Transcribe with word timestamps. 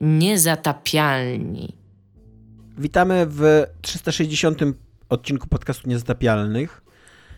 Niezatapialni. 0.00 1.76
Witamy 2.78 3.26
w 3.28 3.66
360 3.82 4.58
odcinku 5.08 5.46
podcastu 5.48 5.88
Niezatapialnych. 5.88 6.82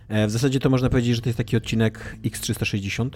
E, 0.09 0.27
w 0.27 0.31
zasadzie 0.31 0.61
to 0.61 0.71
można 0.71 0.91
powiedzieć, 0.91 1.17
że 1.17 1.23
to 1.23 1.29
jest 1.29 1.37
taki 1.37 1.57
odcinek 1.57 2.17
X360, 2.25 3.11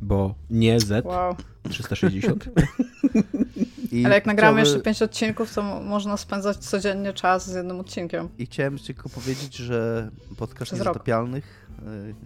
bo 0.00 0.34
nie 0.50 0.80
Z. 0.80 1.04
Wow. 1.04 1.36
360. 1.70 2.48
I 3.92 4.04
Ale 4.04 4.14
jak 4.14 4.26
nagramy 4.26 4.60
jeszcze 4.60 4.80
5 4.80 5.02
odcinków, 5.02 5.54
to 5.54 5.62
można 5.62 6.16
spędzać 6.16 6.56
codziennie 6.56 7.12
czas 7.12 7.50
z 7.50 7.54
jednym 7.54 7.80
odcinkiem. 7.80 8.28
I 8.38 8.46
chciałem 8.46 8.78
tylko 8.78 9.08
powiedzieć, 9.08 9.56
że 9.56 10.10
podcast 10.36 10.64
Przez 10.64 10.78
Niezatapialnych 10.78 11.65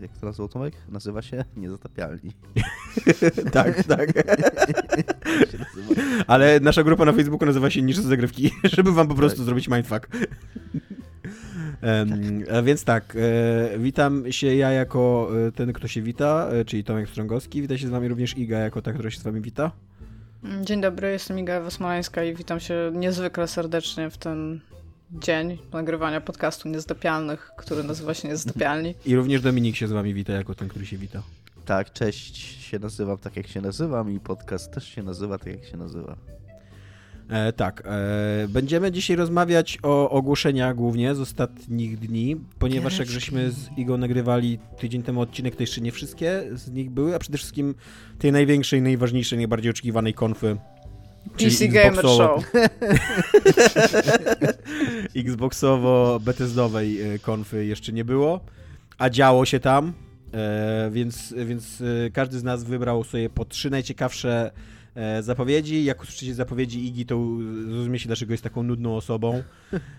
jak 0.00 0.18
to 0.18 0.27
nazwał 0.27 0.48
Tomek? 0.48 0.74
Nazywa 0.88 1.22
się 1.22 1.45
Niezatapialni. 1.56 2.32
tak, 3.52 3.84
tak. 3.84 4.10
Ale 6.27 6.60
nasza 6.60 6.82
grupa 6.82 7.04
na 7.04 7.12
Facebooku 7.12 7.46
nazywa 7.46 7.70
się 7.70 7.82
Niższe 7.82 8.02
Zagrywki, 8.02 8.50
żeby 8.77 8.92
wam 8.92 9.09
po 9.09 9.15
prostu 9.15 9.38
tak. 9.38 9.45
zrobić 9.45 9.68
mindfuck. 9.68 10.09
Um, 11.82 12.65
więc 12.65 12.84
tak, 12.84 13.16
e, 13.16 13.78
witam 13.78 14.32
się 14.32 14.54
ja 14.54 14.70
jako 14.70 15.30
e, 15.48 15.52
ten, 15.52 15.73
kto 15.73 15.88
się 15.88 16.02
wita, 16.02 16.48
e, 16.52 16.65
czyli 16.65 16.84
Tomek 16.84 17.09
Strągowski. 17.09 17.62
Wita 17.62 17.79
się 17.79 17.87
z 17.87 17.90
wami 17.90 18.09
również 18.09 18.38
Iga 18.38 18.59
jako 18.59 18.82
ta, 18.82 18.92
która 18.92 19.10
się 19.10 19.20
z 19.20 19.23
wami 19.23 19.40
wita. 19.40 19.70
Dzień 20.62 20.80
dobry, 20.80 21.10
jestem 21.10 21.38
Iga 21.38 21.54
Ewa 21.54 21.98
i 22.24 22.34
witam 22.34 22.60
się 22.60 22.92
niezwykle 22.95 23.48
serdecznie 23.48 24.10
w 24.10 24.18
ten 24.18 24.60
dzień 25.12 25.59
nagrywania 25.73 26.20
podcastu 26.20 26.69
Niezdopialnych, 26.69 27.52
który 27.56 27.84
nazywa 27.84 28.14
się 28.14 28.28
Niezdopialni. 28.28 28.95
I 29.06 29.16
również 29.16 29.42
Dominik 29.42 29.77
się 29.77 29.88
z 29.88 29.92
wami 29.92 30.14
wita 30.14 30.32
jako 30.32 30.55
ten, 30.55 30.68
który 30.68 30.87
się 30.87 30.98
wita. 30.98 31.23
Tak, 31.64 31.92
cześć, 31.92 32.37
się 32.62 32.78
nazywam 32.78 33.18
tak 33.18 33.37
jak 33.37 33.46
się 33.46 33.60
nazywam 33.60 34.12
i 34.12 34.20
podcast 34.20 34.73
też 34.73 34.88
się 34.88 35.02
nazywa 35.02 35.38
tak 35.38 35.46
jak 35.46 35.65
się 35.65 35.77
nazywa. 35.77 36.16
E, 37.28 37.52
tak, 37.52 37.82
e, 37.87 38.48
będziemy 38.48 38.92
dzisiaj 38.92 39.16
rozmawiać 39.16 39.78
o 39.82 40.10
ogłoszeniach 40.10 40.76
głównie 40.76 41.15
z 41.15 41.20
ostatnich 41.20 41.98
dni, 41.98 42.37
ponieważ 42.59 42.98
jak 42.98 43.09
żeśmy 43.09 43.51
z 43.51 43.68
Igą 43.76 43.96
nagrywali 43.96 44.59
tydzień 44.79 45.02
temu 45.02 45.20
odcinek, 45.20 45.57
to 45.57 45.63
jeszcze 45.63 45.80
nie 45.80 45.92
wszystkie 45.92 46.42
z 46.52 46.70
nich 46.70 46.90
były, 46.90 47.15
a 47.15 47.18
przede 47.18 47.38
wszystkim 47.38 47.74
tej 48.18 48.32
największej, 48.32 48.82
najważniejszej, 48.82 49.38
najbardziej 49.38 49.70
oczekiwanej 49.70 50.15
konfy 50.15 50.57
PC 51.37 51.68
Gamer 51.68 52.04
Show. 52.04 52.45
Xboxowo-Bethesdowej 55.15 57.01
e, 57.01 57.18
konfy 57.18 57.66
jeszcze 57.66 57.93
nie 57.93 58.04
było, 58.04 58.40
a 58.99 59.10
działo 59.10 59.45
się 59.45 59.60
tam, 59.60 59.93
e, 60.35 60.91
więc, 60.93 61.35
więc 61.46 61.82
e, 62.07 62.10
każdy 62.10 62.38
z 62.38 62.43
nas 62.43 62.65
wybrał 62.65 63.04
sobie 63.04 63.30
po 63.30 63.45
trzy 63.45 63.71
najciekawsze 63.71 64.50
e, 64.94 65.22
zapowiedzi. 65.22 65.84
Jak 65.84 66.03
usłyszycie 66.03 66.34
zapowiedzi 66.34 66.87
Igi, 66.87 67.06
to 67.06 67.16
zrozumiecie, 67.65 68.06
dlaczego 68.06 68.33
jest 68.33 68.44
taką 68.44 68.62
nudną 68.62 68.97
osobą 68.97 69.43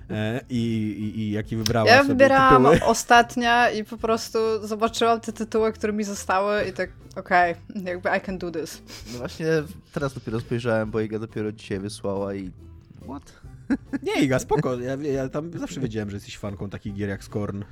e, 0.09 0.41
i, 0.49 0.57
i, 0.99 1.19
i 1.19 1.31
jaki 1.31 1.55
wybrała 1.55 1.89
Ja 1.89 2.03
wybierałam 2.03 2.63
tytuły. 2.63 2.89
ostatnia 2.89 3.69
i 3.69 3.83
po 3.83 3.97
prostu 3.97 4.39
zobaczyłam 4.63 5.21
te 5.21 5.33
tytuły, 5.33 5.73
które 5.73 5.93
mi 5.93 6.03
zostały 6.03 6.63
i 6.63 6.73
tak 6.73 6.89
okej, 7.15 7.55
okay, 7.69 7.83
jakby 7.83 8.09
I 8.17 8.21
can 8.21 8.37
do 8.37 8.51
this. 8.51 8.81
No 9.13 9.19
właśnie 9.19 9.45
teraz 9.93 10.13
dopiero 10.13 10.39
spojrzałem, 10.39 10.91
bo 10.91 10.99
Iga 10.99 11.19
dopiero 11.19 11.51
dzisiaj 11.51 11.79
wysłała 11.79 12.33
i 12.35 12.51
what? 13.03 13.41
Nie, 14.03 14.23
Iga, 14.23 14.39
spoko. 14.39 14.79
Ja, 14.79 14.95
ja 14.95 15.29
tam 15.29 15.59
zawsze 15.59 15.79
wiedziałem, 15.79 16.09
że 16.09 16.15
jesteś 16.15 16.37
fanką 16.37 16.69
takich 16.69 16.93
gier 16.93 17.09
jak 17.09 17.23
Scorn. 17.23 17.63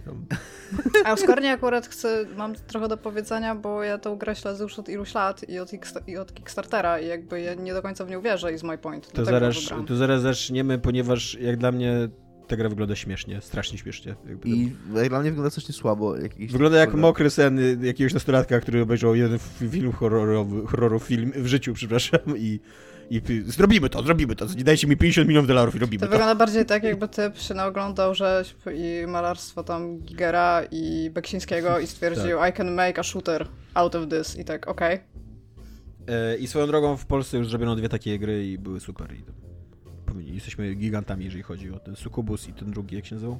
A 1.05 1.13
o 1.13 1.17
Scornie 1.17 1.51
akurat 1.51 1.87
chcę, 1.87 2.25
mam 2.37 2.55
trochę 2.55 2.87
do 2.87 2.97
powiedzenia, 2.97 3.55
bo 3.55 3.83
ja 3.83 3.97
tą 3.97 4.15
grę 4.15 4.35
śledzę 4.35 4.63
już 4.63 4.79
od 4.79 4.89
iluś 4.89 5.13
lat 5.13 5.49
i 5.49 5.59
od, 5.59 5.71
i 6.07 6.17
od 6.17 6.33
Kickstartera 6.33 6.99
i 6.99 7.07
jakby 7.07 7.41
ja 7.41 7.53
nie 7.53 7.73
do 7.73 7.81
końca 7.81 8.05
w 8.05 8.09
nią 8.09 8.21
wierzę 8.21 8.53
i 8.53 8.57
z 8.57 8.63
my 8.63 8.77
point. 8.77 9.11
To 9.11 9.25
zaraz, 9.25 9.55
to 9.87 9.95
zaraz 9.95 10.21
zaczniemy, 10.21 10.79
ponieważ 10.79 11.37
jak 11.41 11.57
dla 11.57 11.71
mnie 11.71 12.09
ta 12.47 12.57
gra 12.57 12.69
wygląda 12.69 12.95
śmiesznie, 12.95 13.41
strasznie 13.41 13.77
śmiesznie. 13.77 14.15
Jakby 14.29 14.49
I 14.49 14.75
jak 14.95 15.09
dla 15.09 15.19
mnie 15.19 15.29
wygląda 15.29 15.49
coś 15.49 15.63
słabo. 15.63 16.15
Wygląda 16.51 16.77
jak 16.77 16.93
mokry 16.93 17.29
sen 17.29 17.59
jakiegoś 17.85 18.13
nastolatka, 18.13 18.59
który 18.59 18.81
obejrzał 18.81 19.15
jeden 19.15 19.39
film 19.71 19.91
horrorowy, 19.91 20.67
horrorowy 20.67 21.05
film 21.05 21.31
w 21.35 21.47
życiu, 21.47 21.73
przepraszam, 21.73 22.19
i 22.37 22.59
i 23.09 23.21
zrobimy 23.45 23.89
to, 23.89 24.03
zrobimy 24.03 24.35
to. 24.35 24.45
Dajcie 24.45 24.87
mi 24.87 24.97
50 24.97 25.27
milionów 25.27 25.47
dolarów 25.47 25.75
i 25.75 25.79
robimy 25.79 25.99
to. 25.99 26.05
To 26.05 26.11
wygląda 26.11 26.35
bardziej 26.35 26.65
tak, 26.65 26.83
jakby 26.83 27.07
typ 27.07 27.37
się 27.37 27.53
naoglądał 27.53 28.15
rzeźb 28.15 28.57
i 28.75 29.07
malarstwo 29.07 29.63
tam 29.63 29.99
Gigera 29.99 30.61
i 30.71 31.09
Beksińskiego 31.13 31.79
i 31.79 31.87
stwierdził 31.87 32.37
tak. 32.37 32.53
I 32.53 32.57
can 32.57 32.73
make 32.73 32.99
a 32.99 33.03
shooter 33.03 33.47
out 33.73 33.95
of 33.95 34.09
this 34.09 34.37
i 34.37 34.45
tak, 34.45 34.67
okej. 34.67 34.95
Okay. 34.95 36.15
E, 36.15 36.37
I 36.37 36.47
swoją 36.47 36.67
drogą 36.67 36.97
w 36.97 37.05
Polsce 37.05 37.37
już 37.37 37.49
zrobiono 37.49 37.75
dwie 37.75 37.89
takie 37.89 38.19
gry 38.19 38.47
i 38.47 38.57
były 38.57 38.79
super. 38.79 39.13
I 40.21 40.33
jesteśmy 40.33 40.75
gigantami, 40.75 41.25
jeżeli 41.25 41.43
chodzi 41.43 41.71
o 41.71 41.79
ten 41.79 41.95
Succubus 41.95 42.47
i 42.47 42.53
ten 42.53 42.71
drugi, 42.71 42.95
jak 42.95 43.05
się 43.05 43.15
nazywał? 43.15 43.39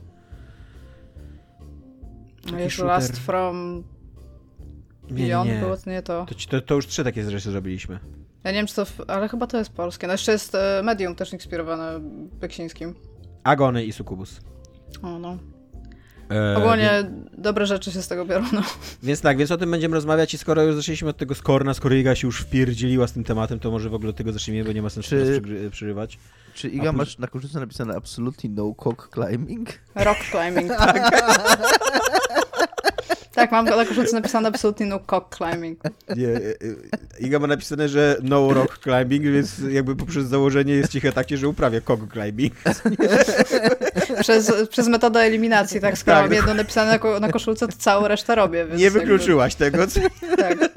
No 2.52 2.60
jeszcze 2.60 2.86
Last 2.86 3.18
From 3.18 3.84
Beyond 5.10 5.50
nie, 5.50 5.56
nie. 5.56 5.62
było 5.62 5.78
to 5.78 5.90
nie 5.90 6.02
to. 6.02 6.26
To, 6.26 6.36
to. 6.50 6.62
to, 6.62 6.76
już 6.76 6.88
trzy 6.88 7.04
takie 7.04 7.24
zresztą 7.24 7.52
zrobiliśmy. 7.52 8.00
Ja 8.44 8.52
nie 8.52 8.58
wiem, 8.58 8.68
czy 8.68 8.76
to. 8.76 8.86
Ale 9.08 9.30
chyba 9.30 9.48
to 9.48 9.58
jest 9.58 9.74
polskie. 9.74 10.08
No 10.08 10.14
jeszcze 10.14 10.32
jest 10.32 10.56
e, 10.56 10.82
medium 10.84 11.16
też 11.16 11.34
inspirowane 11.34 12.00
Beksińskim. 12.40 12.96
Agony 13.44 13.86
i 13.86 13.92
Sukubus. 13.92 14.42
O 15.02 15.20
no. 15.20 15.38
E, 16.32 16.58
Ogólnie 16.58 16.90
więc... 17.04 17.30
dobre 17.38 17.66
rzeczy 17.66 17.92
się 17.92 18.02
z 18.02 18.08
tego 18.08 18.26
biorą, 18.26 18.46
no. 18.54 18.62
Więc 19.04 19.22
tak, 19.22 19.38
więc 19.38 19.52
o 19.52 19.58
tym 19.58 19.72
będziemy 19.72 19.96
rozmawiać 19.96 20.34
i 20.34 20.38
skoro 20.38 20.64
już 20.64 20.76
zaczęliśmy 20.76 21.10
od 21.10 21.18
tego 21.18 21.36
Skorna, 21.36 21.74
skoro 21.74 21.96
Iga 21.96 22.16
się 22.16 22.28
już 22.28 22.42
wpierdzieliła 22.42 23.08
z 23.08 23.14
tym 23.14 23.24
tematem, 23.24 23.60
to 23.60 23.72
może 23.72 23.90
w 23.90 23.94
ogóle 23.94 24.10
od 24.10 24.16
tego 24.16 24.32
zacznijmy, 24.32 24.64
bo 24.64 24.72
nie 24.72 24.82
ma 24.82 24.90
sensu 24.90 25.10
czy... 25.10 25.42
przerywać. 25.72 26.20
Czy 26.54 26.70
Iga, 26.70 26.92
masz 26.92 27.18
na 27.18 27.28
koszulce 27.28 27.60
napisane 27.60 27.96
absolutely 27.96 28.50
no 28.50 28.74
cock 28.84 29.10
climbing? 29.14 29.70
Rock 29.96 30.18
climbing, 30.32 30.70
tak. 30.78 31.12
Tak, 33.40 33.52
mam 33.52 33.66
na 33.66 33.86
koszulce 33.86 34.16
napisane 34.16 34.48
absolutnie 34.48 34.86
no 34.86 35.00
cock 35.10 35.38
climbing. 35.38 35.80
Nie, 36.16 36.28
e, 36.28 36.38
e, 36.38 37.20
Iga 37.20 37.40
ma 37.40 37.48
napisane, 37.48 37.90
że 37.90 38.18
no 38.24 38.54
rock 38.54 38.80
climbing, 38.84 39.24
więc 39.24 39.60
jakby 39.70 39.96
poprzez 39.96 40.26
założenie 40.26 40.74
jest 40.74 40.92
ciche 40.92 41.12
takie, 41.12 41.38
że 41.38 41.48
uprawia 41.48 41.82
cock 41.82 42.14
climbing. 42.14 42.54
przez, 44.22 44.52
przez 44.70 44.88
metodę 44.88 45.20
eliminacji, 45.20 45.82
tak, 45.82 45.98
skoro 45.98 46.18
tak, 46.18 46.26
mam 46.26 46.34
jedno 46.34 46.54
napisane 46.54 47.00
na, 47.04 47.20
na 47.20 47.32
koszulce, 47.32 47.68
to 47.68 47.78
całą 47.78 48.08
resztę 48.08 48.36
robię. 48.36 48.66
nie 48.76 48.92
wykluczyłaś 48.92 49.56
jakby... 49.60 49.78
tego, 49.78 49.88
co? 49.88 50.00
Tak. 50.38 50.58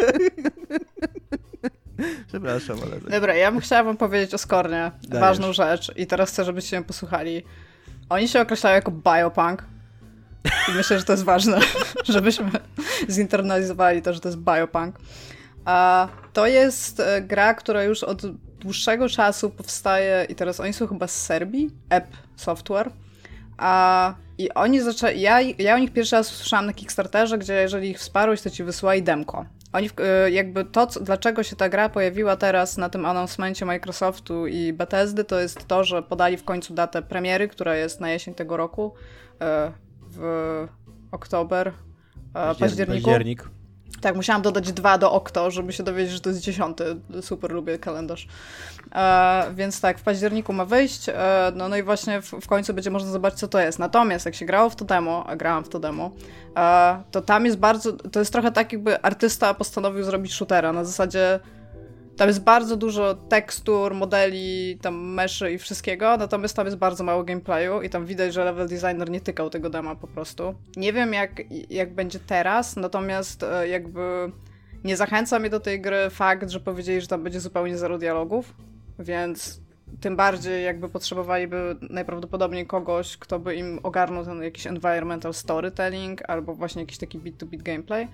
Przepraszam, 2.29 2.77
ale... 2.83 3.11
Dobra, 3.11 3.35
ja 3.35 3.53
bym 3.53 3.61
chciała 3.61 3.83
wam 3.83 3.97
powiedzieć 3.97 4.35
o 4.35 4.39
Skornie. 4.39 4.91
Dajesz. 5.03 5.21
Ważną 5.21 5.53
rzecz 5.53 5.93
i 5.97 6.07
teraz 6.07 6.31
chcę, 6.31 6.45
żebyście 6.45 6.77
ją 6.77 6.85
posłuchali. 6.85 7.43
Oni 8.09 8.29
się 8.29 8.41
określają 8.41 8.75
jako 8.75 8.91
biopunk. 8.91 9.65
I 10.69 10.73
myślę, 10.75 10.99
że 10.99 11.05
to 11.05 11.13
jest 11.13 11.25
ważne, 11.25 11.61
żebyśmy 12.05 12.51
zinternalizowali 13.09 14.03
to, 14.03 14.13
że 14.13 14.21
to 14.21 14.29
jest 14.29 14.39
biopunk. 14.39 14.97
A 15.65 16.09
to 16.33 16.47
jest 16.47 17.01
e, 17.01 17.23
gra, 17.23 17.55
która 17.55 17.85
już 17.85 18.05
od 18.05 18.23
dłuższego 18.61 19.09
czasu 19.09 19.51
powstaje 19.51 20.27
i 20.29 20.35
teraz 20.35 20.61
oni 20.61 20.73
są 20.73 20.87
chyba 20.87 21.07
z 21.07 21.23
Serbii, 21.23 21.71
App 21.91 22.07
Software. 22.37 22.91
A, 23.59 24.15
I 24.39 24.55
oni 24.55 24.81
zaczęli, 24.81 25.21
ja, 25.21 25.41
ja 25.41 25.75
o 25.75 25.79
nich 25.79 25.93
pierwszy 25.93 26.17
raz 26.17 26.33
usłyszałam 26.33 26.67
na 26.67 26.73
Kickstarterze, 26.73 27.39
gdzie 27.39 27.55
jeżeli 27.55 27.91
ich 27.91 27.99
wsparłeś, 27.99 28.43
to 28.43 28.51
ci 28.51 28.65
wysyłali 28.65 29.03
demko. 29.03 29.47
Oni 29.73 29.91
e, 29.99 30.31
jakby 30.31 30.65
to, 30.65 30.87
co, 30.87 31.01
dlaczego 31.01 31.43
się 31.43 31.57
ta 31.57 31.69
gra 31.69 31.89
pojawiła 31.89 32.37
teraz 32.37 32.77
na 32.77 32.89
tym 32.89 33.07
announcemencie 33.07 33.65
Microsoftu 33.65 34.47
i 34.47 34.73
Bethesdy, 34.73 35.25
to 35.25 35.41
jest 35.41 35.69
to, 35.69 35.85
że 35.85 36.03
podali 36.03 36.37
w 36.37 36.45
końcu 36.45 36.75
datę 36.75 37.03
premiery, 37.03 37.49
która 37.49 37.77
jest 37.77 38.01
na 38.01 38.11
jesień 38.11 38.35
tego 38.35 38.57
roku. 38.57 38.95
E, 40.13 40.21
w 40.21 40.69
oktober, 41.13 41.73
Październik. 42.33 42.59
październiku. 42.61 43.05
Październik. 43.05 43.49
Tak, 44.01 44.17
musiałam 44.17 44.43
dodać 44.43 44.73
dwa 44.73 44.99
do 44.99 45.13
okto, 45.13 45.51
żeby 45.51 45.73
się 45.73 45.83
dowiedzieć, 45.83 46.13
że 46.13 46.21
to 46.21 46.31
jest 46.31 46.43
dziesiąty. 46.43 46.85
Super 47.21 47.53
lubię 47.53 47.79
kalendarz. 47.79 48.29
E, 48.95 49.45
więc 49.55 49.81
tak, 49.81 49.99
w 49.99 50.03
październiku 50.03 50.53
ma 50.53 50.65
wyjść, 50.65 51.09
e, 51.09 51.53
no, 51.55 51.69
no 51.69 51.77
i 51.77 51.83
właśnie 51.83 52.23
w, 52.23 52.31
w, 52.31 52.47
końcu 52.47 52.75
będzie 52.75 52.91
można 52.91 53.11
zobaczyć, 53.11 53.41
co 53.41 53.49
to 53.49 53.61
jest. 53.61 53.79
Natomiast 53.79 54.27
jak 54.27 54.35
się 54.35 54.47
grało 54.47 54.71
w 54.71 54.77
to 54.77 54.85
demo, 54.85 55.25
a 55.27 55.37
grałam 55.37 55.65
w 55.65 55.69
to 55.69 55.79
demo, 55.79 56.11
e, 56.57 57.03
to 57.11 57.21
tam 57.21 57.45
jest 57.47 57.59
bardzo, 57.59 57.93
to 57.93 58.19
jest 58.19 58.33
trochę 58.33 58.53
tak, 58.53 58.73
jakby 58.73 59.03
artysta 59.03 59.55
postanowił 59.55 60.05
zrobić 60.05 60.35
shootera, 60.35 60.73
na 60.73 60.85
zasadzie 60.85 61.41
tam 62.17 62.29
jest 62.29 62.43
bardzo 62.43 62.77
dużo 62.77 63.15
tekstur, 63.15 63.95
modeli, 63.95 64.79
tam 64.83 65.15
meszy 65.15 65.53
i 65.53 65.59
wszystkiego, 65.59 66.17
natomiast 66.17 66.57
tam 66.57 66.67
jest 66.67 66.79
bardzo 66.79 67.05
mało 67.05 67.25
gameplayu 67.25 67.83
i 67.83 67.91
tam 67.91 68.07
widać, 68.07 68.35
że 68.35 68.45
level 68.45 68.69
designer 68.69 69.11
nie 69.11 69.21
tykał 69.21 69.51
tego 69.51 69.71
dema 69.71 69.97
po 69.97 70.07
prostu. 70.07 70.55
Nie 70.77 70.93
wiem 70.93 71.13
jak, 71.13 71.43
jak 71.71 71.95
będzie 71.95 72.19
teraz, 72.19 72.77
natomiast 72.77 73.43
e, 73.43 73.69
jakby 73.69 74.33
nie 74.85 74.97
zachęca 74.97 75.39
mnie 75.39 75.51
do 75.51 75.61
tej 75.61 75.81
gry 75.81 76.11
fakt, 76.11 76.51
że 76.51 76.61
powiedzieli, 76.61 77.01
że 77.01 77.07
tam 77.07 77.23
będzie 77.23 77.41
zupełnie 77.41 77.79
zero 77.79 77.99
dialogów, 77.99 78.55
więc 78.99 79.61
tym 80.01 80.17
bardziej 80.17 80.65
jakby 80.65 80.89
potrzebowaliby 80.89 81.77
najprawdopodobniej 81.91 82.67
kogoś, 82.67 83.17
kto 83.17 83.39
by 83.39 83.55
im 83.55 83.79
ogarnął 83.83 84.25
ten 84.25 84.43
jakiś 84.43 84.67
environmental 84.67 85.35
storytelling 85.35 86.31
albo 86.31 86.55
właśnie 86.55 86.83
jakiś 86.83 86.99
taki 86.99 87.19
bit-to-bit 87.19 87.63
gameplay. 87.63 88.09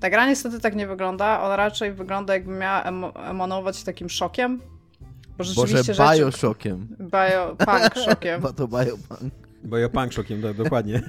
Ta 0.00 0.10
gra 0.10 0.26
niestety 0.26 0.60
tak 0.60 0.76
nie 0.76 0.86
wygląda, 0.86 1.42
ona 1.42 1.56
raczej 1.56 1.92
wygląda 1.92 2.34
jakby 2.34 2.52
miała 2.52 2.82
em 2.82 3.04
emanować 3.30 3.84
takim 3.84 4.08
szokiem, 4.08 4.60
Bo 5.38 5.44
rzeczywiście 5.44 5.94
Boże, 5.94 6.16
Bioshockiem. 6.16 6.96
Bio, 7.00 7.56
punk 7.56 7.94
shockiem. 8.04 8.40
Bo 8.42 8.52
to 8.52 8.68
biopunk. 8.68 9.34
Biopunk 9.64 10.12
shockiem, 10.12 10.42
tak, 10.42 10.56
dokładnie. 10.56 11.02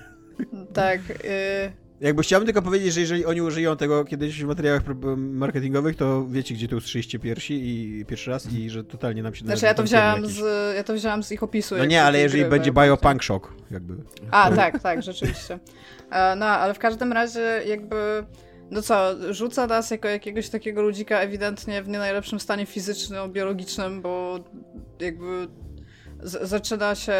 tak. 0.74 1.00
Y 1.10 1.84
jakby 2.05 2.23
chciałbym 2.23 2.45
tylko 2.45 2.61
powiedzieć, 2.61 2.93
że 2.93 3.01
jeżeli 3.01 3.25
oni 3.25 3.41
użyją 3.41 3.77
tego 3.77 4.05
kiedyś 4.05 4.43
w 4.43 4.47
materiałach 4.47 4.81
marketingowych, 5.17 5.95
to 5.95 6.25
wiecie, 6.27 6.55
gdzie 6.55 6.67
tu 6.67 6.77
usłyszeliście 6.77 7.19
piersi 7.19 7.53
i 7.53 8.05
pierwszy 8.05 8.31
raz 8.31 8.53
i 8.53 8.69
że 8.69 8.83
totalnie 8.83 9.23
nam 9.23 9.35
się... 9.35 9.45
Znaczy 9.45 9.65
ja 9.65 9.73
to 9.73 9.83
wziąłem 9.83 10.25
z, 10.25 10.39
ja 10.75 10.83
to 10.83 10.93
wziąłem 10.93 11.23
z 11.23 11.31
ich 11.31 11.43
opisu. 11.43 11.77
No 11.77 11.85
nie, 11.85 12.03
ale 12.03 12.19
jeżeli 12.19 12.41
gry, 12.43 12.49
będzie 12.49 12.71
biopunk 12.71 13.23
shock, 13.23 13.53
jakby. 13.71 13.95
A, 14.31 14.51
tak, 14.51 14.79
tak, 14.81 15.03
rzeczywiście. 15.03 15.59
E, 16.11 16.35
no, 16.35 16.45
ale 16.45 16.73
w 16.73 16.79
każdym 16.79 17.13
razie 17.13 17.61
jakby... 17.67 18.25
No 18.71 18.81
co, 18.81 19.15
rzuca 19.33 19.67
nas 19.67 19.91
jako 19.91 20.07
jakiegoś 20.07 20.49
takiego 20.49 20.81
ludzika 20.81 21.19
ewidentnie 21.19 21.83
w 21.83 21.87
nie 21.87 21.97
najlepszym 21.97 22.39
stanie 22.39 22.65
fizycznym, 22.65 23.31
biologicznym, 23.31 24.01
bo 24.01 24.39
jakby 24.99 25.47
zaczyna 26.23 26.95
się 26.95 27.13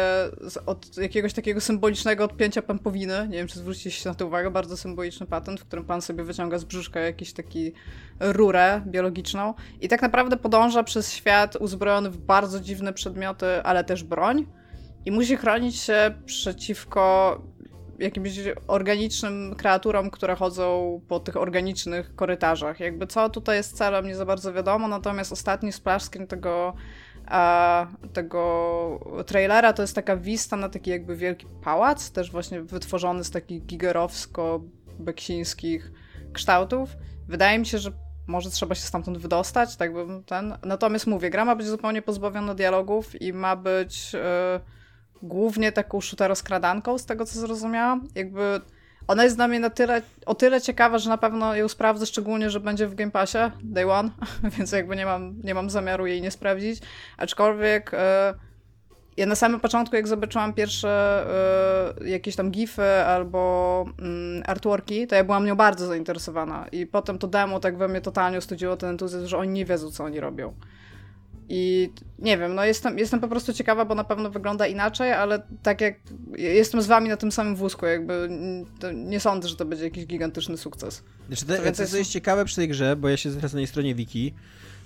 od 0.66 0.96
jakiegoś 0.96 1.32
takiego 1.32 1.60
symbolicznego 1.60 2.24
odpięcia 2.24 2.62
pępowiny. 2.62 3.26
Nie 3.30 3.38
wiem, 3.38 3.46
czy 3.48 3.58
zwróciliście 3.58 4.08
na 4.08 4.14
to 4.14 4.26
uwagę. 4.26 4.50
Bardzo 4.50 4.76
symboliczny 4.76 5.26
patent, 5.26 5.60
w 5.60 5.64
którym 5.64 5.84
pan 5.84 6.02
sobie 6.02 6.24
wyciąga 6.24 6.58
z 6.58 6.64
brzuszka 6.64 7.00
jakiś 7.00 7.32
taki 7.32 7.72
rurę 8.20 8.82
biologiczną 8.86 9.54
i 9.80 9.88
tak 9.88 10.02
naprawdę 10.02 10.36
podąża 10.36 10.82
przez 10.82 11.12
świat 11.12 11.56
uzbrojony 11.56 12.10
w 12.10 12.18
bardzo 12.18 12.60
dziwne 12.60 12.92
przedmioty, 12.92 13.62
ale 13.62 13.84
też 13.84 14.04
broń 14.04 14.46
i 15.04 15.12
musi 15.12 15.36
chronić 15.36 15.76
się 15.76 16.14
przeciwko 16.26 17.42
jakimś 17.98 18.30
organicznym 18.66 19.54
kreaturom, 19.54 20.10
które 20.10 20.36
chodzą 20.36 21.00
po 21.08 21.20
tych 21.20 21.36
organicznych 21.36 22.14
korytarzach. 22.14 22.80
Jakby 22.80 23.06
co 23.06 23.30
tutaj 23.30 23.56
jest 23.56 23.76
celem, 23.76 24.06
nie 24.06 24.16
za 24.16 24.26
bardzo 24.26 24.52
wiadomo, 24.52 24.88
natomiast 24.88 25.32
ostatni 25.32 25.72
splash 25.72 26.04
screen 26.04 26.26
tego 26.26 26.74
a 27.26 27.86
tego 28.12 29.24
trailera 29.26 29.72
to 29.72 29.82
jest 29.82 29.94
taka 29.94 30.16
wista 30.16 30.56
na 30.56 30.68
taki 30.68 30.90
jakby 30.90 31.16
wielki 31.16 31.46
pałac, 31.64 32.10
też 32.10 32.30
właśnie 32.30 32.62
wytworzony 32.62 33.24
z 33.24 33.30
takich 33.30 33.66
gigerowsko-beksińskich 33.66 35.80
kształtów. 36.32 36.96
Wydaje 37.28 37.58
mi 37.58 37.66
się, 37.66 37.78
że 37.78 37.92
może 38.26 38.50
trzeba 38.50 38.74
się 38.74 38.80
stamtąd 38.80 39.18
wydostać, 39.18 39.76
tak 39.76 39.92
bym 39.92 40.24
ten... 40.24 40.58
Natomiast 40.64 41.06
mówię, 41.06 41.30
gra 41.30 41.44
ma 41.44 41.56
być 41.56 41.66
zupełnie 41.66 42.02
pozbawiona 42.02 42.54
dialogów 42.54 43.22
i 43.22 43.32
ma 43.32 43.56
być 43.56 44.12
yy, 44.12 44.20
głównie 45.22 45.72
taką 45.72 46.00
shooteroskradanką, 46.00 46.98
z 46.98 47.06
tego 47.06 47.24
co 47.24 47.40
zrozumiałam. 47.40 48.08
Jakby 48.14 48.60
ona 49.08 49.24
jest 49.24 49.36
dla 49.36 49.48
mnie 49.48 49.60
na 49.60 49.70
tyle, 49.70 50.02
o 50.26 50.34
tyle 50.34 50.60
ciekawa, 50.60 50.98
że 50.98 51.10
na 51.10 51.18
pewno 51.18 51.54
ją 51.54 51.68
sprawdzę, 51.68 52.06
szczególnie, 52.06 52.50
że 52.50 52.60
będzie 52.60 52.86
w 52.86 52.94
Game 52.94 53.10
Passie 53.10 53.38
Day 53.62 53.90
One, 53.90 54.10
więc 54.58 54.72
jakby 54.72 54.96
nie 54.96 55.06
mam, 55.06 55.34
nie 55.44 55.54
mam 55.54 55.70
zamiaru 55.70 56.06
jej 56.06 56.22
nie 56.22 56.30
sprawdzić. 56.30 56.80
Aczkolwiek 57.16 57.94
e, 57.94 58.34
ja 59.16 59.26
na 59.26 59.34
samym 59.34 59.60
początku, 59.60 59.96
jak 59.96 60.08
zobaczyłam 60.08 60.52
pierwsze 60.52 61.24
e, 62.00 62.08
jakieś 62.08 62.36
tam 62.36 62.50
gify 62.50 63.04
albo 63.06 63.84
mm, 63.98 64.42
artworki, 64.46 65.06
to 65.06 65.14
ja 65.14 65.24
byłam 65.24 65.46
nią 65.46 65.56
bardzo 65.56 65.86
zainteresowana. 65.86 66.66
I 66.72 66.86
potem 66.86 67.18
to 67.18 67.26
demo 67.26 67.60
tak 67.60 67.78
we 67.78 67.88
mnie 67.88 68.00
totalnie 68.00 68.38
ostudziło 68.38 68.76
ten 68.76 68.90
entuzjazm, 68.90 69.26
że 69.26 69.38
oni 69.38 69.52
nie 69.52 69.64
wiedzą, 69.64 69.90
co 69.90 70.04
oni 70.04 70.20
robią. 70.20 70.54
I 71.48 71.90
nie 72.18 72.38
wiem, 72.38 72.54
no 72.54 72.64
jestem, 72.64 72.98
jestem 72.98 73.20
po 73.20 73.28
prostu 73.28 73.52
ciekawa, 73.52 73.84
bo 73.84 73.94
na 73.94 74.04
pewno 74.04 74.30
wygląda 74.30 74.66
inaczej, 74.66 75.12
ale 75.12 75.42
tak 75.62 75.80
jak 75.80 75.94
jestem 76.38 76.82
z 76.82 76.86
wami 76.86 77.08
na 77.08 77.16
tym 77.16 77.32
samym 77.32 77.56
wózku, 77.56 77.86
jakby 77.86 78.28
nie 78.94 79.20
sądzę, 79.20 79.48
że 79.48 79.56
to 79.56 79.64
będzie 79.64 79.84
jakiś 79.84 80.06
gigantyczny 80.06 80.56
sukces. 80.56 81.02
Znaczy, 81.26 81.46
to, 81.46 81.72
co 81.72 81.82
jest... 81.82 81.94
jest 81.94 82.10
ciekawe 82.10 82.44
przy 82.44 82.56
tej 82.56 82.68
grze, 82.68 82.96
bo 82.96 83.08
ja 83.08 83.16
się 83.16 83.30
teraz 83.30 83.52
na 83.52 83.58
jej 83.58 83.66
stronie 83.66 83.94
wiki, 83.94 84.34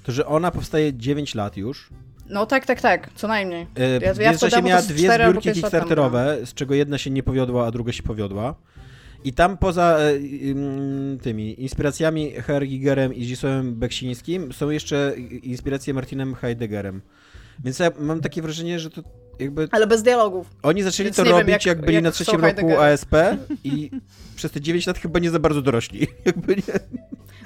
to 0.03 0.12
że 0.12 0.27
ona 0.27 0.51
powstaje 0.51 0.95
9 0.95 1.35
lat 1.35 1.57
już. 1.57 1.91
No 2.27 2.47
tak, 2.47 2.67
tak, 2.67 2.81
tak, 2.81 3.11
co 3.15 3.29
najmniej. 3.29 3.67
Ja, 4.01 4.25
ja 4.25 4.33
w 4.33 4.39
czasie 4.39 4.62
miała 4.62 4.83
dwie 4.83 5.15
zbiórki 5.15 5.53
kickstarterowe, 5.53 6.39
z 6.45 6.55
czego 6.55 6.75
jedna 6.75 6.99
się 6.99 7.11
nie 7.11 7.23
powiodła, 7.23 7.67
a 7.67 7.71
druga 7.71 7.93
się 7.93 8.03
powiodła. 8.03 8.55
I 9.25 9.33
tam 9.33 9.59
poza 9.59 9.99
e, 9.99 10.13
tymi 11.23 11.63
inspiracjami 11.63 12.31
Hergigerem 12.31 13.15
i 13.15 13.25
Zdzisławem 13.25 13.75
Beksińskim 13.75 14.53
są 14.53 14.71
jeszcze 14.71 15.15
inspiracje 15.43 15.95
Martinem 15.95 16.35
Heideggerem. 16.35 17.03
Więc 17.65 17.79
ja 17.79 17.91
mam 17.99 18.21
takie 18.21 18.43
wrażenie, 18.43 18.79
że 18.79 18.91
to 18.91 19.03
jakby... 19.39 19.69
Ale 19.71 19.87
bez 19.87 20.03
dialogów. 20.03 20.51
Oni 20.63 20.83
zaczęli 20.83 21.05
Więc 21.05 21.17
to 21.17 21.25
robić, 21.25 21.39
wiem, 21.39 21.49
jak, 21.49 21.67
jak, 21.67 21.81
byli 21.81 21.95
jak 21.95 22.05
na 22.05 22.11
trzecim 22.11 22.41
roku 22.41 22.79
ASP 22.79 23.15
i 23.65 23.91
przez 24.37 24.53
te 24.53 24.61
9 24.61 24.87
lat 24.87 24.99
chyba 24.99 25.19
nie 25.19 25.31
za 25.31 25.39
bardzo 25.39 25.63
dorośli. 25.63 26.01
Jakby 26.25 26.57
nie... 26.57 26.63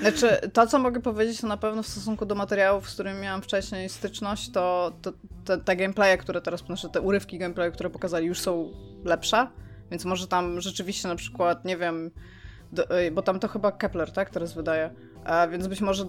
Znaczy, 0.01 0.51
to 0.53 0.67
co 0.67 0.79
mogę 0.79 1.01
powiedzieć, 1.01 1.41
to 1.41 1.47
na 1.47 1.57
pewno 1.57 1.83
w 1.83 1.87
stosunku 1.87 2.27
do 2.27 2.35
materiałów, 2.35 2.91
z 2.91 2.95
którymi 2.95 3.21
miałam 3.21 3.43
wcześniej 3.43 3.89
styczność, 3.89 4.51
to, 4.51 4.93
to 5.03 5.13
te, 5.45 5.59
te 5.59 5.77
gameplaye, 5.77 6.19
które 6.19 6.41
teraz, 6.41 6.61
znaczy 6.67 6.89
te 6.89 7.01
urywki 7.01 7.39
gameplayu, 7.39 7.73
które 7.73 7.91
pokazali, 7.91 8.27
już 8.27 8.41
są 8.41 8.73
lepsze. 9.05 9.47
Więc 9.91 10.05
może 10.05 10.27
tam 10.27 10.61
rzeczywiście 10.61 11.09
na 11.09 11.17
przykład, 11.17 11.65
nie 11.65 11.77
wiem, 11.77 12.11
do, 12.73 12.87
bo 13.13 13.23
tam 13.23 13.41
to 13.41 13.49
chyba 13.49 13.73
Kepler, 13.73 14.13
tak, 14.13 14.31
teraz 14.31 14.55
wydaje, 14.55 14.91
a 15.25 15.47
więc 15.49 15.67
być 15.67 15.81
może 15.81 16.07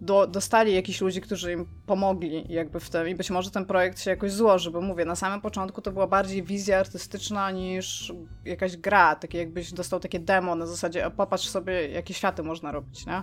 do, 0.00 0.26
dostali 0.26 0.74
jakichś 0.74 1.00
ludzi, 1.00 1.20
którzy 1.20 1.52
im 1.52 1.66
pomogli 1.86 2.44
jakby 2.48 2.80
w 2.80 2.90
tym 2.90 3.08
i 3.08 3.14
być 3.14 3.30
może 3.30 3.50
ten 3.50 3.64
projekt 3.64 4.00
się 4.00 4.10
jakoś 4.10 4.32
złoży, 4.32 4.70
bo 4.70 4.80
mówię, 4.80 5.04
na 5.04 5.16
samym 5.16 5.40
początku 5.40 5.82
to 5.82 5.92
była 5.92 6.06
bardziej 6.06 6.42
wizja 6.42 6.78
artystyczna 6.78 7.50
niż 7.50 8.12
jakaś 8.44 8.76
gra, 8.76 9.16
takie 9.16 9.38
jakbyś 9.38 9.72
dostał 9.72 10.00
takie 10.00 10.20
demo 10.20 10.54
na 10.54 10.66
zasadzie, 10.66 11.10
popatrz 11.16 11.48
sobie, 11.48 11.88
jakie 11.88 12.14
światy 12.14 12.42
można 12.42 12.72
robić, 12.72 13.06
nie? 13.06 13.22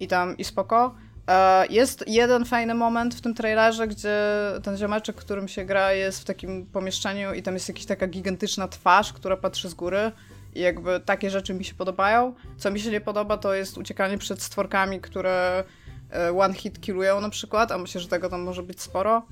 I 0.00 0.08
tam, 0.08 0.36
i 0.36 0.44
spoko. 0.44 0.94
E, 1.28 1.66
jest 1.66 2.04
jeden 2.08 2.44
fajny 2.44 2.74
moment 2.74 3.14
w 3.14 3.20
tym 3.20 3.34
trailerze, 3.34 3.88
gdzie 3.88 4.18
ten 4.62 4.76
ziomeczek, 4.76 5.16
którym 5.16 5.48
się 5.48 5.64
gra, 5.64 5.92
jest 5.92 6.20
w 6.20 6.24
takim 6.24 6.66
pomieszczeniu 6.66 7.32
i 7.32 7.42
tam 7.42 7.54
jest 7.54 7.68
jakaś 7.68 7.84
taka 7.84 8.06
gigantyczna 8.06 8.68
twarz, 8.68 9.12
która 9.12 9.36
patrzy 9.36 9.68
z 9.68 9.74
góry. 9.74 10.12
I 10.54 10.60
jakby 10.60 11.00
takie 11.00 11.30
rzeczy 11.30 11.54
mi 11.54 11.64
się 11.64 11.74
podobają. 11.74 12.34
Co 12.56 12.70
mi 12.70 12.80
się 12.80 12.90
nie 12.90 13.00
podoba, 13.00 13.36
to 13.36 13.54
jest 13.54 13.78
uciekanie 13.78 14.18
przed 14.18 14.42
stworkami, 14.42 15.00
które 15.00 15.64
e, 16.12 16.38
one 16.38 16.54
hit 16.54 16.80
killują 16.80 17.20
na 17.20 17.30
przykład, 17.30 17.72
a 17.72 17.78
myślę, 17.78 18.00
że 18.00 18.08
tego 18.08 18.28
tam 18.28 18.42
może 18.42 18.62
być 18.62 18.80
sporo. 18.80 19.22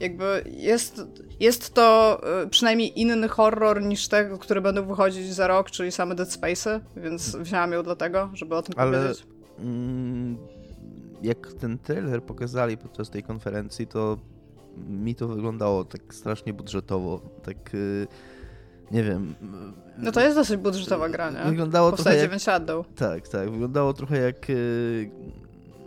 Jakby 0.00 0.44
jest, 0.46 1.02
jest 1.40 1.74
to 1.74 2.20
e, 2.42 2.46
przynajmniej 2.46 3.00
inny 3.00 3.28
horror 3.28 3.82
niż 3.82 4.08
te, 4.08 4.38
które 4.38 4.60
będą 4.60 4.86
wychodzić 4.86 5.34
za 5.34 5.46
rok, 5.46 5.70
czyli 5.70 5.92
same 5.92 6.14
Dead 6.14 6.28
Space'y, 6.28 6.80
więc 6.96 7.36
wziąłem 7.36 7.72
ją 7.72 7.82
dlatego, 7.82 8.30
żeby 8.34 8.56
o 8.56 8.62
tym 8.62 8.74
Ale... 8.78 8.98
powiedzieć. 8.98 9.26
Mm 9.58 10.54
jak 11.24 11.52
ten 11.52 11.78
trailer 11.78 12.22
pokazali 12.22 12.76
podczas 12.76 13.10
tej 13.10 13.22
konferencji, 13.22 13.86
to 13.86 14.18
mi 14.88 15.14
to 15.14 15.28
wyglądało 15.28 15.84
tak 15.84 16.14
strasznie 16.14 16.52
budżetowo, 16.52 17.20
tak 17.42 17.74
y, 17.74 18.06
nie 18.90 19.02
wiem. 19.02 19.34
No 19.98 20.12
to 20.12 20.20
jest 20.20 20.36
dosyć 20.36 20.56
budżetowa 20.56 21.08
gra, 21.08 21.30
nie? 21.30 21.50
Wyglądało 21.50 21.90
Powstaje 21.90 22.16
trochę 22.16 22.28
9 22.28 22.46
lat 22.46 22.64
dał. 22.64 22.84
Tak, 22.96 23.28
tak. 23.28 23.50
Wyglądało 23.50 23.92
trochę 23.92 24.18
jak 24.18 24.50
y, 24.50 25.10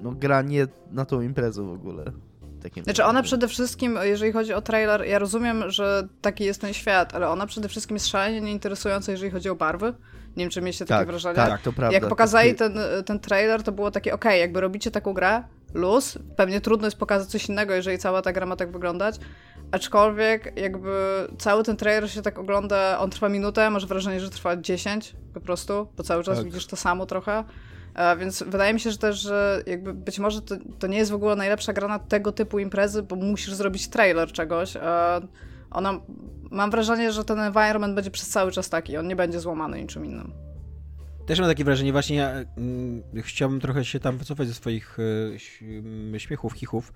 no, 0.02 0.12
gra 0.12 0.42
nie 0.42 0.68
na 0.92 1.06
tą 1.06 1.22
imprezę 1.22 1.64
w 1.64 1.72
ogóle. 1.72 2.12
Takim 2.64 2.84
znaczy 2.84 3.06
ona 3.06 3.24
przede 3.24 3.48
wszystkim, 3.48 4.00
jeżeli 4.04 4.32
chodzi 4.32 4.54
o 4.54 4.62
trailer, 4.62 5.06
ja 5.06 5.20
rozumiem, 5.20 5.72
że 5.72 6.08
taki 6.22 6.44
jest 6.44 6.62
ten 6.62 6.74
świat, 6.74 7.16
ale 7.16 7.30
ona 7.30 7.48
przede 7.48 7.70
wszystkim 7.70 7.96
jest 7.96 8.08
szalenie 8.08 8.42
nieinteresująca, 8.42 9.12
jeżeli 9.12 9.32
chodzi 9.32 9.50
o 9.50 9.56
barwy. 9.56 9.94
Nie 10.38 10.44
wiem, 10.44 10.50
czy 10.52 10.62
mieliście 10.62 10.86
takie 10.86 11.00
tak, 11.00 11.08
wrażenie. 11.08 11.36
Tak, 11.36 11.62
to 11.62 11.74
prawda. 11.74 11.94
Jak 11.94 12.08
pokazali 12.08 12.56
ten, 12.56 12.80
ten 13.06 13.20
trailer, 13.20 13.64
to 13.64 13.72
było 13.72 13.92
takie, 13.92 14.14
okej, 14.14 14.32
okay, 14.32 14.40
jakby 14.40 14.62
robicie 14.62 14.92
taką 14.92 15.14
grę, 15.14 15.44
luz, 15.74 16.18
pewnie 16.36 16.62
trudno 16.62 16.88
jest 16.88 16.98
pokazać 16.98 17.30
coś 17.30 17.50
innego, 17.50 17.74
jeżeli 17.74 17.98
cała 17.98 18.22
ta 18.22 18.34
gra 18.34 18.46
ma 18.46 18.56
tak 18.56 18.72
wyglądać, 18.72 19.16
aczkolwiek 19.72 20.54
jakby 20.56 21.28
cały 21.38 21.64
ten 21.64 21.78
trailer 21.78 22.12
się 22.12 22.22
tak 22.22 22.40
ogląda, 22.40 23.00
on 23.00 23.10
trwa 23.10 23.30
minutę, 23.30 23.70
masz 23.70 23.86
wrażenie, 23.86 24.20
że 24.20 24.30
trwa 24.30 24.58
10 24.58 25.16
po 25.34 25.42
prostu, 25.42 25.88
bo 25.98 26.04
cały 26.04 26.24
czas 26.24 26.38
tak. 26.38 26.46
widzisz 26.46 26.68
to 26.68 26.76
samo 26.76 27.06
trochę. 27.06 27.44
E, 27.96 28.18
więc 28.18 28.44
wydaje 28.44 28.74
mi 28.74 28.80
się, 28.80 28.92
że 28.92 28.98
też, 28.98 29.20
że 29.20 29.64
jakby 29.66 29.94
być 29.94 30.20
może 30.20 30.42
to, 30.42 30.56
to 30.80 30.88
nie 30.88 30.98
jest 30.98 31.12
w 31.12 31.16
ogóle 31.16 31.36
najlepsza 31.36 31.74
gra 31.74 31.88
na 31.88 32.00
tego 32.00 32.32
typu 32.32 32.60
imprezy, 32.60 33.04
bo 33.04 33.16
musisz 33.16 33.54
zrobić 33.54 33.88
trailer 33.88 34.32
czegoś. 34.32 34.78
Ona, 35.72 36.00
mam 36.52 36.72
wrażenie, 36.72 37.12
że 37.12 37.24
ten 37.24 37.40
environment 37.40 37.96
będzie 37.96 38.12
przez 38.12 38.30
cały 38.30 38.52
czas 38.52 38.70
taki, 38.70 38.98
on 38.98 39.08
nie 39.08 39.16
będzie 39.16 39.40
złamany 39.40 39.82
niczym 39.82 40.06
innym. 40.06 40.32
Też 41.26 41.40
mam 41.40 41.50
takie 41.50 41.64
wrażenie, 41.64 41.92
właśnie 41.92 42.16
ja 42.16 42.30
mm, 42.58 43.04
chciałbym 43.22 43.60
trochę 43.60 43.86
się 43.86 44.00
tam 44.00 44.18
wycofać 44.18 44.48
ze 44.48 44.54
swoich 44.54 44.98
y, 45.00 46.20
śmiechów, 46.20 46.54
chichów, 46.54 46.94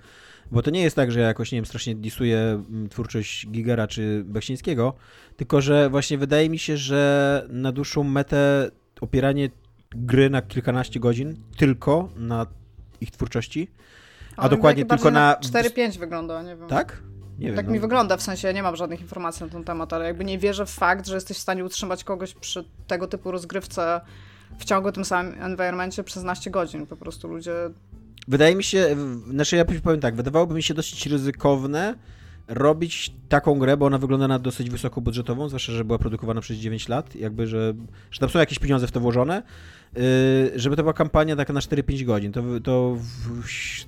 bo 0.51 0.61
to 0.61 0.71
nie 0.71 0.81
jest 0.81 0.95
tak, 0.95 1.11
że 1.11 1.19
ja 1.19 1.27
jakoś, 1.27 1.51
nie 1.51 1.57
wiem, 1.57 1.65
strasznie 1.65 1.95
disuję 1.95 2.37
mm, 2.39 2.89
twórczość 2.89 3.47
Gigera 3.47 3.87
czy 3.87 4.23
Beksińskiego, 4.25 4.93
tylko 5.37 5.61
że 5.61 5.89
właśnie 5.89 6.17
wydaje 6.17 6.49
mi 6.49 6.59
się, 6.59 6.77
że 6.77 7.45
na 7.49 7.71
dłuższą 7.71 8.03
metę 8.03 8.71
opieranie 9.01 9.49
gry 9.95 10.29
na 10.29 10.41
kilkanaście 10.41 10.99
godzin 10.99 11.35
tylko 11.57 12.09
na 12.15 12.45
ich 13.01 13.11
twórczości, 13.11 13.67
a 14.37 14.49
dokładnie 14.49 14.85
tylko 14.85 15.11
na... 15.11 15.35
4-5 15.41 15.99
wygląda, 15.99 16.43
nie 16.43 16.55
wiem. 16.55 16.67
Tak? 16.67 17.03
Nie 17.41 17.53
tak 17.53 17.65
wiem, 17.65 17.73
mi 17.73 17.79
no. 17.79 17.81
wygląda, 17.81 18.17
w 18.17 18.21
sensie 18.21 18.53
nie 18.53 18.63
mam 18.63 18.75
żadnych 18.75 19.01
informacji 19.01 19.43
na 19.43 19.51
ten 19.51 19.63
temat, 19.63 19.93
ale 19.93 20.05
jakby 20.05 20.25
nie 20.25 20.37
wierzę 20.39 20.65
w 20.65 20.69
fakt, 20.69 21.07
że 21.07 21.15
jesteś 21.15 21.37
w 21.37 21.41
stanie 21.41 21.65
utrzymać 21.65 22.03
kogoś 22.03 22.33
przy 22.33 22.65
tego 22.87 23.07
typu 23.07 23.31
rozgrywce 23.31 24.01
w 24.57 24.65
ciągu 24.65 24.91
tym 24.91 25.05
samym 25.05 25.41
environmencie 25.41 26.03
przez 26.03 26.23
naście 26.23 26.51
godzin. 26.51 26.87
Po 26.87 26.97
prostu 26.97 27.27
ludzie 27.27 27.53
wydaje 28.27 28.55
mi 28.55 28.63
się, 28.63 28.95
znaczy 29.29 29.55
ja 29.55 29.65
powiem 29.83 29.99
tak, 29.99 30.15
wydawałoby 30.15 30.53
mi 30.53 30.63
się 30.63 30.73
dosyć 30.73 31.05
ryzykowne 31.05 31.95
robić 32.47 33.13
taką 33.29 33.59
grę, 33.59 33.77
bo 33.77 33.85
ona 33.85 33.97
wygląda 33.97 34.27
na 34.27 34.39
dosyć 34.39 34.69
wysokobudżetową, 34.69 35.47
zwłaszcza, 35.47 35.71
że 35.71 35.85
była 35.85 35.99
produkowana 35.99 36.41
przez 36.41 36.57
9 36.57 36.89
lat, 36.89 37.15
jakby, 37.15 37.47
że, 37.47 37.73
że 38.11 38.19
tam 38.19 38.29
są 38.29 38.39
jakieś 38.39 38.59
pieniądze 38.59 38.87
w 38.87 38.91
to 38.91 38.99
włożone, 38.99 39.43
yy, 39.95 40.01
żeby 40.55 40.75
to 40.75 40.83
była 40.83 40.93
kampania 40.93 41.35
taka 41.35 41.53
na 41.53 41.59
4-5 41.59 42.05
godzin. 42.05 42.31
To, 42.31 42.43
to 42.63 42.97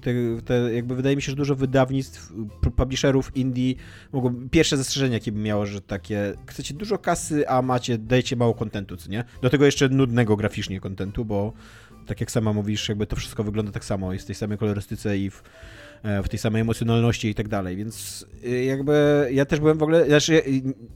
te, 0.01 0.11
te, 0.45 0.73
jakby 0.73 0.95
wydaje 0.95 1.15
mi 1.15 1.21
się, 1.21 1.31
że 1.31 1.35
dużo 1.35 1.55
wydawnictw, 1.55 2.33
publisherów 2.75 3.37
indie 3.37 3.73
mogą, 4.11 4.49
pierwsze 4.49 4.77
zastrzeżenie, 4.77 5.13
jakie 5.13 5.31
by 5.31 5.39
miało, 5.39 5.65
że 5.65 5.81
takie, 5.81 6.33
chcecie 6.45 6.73
dużo 6.73 6.97
kasy, 6.97 7.47
a 7.49 7.61
macie, 7.61 7.97
dajecie 7.97 8.35
mało 8.35 8.53
kontentu, 8.53 8.97
co 8.97 9.09
nie? 9.09 9.23
Do 9.41 9.49
tego 9.49 9.65
jeszcze 9.65 9.89
nudnego 9.89 10.37
graficznie 10.37 10.79
kontentu, 10.79 11.25
bo 11.25 11.53
tak 12.05 12.19
jak 12.21 12.31
sama 12.31 12.53
mówisz, 12.53 12.89
jakby 12.89 13.07
to 13.07 13.15
wszystko 13.15 13.43
wygląda 13.43 13.71
tak 13.71 13.85
samo, 13.85 14.13
jest 14.13 14.25
w 14.25 14.27
tej 14.27 14.35
samej 14.35 14.57
kolorystyce 14.57 15.17
i 15.17 15.29
w 15.29 15.43
w 16.23 16.29
tej 16.29 16.39
samej 16.39 16.61
emocjonalności 16.61 17.29
i 17.29 17.35
tak 17.35 17.47
dalej, 17.47 17.75
więc 17.75 18.25
y, 18.45 18.63
jakby 18.63 19.27
ja 19.31 19.45
też 19.45 19.59
byłem 19.59 19.77
w 19.77 19.83
ogóle, 19.83 20.05
znaczy 20.05 20.33
ja, 20.33 20.41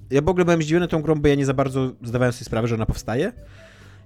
ja 0.09 0.21
w 0.21 0.29
ogóle 0.29 0.45
byłem 0.45 0.61
zdziwiony 0.61 0.87
tą 0.87 1.01
grą, 1.01 1.15
bo 1.15 1.27
ja 1.27 1.35
nie 1.35 1.45
za 1.45 1.53
bardzo 1.53 1.91
zdawałem 2.03 2.33
sobie 2.33 2.45
sprawę, 2.45 2.67
że 2.67 2.75
ona 2.75 2.85
powstaje 2.85 3.31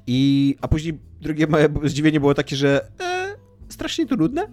i, 0.07 0.55
a 0.61 0.67
później 0.67 0.99
drugie 1.21 1.47
moje 1.47 1.69
zdziwienie 1.83 2.19
było 2.19 2.33
takie, 2.33 2.55
że 2.55 2.87
e, 2.99 3.35
strasznie 3.69 4.05
to 4.05 4.15
nudne. 4.15 4.47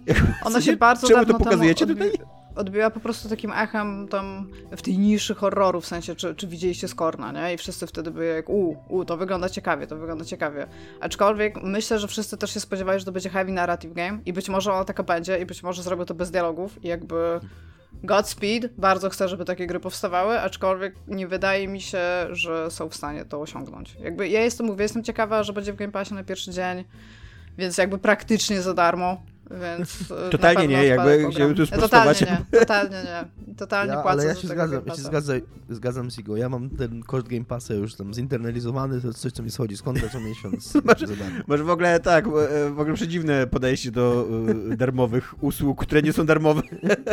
Ona 0.45 0.61
się 0.65 0.77
bardzo 0.77 1.07
Czemu 1.07 1.25
to 1.25 1.37
pokazujecie 1.37 1.87
tutaj? 1.87 2.11
Odbiła 2.59 2.89
po 2.89 2.99
prostu 2.99 3.29
takim 3.29 3.51
echem 3.53 4.07
tam 4.07 4.49
w 4.71 4.81
tej 4.81 4.97
niszy 4.97 5.35
horroru, 5.35 5.81
w 5.81 5.85
sensie, 5.85 6.15
czy, 6.15 6.35
czy 6.35 6.47
widzieliście 6.47 6.87
Skorna, 6.87 7.31
nie? 7.31 7.53
I 7.53 7.57
wszyscy 7.57 7.87
wtedy 7.87 8.11
byli 8.11 8.27
jak, 8.27 8.49
u, 8.49 8.77
u, 8.89 9.05
to 9.05 9.17
wygląda 9.17 9.49
ciekawie, 9.49 9.87
to 9.87 9.97
wygląda 9.97 10.25
ciekawie. 10.25 10.67
Aczkolwiek 10.99 11.63
myślę, 11.63 11.99
że 11.99 12.07
wszyscy 12.07 12.37
też 12.37 12.53
się 12.53 12.59
spodziewali, 12.59 12.99
że 12.99 13.05
to 13.05 13.11
będzie 13.11 13.29
heavy 13.29 13.51
narrative 13.51 13.93
game 13.93 14.19
i 14.25 14.33
być 14.33 14.49
może 14.49 14.73
ona 14.73 14.85
taka 14.85 15.03
będzie 15.03 15.39
i 15.39 15.45
być 15.45 15.63
może 15.63 15.83
zrobią 15.83 16.05
to 16.05 16.13
bez 16.13 16.31
dialogów 16.31 16.83
i 16.83 16.87
jakby 16.87 17.39
Godspeed, 18.03 18.73
bardzo 18.77 19.09
chcę, 19.09 19.27
żeby 19.27 19.45
takie 19.45 19.67
gry 19.67 19.79
powstawały, 19.79 20.39
aczkolwiek 20.39 20.95
nie 21.07 21.27
wydaje 21.27 21.67
mi 21.67 21.81
się, 21.81 21.99
że 22.31 22.71
są 22.71 22.89
w 22.89 22.95
stanie 22.95 23.25
to 23.25 23.41
osiągnąć. 23.41 23.95
Jakby 23.99 24.29
ja 24.29 24.41
jestem, 24.41 24.65
mówię, 24.65 24.83
jestem 24.83 25.03
ciekawa, 25.03 25.43
że 25.43 25.53
będzie 25.53 25.73
w 25.73 25.75
Game 25.75 25.91
Passie 25.91 26.13
na 26.13 26.23
pierwszy 26.23 26.51
dzień, 26.51 26.83
więc 27.57 27.77
jakby 27.77 27.97
praktycznie 27.97 28.61
za 28.61 28.73
darmo 28.73 29.21
więc 29.51 30.11
e, 30.11 30.29
Totalnie 30.29 30.67
nie, 30.67 30.85
jakby 30.85 31.27
chciałbym 31.31 31.57
tu 31.57 31.65
sprostować. 31.65 32.19
Totalnie 32.19 32.45
nie, 32.53 32.59
totalnie 32.59 33.03
nie. 33.03 33.55
Totalnie 33.55 33.93
ja, 33.93 34.01
płacę 34.01 34.11
Ale 34.11 34.25
ja 34.25 34.35
się 34.35 34.47
zgadzam, 34.47 34.81
ja 34.85 34.95
się 34.95 35.01
zgadzam, 35.01 35.41
zgadzam 35.69 36.11
z 36.11 36.19
Igo. 36.19 36.37
Ja 36.37 36.49
mam 36.49 36.69
ten 36.69 37.03
koszt 37.03 37.27
Game 37.27 37.45
Passa 37.45 37.73
już 37.73 37.95
tam 37.95 38.13
zinternalizowany, 38.13 39.01
to 39.01 39.07
jest 39.07 39.19
coś, 39.19 39.31
co 39.31 39.43
mi 39.43 39.51
schodzi 39.51 39.77
z 39.77 39.81
konta 39.81 40.09
co 40.09 40.19
miesiąc. 40.19 40.73
masz, 40.85 41.03
masz 41.47 41.61
w 41.61 41.69
ogóle 41.69 41.99
tak, 41.99 42.25
e, 42.27 42.69
w 42.69 42.79
ogóle 42.79 42.95
przedziwne 42.95 43.47
podejście 43.47 43.91
do 43.91 44.27
y, 44.71 44.77
darmowych 44.77 45.43
usług, 45.43 45.81
które 45.81 46.01
nie 46.01 46.13
są 46.13 46.25
darmowe. 46.25 46.61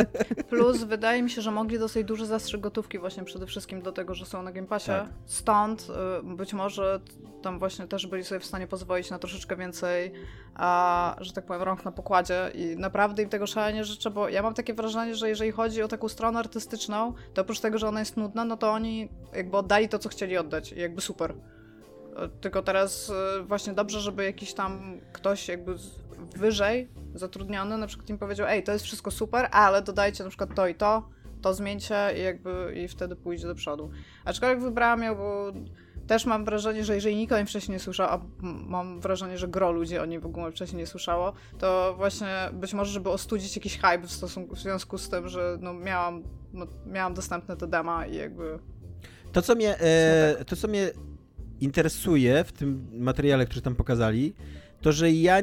Plus 0.49 0.83
wydaje 0.83 1.23
mi 1.23 1.29
się, 1.29 1.41
że 1.41 1.51
mogli 1.51 1.79
dosyć 1.79 2.07
duży 2.07 2.25
zastrzyk 2.25 2.61
gotówki 2.61 2.99
właśnie 2.99 3.23
przede 3.23 3.45
wszystkim 3.45 3.81
do 3.81 3.91
tego, 3.91 4.15
że 4.15 4.25
są 4.25 4.43
na 4.43 4.51
Game 4.51 4.67
Passie. 4.67 4.87
Tak. 4.87 5.07
Stąd 5.25 5.87
być 6.23 6.53
może 6.53 6.99
tam 7.47 7.59
właśnie 7.59 7.87
też 7.87 8.07
byli 8.07 8.23
sobie 8.23 8.39
w 8.39 8.45
stanie 8.45 8.67
pozwolić 8.67 9.09
na 9.09 9.19
troszeczkę 9.19 9.55
więcej, 9.55 10.11
a, 10.55 11.15
że 11.19 11.33
tak 11.33 11.45
powiem, 11.45 11.61
rąk 11.61 11.85
na 11.85 11.91
pokładzie 11.91 12.51
i 12.53 12.77
naprawdę 12.77 13.23
im 13.23 13.29
tego 13.29 13.47
szalenie 13.47 13.83
życzę, 13.83 14.11
bo 14.11 14.29
ja 14.29 14.41
mam 14.41 14.53
takie 14.53 14.73
wrażenie, 14.73 15.15
że 15.15 15.29
jeżeli 15.29 15.51
chodzi 15.51 15.83
o 15.83 15.87
taką 15.87 16.09
stronę 16.09 16.39
artystyczną, 16.39 17.13
to 17.33 17.41
oprócz 17.41 17.59
tego, 17.59 17.77
że 17.77 17.87
ona 17.87 17.99
jest 17.99 18.17
nudna, 18.17 18.45
no 18.45 18.57
to 18.57 18.71
oni 18.71 19.09
jakby 19.33 19.57
oddali 19.57 19.89
to, 19.89 19.99
co 19.99 20.09
chcieli 20.09 20.37
oddać 20.37 20.71
i 20.71 20.79
jakby 20.79 21.01
super. 21.01 21.33
Tylko 22.41 22.61
teraz 22.61 23.09
e, 23.39 23.43
właśnie 23.43 23.73
dobrze, 23.73 23.99
żeby 23.99 24.23
jakiś 24.23 24.53
tam 24.53 24.99
ktoś 25.13 25.47
jakby 25.47 25.75
wyżej 26.35 26.89
zatrudniony 27.15 27.77
na 27.77 27.87
przykład 27.87 28.09
im 28.09 28.17
powiedział, 28.17 28.47
ej, 28.47 28.63
to 28.63 28.71
jest 28.71 28.85
wszystko 28.85 29.11
super, 29.11 29.49
ale 29.51 29.81
dodajcie 29.81 30.23
na 30.23 30.29
przykład 30.29 30.55
to 30.55 30.67
i 30.67 30.75
to, 30.75 31.09
to 31.41 31.53
zmieńcie 31.53 31.95
i 32.17 32.21
jakby 32.21 32.73
i 32.75 32.87
wtedy 32.87 33.15
pójdzie 33.15 33.47
do 33.47 33.55
przodu. 33.55 33.89
Aczkolwiek 34.25 34.59
wybrałam 34.59 35.03
ją, 35.03 35.15
bo 35.15 35.53
też 36.07 36.25
mam 36.25 36.45
wrażenie, 36.45 36.85
że 36.85 36.95
jeżeli 36.95 37.15
nikt 37.15 37.33
o 37.33 37.37
nim 37.37 37.47
wcześniej 37.47 37.75
nie 37.75 37.79
słyszał, 37.79 38.07
a 38.09 38.21
mam 38.41 38.99
wrażenie, 38.99 39.37
że 39.37 39.47
gro 39.47 39.71
ludzi 39.71 39.97
o 39.97 40.05
nim 40.05 40.21
w 40.21 40.25
ogóle 40.25 40.51
wcześniej 40.51 40.79
nie 40.79 40.87
słyszało, 40.87 41.33
to 41.59 41.93
właśnie 41.97 42.49
być 42.53 42.73
może, 42.73 42.91
żeby 42.91 43.09
ostudzić 43.09 43.55
jakiś 43.55 43.77
hype 43.77 44.07
w, 44.07 44.11
stosunku, 44.11 44.55
w 44.55 44.59
związku 44.59 44.97
z 44.97 45.09
tym, 45.09 45.29
że 45.29 45.57
no 45.61 45.73
miałam, 45.73 46.23
no 46.53 46.67
miałam 46.85 47.13
dostępne 47.13 47.57
te 47.57 47.67
dema 47.67 48.05
i 48.05 48.15
jakby... 48.15 48.59
To, 49.31 49.41
co 49.41 49.55
mnie, 49.55 49.79
e, 49.79 50.45
to, 50.45 50.55
co 50.55 50.67
mnie 50.67 50.91
interesuje 51.59 52.43
w 52.43 52.51
tym 52.51 52.87
materiale, 52.93 53.45
który 53.45 53.61
tam 53.61 53.75
pokazali, 53.75 54.33
to, 54.81 54.91
że 54.91 55.11
ja 55.11 55.41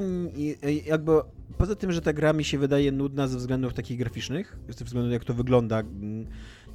jakby 0.87 1.13
poza 1.59 1.77
tym, 1.77 1.93
że 1.93 2.01
ta 2.01 2.13
gra 2.13 2.33
mi 2.33 2.45
się 2.45 2.59
wydaje 2.59 2.93
nudna 2.93 3.29
ze 3.29 3.39
względów 3.39 3.75
takich 3.75 3.99
graficznych, 3.99 4.57
ze 4.69 4.85
względu 4.85 5.11
jak 5.11 5.25
to 5.25 5.35
wygląda, 5.35 5.83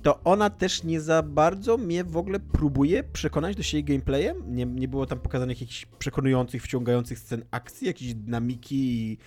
to 0.02 0.24
ona 0.24 0.50
też 0.50 0.84
nie 0.84 1.02
za 1.02 1.24
bardzo 1.24 1.78
mnie 1.78 2.04
w 2.04 2.18
ogóle 2.18 2.40
próbuje 2.40 3.04
przekonać 3.04 3.56
do 3.56 3.64
siebie 3.64 3.84
gameplayem. 3.84 4.56
Nie, 4.56 4.66
nie 4.66 4.88
było 4.88 5.06
tam 5.06 5.20
pokazanych 5.20 5.62
jakichś 5.62 5.86
przekonujących, 5.86 6.64
wciągających 6.64 7.20
scen 7.20 7.44
akcji, 7.52 7.88
jakiejś 7.88 8.14
dynamiki 8.14 8.76
i 8.76 9.18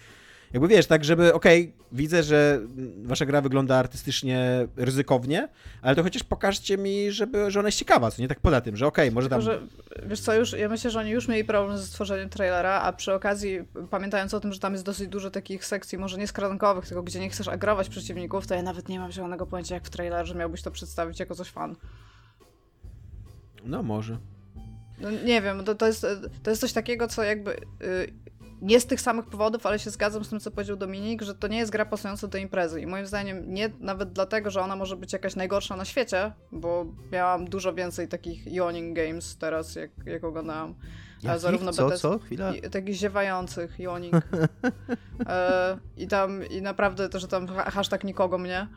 jakby 0.53 0.69
wiesz, 0.69 0.87
tak, 0.87 1.05
żeby, 1.05 1.35
okej, 1.35 1.63
okay, 1.63 1.87
widzę, 1.93 2.23
że 2.23 2.61
wasza 3.03 3.27
gra 3.27 3.41
wygląda 3.41 3.77
artystycznie 3.77 4.69
ryzykownie, 4.77 5.49
ale 5.83 5.97
to 5.97 6.03
chociaż 6.03 6.25
pokażcie 6.25 6.79
mi, 6.79 7.13
żeby, 7.13 7.51
że 7.51 7.61
ona 7.61 7.69
jest 7.69 7.79
ciekawa, 7.79 8.11
co 8.11 8.23
nie 8.23 8.29
tak 8.29 8.41
poza 8.41 8.61
tym, 8.61 8.77
że 8.77 8.87
okej, 8.87 9.09
okay, 9.09 9.15
może 9.15 9.29
tam... 9.29 9.41
Że, 9.41 9.61
wiesz 10.07 10.21
co, 10.21 10.35
już, 10.35 10.53
ja 10.53 10.69
myślę, 10.69 10.91
że 10.91 11.01
oni 11.01 11.11
już 11.11 11.29
mieli 11.29 11.45
problem 11.45 11.79
ze 11.79 11.85
stworzeniem 11.85 12.29
trailera, 12.29 12.81
a 12.81 12.93
przy 12.93 13.15
okazji, 13.15 13.59
pamiętając 13.91 14.35
o 14.35 14.41
tym, 14.41 14.53
że 14.53 14.61
tam 14.61 14.73
jest 14.73 14.85
dosyć 14.85 15.09
dużo 15.09 15.31
takich 15.31 15.65
sekcji, 15.65 15.99
może 15.99 16.19
nie 16.19 16.27
skrankowych, 16.27 16.87
tylko 16.87 17.03
gdzie 17.03 17.21
nie 17.21 17.31
chcesz 17.31 17.49
agrować 17.49 17.89
przeciwników, 17.89 18.47
to 18.47 18.55
ja 18.55 18.63
nawet 18.63 18.89
nie 18.89 18.99
mam 18.99 19.13
zielonego 19.13 19.47
pojęcia, 19.47 19.75
jak 19.75 19.85
w 19.85 19.91
trailerze 19.91 20.35
miałbyś 20.35 20.63
to 20.63 20.71
przedstawić 20.71 21.21
jako 21.21 21.35
coś 21.35 21.49
fan. 21.49 21.77
No 23.65 23.83
może. 23.83 24.19
No, 25.01 25.11
nie 25.11 25.43
wiem, 25.43 25.65
to, 25.65 25.75
to, 25.75 25.87
jest, 25.87 26.07
to 26.43 26.51
jest 26.51 26.61
coś 26.61 26.73
takiego, 26.73 27.09
co 27.09 27.23
jakby... 27.23 27.51
Yy, 27.51 28.23
nie 28.63 28.81
z 28.81 28.87
tych 28.87 29.01
samych 29.01 29.27
powodów, 29.27 29.67
ale 29.67 29.79
się 29.79 29.91
zgadzam 29.91 30.25
z 30.25 30.29
tym, 30.29 30.41
co 30.41 30.51
powiedział 30.51 30.77
Dominik, 30.77 31.23
że 31.23 31.35
to 31.35 31.49
nie 31.49 31.59
jest 31.59 31.73
gra 31.73 31.85
pasująca 31.87 32.29
do 32.29 32.39
imprezy. 32.39 32.81
I 32.81 32.87
moim 32.87 33.07
zdaniem 33.07 33.55
nie 33.55 33.71
nawet 33.81 34.13
dlatego, 34.13 34.51
że 34.51 34.61
ona 34.61 34.77
może 34.77 34.97
być 34.97 35.13
jakaś 35.13 35.37
najgorsza 35.37 35.77
na 35.77 35.85
świecie, 35.85 36.33
bo 36.53 36.87
miałam 37.13 37.45
dużo 37.45 37.75
więcej 37.75 38.09
takich 38.09 38.47
yawning 38.47 38.97
games 38.97 39.37
teraz, 39.37 39.75
jak, 39.75 39.91
jak 40.07 40.25
oglądałam. 40.25 40.75
Jakich? 41.23 41.41
Zarówno 41.41 41.73
co, 41.73 41.91
co? 41.91 42.19
Chwila? 42.19 42.55
I, 42.55 42.71
takich 42.71 42.95
ziewających 42.95 43.79
yawning. 43.79 44.15
e, 45.27 45.79
I 45.97 46.07
tam, 46.07 46.47
i 46.47 46.63
naprawdę 46.63 47.09
to, 47.09 47.19
że 47.19 47.29
tam 47.29 47.47
hashtag 47.47 48.05
nikogo 48.05 48.39
mnie. 48.39 48.69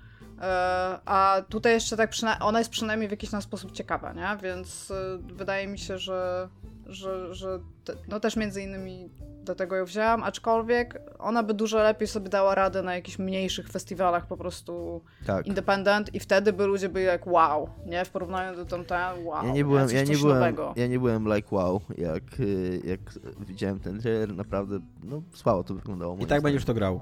E, 0.42 1.00
a 1.06 1.42
tutaj 1.50 1.74
jeszcze 1.74 1.98
tak 1.98 2.12
ona 2.40 2.60
jest 2.60 2.72
przynajmniej 2.72 3.08
w 3.08 3.12
jakiś 3.12 3.30
tam 3.30 3.42
sposób 3.42 3.72
ciekawa, 3.72 4.14
nie? 4.14 4.38
Więc 4.44 4.92
e, 4.92 5.18
wydaje 5.34 5.68
mi 5.68 5.80
się, 5.80 5.98
że, 5.98 6.50
że, 6.86 7.36
że 7.36 7.60
te, 7.84 7.94
no 8.08 8.20
też 8.20 8.36
między 8.36 8.62
innymi 8.62 9.10
dlatego 9.46 9.76
ją 9.76 9.86
wzięłam, 9.86 10.24
aczkolwiek 10.24 11.02
ona 11.20 11.44
by 11.44 11.54
dużo 11.54 11.78
lepiej 11.78 12.08
sobie 12.08 12.30
dała 12.30 12.56
radę 12.56 12.84
na 12.84 12.96
jakichś 12.96 13.20
mniejszych 13.20 13.70
festiwalach 13.70 14.28
po 14.28 14.38
prostu 14.38 15.02
tak. 15.26 15.48
independent 15.48 16.16
i 16.16 16.20
wtedy 16.20 16.54
by 16.54 16.66
ludzie 16.66 16.90
byli 16.90 17.06
jak 17.06 17.28
wow, 17.28 17.70
nie? 17.86 18.06
W 18.06 18.10
porównaniu 18.10 18.56
do 18.56 18.66
tamten, 18.66 19.26
wow, 19.26 19.46
ja 19.46 19.52
nie 19.52 19.66
byłem, 19.66 19.90
ja 19.90 20.04
nie 20.04 20.18
byłem, 20.18 20.56
ja 20.76 20.88
nie 20.88 21.00
byłem 21.00 21.36
like 21.36 21.56
wow, 21.56 21.82
jak, 21.98 22.40
y, 22.40 22.82
jak 22.84 23.00
widziałem 23.40 23.80
ten 23.80 24.02
trailer, 24.02 24.36
naprawdę, 24.36 24.80
no 25.04 25.22
słabo 25.34 25.64
to 25.64 25.74
wyglądało. 25.74 26.16
I 26.16 26.20
tak 26.20 26.28
zdaniem. 26.28 26.44
będziesz 26.44 26.66
to 26.66 26.74
grał. 26.74 27.02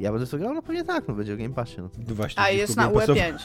Ja 0.00 0.12
będę 0.12 0.26
to 0.26 0.38
grał? 0.38 0.54
No 0.54 0.62
pewnie 0.62 0.84
tak, 0.84 1.08
no 1.08 1.14
będzie 1.14 1.34
o 1.34 1.36
Game 1.36 1.54
Passie. 1.54 1.76
No. 1.80 2.14
Właśnie, 2.14 2.42
A 2.42 2.50
jest 2.50 2.76
na 2.76 2.90
UE5, 2.90 3.38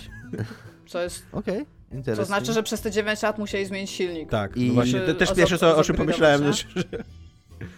co 0.87 1.01
jest... 1.01 1.25
Okej. 1.31 1.65
Okay. 1.91 2.15
To 2.15 2.25
znaczy, 2.25 2.53
że 2.53 2.63
przez 2.63 2.81
te 2.81 2.91
9 2.91 3.21
lat 3.21 3.37
musieli 3.39 3.65
zmienić 3.65 3.89
silnik. 3.89 4.29
Tak, 4.29 4.57
I 4.57 4.67
no 4.67 4.73
właśnie, 4.73 4.99
to 4.99 5.13
też 5.13 5.33
pierwsze 5.33 5.57
co, 5.57 5.77
o 5.77 5.83
czym 5.83 5.95
pomyślałem, 5.95 6.53
że, 6.53 6.63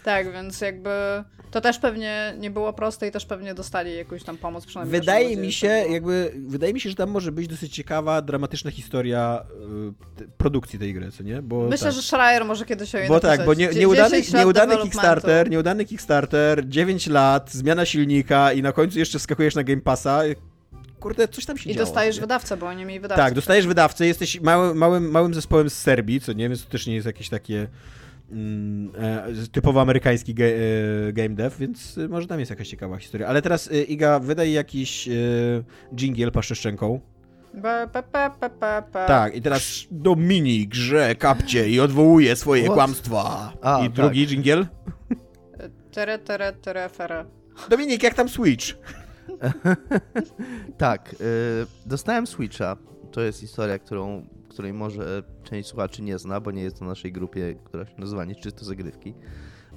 tak, 0.03 0.33
więc 0.33 0.61
jakby 0.61 0.89
to 1.51 1.61
też 1.61 1.79
pewnie 1.79 2.33
nie 2.39 2.51
było 2.51 2.73
proste 2.73 3.07
i 3.07 3.11
też 3.11 3.25
pewnie 3.25 3.53
dostali 3.53 3.95
jakąś 3.95 4.23
tam 4.23 4.37
pomoc 4.37 4.65
przynajmniej. 4.65 4.99
Wydaje 4.99 5.37
mi 5.37 5.51
się, 5.51 5.67
jakby, 5.67 6.33
wydaje 6.47 6.73
mi 6.73 6.81
się, 6.81 6.89
że 6.89 6.95
tam 6.95 7.09
może 7.09 7.31
być 7.31 7.47
dosyć 7.47 7.75
ciekawa, 7.75 8.21
dramatyczna 8.21 8.71
historia 8.71 9.45
y, 10.21 10.27
produkcji 10.37 10.79
tej 10.79 10.93
gry, 10.93 11.11
co 11.11 11.23
nie? 11.23 11.41
Bo 11.41 11.67
Myślę, 11.67 11.87
tak. 11.87 11.95
że 11.95 12.01
Schreier 12.01 12.45
może 12.45 12.65
kiedyś 12.65 12.95
o 12.95 12.97
Bo 13.07 13.19
tak, 13.19 13.45
bo 13.45 13.53
nie, 13.53 13.67
nieudany, 13.67 14.21
nieudany 14.33 14.77
Kickstarter, 14.77 15.49
nieudany 15.49 15.85
Kickstarter, 15.85 16.69
9 16.69 17.07
lat, 17.07 17.51
zmiana 17.51 17.85
silnika 17.85 18.53
i 18.53 18.61
na 18.61 18.71
końcu 18.71 18.99
jeszcze 18.99 19.19
wskakujesz 19.19 19.55
na 19.55 19.63
Game 19.63 19.81
Passa, 19.81 20.21
kurde, 20.99 21.27
coś 21.27 21.45
tam 21.45 21.57
się 21.57 21.69
I 21.69 21.73
działo. 21.73 21.83
I 21.83 21.85
dostajesz 21.85 22.15
nie? 22.15 22.21
wydawcę, 22.21 22.57
bo 22.57 22.65
oni 22.65 22.85
mieli 22.85 22.99
wydawcę. 22.99 23.23
Tak, 23.23 23.33
dostajesz 23.33 23.67
wydawcę, 23.67 24.07
jesteś 24.07 24.41
małym, 24.41 24.77
małym, 24.77 25.11
małym 25.11 25.33
zespołem 25.33 25.69
z 25.69 25.73
Serbii, 25.73 26.21
co 26.21 26.33
nie, 26.33 26.49
więc 26.49 26.65
to 26.65 26.69
też 26.69 26.87
nie 26.87 26.95
jest 26.95 27.07
jakieś 27.07 27.29
takie 27.29 27.67
typowo 29.51 29.81
amerykański 29.81 30.33
ge, 30.33 30.45
e, 30.45 31.13
game 31.13 31.29
dev, 31.29 31.55
więc 31.59 31.97
e, 31.97 32.07
może 32.07 32.27
tam 32.27 32.39
jest 32.39 32.49
jakaś 32.49 32.67
ciekawa 32.67 32.97
historia. 32.97 33.27
Ale 33.27 33.41
teraz 33.41 33.69
Iga, 33.87 34.19
wydaj 34.19 34.51
jakiś 34.51 35.09
jingle 35.95 36.31
paszczeszczenką. 36.31 36.99
Tak, 39.07 39.35
i 39.35 39.41
teraz 39.41 39.87
Dominik 39.91 40.69
grze 40.69 41.15
kapcie 41.15 41.69
i 41.69 41.79
odwołuje 41.79 42.35
swoje 42.35 42.63
What? 42.63 42.73
kłamstwa. 42.73 43.53
A, 43.61 43.79
I 43.79 43.83
tak. 43.83 43.91
drugi 43.93 44.27
jingle? 44.27 44.67
Tere, 45.91 46.19
tere, 46.19 46.53
tere, 46.53 46.89
fere. 46.89 47.25
Dominik, 47.69 48.03
jak 48.03 48.13
tam 48.13 48.29
Switch? 48.29 48.65
tak, 50.77 51.13
y, 51.13 51.15
dostałem 51.85 52.27
Switcha. 52.27 52.77
To 53.11 53.21
jest 53.21 53.39
historia, 53.39 53.79
którą, 53.79 54.25
której 54.59 54.73
może 54.73 55.23
część 55.43 55.69
słuchaczy 55.69 56.01
nie 56.01 56.19
zna, 56.19 56.39
bo 56.39 56.51
nie 56.51 56.61
jest 56.61 56.79
to 56.79 56.85
naszej 56.85 57.11
grupie, 57.11 57.55
która 57.63 57.85
się 57.85 57.93
nazywa 57.97 58.25
Nieczysto 58.25 58.65
Zagrywki. 58.65 59.13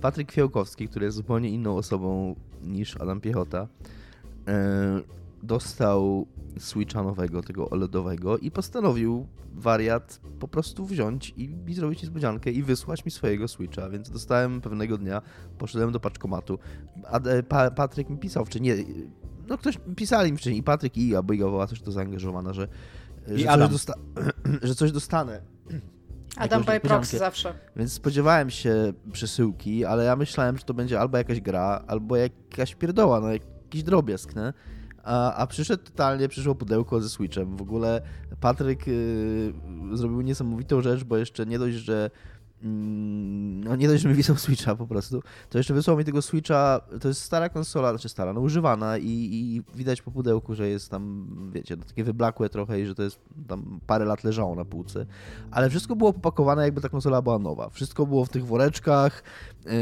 Patryk 0.00 0.28
Kwiałkowski, 0.28 0.88
który 0.88 1.04
jest 1.04 1.16
zupełnie 1.16 1.50
inną 1.50 1.76
osobą 1.76 2.34
niż 2.62 2.96
Adam 2.96 3.20
Piechota, 3.20 3.68
y, 3.68 4.52
dostał 5.42 6.26
Switcha 6.58 7.02
nowego, 7.02 7.42
tego 7.42 7.70
OLEDowego 7.70 8.38
i 8.38 8.50
postanowił 8.50 9.26
wariat 9.54 10.20
po 10.38 10.48
prostu 10.48 10.86
wziąć 10.86 11.34
i, 11.36 11.54
i 11.66 11.74
zrobić 11.74 12.02
niespodziankę 12.02 12.50
i 12.50 12.62
wysłać 12.62 13.04
mi 13.04 13.10
swojego 13.10 13.48
Switcha, 13.48 13.90
więc 13.90 14.10
dostałem 14.10 14.60
pewnego 14.60 14.98
dnia, 14.98 15.22
poszedłem 15.58 15.92
do 15.92 16.00
paczkomatu, 16.00 16.58
a 17.10 17.20
e, 17.20 17.42
pa, 17.42 17.70
Patryk 17.70 18.10
mi 18.10 18.18
pisał, 18.18 18.46
czy 18.46 18.60
nie, 18.60 18.76
no 19.48 19.58
ktoś, 19.58 19.78
pisali 19.96 20.32
mi 20.32 20.38
wcześniej 20.38 20.60
i 20.60 20.62
Patryk 20.62 20.96
i 20.96 21.06
Iga, 21.06 21.22
bo 21.22 21.32
Iga 21.32 21.44
była 21.44 21.66
też 21.66 21.82
to 21.82 21.92
zaangażowana, 21.92 22.52
że, 22.52 22.68
że, 23.26 23.50
Adam. 23.50 23.68
Coś, 23.68 23.72
dosta 23.72 23.94
że 24.68 24.74
coś 24.74 24.92
dostanę. 24.92 25.40
Adam 26.36 26.64
by 26.64 26.80
proxy 26.80 27.18
zawsze. 27.18 27.54
Więc 27.76 27.92
spodziewałem 27.92 28.50
się 28.50 28.92
przesyłki, 29.12 29.84
ale 29.84 30.04
ja 30.04 30.16
myślałem, 30.16 30.58
że 30.58 30.64
to 30.64 30.74
będzie 30.74 31.00
albo 31.00 31.18
jakaś 31.18 31.40
gra, 31.40 31.84
albo 31.86 32.16
jakaś 32.16 32.74
pierdoła, 32.74 33.20
no 33.20 33.32
jakiś 33.32 33.82
drobiazg, 33.82 34.36
nie? 34.36 34.52
A, 35.04 35.34
a 35.34 35.46
przyszedł 35.46 35.84
totalnie, 35.84 36.28
przyszło 36.28 36.54
pudełko 36.54 37.00
ze 37.00 37.08
Switchem. 37.08 37.56
W 37.56 37.62
ogóle 37.62 38.02
Patryk 38.40 38.88
y, 38.88 39.52
zrobił 39.92 40.20
niesamowitą 40.20 40.80
rzecz, 40.80 41.04
bo 41.04 41.16
jeszcze 41.16 41.46
nie 41.46 41.58
dość, 41.58 41.76
że 41.76 42.10
no 42.62 43.76
nie 43.76 43.88
dość, 43.88 44.02
że 44.02 44.08
mi 44.08 44.14
wysłał 44.14 44.38
Switcha 44.38 44.76
po 44.76 44.86
prostu, 44.86 45.22
to 45.50 45.58
jeszcze 45.58 45.74
wysłał 45.74 45.96
mi 45.96 46.04
tego 46.04 46.22
Switcha, 46.22 46.80
to 47.00 47.08
jest 47.08 47.22
stara 47.22 47.48
konsola, 47.48 47.90
znaczy 47.90 48.08
stara, 48.08 48.32
no 48.32 48.40
używana 48.40 48.98
i, 48.98 49.06
i 49.06 49.62
widać 49.76 50.02
po 50.02 50.10
pudełku, 50.10 50.54
że 50.54 50.68
jest 50.68 50.90
tam, 50.90 51.26
wiecie, 51.52 51.76
no, 51.76 51.84
takie 51.84 52.04
wyblakłe 52.04 52.48
trochę 52.48 52.80
i 52.80 52.86
że 52.86 52.94
to 52.94 53.02
jest 53.02 53.20
tam 53.48 53.80
parę 53.86 54.04
lat 54.04 54.24
leżało 54.24 54.54
na 54.54 54.64
półce, 54.64 55.06
ale 55.50 55.70
wszystko 55.70 55.96
było 55.96 56.12
popakowane 56.12 56.62
jakby 56.62 56.80
ta 56.80 56.88
konsola 56.88 57.22
była 57.22 57.38
nowa. 57.38 57.70
Wszystko 57.70 58.06
było 58.06 58.24
w 58.24 58.28
tych 58.28 58.46
woreczkach, 58.46 59.22
yy, 59.64 59.72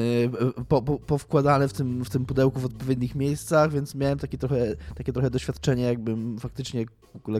po, 0.68 0.82
po, 0.82 0.98
powkładane 0.98 1.68
w 1.68 1.72
tym, 1.72 2.04
w 2.04 2.10
tym 2.10 2.24
pudełku 2.26 2.60
w 2.60 2.64
odpowiednich 2.64 3.14
miejscach, 3.14 3.72
więc 3.72 3.94
miałem 3.94 4.18
takie 4.18 4.38
trochę, 4.38 4.76
takie 4.94 5.12
trochę 5.12 5.30
doświadczenie, 5.30 5.82
jakbym 5.82 6.38
faktycznie 6.38 6.86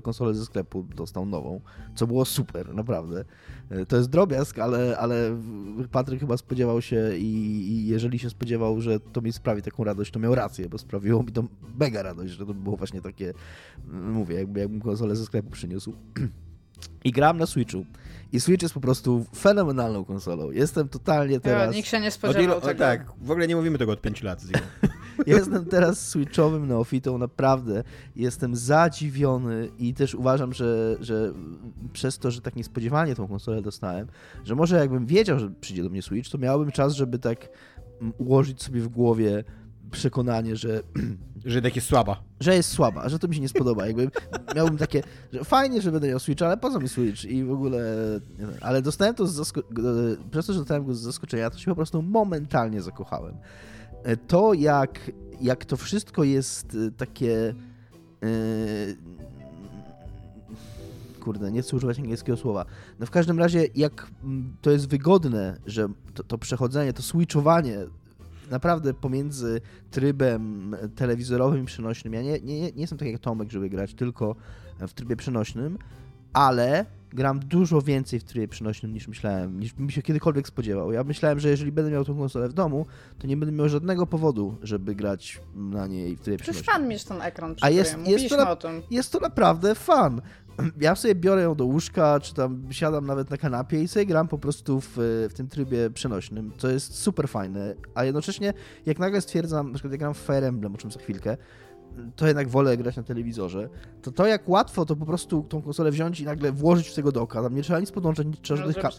konsolę 0.03 0.35
ze 0.35 0.45
sklepu 0.45 0.83
dostał 0.83 1.27
nową, 1.27 1.61
co 1.95 2.07
było 2.07 2.25
super, 2.25 2.75
naprawdę. 2.75 3.25
Yy, 3.71 3.87
to 3.87 3.97
jest 3.97 4.11
drobiazg, 4.11 4.59
ale, 4.59 4.99
ale 4.99 5.37
Patryk 5.91 6.21
chyba 6.21 6.37
spodziewał 6.37 6.83
się 6.83 7.17
i, 7.17 7.25
i, 7.71 7.87
jeżeli 7.87 8.19
się 8.19 8.31
spodziewał, 8.31 8.81
że 8.81 9.01
to 9.01 9.21
mi 9.21 9.33
sprawi 9.33 9.63
taką 9.63 9.85
radość, 9.85 10.11
to 10.11 10.19
miał 10.19 10.35
rację, 10.35 10.69
bo 10.69 10.79
sprawiło 10.79 11.23
mi 11.23 11.33
to 11.33 11.45
mega 11.79 12.03
radość, 12.03 12.33
że 12.33 12.47
to 12.47 12.55
było 12.55 12.77
właśnie 12.77 13.01
takie, 13.01 13.33
mówię, 13.89 14.35
jakby, 14.35 14.61
jakbym 14.61 14.81
konsolę 14.81 15.17
ze 15.17 15.25
sklepu 15.25 15.51
przyniósł. 15.51 15.95
I 17.05 17.13
gram 17.13 17.39
na 17.39 17.47
Switchu. 17.47 17.85
I 18.33 18.41
Switch 18.41 18.63
jest 18.63 18.75
po 18.75 18.81
prostu 18.81 19.27
fenomenalną 19.37 20.05
konsolą. 20.05 20.51
Jestem 20.51 20.89
totalnie 20.89 21.41
teraz... 21.41 21.73
Ja, 21.73 21.77
nikt 21.77 21.89
się 21.89 22.01
nie 22.01 22.11
spodziewał 22.11 22.59
od, 22.59 22.65
tego. 22.65 22.79
Tak, 22.79 23.13
w 23.21 23.31
ogóle 23.31 23.49
nie 23.49 23.57
mówimy 23.57 23.79
tego 23.79 23.93
od 23.93 24.01
5 24.01 24.23
lat. 24.23 24.43
Jestem 25.27 25.65
teraz 25.65 26.09
Switchowym 26.09 26.69
neofitą, 26.69 27.19
naprawdę. 27.19 27.85
Jestem 28.17 28.57
zadziwiony 28.57 29.69
i 29.79 29.95
też 29.95 30.15
uważam, 30.15 30.53
że, 30.53 30.97
że 31.01 31.33
przez 31.93 32.19
to, 32.19 32.31
że 32.31 32.41
tak 32.41 32.57
niespodziewanie 32.57 33.15
tą 33.15 33.29
konsolę 33.29 33.63
dostałem, 33.63 34.07
że 34.45 34.55
może 34.55 34.77
jakbym 34.77 35.07
wiedział, 35.07 35.39
że 35.39 35.51
przyjdzie 35.61 35.83
do 35.83 35.91
mnie 35.91 36.03
Switch, 36.03 36.31
to 36.31 36.39
miałbym 36.39 36.73
czas, 36.73 36.95
żeby 36.95 37.19
tak 37.19 37.49
ułożyć 38.19 38.63
sobie 38.63 38.81
w 38.81 38.89
głowie 38.89 39.45
przekonanie, 39.91 40.57
że... 40.57 40.81
Że 41.45 41.55
jednak 41.55 41.77
jest 41.77 41.89
słaba. 41.89 42.23
Że 42.41 42.55
jest 42.55 42.69
słaba, 42.69 43.09
że 43.09 43.19
to 43.19 43.29
mi 43.29 43.35
się 43.35 43.41
nie 43.41 43.49
spodoba. 43.49 43.87
Jakby 43.87 44.11
miałbym 44.57 44.79
takie, 44.79 45.03
że 45.33 45.45
fajnie, 45.45 45.83
że 45.83 45.93
będę 45.93 46.09
miał 46.09 46.19
Switch, 46.19 46.43
ale 46.43 46.57
po 46.57 46.71
co 46.71 46.81
mi 46.81 46.89
Switch? 46.89 47.25
I 47.25 47.45
w 47.45 47.53
ogóle... 47.53 47.81
Ale 48.61 48.83
dostałem 48.83 49.15
to 49.15 49.27
z 49.27 49.33
zaskoczenia, 49.33 49.83
przez 50.31 50.47
to, 50.47 50.53
że 50.53 50.59
dostałem 50.59 50.85
go 50.85 50.95
z 50.95 51.01
zaskoczenia, 51.01 51.51
to 51.51 51.59
się 51.59 51.71
po 51.71 51.75
prostu 51.75 52.03
momentalnie 52.03 52.83
zakochałem. 52.83 53.35
E, 54.05 54.17
to, 54.17 54.55
jak, 54.55 55.11
jak 55.41 55.65
to 55.65 55.77
wszystko 55.77 56.25
jest 56.25 56.77
e, 56.89 56.91
takie... 56.91 57.55
Yy, 58.23 58.97
kurde, 61.21 61.53
nie 61.53 61.63
chcę 61.63 61.77
używać 61.77 61.99
angielskiego 61.99 62.37
słowa. 62.37 62.65
No 62.99 63.07
w 63.07 63.11
każdym 63.11 63.39
razie, 63.39 63.67
jak 63.75 64.11
to 64.61 64.71
jest 64.71 64.89
wygodne, 64.89 65.57
że 65.67 65.89
to, 66.15 66.23
to 66.23 66.39
przechodzenie, 66.39 66.93
to 66.93 67.03
switchowanie 67.03 67.79
naprawdę 68.51 68.95
pomiędzy 68.95 69.61
trybem 69.91 70.77
telewizorowym 70.97 71.63
i 71.63 71.67
przenośnym. 71.67 72.13
Ja 72.13 72.23
nie, 72.23 72.41
nie, 72.41 72.61
nie 72.61 72.71
jestem 72.77 72.99
tak 72.99 73.09
jak 73.09 73.21
Tomek, 73.21 73.51
żeby 73.51 73.69
grać 73.69 73.95
tylko 73.95 74.37
w 74.81 74.93
trybie 74.93 75.17
przenośnym, 75.17 75.79
ale 76.33 76.87
gram 77.15 77.41
dużo 77.41 77.83
więcej 77.83 78.21
w 78.21 78.25
trybie 78.25 78.49
przenośnym 78.49 78.93
niż 78.93 79.09
myślałem, 79.09 79.61
niż 79.61 79.73
bym 79.73 79.91
się 79.91 80.03
kiedykolwiek 80.03 80.49
spodziewał. 80.49 80.93
Ja 80.93 81.05
myślałem, 81.05 81.41
że 81.41 81.49
jeżeli 81.49 81.73
będę 81.73 81.91
miał 81.91 82.05
tą 82.05 82.19
konsolę 82.19 82.49
w 82.49 82.53
domu, 82.53 82.87
to 83.19 83.27
nie 83.27 83.37
będę 83.37 83.53
miał 83.53 83.69
żadnego 83.69 84.07
powodu, 84.07 84.57
żeby 84.63 84.95
grać 84.95 85.41
na 85.55 85.87
niej 85.87 86.17
w 86.17 86.21
trybie 86.21 86.39
przenośnym. 86.39 86.65
To 86.65 86.71
jest 86.71 86.79
fan 86.79 86.89
mieć 86.89 87.05
ten 87.05 87.23
ekran 87.23 87.55
przy 87.55 87.67
A 87.67 87.71
jest, 87.71 87.99
jest, 88.07 88.29
to 88.29 88.37
na, 88.37 88.57
jest 88.91 89.13
to 89.13 89.21
naprawdę 89.21 89.75
fan. 89.75 90.21
Ja 90.81 90.95
sobie 90.95 91.15
biorę 91.15 91.43
ją 91.43 91.55
do 91.55 91.65
łóżka, 91.65 92.21
czy 92.21 92.35
tam 92.35 92.63
siadam 92.71 93.07
nawet 93.07 93.31
na 93.31 93.37
kanapie 93.37 93.83
i 93.83 93.89
sobie 93.89 94.07
gram 94.07 94.29
po 94.29 94.39
prostu 94.39 94.81
w, 94.81 94.89
w 95.31 95.35
tym 95.35 95.49
trybie 95.49 95.91
przenośnym, 95.91 96.53
co 96.59 96.69
jest 96.69 96.95
super 96.95 97.29
fajne, 97.29 97.75
a 97.95 98.05
jednocześnie 98.05 98.55
jak 98.87 98.99
nagle 98.99 99.21
stwierdzam, 99.21 99.67
na 99.67 99.75
przykład 99.75 99.93
ja 99.93 99.99
gram 99.99 100.15
w 100.15 100.19
Fire 100.19 100.47
Emblem, 100.47 100.75
o 100.75 100.79
czym 100.79 100.91
za 100.91 101.01
chwilkę, 101.01 101.37
to 102.17 102.27
jednak 102.27 102.49
wolę 102.49 102.77
grać 102.77 102.97
na 102.97 103.03
telewizorze, 103.03 103.69
to 104.03 104.13
to 104.13 104.27
jak 104.27 104.49
łatwo 104.49 104.87
to 104.87 104.97
po 104.97 105.07
prostu 105.07 105.43
tą 105.43 105.63
konsolę 105.63 105.91
wziąć 105.91 106.21
i 106.21 106.25
nagle 106.25 106.53
włożyć 106.53 106.89
w 106.89 106.95
tego 106.95 107.13
doka, 107.13 107.43
tam 107.43 107.55
nie 107.55 107.63
trzeba 107.63 107.81
nic 107.81 107.91
podłączać, 107.91 108.27
nie 108.27 108.33
trzeba 108.43 108.57
żadnych, 108.59 108.77
ka- 108.77 108.91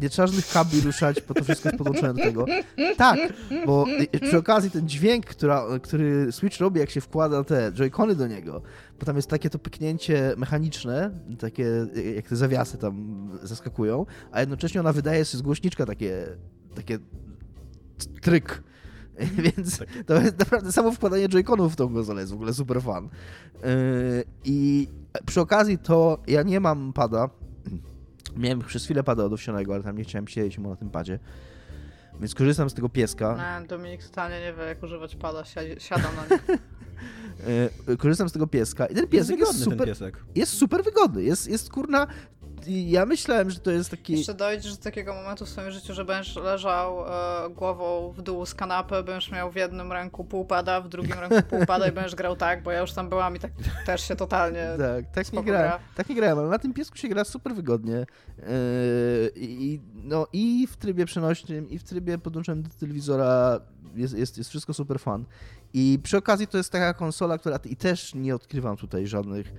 nie 0.00 0.08
trzeba 0.08 0.26
żadnych 0.26 0.48
kabli 0.48 0.80
ruszać, 0.80 1.22
bo 1.28 1.34
to 1.34 1.44
wszystko 1.44 1.68
jest 1.68 1.78
podłączone 1.78 2.14
do 2.14 2.22
tego. 2.22 2.46
Tak, 2.96 3.18
bo 3.66 3.86
przy 4.22 4.38
okazji 4.38 4.70
ten 4.70 4.88
dźwięk, 4.88 5.26
która, 5.26 5.64
który 5.82 6.32
Switch 6.32 6.58
robi, 6.60 6.80
jak 6.80 6.90
się 6.90 7.00
wkłada 7.00 7.44
te 7.44 7.72
joycony 7.72 8.14
do 8.14 8.26
niego, 8.26 8.62
bo 9.00 9.06
tam 9.06 9.16
jest 9.16 9.28
takie 9.28 9.50
to 9.50 9.58
pyknięcie 9.58 10.34
mechaniczne, 10.36 11.10
takie 11.38 11.86
jak 12.16 12.26
te 12.28 12.36
zawiasy 12.36 12.78
tam 12.78 13.28
zaskakują, 13.42 14.06
a 14.32 14.40
jednocześnie 14.40 14.80
ona 14.80 14.92
wydaje 14.92 15.24
się 15.24 15.38
z 15.38 15.42
głośniczka 15.42 15.86
takie, 15.86 16.26
takie 16.74 16.98
tryk 18.20 18.62
Więc 19.44 19.78
tak. 19.78 19.88
to 20.06 20.14
jest 20.14 20.38
naprawdę 20.38 20.72
samo 20.72 20.92
wkładanie 20.92 21.28
joyconów 21.28 21.72
w 21.72 21.76
tą 21.76 21.94
konsolę 21.94 22.20
jest 22.20 22.32
w 22.32 22.34
ogóle 22.34 22.54
super 22.54 22.82
fan. 22.82 23.04
Yy, 23.04 24.24
I 24.44 24.88
przy 25.26 25.40
okazji 25.40 25.78
to 25.78 26.18
ja 26.26 26.42
nie 26.42 26.60
mam 26.60 26.92
pada. 26.92 27.28
Miałem 28.36 28.60
przez 28.60 28.84
chwilę 28.84 29.02
pada 29.02 29.24
odowsionego, 29.24 29.74
ale 29.74 29.82
tam 29.82 29.98
nie 29.98 30.04
chciałem 30.04 30.28
siedzieć 30.28 30.58
mu 30.58 30.70
na 30.70 30.76
tym 30.76 30.90
padzie. 30.90 31.18
Więc 32.20 32.34
korzystam 32.34 32.70
z 32.70 32.74
tego 32.74 32.88
pieska. 32.88 33.36
No, 33.60 33.66
Dominik 33.66 34.04
totalnie 34.04 34.40
nie 34.40 34.52
wie, 34.52 34.62
jak 34.62 34.82
używać 34.82 35.16
pada, 35.16 35.44
siadam 35.78 36.16
na 36.16 36.36
nim. 36.36 36.58
Yy, 37.86 37.96
korzystam 37.96 38.28
z 38.28 38.32
tego 38.32 38.46
pieska 38.46 38.86
i 38.86 38.94
ten 38.94 39.08
piesek 39.08 39.38
jest, 39.38 39.52
jest 39.52 39.64
super, 39.64 39.88
jest 40.34 40.52
super 40.52 40.84
wygodny. 40.84 41.22
Jest, 41.22 41.48
jest 41.48 41.70
kurna 41.70 42.06
ja 42.66 43.06
myślałem, 43.06 43.50
że 43.50 43.60
to 43.60 43.70
jest 43.70 43.90
taki... 43.90 44.12
Jeszcze 44.12 44.34
dojdziesz 44.34 44.76
do 44.76 44.82
takiego 44.82 45.14
momentu 45.14 45.46
w 45.46 45.48
swoim 45.48 45.70
życiu, 45.70 45.94
że 45.94 46.04
będziesz 46.04 46.36
leżał 46.36 47.06
e, 47.06 47.50
głową 47.50 48.12
w 48.12 48.22
dół 48.22 48.46
z 48.46 48.54
kanapy, 48.54 49.02
będziesz 49.02 49.30
miał 49.30 49.50
w 49.50 49.56
jednym 49.56 49.92
ręku 49.92 50.24
półpada, 50.24 50.80
w 50.80 50.88
drugim 50.88 51.18
ręku 51.18 51.48
półpada 51.50 51.88
i 51.88 51.92
będziesz 51.92 52.14
grał 52.14 52.36
tak, 52.36 52.62
bo 52.62 52.70
ja 52.70 52.80
już 52.80 52.92
tam 52.92 53.08
byłam 53.08 53.36
i 53.36 53.38
tak 53.38 53.50
też 53.86 54.08
się 54.08 54.16
totalnie 54.16 54.66
Tak, 54.78 55.10
tak 55.14 55.32
nie 55.32 55.42
grałem, 55.44 55.72
tak 55.94 56.08
nie 56.08 56.14
grałem, 56.14 56.38
ale 56.38 56.48
na 56.48 56.58
tym 56.58 56.74
piesku 56.74 56.96
się 56.96 57.08
gra 57.08 57.24
super 57.24 57.54
wygodnie. 57.54 57.92
Yy, 57.92 58.46
i, 59.36 59.80
no, 59.94 60.26
i 60.32 60.66
w 60.66 60.76
trybie 60.76 61.06
przenośnym, 61.06 61.70
i 61.70 61.78
w 61.78 61.84
trybie 61.84 62.18
podłączonym 62.18 62.62
do 62.62 62.70
telewizora 62.80 63.60
jest, 63.94 64.18
jest, 64.18 64.38
jest 64.38 64.50
wszystko 64.50 64.74
super 64.74 65.00
fan. 65.00 65.24
I 65.74 65.98
przy 66.02 66.16
okazji 66.16 66.46
to 66.46 66.58
jest 66.58 66.72
taka 66.72 66.94
konsola, 66.94 67.38
która 67.38 67.58
i 67.64 67.76
też 67.76 68.14
nie 68.14 68.34
odkrywam 68.34 68.76
tutaj 68.76 69.06
żadnych 69.06 69.52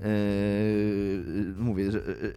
Yy, 0.00 1.54
mówię, 1.58 1.90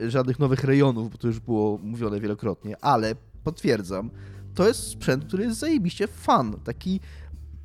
żadnych 0.08 0.40
nowych 0.40 0.64
rejonów, 0.64 1.12
bo 1.12 1.18
to 1.18 1.28
już 1.28 1.40
było 1.40 1.80
mówione 1.84 2.20
wielokrotnie, 2.20 2.76
ale 2.82 3.16
potwierdzam, 3.44 4.10
to 4.56 4.68
jest 4.68 4.88
sprzęt, 4.88 5.26
który 5.26 5.44
jest 5.44 5.60
zajebiście 5.60 6.08
fan. 6.08 6.56
Taki 6.64 7.00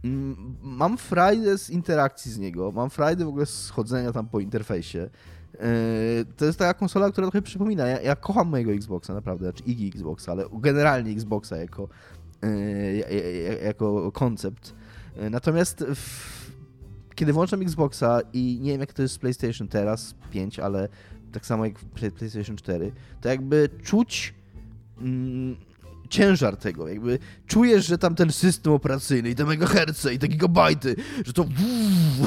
mm, 0.04 0.56
mam 0.62 0.98
frajdę 0.98 1.58
z 1.58 1.70
interakcji 1.70 2.32
z 2.32 2.38
niego, 2.38 2.72
mam 2.72 2.90
frajdę 2.90 3.24
w 3.24 3.28
ogóle 3.28 3.46
z 3.46 3.70
chodzenia 3.70 4.12
tam 4.12 4.28
po 4.28 4.40
interfejsie. 4.40 4.98
Yy, 4.98 5.60
to 6.36 6.44
jest 6.44 6.58
taka 6.58 6.74
konsola, 6.74 7.10
która 7.10 7.26
trochę 7.26 7.42
przypomina. 7.42 7.86
Ja, 7.86 8.00
ja 8.00 8.16
kocham 8.16 8.48
mojego 8.48 8.72
Xboxa, 8.72 9.14
naprawdę, 9.14 9.44
znaczy 9.44 9.62
Iggy 9.64 9.88
Xboxa, 9.88 10.32
ale 10.32 10.44
generalnie 10.52 11.12
Xboxa 11.12 11.56
jako, 11.56 11.88
yy, 12.42 13.60
jako 13.64 14.12
koncept. 14.12 14.74
Natomiast 15.30 15.84
kiedy 17.16 17.32
włączam 17.32 17.62
Xboxa 17.62 18.20
i 18.32 18.58
nie 18.62 18.70
wiem 18.70 18.80
jak 18.80 18.92
to 18.92 19.02
jest 19.02 19.14
z 19.14 19.18
PlayStation 19.18 19.68
teraz, 19.68 20.14
5, 20.30 20.58
ale 20.58 20.88
tak 21.32 21.46
samo 21.46 21.64
jak 21.64 21.78
PlayStation 22.14 22.56
4, 22.56 22.92
to 23.20 23.28
jakby 23.28 23.68
czuć 23.82 24.34
mm, 24.98 25.56
ciężar 26.08 26.56
tego, 26.56 26.88
jakby 26.88 27.18
czujesz, 27.46 27.86
że 27.86 27.98
tam 27.98 28.14
ten 28.14 28.32
system 28.32 28.72
operacyjny 28.72 29.30
i 29.30 29.34
te 29.34 29.44
megaherce 29.44 30.14
i 30.14 30.18
te 30.18 30.28
gigabajty, 30.28 30.96
że 31.24 31.32
to 31.32 31.44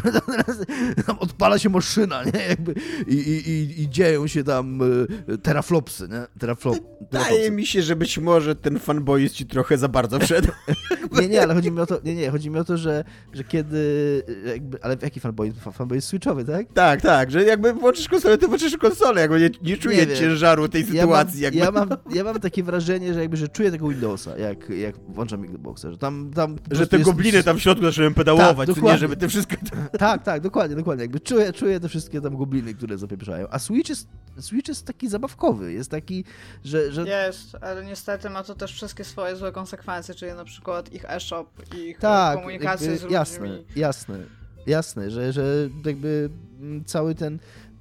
tam 1.08 1.20
odpala 1.20 1.60
się 1.60 1.70
maszyna, 1.70 2.24
nie? 2.24 2.48
Jakby 2.50 2.74
i, 3.08 3.16
i, 3.16 3.82
i, 3.82 3.90
dzieją 3.90 4.28
się 4.28 4.44
tam 4.44 4.80
e, 5.28 5.38
teraflopsy, 5.38 6.08
nie? 6.12 6.40
Teraflop, 6.40 6.78
Wydaje 7.12 7.52
mi 7.52 7.66
się, 7.66 7.82
że 7.82 7.96
być 7.96 8.18
może 8.18 8.56
ten 8.56 8.80
fanboy 8.80 9.30
ci 9.30 9.46
trochę 9.46 9.78
za 9.78 9.88
bardzo 9.88 10.20
wszedł. 10.20 10.48
nie, 11.22 11.28
nie, 11.28 11.42
ale 11.42 11.54
chodzi 11.54 11.72
mi 11.72 11.80
o 11.80 11.86
to, 11.86 12.00
nie, 12.04 12.16
nie, 12.16 12.30
chodzi 12.32 12.50
mi 12.50 12.60
o 12.60 12.64
to, 12.64 12.78
że, 12.78 13.04
że 13.34 13.44
kiedy, 13.44 14.24
jakby, 14.46 14.84
ale 14.84 14.98
jaki 15.02 15.20
fanboy? 15.20 15.52
Fanboy 15.74 15.98
jest 15.98 16.08
switchowy, 16.08 16.46
tak? 16.46 16.68
Tak, 16.74 17.02
tak, 17.02 17.32
że 17.32 17.44
jakby 17.44 17.74
włączysz 17.74 18.08
konsolę, 18.08 18.38
to 18.38 18.48
włączysz 18.48 18.78
konsolę, 18.78 19.22
jakby 19.22 19.40
nie, 19.40 19.50
nie 19.62 19.78
czuję 19.78 20.06
nie 20.06 20.16
ciężaru 20.16 20.70
tej 20.70 20.86
sytuacji. 20.86 21.42
Ja 21.42 21.52
mam, 21.52 21.72
jakby. 21.72 21.80
Ja, 21.80 21.86
mam, 21.86 22.16
ja 22.16 22.24
mam 22.24 22.40
takie 22.40 22.64
wrażenie, 22.64 23.14
że 23.14 23.20
jakby, 23.20 23.38
że 23.38 23.48
czuję 23.48 23.69
tego 23.72 23.88
Windowsa, 23.88 24.38
jak, 24.38 24.70
jak 24.70 24.96
włączam 24.98 25.44
Xboxa, 25.44 25.92
że 25.92 25.98
tam... 25.98 26.32
tam 26.36 26.56
że 26.72 26.88
te 26.88 26.98
jest... 26.98 27.10
gobliny 27.10 27.44
tam 27.44 27.58
w 27.58 27.62
środku 27.62 27.86
zaczęły 27.86 28.12
pedałować, 28.12 28.70
tak, 28.70 28.84
nie, 28.84 28.98
żeby 28.98 29.18
te 29.18 29.28
wszystko... 29.28 29.56
tak, 30.00 30.24
tak, 30.24 30.42
dokładnie, 30.42 30.76
dokładnie, 30.76 31.04
jakby 31.04 31.20
czuję, 31.20 31.54
czuję 31.54 31.80
te 31.80 31.90
wszystkie 31.90 32.22
tam 32.22 32.38
gobliny, 32.38 32.74
które 32.74 32.98
zapieprzają, 32.98 33.48
a 33.50 33.60
Switch 33.60 33.90
jest, 33.90 34.08
Switch 34.40 34.68
jest 34.68 34.86
taki 34.86 35.10
zabawkowy, 35.10 35.74
jest 35.74 35.92
taki, 35.92 36.24
że... 36.64 36.92
że... 36.92 37.04
Jest, 37.04 37.58
ale 37.62 37.86
niestety 37.86 38.30
ma 38.30 38.44
to 38.44 38.56
też 38.56 38.74
wszystkie 38.74 39.04
swoje 39.04 39.36
złe 39.36 39.52
konsekwencje, 39.52 40.16
czyli 40.16 40.34
na 40.34 40.46
przykład 40.46 40.94
ich 40.94 41.06
e-shop, 41.08 41.46
ich 41.78 42.00
tak, 42.00 42.38
komunikację 42.38 42.98
z 42.98 43.02
ludźmi. 43.02 43.14
Jasne, 43.14 43.60
jasne, 43.76 44.20
jasne, 44.68 45.12
że, 45.12 45.34
że 45.34 45.70
jakby 45.86 46.30
cały 46.86 47.16
ten 47.16 47.40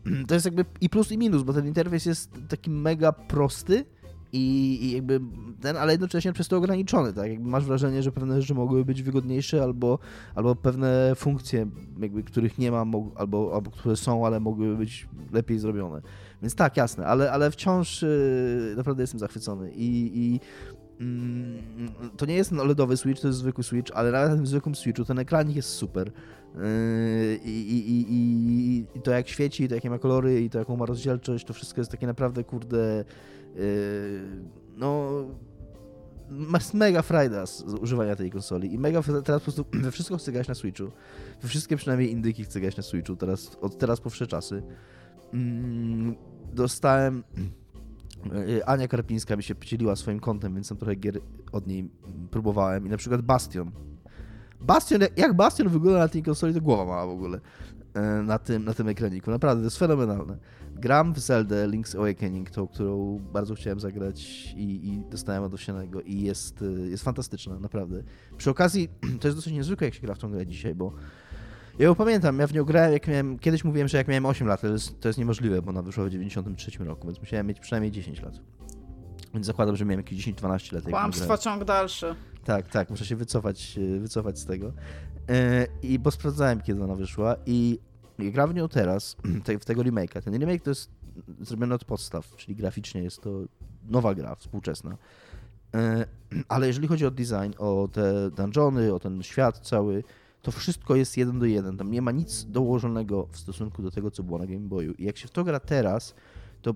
to 0.29 0.35
jest 0.35 0.47
jakby 0.47 0.65
i 0.81 0.89
plus 0.89 1.13
i 1.13 1.19
minus, 1.19 1.43
bo 1.43 1.53
ten 1.53 1.67
interfejs 1.67 2.07
jest 2.07 2.31
taki 2.49 2.71
mega 2.71 3.13
prosty 3.13 3.85
i, 4.33 4.79
i, 4.83 4.93
jakby 4.93 5.21
ten, 5.61 5.77
ale 5.77 5.93
jednocześnie 5.93 6.33
przez 6.33 6.49
to 6.49 6.57
ograniczony, 6.57 7.13
tak? 7.13 7.31
Jakby 7.31 7.49
masz 7.49 7.65
wrażenie, 7.65 8.03
że 8.03 8.13
pewne 8.13 8.41
rzeczy 8.41 8.55
mogłyby 8.55 8.85
być 8.85 9.03
wygodniejsze 9.03 9.63
albo, 9.63 9.99
albo 10.35 10.55
pewne 10.55 11.13
funkcje, 11.17 11.67
jakby, 12.01 12.23
których 12.23 12.59
nie 12.59 12.71
ma, 12.71 12.85
albo, 13.15 13.51
albo 13.55 13.71
które 13.71 13.97
są, 13.97 14.27
ale 14.27 14.41
mogłyby 14.41 14.77
być 14.77 15.09
lepiej 15.33 15.59
zrobione. 15.59 16.01
Więc 16.43 16.55
tak, 16.55 16.77
jasne, 16.77 17.07
ale, 17.07 17.33
ale 17.33 17.51
wciąż 17.51 18.03
yy, 18.03 18.75
naprawdę 18.77 19.03
jestem 19.03 19.21
zachwycony 19.21 19.73
i, 19.75 20.11
i 20.15 20.41
mm, 21.01 21.63
to 22.17 22.27
nie 22.27 22.35
jest 22.35 22.53
OLEDowy 22.53 22.97
Switch, 22.97 23.21
to 23.21 23.29
jest 23.29 23.39
zwykły 23.39 23.65
Switch, 23.65 23.93
ale 23.95 24.13
nawet 24.13 24.31
na 24.31 24.37
tym 24.37 24.47
zwykłym 24.47 24.75
Switchu 24.75 25.05
ten 25.05 25.19
ekranik 25.19 25.57
jest 25.57 25.69
super. 25.69 26.13
Yy, 26.55 26.63
I, 27.45 27.73
i, 27.73 28.13
i, 28.13 28.85
I 28.95 29.01
to 29.03 29.11
jak 29.11 29.29
świeci, 29.29 29.69
to 29.69 29.75
jakie 29.75 29.91
ma 29.91 29.99
kolory 29.99 30.43
i 30.43 30.51
to 30.51 30.59
jaką 30.59 30.77
ma 30.77 30.87
rozdzielczość, 30.87 31.45
to 31.45 31.53
wszystko 31.53 31.81
jest 31.81 31.91
takie 31.91 32.07
naprawdę, 32.07 32.45
kurde, 32.45 33.05
no 34.77 35.25
masz 36.31 36.75
mega 36.75 37.03
frajda 37.03 37.47
z 37.47 37.63
używania 37.63 38.17
tej 38.17 38.31
konsoli 38.31 38.75
i 38.75 38.79
mega 38.79 39.03
teraz 39.03 39.41
po 39.41 39.53
prostu 39.53 39.65
we 39.85 39.91
wszystko 39.91 40.19
chcę 40.19 40.33
grać 40.33 40.49
na 40.49 40.55
Switchu. 40.55 40.85
We 41.43 41.49
wszystkie 41.49 41.77
przynajmniej 41.77 42.11
indyki 42.13 42.45
chcę 42.45 42.61
grać 42.61 42.77
na 42.77 42.83
Switchu, 42.83 43.17
teraz, 43.17 43.57
od 43.61 43.79
teraz 43.79 44.01
po 44.01 44.11
wsze 44.11 44.27
czasy. 44.27 44.63
Mm, 45.33 46.17
dostałem... 46.53 47.25
Yy, 48.47 48.67
Ania 48.73 48.89
Karpińska 48.89 49.37
mi 49.37 49.43
się 49.43 49.55
podzieliła 49.55 49.97
swoim 49.97 50.21
kontem, 50.21 50.55
więc 50.55 50.69
tam 50.69 50.79
trochę 50.79 50.95
gier 50.95 51.21
od 51.53 51.67
niej 51.67 51.91
próbowałem 52.31 52.87
i 52.87 52.91
na 52.91 52.97
przykład 52.97 53.23
Bastion 53.23 53.71
Bastion, 54.61 55.01
jak 55.17 55.37
Bastion 55.37 55.69
wygląda 55.69 55.99
na 55.99 56.09
tej 56.09 56.23
konsoli, 56.23 56.55
to 56.55 56.61
głowa 56.61 56.85
mała 56.85 57.07
w 57.07 57.11
ogóle 57.11 57.41
na 58.25 58.39
tym, 58.39 58.65
na 58.65 58.75
tym 58.75 58.89
ekraniku. 58.89 59.31
Naprawdę, 59.31 59.63
to 59.63 59.67
jest 59.67 59.79
fenomenalne. 59.79 60.39
Gram 60.75 61.15
w 61.15 61.19
Zelda 61.19 61.57
Link's 61.57 61.97
Awakening, 61.97 62.51
tą, 62.51 62.67
którą 62.67 63.19
bardzo 63.33 63.55
chciałem 63.55 63.81
zagrać 63.81 64.53
i, 64.57 64.89
i 64.89 65.03
dostałem 65.11 65.43
od 65.43 65.55
Owsianego 65.55 66.01
i 66.01 66.21
jest, 66.21 66.63
e, 66.63 66.65
jest 66.65 67.05
fantastyczna, 67.05 67.59
naprawdę. 67.59 68.03
Przy 68.37 68.51
okazji, 68.51 68.89
to 69.21 69.29
jest 69.29 69.39
dosyć 69.39 69.53
niezwykłe, 69.53 69.87
jak 69.87 69.95
się 69.95 70.01
gra 70.01 70.15
w 70.15 70.19
tą 70.19 70.31
grę 70.31 70.47
dzisiaj, 70.47 70.75
bo 70.75 70.93
ja 71.79 71.85
ją 71.85 71.95
pamiętam, 71.95 72.39
ja 72.39 72.47
w 72.47 72.53
nią 72.53 72.65
grałem, 72.65 72.93
jak 72.93 73.09
miałem, 73.09 73.39
kiedyś 73.39 73.65
mówiłem, 73.65 73.89
że 73.89 73.99
jak 73.99 74.09
miałem 74.09 74.27
8 74.27 74.49
lat, 74.49 74.61
to 74.61 74.67
jest, 74.67 75.01
to 75.01 75.09
jest 75.09 75.19
niemożliwe, 75.19 75.63
bo 75.63 75.71
ona 75.71 75.83
wyszła 75.83 76.05
w 76.05 76.11
93 76.11 76.85
roku, 76.85 77.07
więc 77.07 77.21
musiałem 77.21 77.47
mieć 77.47 77.61
przynajmniej 77.61 77.93
10 77.93 78.23
lat. 78.23 78.35
Więc 79.35 79.47
zakładam, 79.47 79.77
że 79.77 79.85
miałem 79.85 80.01
jakieś 80.01 80.27
10-12 80.27 80.73
lat. 80.73 80.85
Kłamstwo 80.85 81.39
ciąg 81.39 81.65
dalszy. 81.65 82.15
Tak, 82.45 82.69
tak, 82.69 82.91
muszę 82.91 83.07
się 83.07 83.17
wycofać, 83.17 83.79
e, 83.97 84.01
wycofać 84.01 84.39
z 84.39 84.47
tego. 84.47 84.73
E, 85.29 85.67
I 85.83 85.99
bo 85.99 86.11
sprawdzałem, 86.11 86.61
kiedy 86.61 86.85
ona 86.85 86.95
wyszła 86.95 87.37
i 87.47 87.79
gra 88.19 88.47
w 88.47 88.55
nią 88.55 88.69
teraz, 88.69 89.17
w 89.61 89.65
tego 89.65 89.83
remake'a. 89.83 90.23
Ten 90.23 90.39
remake 90.39 90.63
to 90.63 90.71
jest 90.71 90.91
zrobiony 91.41 91.75
od 91.75 91.85
podstaw, 91.85 92.37
czyli 92.37 92.57
graficznie 92.57 93.03
jest 93.03 93.21
to 93.21 93.31
nowa 93.89 94.15
gra, 94.15 94.35
współczesna. 94.35 94.97
E, 95.75 96.07
ale 96.49 96.67
jeżeli 96.67 96.89
chodzi 96.89 97.07
o 97.07 97.11
design, 97.11 97.53
o 97.59 97.89
te 97.93 98.31
dungeony, 98.31 98.95
o 98.95 98.99
ten 98.99 99.23
świat 99.23 99.59
cały, 99.59 100.05
to 100.43 100.53
wszystko 100.53 100.97
jest 100.97 101.17
jeden 101.17 101.39
do 101.39 101.47
jeden. 101.47 101.77
Tam 101.77 101.91
nie 101.91 102.03
ma 102.03 102.11
nic 102.11 102.45
dołożonego 102.45 103.29
w 103.31 103.39
stosunku 103.39 103.83
do 103.83 103.91
tego, 103.91 104.11
co 104.11 104.23
było 104.23 104.39
na 104.39 104.47
Game 104.47 104.69
Boyu. 104.69 104.93
I 104.93 105.05
jak 105.05 105.17
się 105.17 105.29
w 105.29 105.31
to 105.31 105.45
gra 105.45 105.61
teraz, 105.61 106.15
to 106.63 106.75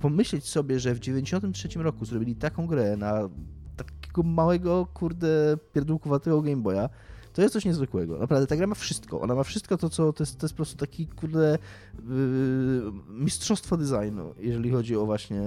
pomyśleć 0.00 0.48
sobie, 0.48 0.80
że 0.80 0.94
w 0.94 1.00
93 1.00 1.68
roku 1.76 2.04
zrobili 2.04 2.36
taką 2.36 2.66
grę 2.66 2.96
na 2.96 3.28
takiego 3.76 4.22
małego, 4.22 4.86
kurde, 4.94 5.58
pierdółkowatego 5.72 6.42
Game 6.42 6.62
Boya, 6.62 6.88
to 7.36 7.42
jest 7.42 7.52
coś 7.52 7.64
niezwykłego. 7.64 8.18
Naprawdę, 8.18 8.46
ta 8.46 8.56
gra 8.56 8.66
ma 8.66 8.74
wszystko. 8.74 9.20
Ona 9.20 9.34
ma 9.34 9.42
wszystko 9.42 9.76
to, 9.76 9.90
co 9.90 10.12
to 10.12 10.22
jest, 10.22 10.38
to 10.38 10.46
jest 10.46 10.54
po 10.54 10.56
prostu 10.56 10.76
taki, 10.76 11.06
kurde, 11.06 11.58
yy, 12.08 12.92
mistrzostwo 13.08 13.76
designu, 13.76 14.34
jeżeli 14.38 14.70
chodzi 14.70 14.96
o 14.96 15.06
właśnie 15.06 15.42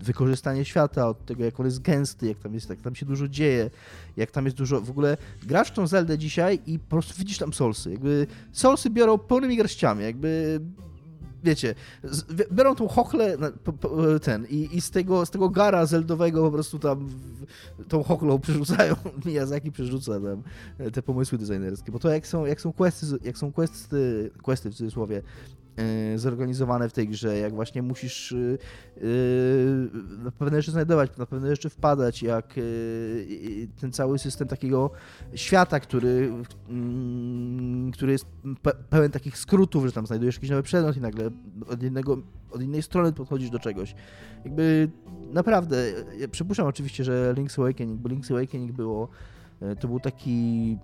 wykorzystanie 0.00 0.64
świata, 0.64 1.08
od 1.08 1.24
tego, 1.24 1.44
jak 1.44 1.60
on 1.60 1.66
jest 1.66 1.82
gęsty, 1.82 2.26
jak 2.26 2.38
tam, 2.38 2.54
jest, 2.54 2.70
jak 2.70 2.80
tam 2.80 2.94
się 2.94 3.06
dużo 3.06 3.28
dzieje, 3.28 3.70
jak 4.16 4.30
tam 4.30 4.44
jest 4.44 4.56
dużo... 4.56 4.80
W 4.80 4.90
ogóle 4.90 5.16
grasz 5.42 5.70
tą 5.70 5.86
Zeldę 5.86 6.18
dzisiaj 6.18 6.60
i 6.66 6.78
po 6.78 6.90
prostu 6.90 7.14
widzisz 7.18 7.38
tam 7.38 7.52
solsy. 7.52 7.90
Jakby 7.90 8.26
solsy 8.52 8.90
biorą 8.90 9.18
pełnymi 9.18 9.56
garściami, 9.56 10.02
jakby 10.04 10.60
wiecie, 11.44 11.74
biorą 12.52 12.74
tą 12.74 12.88
chochlę, 12.88 13.36
ten, 14.22 14.46
i, 14.46 14.76
i 14.76 14.80
z, 14.80 14.90
tego, 14.90 15.26
z 15.26 15.30
tego 15.30 15.48
gara 15.48 15.86
zeldowego 15.86 16.42
po 16.42 16.50
prostu 16.50 16.78
tam 16.78 17.08
tą 17.88 18.02
chochlą 18.02 18.38
przerzucają, 18.44 18.94
Miyazaki 19.24 19.72
przerzuca 19.72 20.12
tam 20.12 20.42
te 20.92 21.02
pomysły 21.02 21.38
designerskie, 21.38 21.92
bo 21.92 21.98
to 21.98 22.08
jak 22.08 22.26
są, 22.26 22.46
jak 22.46 22.60
są 22.60 22.72
questy, 22.72 23.06
jak 23.22 23.38
są 23.38 23.52
questy, 23.52 24.30
questy 24.42 24.70
w 24.70 24.74
cudzysłowie, 24.74 25.22
E, 25.69 25.69
zorganizowane 26.16 26.88
w 26.88 26.92
tej 26.92 27.08
grze, 27.08 27.38
jak 27.38 27.54
właśnie 27.54 27.82
musisz 27.82 28.32
e, 28.32 28.36
e, 28.36 29.00
na 30.24 30.30
pewne 30.30 30.62
rzeczy 30.62 30.70
znajdować, 30.70 31.16
na 31.16 31.26
pewne 31.26 31.50
rzeczy 31.50 31.68
wpadać, 31.70 32.22
jak 32.22 32.54
ten 33.80 33.92
cały 33.92 34.18
system 34.18 34.48
takiego 34.48 34.90
świata, 35.34 35.80
który, 35.80 36.32
mm, 36.68 37.92
który 37.92 38.12
jest 38.12 38.26
pełen 38.90 39.10
takich 39.10 39.38
skrótów, 39.38 39.86
że 39.86 39.92
tam 39.92 40.06
znajdujesz 40.06 40.34
jakiś 40.34 40.50
nowy 40.50 40.62
przedmiot 40.62 40.96
i 40.96 41.00
nagle 41.00 41.30
od, 41.68 41.82
jednego, 41.82 42.18
od 42.50 42.62
innej 42.62 42.82
strony 42.82 43.12
podchodzisz 43.12 43.50
do 43.50 43.58
czegoś. 43.58 43.94
Jakby 44.44 44.90
naprawdę, 45.32 45.92
ja 46.18 46.28
przypuszczam 46.28 46.66
oczywiście, 46.66 47.04
że 47.04 47.34
Link's 47.36 47.60
Awakening, 47.62 48.00
bo 48.00 48.08
Link's 48.08 48.32
Awakening 48.32 48.72
było, 48.72 49.08
to 49.80 49.88
był 49.88 50.00
taki 50.00 50.78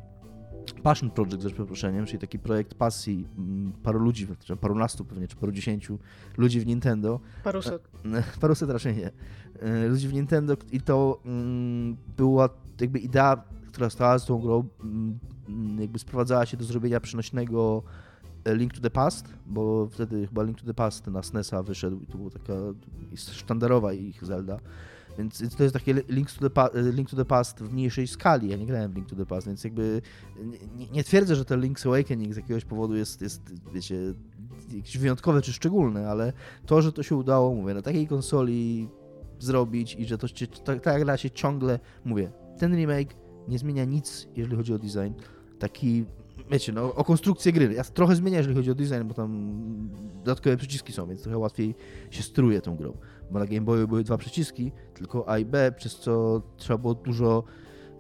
Passion 0.72 1.10
Project 1.10 1.42
za 1.42 1.50
przeproszeniem, 1.50 2.06
czyli 2.06 2.18
taki 2.18 2.38
projekt 2.38 2.74
pasji 2.74 3.26
mm, 3.38 3.72
paru 3.82 3.98
ludzi, 3.98 4.26
parunastu 4.60 5.04
pewnie, 5.04 5.28
czy 5.28 5.36
paru 5.36 5.52
dziesięciu 5.52 5.98
ludzi 6.36 6.60
w 6.60 6.66
Nintendo. 6.66 7.20
Paruset. 7.44 7.88
E, 8.14 8.22
paruset 8.40 8.70
raczej 8.70 8.96
nie. 8.96 9.10
E, 9.60 9.88
ludzi 9.88 10.08
w 10.08 10.12
Nintendo 10.12 10.56
i 10.72 10.80
to 10.80 11.20
mm, 11.24 11.96
była 12.16 12.48
jakby 12.80 12.98
idea, 12.98 13.44
która 13.66 13.90
stała 13.90 14.18
z 14.18 14.26
tą 14.26 14.38
grą, 14.38 14.64
mm, 14.84 15.18
jakby 15.80 15.98
sprowadzała 15.98 16.46
się 16.46 16.56
do 16.56 16.64
zrobienia 16.64 17.00
przynośnego 17.00 17.82
e, 18.44 18.54
Link 18.56 18.74
to 18.74 18.80
the 18.80 18.90
Past, 18.90 19.34
bo 19.46 19.88
wtedy 19.90 20.26
chyba 20.26 20.42
Link 20.42 20.60
to 20.60 20.66
the 20.66 20.74
Past 20.74 21.06
na 21.06 21.22
SNESa 21.22 21.62
wyszedł 21.62 22.00
i 22.00 22.06
to 22.06 22.18
była 22.18 22.30
taka 22.30 22.54
sztandarowa 23.16 23.92
ich 23.92 24.24
Zelda. 24.24 24.58
Więc 25.18 25.56
to 25.56 25.62
jest 25.62 25.72
takie 25.72 25.94
Link 26.08 26.30
to, 26.30 26.50
the 26.50 26.70
Link 26.92 27.10
to 27.10 27.16
the 27.16 27.24
Past 27.24 27.60
w 27.60 27.72
mniejszej 27.72 28.06
skali. 28.06 28.48
Ja 28.48 28.56
nie 28.56 28.66
grałem 28.66 28.92
w 28.92 28.94
Link 28.94 29.08
to 29.08 29.16
the 29.16 29.26
Past, 29.26 29.46
więc 29.46 29.64
jakby 29.64 30.02
nie, 30.76 30.86
nie 30.86 31.04
twierdzę, 31.04 31.36
że 31.36 31.44
ten 31.44 31.60
Link's 31.60 31.88
Awakening 31.88 32.34
z 32.34 32.36
jakiegoś 32.36 32.64
powodu 32.64 32.96
jest, 32.96 33.22
jest 33.22 33.42
wiecie, 33.74 34.14
jakieś 34.74 34.98
wyjątkowe 34.98 35.42
czy 35.42 35.52
szczególne, 35.52 36.08
ale 36.08 36.32
to, 36.66 36.82
że 36.82 36.92
to 36.92 37.02
się 37.02 37.16
udało, 37.16 37.54
mówię, 37.54 37.74
na 37.74 37.82
takiej 37.82 38.06
konsoli 38.06 38.88
zrobić 39.38 39.94
i 39.98 40.04
że 40.04 40.18
to 40.18 40.28
się, 40.28 40.46
ta, 40.46 40.76
ta 40.76 40.98
gra 40.98 41.16
się 41.16 41.30
ciągle, 41.30 41.78
mówię, 42.04 42.30
ten 42.58 42.76
remake 42.76 43.14
nie 43.48 43.58
zmienia 43.58 43.84
nic, 43.84 44.28
jeżeli 44.36 44.56
chodzi 44.56 44.74
o 44.74 44.78
design. 44.78 45.12
Taki 45.58 46.04
wiecie, 46.50 46.72
no, 46.72 46.94
o 46.94 47.04
konstrukcję 47.04 47.52
gry. 47.52 47.74
Ja 47.74 47.84
trochę 47.84 48.16
zmienia, 48.16 48.38
jeżeli 48.38 48.56
chodzi 48.56 48.70
o 48.70 48.74
design, 48.74 49.04
bo 49.04 49.14
tam 49.14 49.58
dodatkowe 50.24 50.56
przyciski 50.56 50.92
są, 50.92 51.06
więc 51.06 51.22
trochę 51.22 51.38
łatwiej 51.38 51.74
się 52.10 52.22
steruje 52.22 52.60
tą 52.60 52.76
grą 52.76 52.96
bo 53.30 53.38
na 53.38 53.46
Game 53.46 53.60
Boyu 53.60 53.88
były 53.88 54.04
dwa 54.04 54.18
przyciski, 54.18 54.72
tylko 54.94 55.28
A 55.28 55.38
i 55.38 55.44
B, 55.44 55.72
przez 55.76 55.96
co 55.96 56.42
trzeba 56.56 56.78
było 56.78 56.94
dużo 56.94 57.44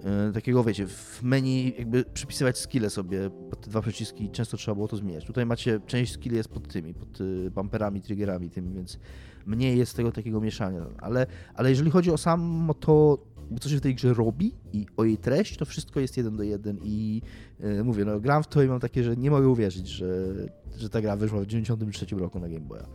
e, 0.04 0.32
takiego, 0.32 0.64
wiecie, 0.64 0.86
w 0.86 1.22
menu 1.22 1.74
jakby 1.78 2.04
przypisywać 2.04 2.58
skille 2.58 2.90
sobie 2.90 3.30
pod 3.50 3.60
te 3.60 3.70
dwa 3.70 3.82
przyciski 3.82 4.30
często 4.30 4.56
trzeba 4.56 4.74
było 4.74 4.88
to 4.88 4.96
zmieniać. 4.96 5.24
Tutaj 5.24 5.46
macie, 5.46 5.80
część 5.86 6.12
skilli 6.12 6.36
jest 6.36 6.48
pod 6.48 6.68
tymi, 6.68 6.94
pod 6.94 7.20
y, 7.20 7.50
bumperami, 7.50 8.00
triggerami 8.00 8.50
tymi, 8.50 8.74
więc 8.74 8.98
mniej 9.46 9.78
jest 9.78 9.96
tego 9.96 10.12
takiego 10.12 10.40
mieszania. 10.40 10.86
Ale, 10.98 11.26
ale 11.54 11.70
jeżeli 11.70 11.90
chodzi 11.90 12.10
o 12.10 12.18
samo 12.18 12.74
to, 12.74 13.18
co 13.60 13.68
się 13.68 13.76
w 13.76 13.80
tej 13.80 13.94
grze 13.94 14.14
robi 14.14 14.52
i 14.72 14.86
o 14.96 15.04
jej 15.04 15.18
treść, 15.18 15.56
to 15.56 15.64
wszystko 15.64 16.00
jest 16.00 16.16
jeden 16.16 16.36
do 16.36 16.42
jeden 16.42 16.78
i 16.82 17.22
yy, 17.60 17.84
mówię, 17.84 18.04
no 18.04 18.20
gram 18.20 18.42
w 18.42 18.46
to 18.46 18.62
i 18.62 18.68
mam 18.68 18.80
takie, 18.80 19.04
że 19.04 19.16
nie 19.16 19.30
mogę 19.30 19.48
uwierzyć, 19.48 19.88
że, 19.88 20.34
że 20.76 20.90
ta 20.90 21.00
gra 21.00 21.16
wyszła 21.16 21.40
w 21.40 21.46
93 21.46 22.06
roku 22.16 22.40
na 22.40 22.48
Game 22.48 22.60
Boya. 22.60 22.86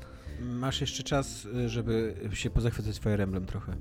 Masz 0.41 0.81
jeszcze 0.81 1.03
czas, 1.03 1.45
y, 1.45 1.69
żeby 1.69 2.15
się 2.33 2.49
pozachwycać 2.49 2.99
Fire 2.99 3.23
Emblem 3.23 3.45
trochę. 3.45 3.75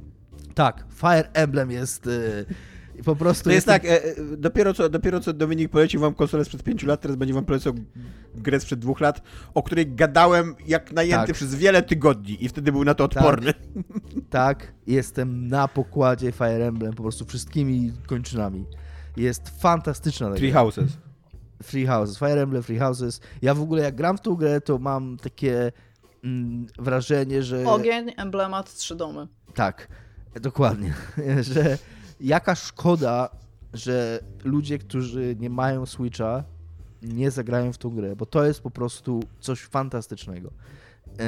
Tak, 0.55 0.85
Fire 0.95 1.29
Emblem 1.33 1.71
jest... 1.71 2.07
Yy, 2.07 2.45
po 3.05 3.17
prostu 3.17 3.45
to 3.45 3.51
jest 3.51 3.67
tak, 3.67 3.85
e, 3.85 4.05
e, 4.05 4.15
dopiero, 4.37 4.75
co, 4.75 4.89
dopiero 4.89 5.21
co 5.21 5.33
Dominik 5.33 5.71
polecił 5.71 6.01
wam 6.01 6.15
konsolę 6.15 6.45
sprzed 6.45 6.63
5 6.63 6.83
lat, 6.83 7.01
teraz 7.01 7.17
będzie 7.17 7.35
wam 7.35 7.45
polecał 7.45 7.75
grę 8.35 8.61
sprzed 8.61 8.79
dwóch 8.79 9.01
lat, 9.01 9.23
o 9.55 9.63
której 9.63 9.95
gadałem 9.95 10.55
jak 10.67 10.93
najęty 10.93 11.27
tak. 11.27 11.37
przez 11.37 11.55
wiele 11.55 11.83
tygodni 11.83 12.45
i 12.45 12.49
wtedy 12.49 12.73
był 12.73 12.85
na 12.85 12.95
to 12.95 13.05
odporny. 13.05 13.55
Tak, 13.55 13.63
tak, 14.31 14.73
jestem 14.87 15.49
na 15.49 15.69
pokładzie 15.69 16.33
Fire 16.33 16.67
Emblem 16.67 16.95
po 16.95 17.03
prostu 17.03 17.25
wszystkimi 17.25 17.93
kończynami. 18.07 18.67
Jest 19.17 19.61
fantastyczna. 19.61 20.31
Three 20.35 20.53
Houses. 20.53 20.91
Three 21.67 21.87
Houses, 21.87 22.19
Fire 22.19 22.43
Emblem, 22.43 22.63
Three 22.63 22.79
Houses. 22.79 23.21
Ja 23.43 23.55
w 23.55 23.61
ogóle 23.61 23.83
jak 23.83 23.95
gram 23.95 24.19
w 24.19 24.21
tą 24.21 24.35
grę, 24.35 24.61
to 24.61 24.79
mam 24.79 25.17
takie 25.17 25.73
mm, 26.25 26.67
wrażenie, 26.79 27.43
że... 27.43 27.65
Ogień, 27.67 28.13
emblemat, 28.17 28.75
trzy 28.75 28.97
domy. 28.97 29.29
Tak, 29.55 29.89
dokładnie. 30.41 30.95
że 31.55 31.79
jaka 32.21 32.55
szkoda, 32.55 33.29
że 33.73 34.21
ludzie, 34.45 34.79
którzy 34.79 35.37
nie 35.39 35.51
mają 35.51 35.87
Switcha, 35.87 36.45
nie 37.03 37.31
zagrają 37.31 37.73
w 37.73 37.79
tą 37.79 37.91
grę, 37.91 38.17
bo 38.17 38.27
to 38.27 38.45
jest 38.45 38.61
po 38.61 38.71
prostu 38.71 39.23
coś 39.41 39.61
fantastycznego. 39.61 40.51
E, 41.19 41.23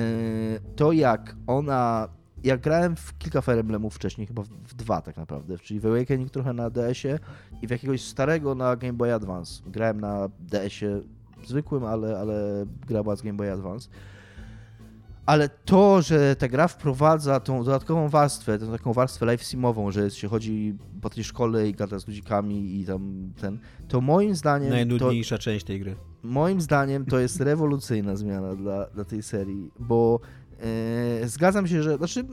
to 0.76 0.92
jak 0.92 1.36
ona. 1.46 2.08
Ja 2.44 2.56
grałem 2.56 2.96
w 2.96 3.18
kilka 3.18 3.40
Fire 3.40 3.60
Emblemów 3.60 3.94
wcześniej, 3.94 4.26
chyba 4.26 4.42
w 4.42 4.74
dwa 4.74 5.00
tak 5.00 5.16
naprawdę, 5.16 5.58
czyli 5.58 5.80
w 5.80 5.86
Awakening 5.86 6.30
trochę 6.30 6.52
na 6.52 6.70
DS-ie 6.70 7.18
i 7.62 7.66
w 7.66 7.70
jakiegoś 7.70 8.04
starego 8.04 8.54
na 8.54 8.76
Game 8.76 8.92
Boy 8.92 9.14
Advance. 9.14 9.62
Grałem 9.66 10.00
na 10.00 10.28
DS-ie 10.40 11.00
zwykłym, 11.46 11.84
ale, 11.84 12.18
ale 12.18 12.66
gra 12.86 13.16
z 13.16 13.22
Game 13.22 13.36
Boy 13.36 13.52
Advance 13.52 13.88
ale 15.26 15.48
to, 15.48 16.02
że 16.02 16.36
ta 16.36 16.48
gra 16.48 16.68
wprowadza 16.68 17.40
tą 17.40 17.64
dodatkową 17.64 18.08
warstwę, 18.08 18.58
tę 18.58 18.66
taką 18.66 18.92
warstwę 18.92 19.26
live 19.26 19.42
simową, 19.42 19.90
że 19.90 20.10
się 20.10 20.28
chodzi 20.28 20.74
po 21.00 21.10
tej 21.10 21.24
szkole 21.24 21.68
i 21.68 21.74
gada 21.74 21.98
z 21.98 22.06
ludzikami 22.06 22.80
i 22.80 22.86
tam 22.86 23.32
ten, 23.40 23.58
to 23.88 24.00
moim 24.00 24.34
zdaniem... 24.34 24.70
Najnudniejsza 24.70 25.36
to, 25.36 25.42
część 25.42 25.64
tej 25.64 25.80
gry. 25.80 25.96
Moim 26.22 26.60
zdaniem 26.60 27.06
to 27.06 27.18
jest 27.18 27.40
rewolucyjna 27.40 28.16
zmiana 28.16 28.54
dla, 28.54 28.86
dla 28.86 29.04
tej 29.04 29.22
serii, 29.22 29.70
bo 29.78 30.20
e, 31.22 31.28
zgadzam 31.28 31.66
się, 31.66 31.82
że, 31.82 31.96
znaczy 31.96 32.24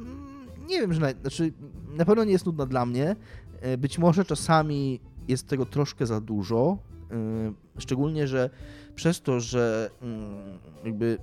nie 0.67 0.81
wiem, 0.81 0.93
że 0.93 1.01
na, 1.01 1.11
znaczy, 1.21 1.53
na 1.97 2.05
pewno 2.05 2.23
nie 2.23 2.31
jest 2.31 2.45
nudna 2.45 2.65
dla 2.65 2.85
mnie, 2.85 3.15
e, 3.61 3.77
być 3.77 3.97
może 3.97 4.25
czasami 4.25 4.99
jest 5.27 5.47
tego 5.47 5.65
troszkę 5.65 6.05
za 6.05 6.21
dużo, 6.21 6.77
e, 7.11 7.53
szczególnie, 7.77 8.27
że 8.27 8.49
przez 8.95 9.21
to, 9.21 9.39
że 9.39 9.89
mm, 10.01 10.59
jakby 10.85 11.17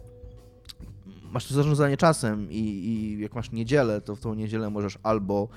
masz 1.32 1.48
to 1.48 1.54
zarządzanie 1.54 1.96
czasem 1.96 2.50
i, 2.50 2.58
i 2.58 3.20
jak 3.20 3.34
masz 3.34 3.52
niedzielę, 3.52 4.00
to 4.00 4.16
w 4.16 4.20
tą 4.20 4.34
niedzielę 4.34 4.70
możesz 4.70 4.98
albo 5.02 5.48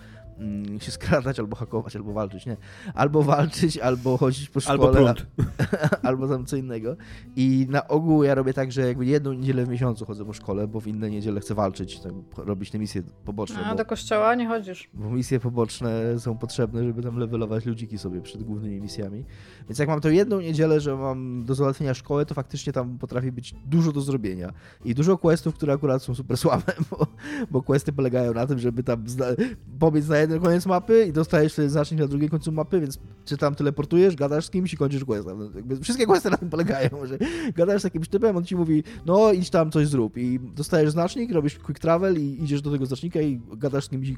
się 0.79 0.91
skradać, 0.91 1.39
albo 1.39 1.55
hakować, 1.55 1.95
albo 1.95 2.13
walczyć, 2.13 2.45
nie. 2.45 2.57
Albo 2.93 3.23
walczyć, 3.23 3.77
albo 3.77 4.17
chodzić 4.17 4.49
po 4.49 4.59
szkole. 4.59 4.79
Albo 4.79 4.91
prąd. 4.91 5.25
albo 6.07 6.27
tam 6.27 6.45
co 6.45 6.55
innego. 6.55 6.95
I 7.35 7.67
na 7.69 7.87
ogół 7.87 8.23
ja 8.23 8.35
robię 8.35 8.53
tak, 8.53 8.71
że 8.71 8.87
jakby 8.87 9.05
jedną 9.05 9.33
niedzielę 9.33 9.65
w 9.65 9.69
miesiącu 9.69 10.05
chodzę 10.05 10.25
po 10.25 10.33
szkole, 10.33 10.67
bo 10.67 10.79
w 10.79 10.87
inne 10.87 11.09
niedziele 11.09 11.41
chcę 11.41 11.55
walczyć, 11.55 11.99
tak, 11.99 12.13
robić 12.37 12.71
te 12.71 12.79
misje 12.79 13.03
poboczne. 13.25 13.65
A 13.65 13.69
bo, 13.69 13.77
do 13.77 13.85
kościoła 13.85 14.35
nie 14.35 14.47
chodzisz. 14.47 14.89
Bo 14.93 15.09
misje 15.09 15.39
poboczne 15.39 16.19
są 16.19 16.37
potrzebne, 16.37 16.83
żeby 16.83 17.03
tam 17.03 17.17
levelować 17.17 17.65
ludziki 17.65 17.97
sobie 17.97 18.21
przed 18.21 18.43
głównymi 18.43 18.81
misjami. 18.81 19.25
Więc 19.69 19.79
jak 19.79 19.89
mam 19.89 20.01
to 20.01 20.09
jedną 20.09 20.41
niedzielę, 20.41 20.79
że 20.79 20.95
mam 20.95 21.45
do 21.45 21.55
załatwienia 21.55 21.93
szkołę, 21.93 22.25
to 22.25 22.35
faktycznie 22.35 22.73
tam 22.73 22.97
potrafi 22.97 23.31
być 23.31 23.55
dużo 23.65 23.91
do 23.91 24.01
zrobienia. 24.01 24.53
I 24.85 24.95
dużo 24.95 25.17
questów, 25.17 25.55
które 25.55 25.73
akurat 25.73 26.03
są 26.03 26.15
super 26.15 26.37
słabe, 26.37 26.73
bo, 26.91 27.07
bo 27.51 27.61
questy 27.61 27.93
polegają 27.93 28.33
na 28.33 28.47
tym, 28.47 28.59
żeby 28.59 28.83
tam 28.83 29.07
zna- 29.07 29.35
pobiec 29.79 30.07
na 30.07 30.17
jeden 30.17 30.28
koniec 30.41 30.65
mapy 30.65 31.05
i 31.05 31.13
dostajesz 31.13 31.53
wtedy 31.53 31.69
znacznik 31.69 31.99
na 31.99 32.07
drugim 32.07 32.29
końcu 32.29 32.51
mapy, 32.51 32.79
więc 32.79 32.99
czy 33.25 33.37
tam 33.37 33.55
teleportujesz, 33.55 34.15
gadasz 34.15 34.45
z 34.45 34.49
kimś 34.49 34.73
i 34.73 34.77
kończysz 34.77 35.05
quest. 35.05 35.27
No, 35.27 35.49
wszystkie 35.81 36.05
questy 36.05 36.29
na 36.29 36.37
tym 36.37 36.49
polegają, 36.49 36.89
że 37.05 37.17
gadasz 37.55 37.81
z 37.81 37.83
jakimś 37.83 38.07
typem, 38.07 38.37
on 38.37 38.45
ci 38.45 38.55
mówi, 38.55 38.83
no 39.05 39.31
idź 39.33 39.49
tam 39.49 39.71
coś 39.71 39.87
zrób 39.87 40.17
i 40.17 40.39
dostajesz 40.39 40.91
znacznik, 40.91 41.31
robisz 41.31 41.59
quick 41.59 41.79
travel 41.79 42.17
i 42.17 42.43
idziesz 42.43 42.61
do 42.61 42.71
tego 42.71 42.85
znacznika 42.85 43.21
i 43.21 43.41
gadasz 43.57 43.85
z 43.85 43.89
kimś 43.89 44.09
i 44.09 44.17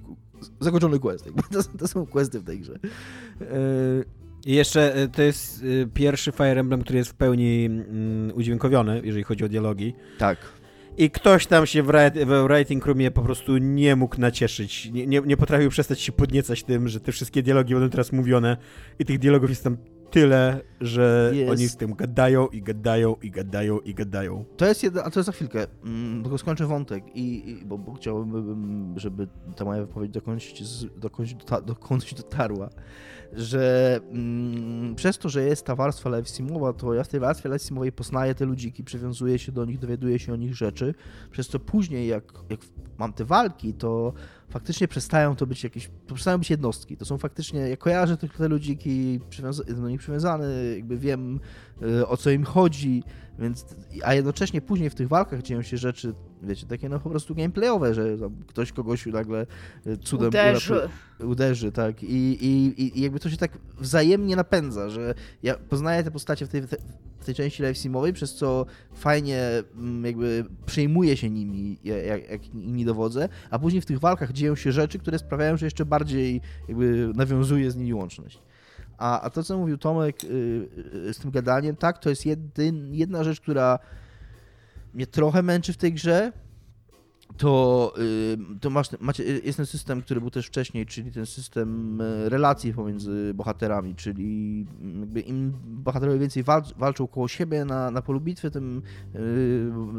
zakończony 0.59 0.99
quest. 0.99 1.29
To, 1.51 1.63
to 1.79 1.87
są 1.87 2.05
questy 2.05 2.39
w 2.39 2.43
tej 2.43 2.59
grze. 2.59 2.79
Yy, 3.39 4.05
i 4.45 4.55
jeszcze 4.55 4.95
e, 4.95 5.07
to 5.07 5.21
jest 5.21 5.63
e, 5.83 5.87
pierwszy 5.87 6.31
Fire 6.31 6.59
Emblem, 6.59 6.81
który 6.81 6.97
jest 6.97 7.11
w 7.11 7.13
pełni 7.13 7.65
mm, 7.65 8.31
udźwiękowiony, 8.35 9.01
jeżeli 9.03 9.23
chodzi 9.23 9.45
o 9.45 9.49
dialogi. 9.49 9.93
Tak. 10.17 10.37
I 10.97 11.11
ktoś 11.11 11.47
tam 11.47 11.65
się 11.65 11.83
w, 11.83 11.91
w 12.25 12.47
writing 12.47 12.85
roomie 12.85 13.11
po 13.11 13.21
prostu 13.21 13.57
nie 13.57 13.95
mógł 13.95 14.21
nacieszyć. 14.21 14.91
Nie, 14.91 15.07
nie, 15.07 15.21
nie 15.25 15.37
potrafił 15.37 15.69
przestać 15.69 16.01
się 16.01 16.11
podniecać 16.11 16.63
tym, 16.63 16.87
że 16.87 16.99
te 16.99 17.11
wszystkie 17.11 17.43
dialogi 17.43 17.73
będą 17.73 17.89
teraz 17.89 18.11
mówione 18.11 18.57
i 18.99 19.05
tych 19.05 19.19
dialogów 19.19 19.49
jest 19.49 19.63
tam 19.63 19.77
tyle, 20.11 20.61
że 20.81 21.33
oni 21.49 21.67
z 21.67 21.77
tym 21.77 21.93
gadają 21.93 22.47
i 22.47 22.61
gadają 22.61 23.15
i 23.21 23.31
gadają 23.31 23.79
i 23.79 23.93
gadają. 23.93 24.45
To 24.57 24.65
jest 24.65 24.83
jedna, 24.83 25.03
a 25.03 25.09
to 25.09 25.19
jest 25.19 25.25
za 25.25 25.31
chwilkę, 25.31 25.67
mm, 25.83 26.21
tylko 26.21 26.37
skończę 26.37 26.65
wątek 26.65 27.03
i, 27.15 27.49
i 27.49 27.65
bo, 27.65 27.77
bo, 27.77 27.93
chciałbym, 27.93 28.93
żeby 28.97 29.27
ta 29.55 29.65
moja 29.65 29.81
wypowiedź 29.81 30.11
dokądś, 30.11 30.53
dokądś, 30.97 31.35
dokądś 31.65 32.13
dotarła 32.13 32.69
że 33.33 33.99
mm, 34.11 34.95
przez 34.95 35.17
to, 35.17 35.29
że 35.29 35.43
jest 35.43 35.65
ta 35.65 35.75
warstwa 35.75 36.09
live 36.09 36.29
simowa, 36.29 36.73
to 36.73 36.93
ja 36.93 37.03
w 37.03 37.07
tej 37.07 37.19
warstwie 37.19 37.49
live 37.49 37.61
simowej 37.61 37.91
poznaję 37.91 38.35
te 38.35 38.45
ludziki, 38.45 38.83
przywiązuję 38.83 39.39
się 39.39 39.51
do 39.51 39.65
nich, 39.65 39.79
dowiaduję 39.79 40.19
się 40.19 40.33
o 40.33 40.35
nich 40.35 40.55
rzeczy, 40.55 40.93
przez 41.31 41.47
to 41.47 41.59
później 41.59 42.07
jak, 42.07 42.23
jak 42.49 42.59
mam 42.97 43.13
te 43.13 43.25
walki, 43.25 43.73
to 43.73 44.13
faktycznie 44.51 44.87
przestają 44.87 45.35
to 45.35 45.47
być 45.47 45.63
jakieś, 45.63 45.89
przestają 46.13 46.37
być 46.37 46.49
jednostki, 46.49 46.97
to 46.97 47.05
są 47.05 47.17
faktycznie, 47.17 47.59
ja 47.59 47.77
kojarzę 47.77 48.17
te, 48.17 48.29
te 48.29 48.47
ludziki, 48.47 49.19
do 49.67 49.89
nich 49.89 49.99
przywiązany, 49.99 50.73
jakby 50.75 50.97
wiem 50.97 51.39
y, 51.81 52.07
o 52.07 52.17
co 52.17 52.29
im 52.29 52.43
chodzi, 52.43 53.03
więc, 53.41 53.65
a 54.03 54.13
jednocześnie 54.13 54.61
później 54.61 54.89
w 54.89 54.95
tych 54.95 55.07
walkach 55.07 55.41
dzieją 55.41 55.61
się 55.61 55.77
rzeczy, 55.77 56.13
wiecie, 56.43 56.67
takie 56.67 56.89
no 56.89 56.99
po 56.99 57.09
prostu 57.09 57.35
gameplayowe, 57.35 57.93
że 57.93 58.17
ktoś 58.47 58.71
kogoś 58.71 59.05
nagle 59.05 59.45
y, 59.87 59.97
cudem 59.97 60.27
uderzy, 60.27 60.89
uderzy 61.19 61.71
tak, 61.71 62.03
I, 62.03 62.45
i, 62.45 62.99
i 62.99 63.01
jakby 63.01 63.19
to 63.19 63.29
się 63.29 63.37
tak 63.37 63.51
wzajemnie 63.79 64.35
napędza, 64.35 64.89
że 64.89 65.13
ja 65.43 65.55
poznaję 65.55 66.03
te 66.03 66.11
postacie 66.11 66.45
w 66.45 66.49
tej, 66.49 66.61
w 67.19 67.25
tej 67.25 67.35
części 67.35 67.63
live 67.63 67.77
simowej, 67.77 68.13
przez 68.13 68.35
co 68.35 68.65
fajnie 68.93 69.63
mm, 69.75 70.05
jakby 70.05 70.45
przejmuję 70.65 71.17
się 71.17 71.29
nimi, 71.29 71.77
jak, 71.83 72.29
jak 72.29 72.53
nimi 72.53 72.85
dowodzę, 72.85 73.29
a 73.49 73.59
później 73.59 73.81
w 73.81 73.85
tych 73.85 73.99
walkach 73.99 74.31
dzieją 74.31 74.55
się 74.55 74.71
rzeczy, 74.71 74.99
które 74.99 75.19
sprawiają, 75.19 75.57
że 75.57 75.65
jeszcze 75.65 75.85
bardziej 75.85 76.41
jakby 76.67 77.11
nawiązuje 77.15 77.71
z 77.71 77.75
nimi 77.75 77.93
łączność. 77.93 78.39
A, 79.01 79.21
a 79.21 79.29
to, 79.29 79.43
co 79.43 79.57
mówił 79.57 79.77
Tomek 79.77 80.23
yy, 80.23 81.13
z 81.13 81.17
tym 81.19 81.31
gadaniem, 81.31 81.75
tak, 81.75 81.97
to 81.97 82.09
jest 82.09 82.25
jedyn, 82.25 82.93
jedna 82.93 83.23
rzecz, 83.23 83.41
która 83.41 83.79
mnie 84.93 85.07
trochę 85.07 85.43
męczy 85.43 85.73
w 85.73 85.77
tej 85.77 85.93
grze, 85.93 86.31
to, 87.37 87.93
to 88.61 88.69
masz, 88.69 88.87
macie, 88.99 89.23
jest 89.23 89.57
ten 89.57 89.65
system, 89.65 90.01
który 90.01 90.21
był 90.21 90.29
też 90.29 90.47
wcześniej, 90.47 90.85
czyli 90.85 91.11
ten 91.11 91.25
system 91.25 92.01
y, 92.01 92.29
relacji 92.29 92.73
pomiędzy 92.73 93.33
bohaterami, 93.33 93.95
czyli 93.95 94.65
jakby 94.99 95.21
im 95.21 95.53
bohaterowie 95.65 96.19
więcej 96.19 96.43
walcz, 96.43 96.73
walczą 96.73 97.07
koło 97.07 97.27
siebie 97.27 97.65
na, 97.65 97.91
na 97.91 98.01
polu 98.01 98.19
bitwy, 98.19 98.51
tym 98.51 98.81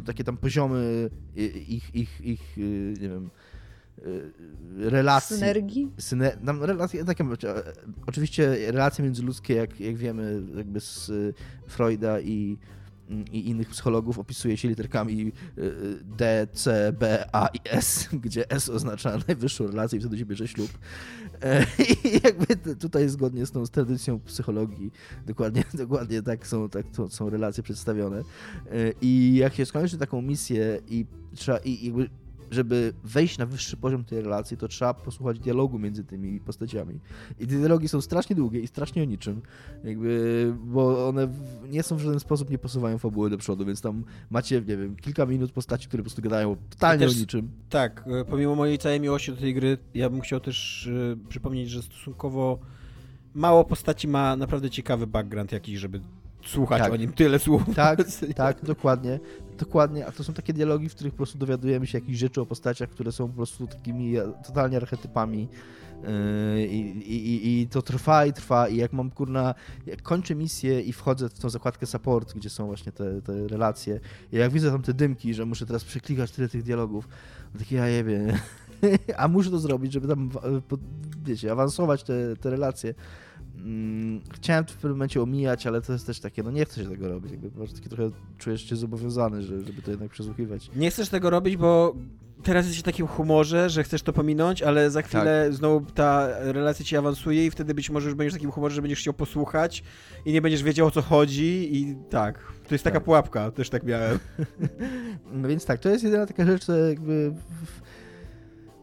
takie 0.05 0.25
tam 0.25 0.37
poziomy 0.37 1.11
ich, 1.69 1.95
ich, 1.95 2.21
ich 2.21 2.57
nie 3.01 3.09
wiem, 3.09 3.31
Y, 3.31 3.52
relacji. 4.77 5.37
Synergii? 5.37 5.93
Syne, 5.99 6.37
tam 6.47 6.62
relacje, 6.62 7.05
takie, 7.05 7.25
oczywiście 8.07 8.73
relacje 8.73 9.05
międzyludzkie, 9.05 9.55
jak, 9.55 9.81
jak 9.81 9.97
wiemy, 9.97 10.43
jakby 10.57 10.81
z 10.81 11.09
y, 11.09 11.35
Freuda 11.67 12.21
i, 12.21 12.59
i 13.33 13.49
innych 13.49 13.69
psychologów 13.69 14.19
opisuje 14.19 14.57
się 14.57 14.69
literkami 14.69 15.33
y, 15.59 15.73
D, 16.05 16.47
C, 16.53 16.93
B, 16.93 17.29
A 17.33 17.49
i 17.55 17.59
S, 17.65 18.09
gdzie 18.25 18.51
S 18.51 18.69
oznacza 18.69 19.19
najwyższą 19.29 19.67
relację 19.67 19.99
i 19.99 20.01
wtedy 20.01 20.19
się 20.19 20.27
bierze 20.27 20.49
ślub. 20.49 20.71
E, 21.43 21.67
I 22.05 22.21
jakby 22.25 22.77
tutaj 22.77 23.09
zgodnie 23.09 23.47
z 23.47 23.51
tą 23.51 23.67
tradycją 23.67 24.21
psychologii 24.21 24.91
dokładnie, 25.27 25.65
dokładnie 25.75 26.23
tak 26.23 26.47
są, 26.47 26.69
tak 26.69 26.87
są 27.09 27.31
relacje 27.31 27.62
przedstawione. 27.62 28.19
E, 28.19 28.23
I 29.01 29.35
jak 29.35 29.55
się 29.55 29.67
skończy 29.67 29.99
taką 29.99 30.23
misję 30.23 30.81
i 30.88 31.07
trzeba, 31.35 31.59
i 31.59 31.87
jakby 31.87 32.09
żeby 32.53 32.93
wejść 33.05 33.38
na 33.38 33.47
wyższy 33.47 33.77
poziom 33.77 34.05
tej 34.05 34.23
relacji, 34.23 34.57
to 34.57 34.69
trzeba 34.69 34.95
posłuchać 34.95 35.38
dialogu 35.38 35.79
między 35.79 36.05
tymi 36.05 36.41
postaciami. 36.41 37.01
I 37.41 37.47
te 37.47 37.55
dialogi 37.55 37.88
są 37.88 38.01
strasznie 38.01 38.37
długie 38.37 38.61
i 38.61 38.67
strasznie 38.67 39.03
o 39.03 39.05
niczym, 39.05 39.43
jakby, 39.85 40.55
bo 40.65 41.09
one 41.09 41.29
nie 41.69 41.83
są 41.83 41.97
w 41.97 42.01
żaden 42.01 42.21
sposób, 42.21 42.51
nie 42.51 42.59
posuwają 42.59 42.99
fabuły 42.99 43.31
do 43.31 43.38
przodu, 43.38 43.65
więc 43.65 43.81
tam 43.81 44.05
macie, 44.31 44.57
nie 44.61 44.77
wiem, 44.77 44.97
kilka 44.97 45.27
minut 45.27 45.53
postaci, 45.53 45.88
które 45.88 46.03
po 46.03 46.05
prostu 46.05 46.23
gadają 46.23 46.57
totalnie 46.71 47.07
też, 47.07 47.17
o 47.17 47.21
niczym. 47.21 47.51
Tak, 47.71 48.05
e, 48.07 48.25
pomimo 48.25 48.55
mojej 48.55 48.79
całej 48.79 49.01
miłości 49.01 49.31
do 49.31 49.37
tej 49.37 49.55
gry, 49.55 49.79
ja 49.95 50.11
bym 50.11 50.21
chciał 50.21 50.41
też 50.41 50.87
y, 50.87 51.19
przypomnieć, 51.29 51.71
że 51.71 51.83
stosunkowo 51.83 52.59
mało 53.35 53.65
postaci 53.65 54.09
ma 54.09 54.37
naprawdę 54.37 54.71
ciekawy 54.71 55.07
background 55.07 55.53
jakiś, 55.53 55.79
żeby 55.79 56.01
słuchać 56.47 56.83
tak. 56.83 56.93
o 56.93 56.97
nim 56.97 57.13
tyle 57.13 57.39
słów. 57.39 57.63
Tak, 57.77 57.99
tak, 58.37 58.65
dokładnie. 58.65 59.21
Dokładnie, 59.59 60.07
a 60.07 60.13
to 60.13 60.25
są 60.25 60.33
takie 60.33 60.53
dialogi, 60.53 60.89
w 60.89 60.95
których 60.95 61.13
po 61.13 61.17
prostu 61.17 61.39
dowiadujemy 61.39 61.87
się 61.87 61.99
jakichś 61.99 62.19
rzeczy 62.19 62.41
o 62.41 62.47
postaciach, 62.47 62.89
które 62.89 63.13
są 63.13 63.29
po 63.29 63.35
prostu 63.35 63.67
takimi 63.67 64.15
totalnie 64.47 64.77
archetypami. 64.77 65.49
Yy, 66.03 66.67
I, 66.67 66.81
i, 67.15 67.61
I, 67.61 67.69
to 67.69 67.83
trwa 67.83 68.27
i 68.27 68.33
trwa 68.33 68.69
i 68.69 68.77
jak 68.77 68.93
mam 68.93 69.11
kurna, 69.11 69.55
jak 69.87 70.03
kończę 70.03 70.35
misję 70.35 70.81
i 70.81 70.93
wchodzę 70.93 71.29
w 71.29 71.39
tą 71.39 71.51
zakładkę 71.51 71.87
support, 71.87 72.35
gdzie 72.35 72.51
są 72.51 72.67
właśnie 72.67 72.93
te, 72.93 73.23
te 73.23 73.49
relacje 73.49 74.01
i 74.33 74.37
jak 74.37 74.53
widzę 74.53 74.71
tam 74.71 74.83
te 74.83 74.95
dymki, 74.95 75.35
że 75.35 75.45
muszę 75.45 75.67
teraz 75.67 75.85
przeklikać 75.85 76.31
tyle 76.31 76.49
tych 76.49 76.63
dialogów, 76.63 77.09
to 77.53 77.59
takie 77.59 77.77
ja 77.77 77.87
jebie, 77.87 78.39
a 79.17 79.29
muszę 79.29 79.51
to 79.51 79.59
zrobić, 79.59 79.93
żeby 79.93 80.09
tam, 80.09 80.31
wiecie, 81.25 81.53
awansować 81.53 82.03
te, 82.03 82.37
te 82.37 82.51
relacje. 82.51 82.95
Mm, 83.57 84.21
chciałem 84.35 84.65
w 84.65 84.75
pewnym 84.75 84.93
momencie 84.93 85.23
omijać, 85.23 85.67
ale 85.67 85.83
to 85.83 85.93
jest 85.93 86.07
też 86.07 86.21
takie, 86.21 86.43
no 86.43 86.51
nie 86.51 86.65
chcę 86.65 86.83
się 86.83 86.91
tego 86.91 87.09
robić, 87.09 87.31
jakby 87.31 87.51
po 87.51 87.57
prostu 87.57 87.88
trochę 87.88 88.11
czujesz 88.38 88.69
się 88.69 88.77
zobowiązany, 88.77 89.43
żeby 89.43 89.83
to 89.83 89.91
jednak 89.91 90.11
przesłuchiwać. 90.11 90.71
Nie 90.77 90.91
chcesz 90.91 91.09
tego 91.09 91.31
robić, 91.31 91.57
bo 91.57 91.95
teraz 92.43 92.67
jesteś 92.67 92.81
w 92.81 92.85
takim 92.85 93.07
humorze, 93.07 93.71
że 93.71 93.85
chcesz 93.85 94.03
to 94.03 94.12
pominąć, 94.12 94.62
ale 94.62 94.91
za 94.91 95.03
chwilę 95.03 95.45
tak. 95.45 95.55
znowu 95.55 95.87
ta 95.91 96.29
relacja 96.38 96.85
ci 96.85 96.97
awansuje 96.97 97.47
i 97.47 97.51
wtedy 97.51 97.75
być 97.75 97.91
może 97.91 98.09
już 98.09 98.15
będziesz 98.15 98.33
w 98.33 98.37
takim 98.37 98.51
humorze, 98.51 98.75
że 98.75 98.83
będziesz 98.83 99.01
chciał 99.01 99.15
posłuchać 99.15 99.83
i 100.25 100.33
nie 100.33 100.43
będziesz 100.43 100.62
wiedział 100.62 100.87
o 100.87 100.91
co 100.91 101.03
chodzi 101.03 101.77
i 101.77 101.97
tak, 102.11 102.38
to 102.69 102.75
jest 102.75 102.85
taka 102.85 102.97
tak. 102.97 103.05
pułapka, 103.05 103.51
też 103.51 103.71
tak 103.71 103.83
miałem. 103.83 104.19
No 105.33 105.49
więc 105.49 105.65
tak, 105.65 105.81
to 105.81 105.88
jest 105.88 106.05
jedyna 106.05 106.27
taka 106.27 106.47
rzecz, 106.47 106.67
że 106.67 106.88
jakby 106.88 107.35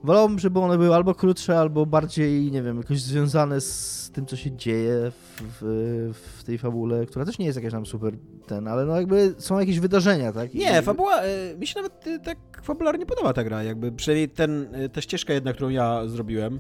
Wolałbym, 0.04 0.40
żeby 0.40 0.60
one 0.60 0.78
były 0.78 0.96
albo 0.96 1.16
krótsze, 1.16 1.60
albo 1.60 1.86
bardziej, 1.86 2.52
nie 2.52 2.62
wiem, 2.64 2.78
jakoś 2.78 3.02
związane 3.02 3.62
z 3.62 4.12
tym, 4.14 4.26
co 4.26 4.36
się 4.36 4.58
dzieje 4.58 5.12
w, 5.12 5.42
w, 5.42 6.14
w, 6.40 6.44
tej 6.44 6.58
fabule, 6.58 7.06
która 7.06 7.26
też 7.26 7.40
nie 7.40 7.46
jest 7.46 7.56
jakaś 7.56 7.72
tam 7.72 7.86
super 7.86 8.14
ten, 8.48 8.68
ale 8.68 8.86
no 8.86 8.96
jakby 8.96 9.36
są 9.38 9.60
jakieś 9.60 9.80
wydarzenia, 9.80 10.34
tak? 10.34 10.54
Nie, 10.54 10.82
fabuła, 10.82 11.26
y, 11.26 11.58
mi 11.60 11.68
się 11.68 11.82
nawet 11.82 12.08
y, 12.08 12.20
tak 12.20 12.38
fabularnie 12.64 13.06
podoba 13.06 13.34
ta 13.34 13.44
gra, 13.44 13.64
jakby 13.64 13.92
przynajmniej 13.92 14.30
ten, 14.30 14.76
y, 14.76 14.90
ta 14.90 15.02
ścieżka 15.02 15.34
jedna, 15.34 15.54
którą 15.54 15.70
ja 15.70 16.08
zrobiłem, 16.08 16.60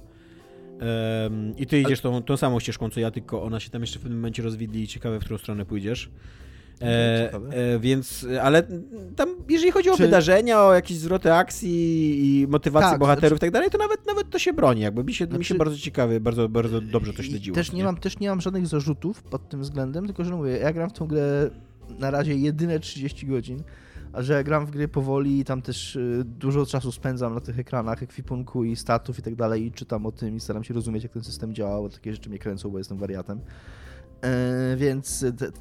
i 1.57 1.67
ty 1.67 1.81
idziesz 1.81 2.01
tą, 2.01 2.23
tą 2.23 2.37
samą 2.37 2.59
ścieżką 2.59 2.89
co 2.89 2.99
ja, 2.99 3.11
tylko 3.11 3.43
ona 3.43 3.59
się 3.59 3.69
tam 3.69 3.81
jeszcze 3.81 3.99
w 3.99 4.01
pewnym 4.01 4.19
momencie 4.19 4.43
rozwidli 4.43 4.83
i 4.83 4.87
ciekawe, 4.87 5.19
w 5.19 5.23
którą 5.23 5.37
stronę 5.37 5.65
pójdziesz. 5.65 6.09
E, 6.81 7.33
e, 7.33 7.79
więc, 7.79 8.25
ale 8.41 8.63
tam, 9.15 9.29
jeżeli 9.49 9.71
chodzi 9.71 9.89
o 9.89 9.97
Czy... 9.97 10.03
wydarzenia, 10.03 10.61
o 10.61 10.73
jakieś 10.73 10.97
zwroty 10.97 11.33
akcji 11.33 11.71
i 12.21 12.47
motywację 12.47 12.89
tak, 12.89 12.99
bohaterów 12.99 13.29
znaczy... 13.29 13.35
i 13.35 13.39
tak 13.39 13.51
dalej, 13.51 13.69
to 13.69 13.77
nawet, 13.77 14.07
nawet 14.07 14.29
to 14.29 14.39
się 14.39 14.53
broni. 14.53 14.81
Jakby 14.81 15.03
mi 15.03 15.13
się, 15.13 15.25
znaczy... 15.25 15.39
mi 15.39 15.45
się 15.45 15.55
bardzo 15.55 15.77
ciekawy, 15.77 16.19
bardzo, 16.19 16.49
bardzo 16.49 16.81
dobrze 16.81 17.13
to 17.13 17.23
śledziło. 17.23 17.55
Też 17.55 17.71
nie, 17.71 17.83
Mam, 17.83 17.97
też 17.97 18.19
nie 18.19 18.29
mam 18.29 18.41
żadnych 18.41 18.67
zarzutów 18.67 19.23
pod 19.23 19.49
tym 19.49 19.61
względem, 19.61 20.05
tylko 20.05 20.23
że 20.23 20.35
mówię, 20.35 20.57
ja 20.57 20.73
gram 20.73 20.89
w 20.89 20.93
tą 20.93 21.07
grę 21.07 21.49
na 21.99 22.11
razie 22.11 22.35
jedyne 22.35 22.79
30 22.79 23.27
godzin, 23.27 23.63
a 24.13 24.21
że 24.21 24.33
ja 24.33 24.43
gram 24.43 24.65
w 24.65 24.71
gry 24.71 24.87
powoli 24.87 25.39
i 25.39 25.45
tam 25.45 25.61
też 25.61 25.95
y, 25.95 26.23
dużo 26.25 26.65
czasu 26.65 26.91
spędzam 26.91 27.33
na 27.33 27.39
tych 27.39 27.59
ekranach 27.59 28.03
ekwipunku 28.03 28.63
i 28.63 28.75
statów 28.75 29.19
i 29.19 29.21
tak 29.21 29.35
dalej 29.35 29.65
i 29.65 29.71
czytam 29.71 30.05
o 30.05 30.11
tym 30.11 30.35
i 30.35 30.39
staram 30.39 30.63
się 30.63 30.73
rozumieć, 30.73 31.03
jak 31.03 31.11
ten 31.11 31.23
system 31.23 31.55
działa, 31.55 31.81
bo 31.81 31.89
takie 31.89 32.13
rzeczy 32.13 32.29
mnie 32.29 32.39
kręcą, 32.39 32.69
bo 32.69 32.77
jestem 32.77 32.97
wariatem. 32.97 33.39
E, 34.21 34.75
więc 34.77 35.25
te, 35.37 35.51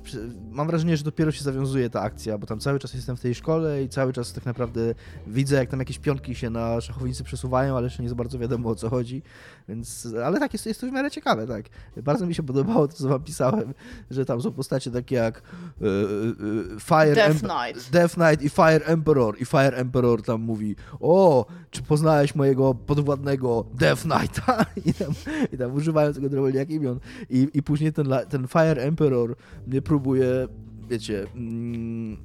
mam 0.51 0.67
wrażenie, 0.67 0.97
że 0.97 1.05
dopiero 1.05 1.33
się 1.33 1.45
zawiązuje 1.45 1.91
ta 1.91 2.01
akcja, 2.01 2.39
bo 2.39 2.47
tam 2.47 2.61
cały 2.61 2.79
czas 2.79 2.95
jestem 2.95 3.17
w 3.17 3.21
tej 3.21 3.35
szkole 3.35 3.83
i 3.83 3.89
cały 3.89 4.13
czas 4.13 4.33
tak 4.33 4.47
naprawdę 4.47 4.95
widzę, 5.27 5.57
jak 5.57 5.71
tam 5.71 5.79
jakieś 5.79 5.99
pionki 5.99 6.35
się 6.35 6.51
na 6.51 6.81
szachownicy 6.81 7.25
przesuwają, 7.25 7.77
ale 7.77 7.87
jeszcze 7.87 8.03
nie 8.03 8.09
za 8.09 8.15
bardzo 8.15 8.39
wiadomo 8.39 8.69
o 8.69 8.75
co 8.75 8.91
chodzi. 8.91 9.23
Więc, 9.69 10.09
ale 10.25 10.39
tak, 10.39 10.53
jest, 10.53 10.67
jest 10.67 10.81
to 10.81 10.87
w 10.87 10.93
miarę 10.93 11.11
ciekawe, 11.11 11.47
tak. 11.47 11.65
Bardzo 12.03 12.27
mi 12.27 12.35
się 12.35 12.43
podobało 12.43 12.89
to, 12.89 12.95
co 12.95 13.09
wam 13.09 13.23
pisałem, 13.23 13.75
że 14.11 14.25
tam 14.25 14.43
są 14.43 14.53
postacie 14.53 14.91
takie 14.91 15.17
jak 15.17 15.39
e, 15.39 15.87
e, 15.87 16.81
Fire 16.81 17.15
Death 17.15 17.39
Knight. 17.39 17.91
Death 17.91 18.15
Knight 18.15 18.43
i 18.43 18.49
Fire 18.49 18.85
Emperor. 18.85 19.41
I 19.41 19.45
Fire 19.45 19.77
Emperor 19.77 20.23
tam 20.23 20.41
mówi, 20.41 20.77
o, 21.01 21.47
czy 21.71 21.83
poznałeś 21.83 22.35
mojego 22.35 22.75
podwładnego 22.75 23.65
Death 23.75 24.03
Knighta? 24.03 24.67
I 24.87 24.95
tam, 24.95 25.13
i 25.53 25.59
tam 25.59 25.75
używają 25.75 26.13
tego 26.13 26.49
jak 26.49 26.71
imion. 26.71 27.01
I, 27.31 27.49
i 27.55 27.63
później 27.63 27.93
ten, 27.93 28.09
ten 28.29 28.49
Fire 28.49 28.83
Emperor 28.83 29.37
mnie 29.67 29.83
próbuje 29.83 30.49
wiecie, 30.89 31.27
mm, 31.35 32.17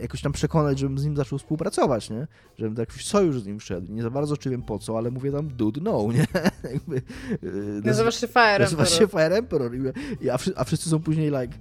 jakoś 0.00 0.22
tam 0.22 0.32
przekonać, 0.32 0.78
żebym 0.78 0.98
z 0.98 1.04
nim 1.04 1.16
zaczął 1.16 1.38
współpracować, 1.38 2.10
nie? 2.10 2.26
Żebym 2.58 2.74
tak 2.74 2.92
w 2.92 3.02
sojusz 3.02 3.40
z 3.40 3.46
nim 3.46 3.58
wszedł. 3.58 3.92
Nie 3.92 4.02
za 4.02 4.10
bardzo 4.10 4.36
czy 4.36 4.50
wiem 4.50 4.62
po 4.62 4.78
co, 4.78 4.98
ale 4.98 5.10
mówię 5.10 5.32
tam 5.32 5.48
dude 5.48 5.80
no, 5.80 6.08
nie? 6.12 6.26
Jakby, 6.72 6.96
y, 6.96 7.82
nazywasz 7.84 8.20
się 8.20 8.26
Fire 8.26 8.40
Emperor. 8.42 8.60
Nazywasz 8.60 8.98
się 8.98 9.06
Fire 9.06 9.36
Emperor. 9.36 9.72
I, 10.20 10.30
a, 10.30 10.64
wszyscy 10.64 10.88
są 10.88 11.00
później 11.00 11.26
like, 11.26 11.58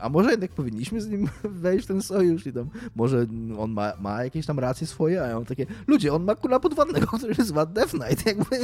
a 0.00 0.08
może 0.08 0.30
jednak 0.30 0.50
powinniśmy 0.50 1.00
z 1.00 1.08
nim 1.08 1.28
wejść 1.44 1.84
w 1.84 1.88
ten 1.88 2.02
sojusz 2.02 2.46
i 2.46 2.52
tam, 2.52 2.68
może 2.96 3.26
on 3.58 3.70
ma, 3.72 3.92
ma 4.00 4.24
jakieś 4.24 4.46
tam 4.46 4.58
racje 4.58 4.86
swoje, 4.86 5.22
a 5.22 5.26
ja 5.26 5.34
mam 5.34 5.44
takie, 5.44 5.66
ludzie, 5.86 6.12
on 6.12 6.24
ma 6.24 6.34
kula 6.34 6.60
podwodnego, 6.60 7.06
który 7.18 7.34
nazywa 7.38 7.66
Death 7.66 7.90
Knight, 7.90 8.26
jakby, 8.26 8.56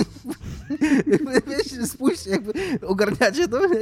jakby 1.34 1.86
spójrzcie, 1.86 2.30
jakby 2.30 2.52
ogarniacie 2.86 3.48
to, 3.48 3.66
nie, 3.66 3.78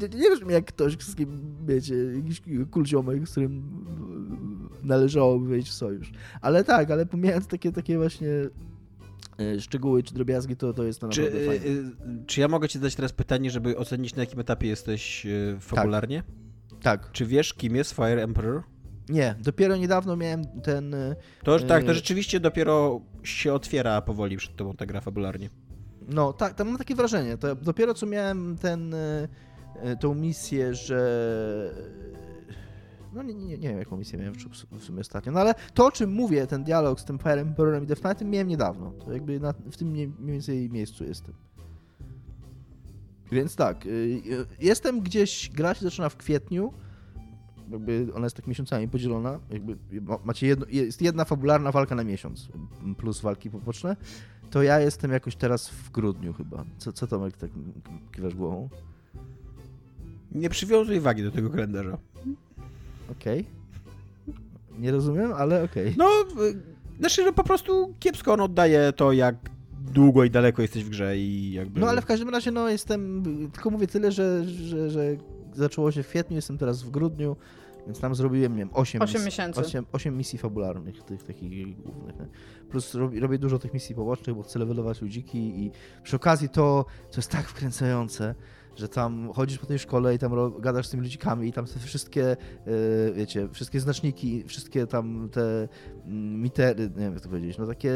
nie, 0.00 0.20
nie 0.20 0.30
brzmi 0.30 0.52
jak 0.52 0.64
ktoś, 0.64 0.98
z 0.98 1.14
kim, 1.14 1.56
wiecie, 1.66 1.94
jakiś 1.94 2.42
kulziomek, 2.70 3.28
z 3.28 3.30
którym 3.30 3.62
należałoby 4.82 5.48
wejść 5.48 5.68
w 5.68 5.72
sojusz. 5.72 6.12
Ale 6.40 6.64
tak, 6.64 6.90
ale 6.90 7.06
pomijając 7.06 7.46
takie, 7.46 7.72
takie 7.72 7.98
właśnie 7.98 8.28
szczegóły 9.60 10.02
czy 10.02 10.14
drobiazgi, 10.14 10.56
to, 10.56 10.72
to 10.72 10.84
jest 10.84 11.00
to 11.00 11.08
czy, 11.08 11.22
naprawdę 11.22 11.46
fajne. 11.46 11.66
E, 11.66 12.26
czy 12.26 12.40
ja 12.40 12.48
mogę 12.48 12.68
ci 12.68 12.78
zadać 12.78 12.94
teraz 12.94 13.12
pytanie, 13.12 13.50
żeby 13.50 13.76
ocenić 13.76 14.14
na 14.14 14.22
jakim 14.22 14.40
etapie 14.40 14.68
jesteś 14.68 15.26
e, 15.26 15.60
fabularnie? 15.60 16.22
Tak. 16.70 16.80
tak. 16.82 17.12
Czy 17.12 17.26
wiesz, 17.26 17.54
kim 17.54 17.76
jest 17.76 17.92
Fire 17.92 18.22
Emperor? 18.22 18.62
Nie, 19.08 19.34
dopiero 19.40 19.76
niedawno 19.76 20.16
miałem 20.16 20.44
ten... 20.62 20.94
To 21.44 21.58
tak, 21.58 21.84
to 21.84 21.94
rzeczywiście 21.94 22.40
dopiero 22.40 23.00
się 23.22 23.52
otwiera 23.52 24.02
powoli 24.02 24.36
przed 24.36 24.56
tobą 24.56 24.76
ta 24.76 24.86
gra 24.86 25.00
fabularnie. 25.00 25.50
No, 26.08 26.32
tak, 26.32 26.54
tam 26.54 26.68
mam 26.68 26.78
takie 26.78 26.94
wrażenie. 26.94 27.36
To 27.36 27.54
dopiero 27.54 27.94
co 27.94 28.06
miałem 28.06 28.58
ten, 28.58 28.94
tą 30.00 30.14
misję, 30.14 30.74
że 30.74 31.00
no 33.12 33.22
nie, 33.22 33.34
nie, 33.34 33.58
nie 33.58 33.68
wiem, 33.68 33.78
jaką 33.78 33.96
misję 33.96 34.18
miałem 34.18 34.34
w, 34.78 34.84
sumie 34.84 35.00
ostatnio, 35.00 35.32
no 35.32 35.40
ale 35.40 35.54
to, 35.74 35.86
o 35.86 35.92
czym 35.92 36.12
mówię, 36.12 36.46
ten 36.46 36.64
dialog 36.64 37.00
z 37.00 37.04
tym 37.04 37.18
Fire 37.18 37.40
Emperorem 37.40 37.84
i 37.84 37.86
Death 37.86 38.02
Knightem 38.02 38.30
miałem 38.30 38.48
niedawno. 38.48 38.90
To 38.90 39.12
jakby 39.12 39.40
na, 39.40 39.52
w 39.52 39.76
tym 39.76 39.88
mniej, 39.88 40.12
więcej 40.20 40.70
miejscu 40.70 41.04
jestem. 41.04 41.34
Więc 43.32 43.56
tak, 43.56 43.86
y, 43.86 43.88
y, 43.88 44.46
jestem 44.60 45.00
gdzieś, 45.00 45.50
gra 45.50 45.74
się 45.74 45.84
zaczyna 45.84 46.08
w 46.08 46.16
kwietniu, 46.16 46.72
jakby 47.70 48.06
ona 48.14 48.26
jest 48.26 48.36
tak 48.36 48.46
miesiącami 48.46 48.88
podzielona, 48.88 49.38
jakby 49.50 49.76
macie 50.24 50.46
jedno, 50.46 50.66
jest 50.68 51.02
jedna 51.02 51.24
fabularna 51.24 51.72
walka 51.72 51.94
na 51.94 52.04
miesiąc, 52.04 52.48
plus 52.96 53.20
walki 53.20 53.50
poboczne, 53.50 53.96
to 54.50 54.62
ja 54.62 54.80
jestem 54.80 55.10
jakoś 55.10 55.36
teraz 55.36 55.68
w 55.68 55.90
grudniu 55.90 56.32
chyba. 56.32 56.64
Co, 56.78 56.92
co 56.92 57.06
Tomek 57.06 57.36
tak 57.36 57.50
kiwasz 58.12 58.34
głową? 58.34 58.68
Nie 60.32 60.50
przywiązuj 60.50 61.00
wagi 61.00 61.22
do 61.22 61.30
tego 61.30 61.50
kalendarza. 61.50 61.98
Okej. 63.10 63.40
Okay. 63.40 64.80
Nie 64.80 64.92
rozumiem, 64.92 65.32
ale 65.32 65.62
okej. 65.62 65.94
Okay. 65.94 65.94
No, 65.98 66.10
znaczy, 66.98 67.24
że 67.24 67.32
po 67.32 67.44
prostu 67.44 67.94
kiepsko 68.00 68.32
on 68.32 68.40
oddaje 68.40 68.92
to, 68.92 69.12
jak 69.12 69.36
długo 69.80 70.24
i 70.24 70.30
daleko 70.30 70.62
jesteś 70.62 70.84
w 70.84 70.88
grze 70.88 71.18
i 71.18 71.52
jakby... 71.52 71.80
No, 71.80 71.88
ale 71.88 72.02
w 72.02 72.06
każdym 72.06 72.28
razie, 72.28 72.50
no, 72.50 72.68
jestem... 72.68 73.22
Tylko 73.52 73.70
mówię 73.70 73.86
tyle, 73.86 74.12
że, 74.12 74.44
że, 74.44 74.90
że 74.90 75.16
zaczęło 75.54 75.92
się 75.92 76.02
w 76.02 76.08
kwietniu, 76.08 76.36
jestem 76.36 76.58
teraz 76.58 76.82
w 76.82 76.90
grudniu, 76.90 77.36
więc 77.86 78.00
tam 78.00 78.14
zrobiłem, 78.14 78.52
nie 78.52 78.58
wiem, 78.58 78.70
8, 78.72 79.02
8 79.02 79.24
miesięcy. 79.24 79.60
8, 79.60 79.86
8 79.92 80.16
misji 80.16 80.38
fabularnych, 80.38 81.02
tych 81.02 81.22
takich 81.22 81.76
głównych. 81.76 82.18
Nie? 82.18 82.26
Plus 82.70 82.94
robię, 82.94 83.20
robię 83.20 83.38
dużo 83.38 83.58
tych 83.58 83.74
misji 83.74 83.94
pobocznych, 83.94 84.36
bo 84.36 84.42
chcę 84.42 84.58
levelować 84.58 85.02
ludziki 85.02 85.38
i 85.38 85.70
przy 86.02 86.16
okazji 86.16 86.48
to, 86.48 86.84
co 87.10 87.18
jest 87.18 87.30
tak 87.30 87.48
wkręcające, 87.48 88.34
że 88.76 88.88
tam 88.88 89.32
chodzisz 89.32 89.58
po 89.58 89.66
tej 89.66 89.78
szkole 89.78 90.14
i 90.14 90.18
tam 90.18 90.32
gadasz 90.60 90.86
z 90.86 90.90
tymi 90.90 91.02
ludzikami 91.02 91.48
i 91.48 91.52
tam 91.52 91.66
te 91.66 91.78
wszystkie, 91.78 92.36
yy, 92.66 93.12
wiecie, 93.14 93.48
wszystkie 93.52 93.80
znaczniki, 93.80 94.44
wszystkie 94.46 94.86
tam 94.86 95.28
te 95.32 95.68
mm, 96.06 96.42
mitery, 96.42 96.82
nie 96.82 97.04
wiem 97.04 97.12
jak 97.12 97.22
to 97.22 97.28
powiedzieć, 97.28 97.58
no 97.58 97.66
takie 97.66 97.92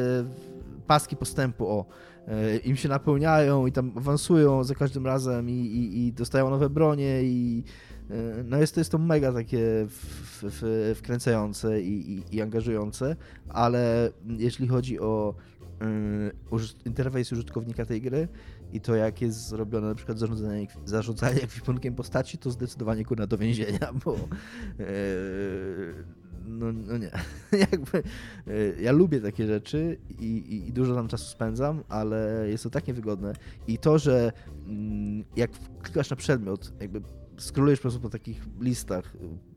paski 0.87 1.17
postępu, 1.17 1.69
o, 1.69 1.87
e, 2.29 2.57
im 2.57 2.77
się 2.77 2.89
napełniają 2.89 3.67
i 3.67 3.73
tam 3.73 3.93
awansują 3.97 4.65
za 4.65 4.75
każdym 4.75 5.07
razem 5.07 5.51
i, 5.51 5.53
i, 5.53 6.07
i 6.07 6.13
dostają 6.13 6.51
nowe 6.51 6.71
bronie 6.71 7.23
i 7.23 7.65
e, 8.11 8.15
no 8.45 8.59
jest 8.59 8.75
to, 8.75 8.81
jest 8.81 8.91
to 8.91 8.99
mega 8.99 9.33
takie 9.33 9.59
w, 9.89 10.43
w, 10.43 10.93
wkręcające 10.99 11.83
i, 11.83 12.13
i, 12.13 12.37
i 12.37 12.43
angażujące, 12.43 13.17
ale 13.49 14.11
jeśli 14.39 14.69
chodzi 14.69 15.01
o 15.01 15.35
y, 15.83 16.87
interfejs 16.87 17.33
użytkownika 17.33 17.87
tej 17.87 18.03
gry 18.03 18.29
i 18.75 18.81
to 18.81 18.95
jak 18.95 19.23
jest 19.23 19.49
zrobione 19.49 19.89
na 19.89 19.95
przykład 19.95 20.19
zarządzanie, 20.19 20.67
zarządzanie 20.85 21.43
ekwipunkiem 21.49 21.95
postaci, 21.95 22.39
to 22.39 22.51
zdecydowanie 22.51 23.05
kurna 23.05 23.27
do 23.27 23.39
więzienia, 23.39 23.93
bo 24.05 24.13
yy, 24.79 24.87
no, 26.47 26.73
no 26.73 26.99
nie. 26.99 27.11
Jakby, 27.71 28.03
yy, 28.47 28.77
ja 28.81 28.93
lubię 28.93 29.21
takie 29.21 29.47
rzeczy 29.47 29.99
i, 30.21 30.25
i, 30.25 30.69
i, 30.69 30.73
dużo 30.73 30.95
tam 30.95 31.09
czasu 31.09 31.25
spędzam, 31.25 31.83
ale 31.89 32.47
jest 32.49 32.65
to 32.65 32.71
tak 32.71 32.87
niewygodne. 32.87 33.33
I 33.67 33.79
to, 33.79 33.99
że 33.99 34.33
yy, 34.67 35.25
jak 35.37 35.51
klikasz 35.83 36.11
na 36.11 36.17
przedmiot, 36.17 36.73
jakby 36.81 37.03
skrolujesz 37.39 37.79
po 37.79 37.83
prostu 37.83 38.01
po 38.01 38.11
takich 38.11 38.47
listach 38.61 39.15
y, 39.15 39.55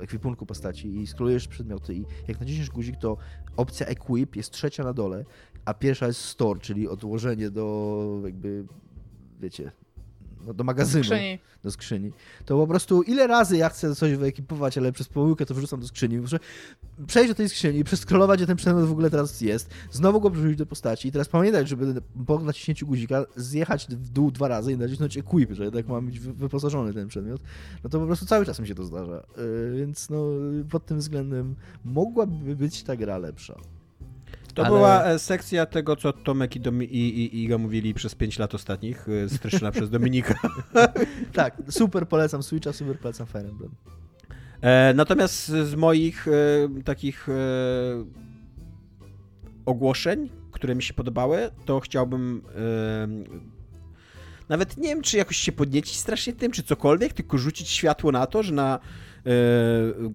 ekwipunku 0.00 0.46
postaci 0.46 0.96
i 1.00 1.06
skrolujesz 1.06 1.48
przedmioty 1.48 1.94
i 1.94 2.04
jak 2.28 2.40
naciśniesz 2.40 2.70
guzik, 2.70 2.96
to 2.96 3.16
opcja 3.56 3.86
equip 3.86 4.36
jest 4.36 4.50
trzecia 4.50 4.84
na 4.84 4.92
dole, 4.92 5.24
a 5.68 5.74
pierwsza 5.74 6.06
jest 6.06 6.20
store, 6.20 6.60
czyli 6.60 6.88
odłożenie 6.88 7.50
do 7.50 8.20
jakby, 8.24 8.64
wiecie, 9.40 9.72
no, 10.46 10.54
do 10.54 10.64
magazynu, 10.64 11.04
skrzyni. 11.04 11.38
do 11.62 11.70
skrzyni, 11.70 12.12
to 12.44 12.56
po 12.56 12.66
prostu 12.66 13.02
ile 13.02 13.26
razy 13.26 13.56
ja 13.56 13.68
chcę 13.68 13.94
coś 13.94 14.14
wyekipować, 14.14 14.78
ale 14.78 14.92
przez 14.92 15.08
pomyłkę 15.08 15.46
to 15.46 15.54
wrzucam 15.54 15.80
do 15.80 15.86
skrzyni. 15.86 16.18
Muszę 16.18 16.38
przejść 17.06 17.28
do 17.28 17.34
tej 17.34 17.48
skrzyni, 17.48 17.84
przeskrolować, 17.84 18.38
gdzie 18.38 18.46
ten 18.46 18.56
przedmiot 18.56 18.84
w 18.84 18.92
ogóle 18.92 19.10
teraz 19.10 19.40
jest, 19.40 19.70
znowu 19.90 20.20
go 20.20 20.30
przerzucić 20.30 20.58
do 20.58 20.66
postaci 20.66 21.08
i 21.08 21.12
teraz 21.12 21.28
pamiętać, 21.28 21.68
żeby 21.68 22.02
po 22.26 22.38
naciśnięciu 22.38 22.86
guzika 22.86 23.24
zjechać 23.36 23.86
w 23.86 24.08
dół 24.08 24.30
dwa 24.30 24.48
razy 24.48 24.72
i 24.72 24.76
nacisnąć 24.76 25.18
equip, 25.18 25.52
że 25.52 25.64
jednak 25.64 25.88
ma 25.88 26.00
być 26.00 26.20
wyposażony 26.20 26.94
ten 26.94 27.08
przedmiot, 27.08 27.40
no 27.84 27.90
to 27.90 28.00
po 28.00 28.06
prostu 28.06 28.26
cały 28.26 28.46
czas 28.46 28.60
mi 28.60 28.68
się 28.68 28.74
to 28.74 28.84
zdarza. 28.84 29.26
Yy, 29.36 29.76
więc 29.76 30.10
no 30.10 30.24
pod 30.70 30.86
tym 30.86 30.98
względem 30.98 31.54
mogłaby 31.84 32.56
być 32.56 32.82
ta 32.82 32.96
gra 32.96 33.18
lepsza. 33.18 33.60
To 34.58 34.66
ale... 34.66 34.76
była 34.76 35.04
e, 35.04 35.18
sekcja 35.18 35.66
tego, 35.66 35.96
co 35.96 36.12
Tomek 36.12 36.56
i, 36.56 36.60
Domi- 36.60 36.88
i, 36.90 37.24
i 37.24 37.44
Iga 37.44 37.58
mówili 37.58 37.94
przez 37.94 38.14
5 38.14 38.38
lat 38.38 38.54
ostatnich, 38.54 39.06
e, 39.08 39.28
streszczona 39.28 39.70
przez 39.70 39.90
Dominika. 39.90 40.34
tak, 41.32 41.56
super 41.70 42.08
polecam 42.08 42.42
Switcha, 42.42 42.72
super 42.72 42.98
polecam 42.98 43.26
Fire 43.26 43.48
Emblem. 43.48 43.70
E, 44.60 44.94
natomiast 44.94 45.46
z 45.46 45.74
moich 45.74 46.28
e, 46.28 46.82
takich 46.84 47.28
e, 47.28 47.32
ogłoszeń, 49.66 50.30
które 50.52 50.74
mi 50.74 50.82
się 50.82 50.94
podobały, 50.94 51.50
to 51.64 51.80
chciałbym 51.80 52.42
e, 52.56 53.38
nawet 54.48 54.76
nie 54.76 54.88
wiem, 54.88 55.02
czy 55.02 55.16
jakoś 55.16 55.36
się 55.36 55.52
podniecić 55.52 55.96
strasznie 55.96 56.32
tym, 56.32 56.52
czy 56.52 56.62
cokolwiek, 56.62 57.12
tylko 57.12 57.38
rzucić 57.38 57.68
światło 57.68 58.12
na 58.12 58.26
to, 58.26 58.42
że 58.42 58.54
na 58.54 58.78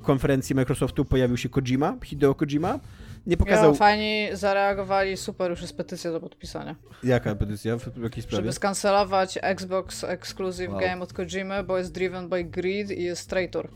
konferencji 0.02 0.56
Microsoftu 0.56 1.06
pojawił 1.06 1.38
się 1.38 1.50
Kojima, 1.50 1.98
Hideo 2.04 2.36
Kojima, 2.36 2.80
nie 3.28 3.38
pokazał... 3.38 3.72
Ja, 3.72 3.78
fajni 3.78 4.28
zareagowali, 4.34 5.18
super, 5.18 5.52
już 5.52 5.62
jest 5.62 5.78
petycja 5.78 6.12
do 6.12 6.20
podpisania. 6.20 6.76
Jaka 7.04 7.36
petycja? 7.36 7.78
W 7.78 8.04
jakiej 8.04 8.24
sprawie? 8.24 8.42
Żeby 8.42 8.54
skancelować 8.54 9.40
Xbox 9.42 10.04
Exclusive 10.04 10.72
wow. 10.72 10.80
Game 10.80 11.02
od 11.02 11.14
Kojimy, 11.14 11.64
bo 11.64 11.78
jest 11.78 11.92
driven 11.92 12.30
by 12.30 12.44
greed 12.44 12.92
i 12.92 13.04
jest 13.04 13.30
traitor. 13.30 13.70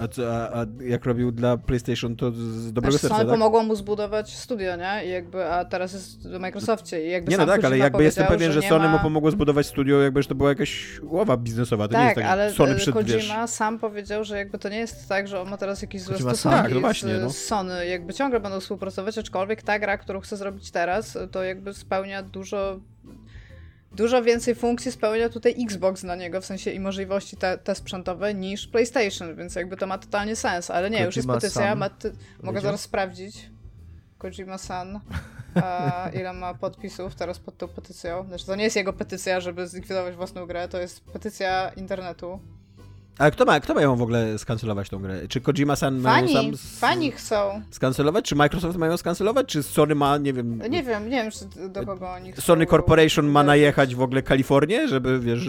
A, 0.00 0.08
co, 0.08 0.36
a, 0.36 0.60
a, 0.60 0.66
jak 0.80 1.04
robił 1.04 1.32
dla 1.32 1.56
PlayStation, 1.56 2.16
to 2.16 2.30
z 2.32 2.72
dobrego 2.72 2.92
znaczy, 2.92 3.08
serca, 3.08 3.18
tak? 3.18 3.28
pomogło 3.28 3.62
mu 3.62 3.74
zbudować 3.74 4.36
studio, 4.36 4.76
nie? 4.76 5.06
I 5.06 5.10
jakby, 5.10 5.44
a 5.44 5.64
teraz 5.64 5.92
jest 5.92 6.28
w 6.28 6.38
Microsoftie 6.38 7.06
i 7.06 7.10
jakby 7.10 7.30
Nie 7.30 7.38
no 7.38 7.46
tak, 7.46 7.64
ale 7.64 7.78
jakby 7.78 8.04
jestem 8.04 8.26
pewien, 8.26 8.52
że, 8.52 8.62
że 8.62 8.68
Sony 8.68 8.84
ma... 8.84 8.92
mu 8.92 8.98
pomogło 8.98 9.30
zbudować 9.30 9.66
studio, 9.66 10.02
jakby, 10.02 10.22
że 10.22 10.28
to 10.28 10.34
była 10.34 10.48
jakaś 10.48 11.00
łowa 11.02 11.36
biznesowa, 11.36 11.88
to 11.88 11.92
tak, 11.92 12.00
nie 12.00 12.06
jest 12.06 12.16
tak, 12.16 12.24
ale 12.24 12.52
Sony 12.52 12.74
przed, 12.74 12.94
Kojima 12.94 13.42
wiesz... 13.42 13.50
sam 13.50 13.78
powiedział, 13.78 14.24
że 14.24 14.38
jakby 14.38 14.58
to 14.58 14.68
nie 14.68 14.78
jest 14.78 15.08
tak, 15.08 15.28
że 15.28 15.40
on 15.40 15.50
ma 15.50 15.56
teraz 15.56 15.82
jakieś 15.82 16.02
złe 16.02 16.18
stosunki 16.18 16.58
tak, 16.58 16.74
no 16.74 16.80
właśnie, 16.80 17.14
no. 17.14 17.30
z 17.30 17.44
Sony, 17.44 17.86
jakby 17.86 18.14
ciągle 18.14 18.40
będą 18.40 18.60
współpracować, 18.60 19.18
aczkolwiek 19.18 19.62
ta 19.62 19.78
gra, 19.78 19.98
którą 19.98 20.20
chce 20.20 20.36
zrobić 20.36 20.70
teraz, 20.70 21.18
to 21.30 21.44
jakby 21.44 21.74
spełnia 21.74 22.22
dużo 22.22 22.80
dużo 23.92 24.22
więcej 24.22 24.54
funkcji 24.54 24.92
spełnia 24.92 25.28
tutaj 25.28 25.64
Xbox 25.64 26.02
dla 26.02 26.16
niego, 26.16 26.40
w 26.40 26.46
sensie 26.46 26.70
i 26.70 26.80
możliwości 26.80 27.36
te, 27.36 27.58
te 27.58 27.74
sprzętowe 27.74 28.34
niż 28.34 28.66
PlayStation, 28.66 29.36
więc 29.36 29.54
jakby 29.54 29.76
to 29.76 29.86
ma 29.86 29.98
totalnie 29.98 30.36
sens, 30.36 30.70
ale 30.70 30.90
nie, 30.90 30.96
Kojima 30.96 31.06
już 31.06 31.16
jest 31.16 31.28
petycja, 31.28 31.74
ma 31.74 31.90
ty... 31.90 32.12
mogę 32.42 32.60
zaraz 32.60 32.80
sprawdzić. 32.80 33.50
Kojima-san, 34.18 35.00
ile 36.20 36.32
ma 36.32 36.54
podpisów 36.54 37.14
teraz 37.14 37.38
pod 37.38 37.58
tą 37.58 37.68
petycją. 37.68 38.24
Znaczy, 38.28 38.46
to 38.46 38.56
nie 38.56 38.64
jest 38.64 38.76
jego 38.76 38.92
petycja, 38.92 39.40
żeby 39.40 39.68
zlikwidować 39.68 40.16
własną 40.16 40.46
grę, 40.46 40.68
to 40.68 40.80
jest 40.80 41.04
petycja 41.04 41.68
internetu. 41.76 42.40
Ale 43.18 43.30
kto 43.30 43.44
ma, 43.44 43.60
kto 43.60 43.74
ma 43.74 43.82
ją 43.82 43.96
w 43.96 44.02
ogóle 44.02 44.38
skancelować 44.38 44.88
tą 44.88 44.98
grę? 44.98 45.28
Czy 45.28 45.40
Kojima-san 45.40 45.98
ma 46.00 46.20
ją 46.20 46.28
sam... 46.28 46.56
Fani 46.56 47.12
chcą. 47.12 47.62
Skancelować? 47.70 48.24
Czy 48.24 48.36
Microsoft 48.36 48.78
ma 48.78 48.86
ją 48.86 48.96
skancelować? 48.96 49.46
Czy 49.46 49.62
Sony 49.62 49.94
ma, 49.94 50.18
nie 50.18 50.32
wiem... 50.32 50.62
Nie 50.70 50.82
wiem, 50.82 51.04
nie 51.08 51.22
wiem, 51.22 51.30
czy 51.30 51.68
do 51.68 51.86
kogo 51.86 52.10
oni 52.10 52.32
chcą... 52.32 52.42
Sony 52.42 52.66
Corporation 52.66 53.26
ma 53.26 53.42
najechać 53.42 53.94
w 53.94 54.02
ogóle 54.02 54.22
Kalifornię, 54.22 54.88
żeby, 54.88 55.20
wiesz... 55.20 55.48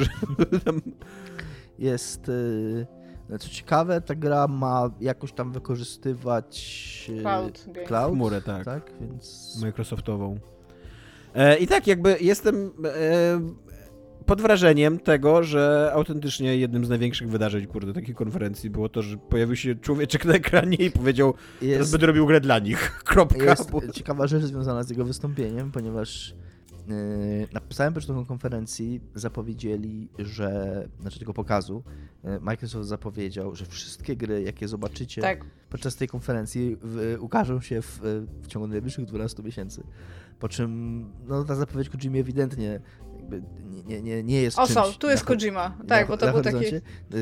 Jest... 1.80 2.30
Y, 2.30 2.88
co 3.40 3.50
ciekawe, 3.50 4.02
ta 4.02 4.16
gra 4.16 4.48
ma 4.48 4.90
jakoś 5.02 5.34
tam 5.34 5.52
wykorzystywać... 5.52 7.06
Y, 7.10 7.22
cloud. 7.22 7.66
Cloud? 7.88 8.14
Chmurę, 8.14 8.42
tak. 8.42 8.66
tak 8.66 8.92
więc... 9.02 9.58
Microsoftową. 9.62 10.40
E, 11.36 11.58
I 11.58 11.68
tak, 11.68 11.88
jakby 11.88 12.18
jestem... 12.22 12.72
Pod 14.30 14.42
wrażeniem 14.42 15.00
tego, 15.00 15.44
że 15.44 15.92
autentycznie 15.94 16.58
jednym 16.58 16.86
z 16.86 16.90
największych 16.90 17.30
wydarzeń, 17.30 17.68
kurde, 17.68 17.94
takiej 17.94 18.16
konferencji 18.16 18.70
było 18.70 18.90
to, 18.90 19.02
że 19.02 19.18
pojawił 19.18 19.56
się 19.56 19.76
człowieczek 19.76 20.26
na 20.26 20.34
ekranie 20.34 20.78
i 20.78 20.92
powiedział, 20.92 21.34
jest, 21.62 21.74
teraz 21.74 21.92
będę 21.92 22.08
robił 22.08 22.28
grę 22.28 22.42
dla 22.42 22.60
nich. 22.60 22.92
Kropka. 23.06 23.44
Jest 23.44 23.72
ciekawa 23.94 24.28
rzecz 24.28 24.44
związana 24.44 24.84
z 24.84 24.90
jego 24.90 25.06
wystąpieniem, 25.06 25.72
ponieważ 25.72 26.36
yy, 26.88 26.96
na 27.54 27.62
samym 27.70 27.94
początku 27.94 28.26
konferencji 28.26 29.02
zapowiedzieli, 29.16 30.10
że, 30.20 30.88
znaczy 31.02 31.20
tego 31.20 31.34
pokazu, 31.34 31.84
yy, 32.24 32.40
Microsoft 32.40 32.88
zapowiedział, 32.88 33.56
że 33.56 33.66
wszystkie 33.66 34.16
gry, 34.16 34.42
jakie 34.42 34.68
zobaczycie 34.68 35.22
tak. 35.22 35.46
podczas 35.70 35.96
tej 35.96 36.08
konferencji, 36.08 36.78
w, 36.82 37.18
ukażą 37.20 37.62
się 37.62 37.82
w, 37.82 38.00
w 38.42 38.48
ciągu 38.48 38.68
najbliższych 38.68 39.06
12 39.06 39.44
miesięcy. 39.44 39.84
Po 40.40 40.50
czym 40.50 41.06
no, 41.28 41.44
ta 41.44 41.56
zapowiedź 41.56 41.90
Kojimi 41.90 42.20
ewidentnie 42.20 42.80
nie, 43.90 44.02
nie, 44.02 44.24
nie 44.24 44.42
jest 44.42 44.60
o, 44.60 44.68
czymś... 44.68 44.98
Tu 44.98 45.10
jest 45.10 45.26
Kojima. 45.26 45.78
Tak, 45.88 46.08
bo 46.08 46.18
to 46.18 46.26
na 46.26 46.32
był 46.32 46.42
taki... 46.42 46.66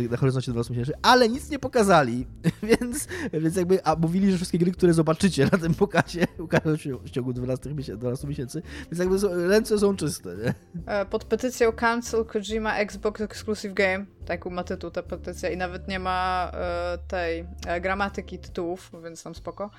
Na 0.09 0.17
horyzoncie 0.17 0.51
12 0.51 0.73
miesięcy, 0.73 0.93
ale 1.01 1.29
nic 1.29 1.49
nie 1.49 1.59
pokazali, 1.59 2.27
więc, 2.81 3.07
więc 3.33 3.55
jakby, 3.55 3.85
a 3.85 3.95
mówili, 3.95 4.31
że 4.31 4.37
wszystkie 4.37 4.57
gry, 4.57 4.71
które 4.71 4.93
zobaczycie 4.93 5.49
na 5.51 5.57
tym 5.57 5.73
pokazie, 5.73 6.27
ukażą 6.39 6.77
się 6.77 6.97
w 6.97 7.09
ciągu 7.09 7.33
12 7.33 7.73
miesięcy, 7.73 7.99
12 7.99 8.27
miesięcy 8.27 8.61
więc 8.91 8.99
jakby 8.99 9.47
ręce 9.47 9.79
są 9.79 9.95
czyste, 9.95 10.29
nie? 10.35 10.53
E, 10.85 11.05
pod 11.05 11.23
petycją 11.23 11.71
Cancel 11.71 12.25
Kojima 12.25 12.77
Xbox 12.77 13.21
Exclusive 13.21 13.73
Game, 13.73 14.05
tak 14.25 14.45
ma 14.45 14.63
tytuł 14.63 14.91
ta 14.91 15.03
petycja 15.03 15.49
i 15.49 15.57
nawet 15.57 15.87
nie 15.87 15.99
ma 15.99 16.51
e, 16.53 16.97
tej 17.07 17.45
e, 17.67 17.81
gramatyki 17.81 18.39
tytułów, 18.39 18.91
więc 19.03 19.23
tam 19.23 19.35
spoko. 19.35 19.69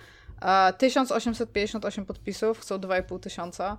1858 0.79 2.07
podpisów, 2.07 2.61
chcą 2.61 2.77
2,5 2.77 3.21
tysiąca. 3.21 3.77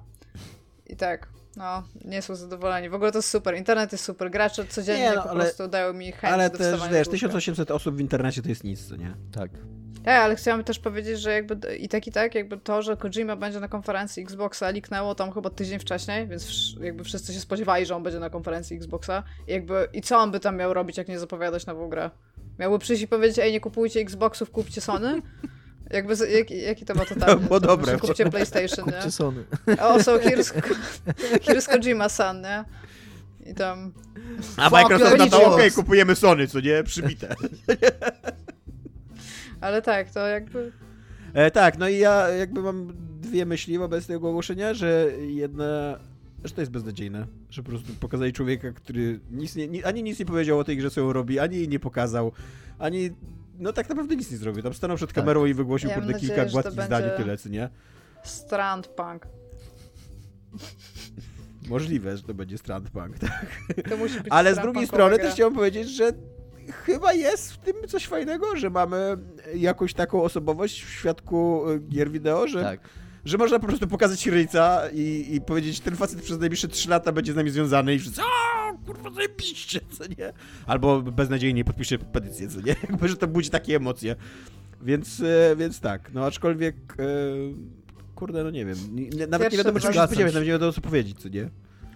I 0.87 0.95
tak, 0.95 1.27
no, 1.59 1.83
nie 2.05 2.21
są 2.21 2.35
zadowoleni. 2.35 2.89
W 2.89 2.93
ogóle 2.93 3.11
to 3.11 3.17
jest 3.17 3.29
super. 3.29 3.57
Internet 3.57 3.91
jest 3.91 4.03
super. 4.03 4.31
Gracze 4.31 4.65
codziennie 4.65 5.03
nie, 5.03 5.15
no, 5.15 5.23
po 5.23 5.29
ale, 5.29 5.43
prostu 5.43 5.67
dają 5.67 5.93
mi 5.93 6.11
chęć 6.11 6.33
Ale 6.33 6.49
do 6.49 6.57
też, 6.57 6.81
wiesz, 6.91 7.07
1800 7.07 7.71
osób 7.71 7.95
w 7.95 7.99
internecie 7.99 8.41
to 8.41 8.49
jest 8.49 8.63
nic, 8.63 8.91
nie? 8.91 9.13
Tak. 9.31 9.51
Tak, 10.03 10.23
ale 10.23 10.35
chciałam 10.35 10.63
też 10.63 10.79
powiedzieć, 10.79 11.19
że 11.19 11.33
jakby 11.33 11.77
i 11.77 11.89
tak 11.89 12.07
i 12.07 12.11
tak, 12.11 12.35
jakby 12.35 12.57
to, 12.57 12.81
że 12.81 12.97
Kojima 12.97 13.35
będzie 13.35 13.59
na 13.59 13.67
konferencji 13.67 14.23
Xboxa 14.23 14.69
liknęło 14.69 15.15
tam 15.15 15.31
chyba 15.31 15.49
tydzień 15.49 15.79
wcześniej, 15.79 16.27
więc 16.27 16.75
jakby 16.81 17.03
wszyscy 17.03 17.33
się 17.33 17.39
spodziewali, 17.39 17.85
że 17.85 17.95
on 17.95 18.03
będzie 18.03 18.19
na 18.19 18.29
konferencji 18.29 18.77
Xboxa 18.77 19.23
i 19.47 19.51
jakby 19.51 19.87
i 19.93 20.01
co 20.01 20.17
on 20.17 20.31
by 20.31 20.39
tam 20.39 20.57
miał 20.57 20.73
robić, 20.73 20.97
jak 20.97 21.07
nie 21.07 21.19
zapowiadać 21.19 21.65
nową 21.65 21.89
grę? 21.89 22.09
Miałby 22.59 22.79
przyjść 22.79 23.03
i 23.03 23.07
powiedzieć, 23.07 23.39
ej, 23.39 23.51
nie 23.51 23.59
kupujcie 23.59 23.99
Xboxów, 23.99 24.51
kupcie 24.51 24.81
Sony? 24.81 25.21
Jakby, 25.89 26.13
jak, 26.31 26.51
jaki 26.51 26.85
to 26.85 26.93
ma 26.93 27.05
totalnie? 27.05 27.41
To 27.41 27.47
było 27.47 27.59
dobre. 27.59 27.97
Kupcie 27.97 28.29
PlayStation, 28.29 28.85
kupcie 28.85 29.05
nie? 29.05 29.11
Sony. 29.11 29.43
O, 29.81 30.03
są 30.03 30.17
here's, 30.25 30.53
here's 31.41 31.67
Kojima-san, 31.67 32.41
nie? 32.41 32.65
I 33.45 33.53
tam... 33.53 33.93
A 34.57 34.69
Microsoft 34.69 35.17
na 35.17 35.27
to, 35.27 35.37
okej, 35.37 35.53
okay, 35.53 35.71
kupujemy 35.71 36.15
Sony, 36.15 36.47
co 36.47 36.59
nie? 36.59 36.83
Przybite. 36.83 37.35
Ale 39.61 39.81
tak, 39.81 40.11
to 40.11 40.27
jakby... 40.27 40.71
E, 41.33 41.51
tak, 41.51 41.77
no 41.77 41.89
i 41.89 41.97
ja 41.97 42.29
jakby 42.29 42.61
mam 42.61 42.93
dwie 43.21 43.45
myśli 43.45 43.77
wobec 43.77 44.07
tego 44.07 44.29
ogłoszenia, 44.29 44.73
że 44.73 45.11
jedna, 45.27 45.99
że 46.43 46.53
to 46.53 46.61
jest 46.61 46.71
beznadziejne, 46.71 47.27
że 47.49 47.63
po 47.63 47.69
prostu 47.69 47.93
pokazali 47.93 48.33
człowieka, 48.33 48.71
który 48.71 49.19
nic 49.31 49.55
nie, 49.55 49.85
ani 49.85 50.03
nic 50.03 50.19
nie 50.19 50.25
powiedział 50.25 50.59
o 50.59 50.63
tej 50.63 50.77
grze, 50.77 50.89
co 50.89 51.01
ją 51.01 51.13
robi, 51.13 51.39
ani 51.39 51.55
jej 51.57 51.69
nie 51.69 51.79
pokazał, 51.79 52.31
ani 52.79 53.09
no 53.59 53.73
tak 53.73 53.89
naprawdę 53.89 54.15
nic 54.15 54.31
nie 54.31 54.37
zrobił. 54.37 54.63
Tam 54.63 54.73
stanął 54.73 54.97
przed 54.97 55.09
tak. 55.09 55.15
kamerą 55.15 55.41
tak. 55.41 55.49
i 55.49 55.53
wygłosił 55.53 55.89
ja 55.89 55.95
kurde 55.95 56.13
kilka 56.13 56.45
gładkich 56.45 56.81
zdań 56.83 57.03
i 57.13 57.17
tyle, 57.17 57.37
co 57.37 57.49
nie? 57.49 57.69
Strand 58.23 58.87
Punk. 58.87 59.27
Możliwe, 61.69 62.17
że 62.17 62.23
to 62.23 62.33
będzie 62.33 62.57
Strandpunk, 62.57 63.19
tak. 63.19 63.45
To 63.89 63.97
musi 63.97 64.17
być 64.17 64.27
Ale 64.29 64.55
z 64.55 64.59
drugiej 64.59 64.87
strony 64.87 65.15
gra. 65.15 65.25
też 65.25 65.33
chciałem 65.33 65.53
powiedzieć, 65.53 65.89
że 65.89 66.11
chyba 66.85 67.13
jest 67.13 67.53
w 67.53 67.57
tym 67.57 67.75
coś 67.87 68.07
fajnego, 68.07 68.55
że 68.55 68.69
mamy 68.69 69.17
jakąś 69.55 69.93
taką 69.93 70.23
osobowość 70.23 70.83
w 70.83 70.89
świadku 70.89 71.69
y, 71.69 71.79
gier 71.79 72.11
wideo, 72.11 72.47
że, 72.47 72.63
Tak. 72.63 72.79
Że 73.25 73.37
można 73.37 73.59
po 73.59 73.67
prostu 73.67 73.87
pokazać 73.87 74.27
ryjca 74.27 74.81
i, 74.93 75.25
i 75.35 75.41
powiedzieć, 75.41 75.79
ten 75.79 75.95
facet 75.95 76.21
przez 76.21 76.39
najbliższe 76.39 76.67
3 76.67 76.89
lata 76.89 77.11
będzie 77.11 77.33
z 77.33 77.35
nami 77.35 77.49
związany 77.49 77.95
i 77.95 77.99
wszyscy, 77.99 78.21
a 78.21 78.73
kurwa 78.85 79.11
zajebiście, 79.11 79.79
co 79.91 80.03
nie? 80.07 80.33
Albo 80.67 81.01
beznadziejnie 81.01 81.63
podpisze 81.63 81.97
petycję, 81.97 82.47
co 82.47 82.61
nie? 82.61 82.75
Jakby, 82.89 83.07
że 83.07 83.17
to 83.17 83.27
budzi 83.27 83.49
takie 83.49 83.75
emocje. 83.75 84.15
Więc, 84.81 85.21
e, 85.21 85.55
więc 85.55 85.79
tak, 85.79 86.13
no 86.13 86.25
aczkolwiek, 86.25 86.75
e, 86.99 87.05
kurde, 88.15 88.43
no 88.43 88.49
nie 88.49 88.65
wiem, 88.65 88.77
nawet 89.29 89.51
nie 89.51 89.57
wiadomo, 89.57 89.79
czego 89.79 89.93
się 89.93 90.05
spodziewać, 90.07 90.33
nawet 90.33 90.47
nie 90.47 90.51
wiadomo, 90.53 90.71
co 90.73 90.81
powiedzieć, 90.81 91.19
co 91.19 91.29
nie? 91.29 91.49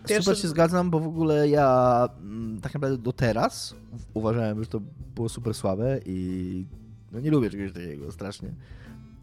Pierwszy- 0.07 0.23
Super 0.23 0.37
się 0.37 0.47
zgadzam, 0.47 0.89
bo 0.89 0.99
w 0.99 1.07
ogóle 1.07 1.49
ja 1.49 2.09
mm, 2.21 2.61
tak 2.61 2.73
naprawdę 2.73 2.97
do 2.97 3.13
teraz 3.13 3.75
uważałem, 4.13 4.63
że 4.63 4.69
to 4.69 4.81
było 5.15 5.29
super 5.29 5.53
słabe 5.53 5.99
i 6.05 6.65
no 7.11 7.19
nie 7.19 7.31
lubię 7.31 7.49
czegoś 7.49 7.73
takiego 7.73 8.11
strasznie. 8.11 8.49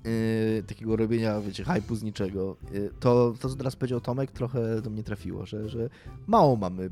Yy, 0.04 0.62
takiego 0.62 0.96
robienia, 0.96 1.40
wiecie, 1.40 1.64
hypu 1.64 1.94
z 1.94 2.02
niczego. 2.02 2.56
Yy, 2.72 2.90
to, 3.00 3.34
to, 3.40 3.48
co 3.48 3.56
teraz 3.56 3.76
powiedział 3.76 4.00
Tomek, 4.00 4.32
trochę 4.32 4.82
do 4.82 4.90
mnie 4.90 5.02
trafiło, 5.02 5.46
że, 5.46 5.68
że 5.68 5.88
mało 6.26 6.56
mamy 6.56 6.90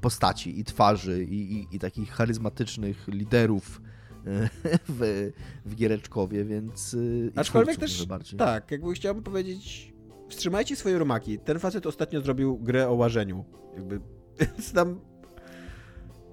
postaci 0.00 0.60
i 0.60 0.64
twarzy 0.64 1.24
i, 1.24 1.52
i, 1.52 1.76
i 1.76 1.78
takich 1.78 2.10
charyzmatycznych 2.10 3.08
liderów 3.08 3.80
yy, 4.24 4.48
w, 4.88 5.30
w 5.66 5.74
Giereczkowie, 5.74 6.44
więc... 6.44 6.96
i 7.34 7.38
Aczkolwiek 7.38 7.76
też, 7.76 8.06
tak, 8.38 8.70
jakby 8.70 8.94
chciałbym 8.94 9.24
powiedzieć, 9.24 9.92
wstrzymajcie 10.28 10.76
swoje 10.76 10.98
rumaki. 10.98 11.38
Ten 11.38 11.58
facet 11.58 11.86
ostatnio 11.86 12.20
zrobił 12.20 12.58
grę 12.58 12.88
o 12.88 12.94
łażeniu. 12.94 13.44
Jakby, 13.76 14.00
więc 14.40 14.72
tam 14.72 15.00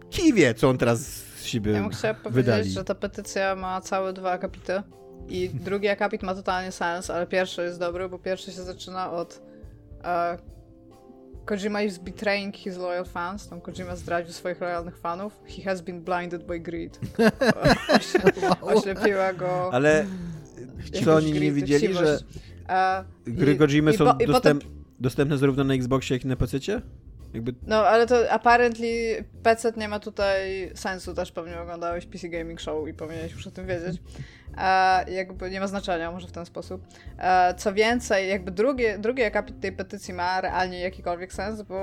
kij 0.09 0.33
wie, 0.33 0.53
co 0.53 0.69
on 0.69 0.77
teraz 0.77 0.99
z 1.35 1.43
siebie 1.43 1.71
Ja 1.71 1.81
bym 1.81 1.89
chciała 1.89 2.13
powiedzieć, 2.13 2.45
wydali. 2.45 2.69
że 2.69 2.83
ta 2.83 2.95
petycja 2.95 3.55
ma 3.55 3.81
całe 3.81 4.13
dwa 4.13 4.31
akapity. 4.31 4.83
I 5.29 5.49
drugi 5.49 5.87
akapit 5.89 6.23
ma 6.23 6.35
totalnie 6.35 6.71
sens, 6.71 7.09
ale 7.09 7.27
pierwszy 7.27 7.61
jest 7.63 7.79
dobry, 7.79 8.09
bo 8.09 8.19
pierwszy 8.19 8.51
się 8.51 8.61
zaczyna 8.63 9.11
od 9.11 9.41
e, 10.03 10.37
Kojima 11.45 11.81
is 11.81 11.97
betraying 11.97 12.55
his 12.55 12.77
loyal 12.77 13.05
fans. 13.05 13.47
Tam 13.49 13.61
Kojima 13.61 13.95
zdradził 13.95 14.33
swoich 14.33 14.61
lojalnych 14.61 14.97
fanów. 14.97 15.33
He 15.47 15.63
has 15.63 15.81
been 15.81 16.01
blinded 16.01 16.43
by 16.45 16.59
greed. 16.59 16.99
Ośle- 17.97 18.61
Oślepiła 18.61 19.33
go 19.33 19.69
Ale 19.73 20.05
co 21.03 21.15
oni 21.15 21.31
nie 21.33 21.51
widzieli, 21.51 21.93
że. 21.93 22.19
E, 22.69 23.03
gry 23.27 23.53
i- 23.53 23.57
Kojimy 23.57 23.93
są 23.93 24.17
i 24.17 24.27
dostęp, 24.27 24.63
potem- 24.63 24.75
dostępne 24.99 25.37
zarówno 25.37 25.63
na 25.63 25.73
Xboxie, 25.73 26.15
jak 26.15 26.25
i 26.25 26.27
na 26.27 26.35
PC? 26.35 26.57
Jakby 27.33 27.53
No, 27.67 27.75
ale 27.87 28.07
to 28.07 28.31
apparently 28.31 29.23
PC 29.43 29.71
nie 29.77 29.87
ma 29.87 29.99
tutaj 29.99 30.71
sensu, 30.75 31.13
też 31.13 31.31
pewnie 31.31 31.59
oglądałeś 31.59 32.05
PC 32.05 32.29
Gaming 32.29 32.61
Show 32.61 32.87
i 32.87 32.93
powinieneś 32.93 33.31
już 33.31 33.47
o 33.47 33.51
tym 33.51 33.67
wiedzieć. 33.67 34.01
E, 34.57 35.11
jakby 35.11 35.49
nie 35.51 35.59
ma 35.59 35.67
znaczenia, 35.67 36.11
może 36.11 36.27
w 36.27 36.31
ten 36.31 36.45
sposób. 36.45 36.81
E, 37.17 37.53
co 37.57 37.73
więcej, 37.73 38.29
jakby 38.29 38.51
drugi, 38.51 38.83
drugi 38.99 39.23
akapit 39.23 39.59
tej 39.59 39.71
petycji 39.71 40.13
ma 40.13 40.41
realnie 40.41 40.79
jakikolwiek 40.79 41.33
sens, 41.33 41.61
bo 41.61 41.75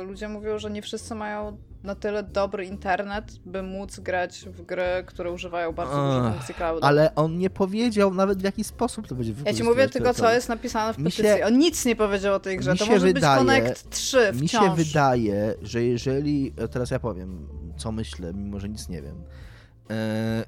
e, 0.00 0.02
ludzie 0.02 0.28
mówią, 0.28 0.58
że 0.58 0.70
nie 0.70 0.82
wszyscy 0.82 1.14
mają 1.14 1.56
na 1.82 1.94
tyle 1.94 2.22
dobry 2.22 2.64
internet, 2.66 3.24
by 3.44 3.62
móc 3.62 4.00
grać 4.00 4.44
w 4.46 4.62
gry, 4.62 4.84
które 5.06 5.30
używają 5.32 5.72
bardzo 5.72 5.96
dużo 5.96 6.30
funkcji 6.32 6.54
cloud. 6.54 6.84
Ale 6.84 7.14
on 7.14 7.38
nie 7.38 7.50
powiedział 7.50 8.14
nawet 8.14 8.38
w 8.40 8.44
jaki 8.44 8.64
sposób 8.64 9.06
to 9.08 9.14
będzie 9.14 9.32
Ja 9.44 9.54
ci 9.54 9.62
mówię 9.62 9.88
tylko, 9.88 10.14
co 10.14 10.32
jest 10.32 10.48
napisane 10.48 10.92
w 10.92 10.96
petycji. 10.96 11.24
się- 11.24 11.46
On 11.46 11.58
nic 11.58 11.84
nie 11.84 11.96
powiedział 11.96 12.34
o 12.34 12.40
tej 12.40 12.56
grze. 12.56 12.76
To 12.76 12.86
może 12.86 13.06
wydaje- 13.06 13.44
być 13.44 13.48
Connect 13.48 13.90
3 13.90 14.18
wciąż. 14.32 14.40
Mi 14.42 14.48
się 14.48 14.74
wydaje, 14.74 15.54
że 15.62 15.82
jeżeli, 15.82 16.52
teraz 16.70 16.90
ja 16.90 16.98
powiem, 16.98 17.48
co 17.76 17.92
myślę, 17.92 18.34
mimo 18.34 18.60
że 18.60 18.68
nic 18.68 18.88
nie 18.88 19.02
wiem, 19.02 19.22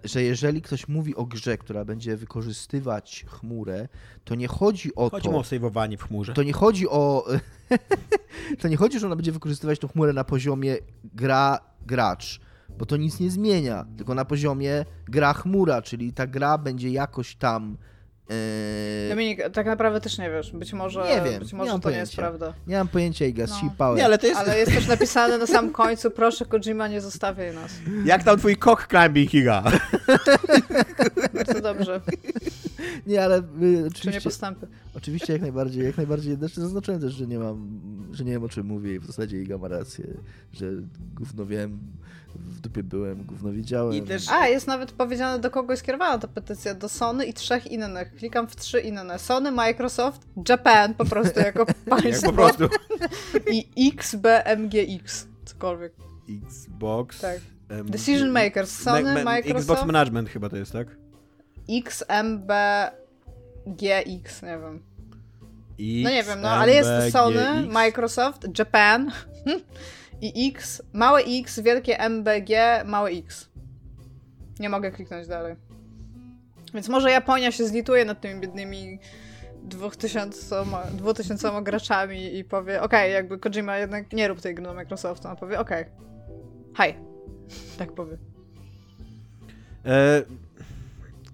że 0.04 0.22
jeżeli 0.22 0.62
ktoś 0.62 0.88
mówi 0.88 1.16
o 1.16 1.26
grze, 1.26 1.58
która 1.58 1.84
będzie 1.84 2.16
wykorzystywać 2.16 3.24
chmurę, 3.28 3.88
to 4.24 4.34
nie 4.34 4.48
chodzi 4.48 4.94
o 4.94 5.10
chodzi 5.10 5.24
to, 5.24 5.30
mu 5.30 5.38
o 5.38 5.44
sejwowanie 5.44 5.98
w 5.98 6.02
chmurze. 6.02 6.32
to 6.32 6.42
nie 6.42 6.52
chodzi 6.52 6.88
o, 6.88 7.26
to 8.60 8.68
nie 8.68 8.76
chodzi, 8.76 9.00
że 9.00 9.06
ona 9.06 9.16
będzie 9.16 9.32
wykorzystywać 9.32 9.78
tą 9.78 9.88
chmurę 9.88 10.12
na 10.12 10.24
poziomie 10.24 10.76
gra, 11.04 11.60
gracz, 11.86 12.40
bo 12.78 12.86
to 12.86 12.96
nic 12.96 13.20
nie 13.20 13.30
zmienia, 13.30 13.86
tylko 13.96 14.14
na 14.14 14.24
poziomie 14.24 14.84
gra 15.08 15.32
chmura, 15.32 15.82
czyli 15.82 16.12
ta 16.12 16.26
gra 16.26 16.58
będzie 16.58 16.90
jakoś 16.90 17.36
tam 17.36 17.76
e, 18.30 19.08
Dominik, 19.08 19.40
tak 19.52 19.66
naprawdę 19.66 20.00
też 20.00 20.18
nie 20.18 20.30
wiesz. 20.30 20.52
Być 20.52 20.72
może, 20.72 21.00
Nie 21.08 21.30
wiem, 21.30 21.38
być 21.40 21.52
nie 21.52 21.58
może 21.58 21.72
mam 21.72 21.80
to 21.80 21.90
nie 21.90 21.96
jest 21.96 22.16
pojęcia. 22.16 22.38
prawda. 22.38 22.54
nie 22.66 22.76
mam 22.76 22.88
pojęcia 22.88 23.24
i 23.26 23.32
gaz 23.32 23.50
No. 23.62 23.74
power. 23.78 23.98
Nie, 23.98 24.04
ale 24.04 24.18
to 24.18 24.26
jest... 24.26 24.40
Ale 24.40 24.58
jest 24.58 24.72
też 24.72 24.86
napisane 24.86 25.38
na 25.38 25.46
samym 25.46 25.72
końcu, 25.72 26.10
proszę 26.10 26.44
Kojima, 26.44 26.88
nie 26.88 27.00
zostawiaj 27.00 27.54
nas. 27.54 27.72
Jak 28.04 28.22
tam 28.24 28.38
twój 28.38 28.56
cock 28.56 28.86
climbing, 28.88 29.30
Higa? 29.30 29.62
Bardzo 31.34 31.60
dobrze. 31.60 32.00
Nie, 33.06 33.24
ale 33.24 33.38
y, 33.38 33.42
Czy 33.42 33.66
nie 33.78 33.86
oczywiście, 33.86 34.20
postępy? 34.20 34.66
oczywiście 34.94 35.32
jak 35.32 35.42
najbardziej, 35.42 35.84
jak 35.84 35.96
najbardziej. 35.96 36.36
Znaczy 36.36 36.60
zaznaczyłem 36.60 37.00
też, 37.00 37.12
że 37.12 37.26
nie 37.26 37.38
mam, 37.38 37.80
że 38.12 38.24
nie 38.24 38.32
wiem 38.32 38.44
o 38.44 38.48
czym 38.48 38.66
mówię 38.66 38.94
i 38.94 38.98
w 38.98 39.06
zasadzie 39.06 39.42
Iga 39.42 39.58
ma 39.58 39.68
rację, 39.68 40.04
że 40.52 40.66
gówno 41.14 41.46
wiem, 41.46 41.78
w 42.36 42.60
dupie 42.60 42.82
byłem, 42.82 43.24
gówno 43.24 43.52
wiedziałem. 43.52 43.94
I 43.94 44.02
też- 44.02 44.28
A, 44.28 44.48
jest 44.48 44.66
nawet 44.66 44.92
powiedziane, 44.92 45.38
do 45.38 45.50
kogo 45.50 45.72
jest 45.72 45.82
kierowana 45.82 46.18
ta 46.18 46.28
petycja. 46.28 46.74
Do 46.74 46.88
Sony 46.88 47.26
i 47.26 47.34
trzech 47.34 47.66
innych. 47.66 48.14
Klikam 48.14 48.48
w 48.48 48.56
trzy 48.56 48.80
inne. 48.80 49.18
Sony, 49.18 49.50
Microsoft, 49.50 50.26
Japan 50.48 50.94
po 50.94 51.04
prostu 51.04 51.40
jako 51.40 51.60
Jak 51.68 52.00
państwo. 52.02 52.26
po 52.26 52.32
prostu. 52.32 52.68
I 53.76 53.92
XBMGX. 53.98 55.26
Cokolwiek. 55.44 55.92
Xbox... 56.46 57.20
Tak. 57.20 57.40
Decision 57.84 58.30
makers. 58.30 58.70
Sony, 58.82 59.02
Ma- 59.02 59.14
ma- 59.14 59.24
Microsoft, 59.24 59.60
Xbox 59.70 59.84
Management 59.86 60.28
chyba 60.28 60.48
to 60.48 60.56
jest, 60.56 60.72
tak? 60.72 60.88
XMBGX, 61.70 62.92
nie 64.42 64.58
wiem. 64.58 64.82
X, 65.80 66.04
No 66.04 66.10
nie 66.10 66.22
wiem, 66.22 66.40
no 66.40 66.50
ale 66.50 66.72
jest 66.72 67.12
Sony. 67.12 67.66
Microsoft, 67.66 68.58
Japan 68.58 69.12
i 70.20 70.48
X, 70.48 70.82
małe 70.92 71.20
X, 71.20 71.60
wielkie 71.60 71.98
MBG, 72.00 72.84
małe 72.84 73.10
X. 73.10 73.48
Nie 74.60 74.68
mogę 74.68 74.90
kliknąć 74.90 75.26
dalej. 75.26 75.56
Więc 76.74 76.88
może 76.88 77.10
Japonia 77.10 77.52
się 77.52 77.66
zlituje 77.66 78.04
nad 78.04 78.20
tymi 78.20 78.40
biednymi 78.40 78.98
2000, 79.62 80.64
2000 80.92 81.62
graczami 81.62 82.36
i 82.36 82.44
powie, 82.44 82.82
okej, 82.82 83.12
jakby 83.12 83.38
Kojima 83.38 83.78
jednak 83.78 84.12
nie 84.12 84.28
rób 84.28 84.40
tej 84.40 84.54
gry 84.54 84.64
na 84.64 84.74
Microsoftu, 84.74 85.28
on 85.28 85.36
powie, 85.36 85.60
okej, 85.60 85.84
hej, 86.76 86.94
tak 87.78 87.92
powie. 87.92 88.18
E, 89.86 90.22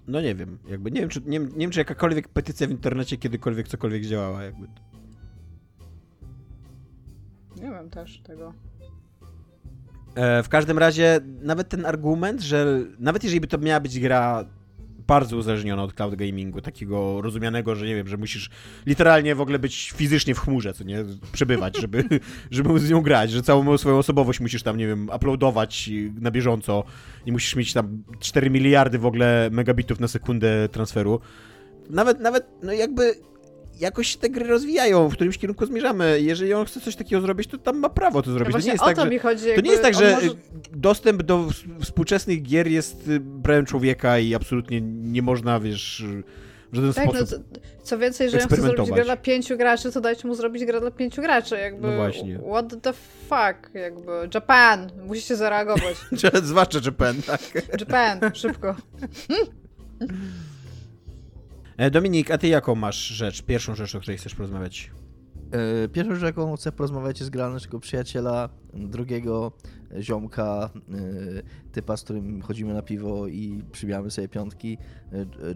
no 0.08 0.20
nie 0.20 0.34
wiem, 0.34 0.58
jakby 0.68 0.90
nie 0.90 1.00
wiem, 1.00 1.10
czy, 1.10 1.20
nie, 1.26 1.38
nie 1.38 1.48
wiem, 1.48 1.70
czy 1.70 1.80
jakakolwiek 1.80 2.28
petycja 2.28 2.66
w 2.66 2.70
internecie 2.70 3.16
kiedykolwiek 3.16 3.68
cokolwiek 3.68 4.04
działała, 4.06 4.42
jakby. 4.42 4.66
Nie 7.56 7.70
wiem 7.70 7.90
też 7.90 8.20
tego. 8.20 8.54
E, 10.14 10.42
w 10.42 10.48
każdym 10.48 10.78
razie, 10.78 11.20
nawet 11.42 11.68
ten 11.68 11.86
argument, 11.86 12.40
że 12.40 12.84
nawet 12.98 13.24
jeżeli 13.24 13.40
by 13.40 13.46
to 13.46 13.58
miała 13.58 13.80
być 13.80 14.00
gra 14.00 14.44
bardzo 15.06 15.36
uzależniona 15.36 15.82
od 15.82 15.94
cloud 15.94 16.14
gamingu, 16.14 16.60
takiego 16.60 17.22
rozumianego, 17.22 17.74
że 17.74 17.86
nie 17.86 17.94
wiem, 17.94 18.08
że 18.08 18.16
musisz 18.16 18.50
literalnie 18.86 19.34
w 19.34 19.40
ogóle 19.40 19.58
być 19.58 19.92
fizycznie 19.96 20.34
w 20.34 20.38
chmurze, 20.38 20.74
co 20.74 20.84
nie, 20.84 21.04
przebywać, 21.32 21.78
żeby, 21.80 22.04
żeby 22.50 22.80
z 22.80 22.90
nią 22.90 23.00
grać, 23.00 23.30
że 23.30 23.42
całą 23.42 23.78
swoją 23.78 23.98
osobowość 23.98 24.40
musisz 24.40 24.62
tam, 24.62 24.76
nie 24.76 24.86
wiem, 24.86 25.10
uploadować 25.16 25.90
na 26.20 26.30
bieżąco 26.30 26.84
i 27.26 27.32
musisz 27.32 27.56
mieć 27.56 27.72
tam 27.72 28.02
4 28.20 28.50
miliardy 28.50 28.98
w 28.98 29.06
ogóle 29.06 29.48
megabitów 29.52 30.00
na 30.00 30.08
sekundę 30.08 30.68
transferu. 30.68 31.20
Nawet, 31.90 32.20
nawet, 32.20 32.46
no 32.62 32.72
jakby 32.72 33.14
jakoś 33.80 34.08
się 34.08 34.18
te 34.18 34.30
gry 34.30 34.46
rozwijają, 34.46 35.08
w 35.08 35.12
którymś 35.12 35.38
kierunku 35.38 35.66
zmierzamy. 35.66 36.20
Jeżeli 36.20 36.54
on 36.54 36.66
chce 36.66 36.80
coś 36.80 36.96
takiego 36.96 37.22
zrobić, 37.22 37.50
to 37.50 37.58
tam 37.58 37.78
ma 37.78 37.88
prawo 37.88 38.22
to 38.22 38.30
No 38.30 38.34
zrobić. 38.38 38.46
to 38.46 38.52
właśnie 38.52 38.66
nie 38.68 38.72
jest 38.72 38.84
tak, 38.84 38.96
to 38.96 39.12
że... 39.12 39.18
chodzi. 39.18 39.44
To 39.54 39.60
nie 39.60 39.70
jest 39.70 39.82
tak, 39.82 39.94
że 39.94 40.12
może- 40.14 40.28
dostęp 40.72 41.22
do 41.22 41.48
współczesnych 41.80 42.42
gier 42.42 42.66
jest 42.66 43.08
y, 43.08 43.20
prawem 43.42 43.66
człowieka 43.66 44.18
i 44.18 44.34
absolutnie 44.34 44.80
nie 44.80 45.22
można, 45.22 45.60
wiesz, 45.60 46.04
w 46.72 46.76
żaden 46.76 46.92
Tak, 46.92 47.06
no 47.06 47.12
sposób... 47.12 47.44
co, 47.54 47.60
co 47.82 47.98
więcej, 47.98 48.24
jeżeli 48.24 48.42
on 48.42 48.48
chce 48.48 48.62
zrobić 48.62 48.90
grę 48.90 49.04
dla 49.04 49.16
pięciu 49.16 49.56
graczy, 49.56 49.92
to 49.92 50.00
dajcie 50.00 50.28
mu 50.28 50.34
zrobić 50.34 50.64
grę 50.64 50.80
dla 50.80 50.90
pięciu 50.90 51.22
graczy, 51.22 51.56
jakby... 51.56 51.88
No 51.88 51.96
właśnie. 51.96 52.38
What 52.50 52.82
the 52.82 52.92
fuck, 53.28 53.74
jakby... 53.74 54.12
Japan! 54.34 54.90
Musicie 55.06 55.36
zareagować. 55.36 55.96
Zwłaszcza 56.42 56.78
Japan, 56.84 57.22
tak. 57.22 57.40
Japan, 57.80 58.20
szybko. 58.34 58.76
E, 61.76 61.90
Dominik, 61.90 62.30
a 62.30 62.38
ty 62.38 62.48
jaką 62.48 62.74
masz 62.74 63.06
rzecz, 63.06 63.42
pierwszą 63.42 63.74
rzecz, 63.74 63.94
o 63.94 64.00
której 64.00 64.18
chcesz 64.18 64.34
porozmawiać? 64.34 64.90
E, 65.84 65.88
Pierwszą 65.88 66.14
rzeczą, 66.14 66.26
jaką 66.26 66.56
chcę 66.56 66.72
porozmawiać, 66.72 67.20
jest 67.20 67.30
gra 67.30 67.50
naszego 67.50 67.80
przyjaciela, 67.80 68.48
drugiego 68.74 69.52
ziomka, 70.00 70.70
e, 70.72 71.70
typa, 71.72 71.96
z 71.96 72.04
którym 72.04 72.42
chodzimy 72.42 72.74
na 72.74 72.82
piwo 72.82 73.26
i 73.26 73.62
przybijamy 73.72 74.10
sobie 74.10 74.28
piątki, 74.28 74.78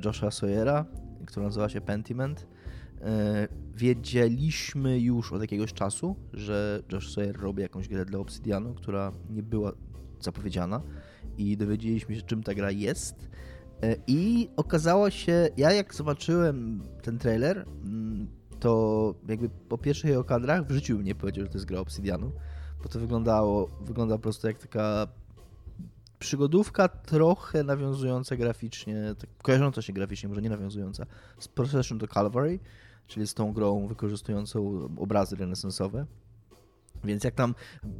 Josha 0.04 0.30
Sawyera, 0.30 0.84
która 1.26 1.46
nazywa 1.46 1.68
się 1.68 1.80
Pentiment. 1.80 2.46
Wiedzieliśmy 3.74 5.00
już 5.00 5.32
od 5.32 5.40
jakiegoś 5.40 5.72
czasu, 5.72 6.16
że 6.32 6.82
Josh 6.92 7.14
Sawyer 7.14 7.36
robi 7.40 7.62
jakąś 7.62 7.88
grę 7.88 8.04
dla 8.04 8.18
Obsidianu, 8.18 8.74
która 8.74 9.12
nie 9.30 9.42
była 9.42 9.72
zapowiedziana 10.20 10.82
i 11.38 11.56
dowiedzieliśmy 11.56 12.16
się, 12.16 12.22
czym 12.22 12.42
ta 12.42 12.54
gra 12.54 12.70
jest. 12.70 13.27
E, 13.82 13.96
I 14.06 14.50
okazało 14.56 15.10
się, 15.10 15.48
ja 15.56 15.72
jak 15.72 15.94
zobaczyłem 15.94 16.82
ten 17.02 17.18
trailer, 17.18 17.66
mm, 17.84 18.28
to 18.60 19.14
jakby 19.28 19.48
po 19.48 19.78
pierwszych 19.78 20.10
jego 20.10 20.24
kadrach 20.24 20.66
w 20.66 20.70
życiu 20.70 20.96
bym 20.96 21.04
nie 21.04 21.14
powiedział, 21.14 21.44
że 21.44 21.50
to 21.50 21.58
jest 21.58 21.66
gra 21.66 21.80
Obsidianu, 21.80 22.32
bo 22.82 22.88
to 22.88 23.00
wyglądało, 23.00 23.70
wygląda 23.80 24.14
po 24.14 24.22
prostu 24.22 24.46
jak 24.46 24.58
taka 24.58 25.08
przygodówka 26.18 26.88
trochę 26.88 27.64
nawiązująca 27.64 28.36
graficznie, 28.36 29.14
tak 29.18 29.30
kojarząca 29.42 29.82
się 29.82 29.92
graficznie, 29.92 30.28
może 30.28 30.42
nie 30.42 30.50
nawiązująca, 30.50 31.06
z 31.38 31.48
Procession 31.48 31.98
to 31.98 32.08
Calvary, 32.08 32.58
czyli 33.06 33.26
z 33.26 33.34
tą 33.34 33.52
grą 33.52 33.86
wykorzystującą 33.86 34.88
obrazy 34.96 35.36
renesansowe. 35.36 36.06
Więc 37.04 37.24
jak 37.24 37.34
tam 37.34 37.54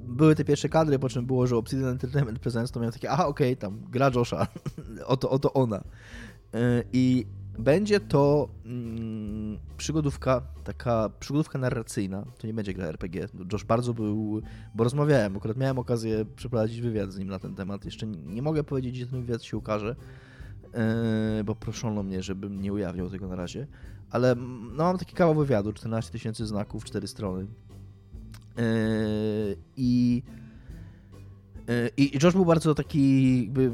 były 0.09 0.34
te 0.34 0.44
pierwsze 0.44 0.68
kadry, 0.68 0.99
po 0.99 1.09
czym 1.09 1.26
było, 1.26 1.46
że 1.46 1.57
Obsidian 1.57 1.88
Entertainment 1.88 2.38
Presents, 2.38 2.72
to 2.72 2.80
miałem 2.80 2.92
takie, 2.92 3.11
aha, 3.11 3.26
okej, 3.26 3.53
okay, 3.53 3.57
tam 3.57 3.80
gra 3.90 4.11
Josha, 4.14 4.46
oto, 5.07 5.30
oto 5.30 5.53
ona. 5.53 5.78
Y, 5.78 6.84
I 6.92 7.26
będzie 7.59 8.01
to 8.01 8.49
mm, 8.64 9.59
przygodówka, 9.76 10.42
taka 10.64 11.11
przygodówka 11.20 11.59
narracyjna, 11.59 12.24
to 12.38 12.46
nie 12.46 12.55
będzie 12.55 12.74
gra 12.74 12.86
RPG. 12.86 13.28
Josh 13.53 13.64
bardzo 13.64 13.94
był, 13.94 14.42
bo 14.74 14.84
rozmawiałem, 14.84 15.36
akurat 15.36 15.57
miałem 15.57 15.78
okazję 15.78 16.24
przeprowadzić 16.36 16.80
wywiad 16.80 17.12
z 17.12 17.18
nim 17.18 17.28
na 17.28 17.38
ten 17.38 17.55
temat. 17.55 17.84
Jeszcze 17.84 18.07
nie 18.07 18.42
mogę 18.42 18.64
powiedzieć, 18.64 18.92
gdzie 18.92 19.07
ten 19.07 19.20
wywiad 19.20 19.42
się 19.42 19.57
ukaże, 19.57 19.96
yy, 21.36 21.44
bo 21.44 21.55
proszono 21.55 22.03
mnie, 22.03 22.22
żebym 22.22 22.61
nie 22.61 22.72
ujawniał 22.72 23.11
tego 23.11 23.28
na 23.28 23.36
razie, 23.36 23.66
ale 24.11 24.34
no, 24.74 24.84
mam 24.84 24.99
taki 24.99 25.14
kawał 25.14 25.34
wywiadu, 25.34 25.72
14 25.72 26.12
tysięcy 26.12 26.46
znaków, 26.46 26.84
4 26.84 27.09
strony. 27.09 27.46
Yy, 28.59 29.56
I 29.76 30.22
yy, 31.68 31.90
i 31.96 32.18
Josh 32.22 32.34
był 32.34 32.44
bardzo 32.44 32.74
taki 32.74 33.44
jakby 33.44 33.70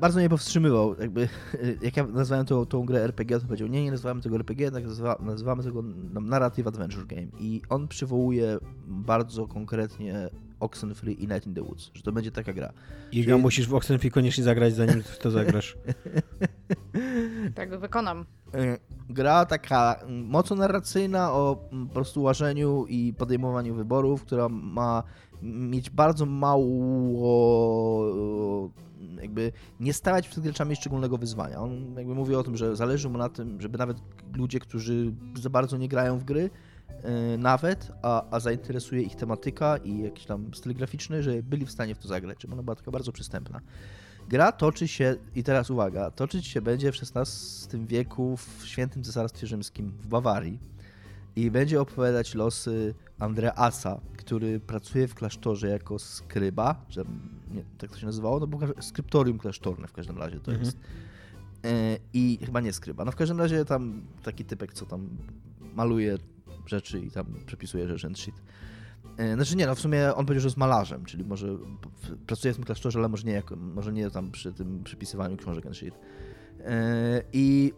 bardzo, 0.00 0.18
mnie 0.18 0.28
powstrzymywał. 0.28 1.00
Jakby, 1.00 1.28
jak 1.82 1.96
ja 1.96 2.06
nazwałem 2.06 2.46
to, 2.46 2.66
tą 2.66 2.84
grę 2.84 3.02
RPG, 3.04 3.40
to 3.40 3.46
powiedział, 3.46 3.68
nie, 3.68 3.84
nie 3.84 3.90
nazywamy 3.90 4.20
tego 4.20 4.36
RPG, 4.36 4.70
tak 4.70 4.84
nazywa, 4.84 5.18
nazywamy 5.20 5.62
tego 5.62 5.82
Narrative 6.20 6.66
Adventure 6.66 7.06
Game. 7.06 7.26
I 7.40 7.62
on 7.68 7.88
przywołuje 7.88 8.58
bardzo 8.86 9.46
konkretnie 9.46 10.28
Oxenfree 10.60 11.22
i 11.22 11.28
Night 11.28 11.46
in 11.46 11.54
the 11.54 11.62
Woods, 11.62 11.90
że 11.94 12.02
to 12.02 12.12
będzie 12.12 12.30
taka 12.30 12.52
gra. 12.52 12.72
I 13.12 13.24
Czyli... 13.24 13.36
musisz 13.36 13.68
w 13.68 13.74
Oxenfree 13.74 14.10
koniecznie 14.10 14.44
zagrać, 14.44 14.74
zanim 14.74 15.02
to 15.20 15.30
zagrasz. 15.30 15.76
tak, 17.54 17.80
wykonam. 17.80 18.24
E, 18.54 18.78
gra 19.08 19.46
taka 19.46 20.00
mocno 20.08 20.56
narracyjna 20.56 21.32
o 21.32 21.56
po 21.88 21.94
prostu 21.94 22.22
łażeniu 22.22 22.86
i 22.88 23.14
podejmowaniu 23.14 23.74
wyborów, 23.74 24.22
która 24.22 24.48
ma 24.48 25.02
mieć 25.42 25.90
bardzo 25.90 26.26
mało 26.26 26.64
jakby 29.22 29.52
nie 29.80 29.92
stawiać 29.92 30.28
przed 30.28 30.44
graczami 30.44 30.76
szczególnego 30.76 31.18
wyzwania. 31.18 31.60
On 31.60 31.94
jakby 31.96 32.14
mówi 32.14 32.34
o 32.34 32.42
tym, 32.42 32.56
że 32.56 32.76
zależy 32.76 33.08
mu 33.08 33.18
na 33.18 33.28
tym, 33.28 33.60
żeby 33.60 33.78
nawet 33.78 33.96
ludzie, 34.34 34.60
którzy 34.60 35.12
za 35.34 35.50
bardzo 35.50 35.76
nie 35.76 35.88
grają 35.88 36.18
w 36.18 36.24
gry, 36.24 36.50
yy, 36.88 37.38
nawet, 37.38 37.92
a, 38.02 38.30
a 38.30 38.40
zainteresuje 38.40 39.02
ich 39.02 39.16
tematyka 39.16 39.76
i 39.76 39.98
jakiś 40.02 40.26
tam 40.26 40.54
styl 40.54 40.74
graficzny, 40.74 41.22
że 41.22 41.42
byli 41.42 41.66
w 41.66 41.70
stanie 41.70 41.94
w 41.94 41.98
to 41.98 42.08
zagrać, 42.08 42.42
żeby 42.42 42.54
ona 42.54 42.62
była 42.62 42.76
taka 42.76 42.90
bardzo 42.90 43.12
przystępna. 43.12 43.60
Gra 44.28 44.52
toczy 44.52 44.88
się, 44.88 45.16
i 45.34 45.42
teraz 45.42 45.70
uwaga, 45.70 46.10
toczyć 46.10 46.46
się 46.46 46.62
będzie 46.62 46.92
w 46.92 46.96
XVI 47.16 47.86
wieku 47.86 48.36
w 48.36 48.66
świętym 48.66 49.04
cesarstwie 49.04 49.46
rzymskim 49.46 49.92
w 50.02 50.06
Bawarii 50.06 50.58
i 51.36 51.50
będzie 51.50 51.80
opowiadać 51.80 52.34
losy 52.34 52.94
Andreasa, 53.18 54.00
który 54.16 54.60
pracuje 54.60 55.08
w 55.08 55.14
klasztorze 55.14 55.68
jako 55.68 55.98
skryba, 55.98 56.84
że 56.88 57.04
nie, 57.54 57.64
tak 57.78 57.90
to 57.90 57.98
się 57.98 58.06
nazywało, 58.06 58.40
no 58.40 58.46
bo 58.46 58.58
skryptorium 58.82 59.38
klasztorne 59.38 59.88
w 59.88 59.92
każdym 59.92 60.18
razie 60.18 60.40
to 60.40 60.52
mhm. 60.52 60.60
jest. 60.60 60.78
E, 61.64 61.98
I 62.12 62.38
chyba 62.44 62.60
nie 62.60 62.72
skryba. 62.72 63.04
No 63.04 63.12
w 63.12 63.16
każdym 63.16 63.38
razie 63.38 63.64
tam 63.64 64.02
taki 64.22 64.44
typek, 64.44 64.72
co 64.72 64.86
tam 64.86 65.08
maluje 65.74 66.18
rzeczy 66.66 67.00
i 67.00 67.10
tam 67.10 67.26
przepisuje 67.46 67.88
and 68.06 68.18
shit. 68.18 68.34
E, 69.16 69.34
znaczy 69.34 69.56
nie, 69.56 69.66
no 69.66 69.74
w 69.74 69.80
sumie 69.80 70.14
on 70.14 70.26
powiedział, 70.26 70.40
że 70.40 70.46
jest 70.46 70.56
malarzem, 70.56 71.04
czyli 71.04 71.24
może 71.24 71.48
pracuje 72.26 72.54
w 72.54 72.56
tym 72.56 72.64
klasztorze, 72.64 72.98
ale 72.98 73.08
może 73.08 73.24
nie, 73.26 73.32
jako, 73.32 73.56
może 73.56 73.92
nie 73.92 74.10
tam 74.10 74.30
przy 74.30 74.52
tym 74.52 74.84
przypisywaniu 74.84 75.36
książek 75.36 75.66
and 75.66 75.76
shit. 75.76 75.94
E, 76.60 77.22
I 77.32 77.72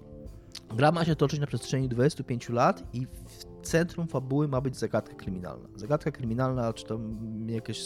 gra 0.77 0.93
ma 0.93 1.05
się 1.05 1.17
toczyć 1.17 1.41
na 1.41 1.47
przestrzeni 1.47 1.89
25 1.89 2.49
lat 2.49 2.85
i 2.93 3.07
w 3.07 3.45
centrum 3.63 4.07
fabuły 4.07 4.49
ma 4.49 4.61
być 4.61 4.77
zagadka 4.77 5.15
kryminalna. 5.15 5.69
Zagadka 5.77 6.11
kryminalna, 6.11 6.73
czy 6.73 6.85
to 6.85 7.01
jakieś, 7.47 7.81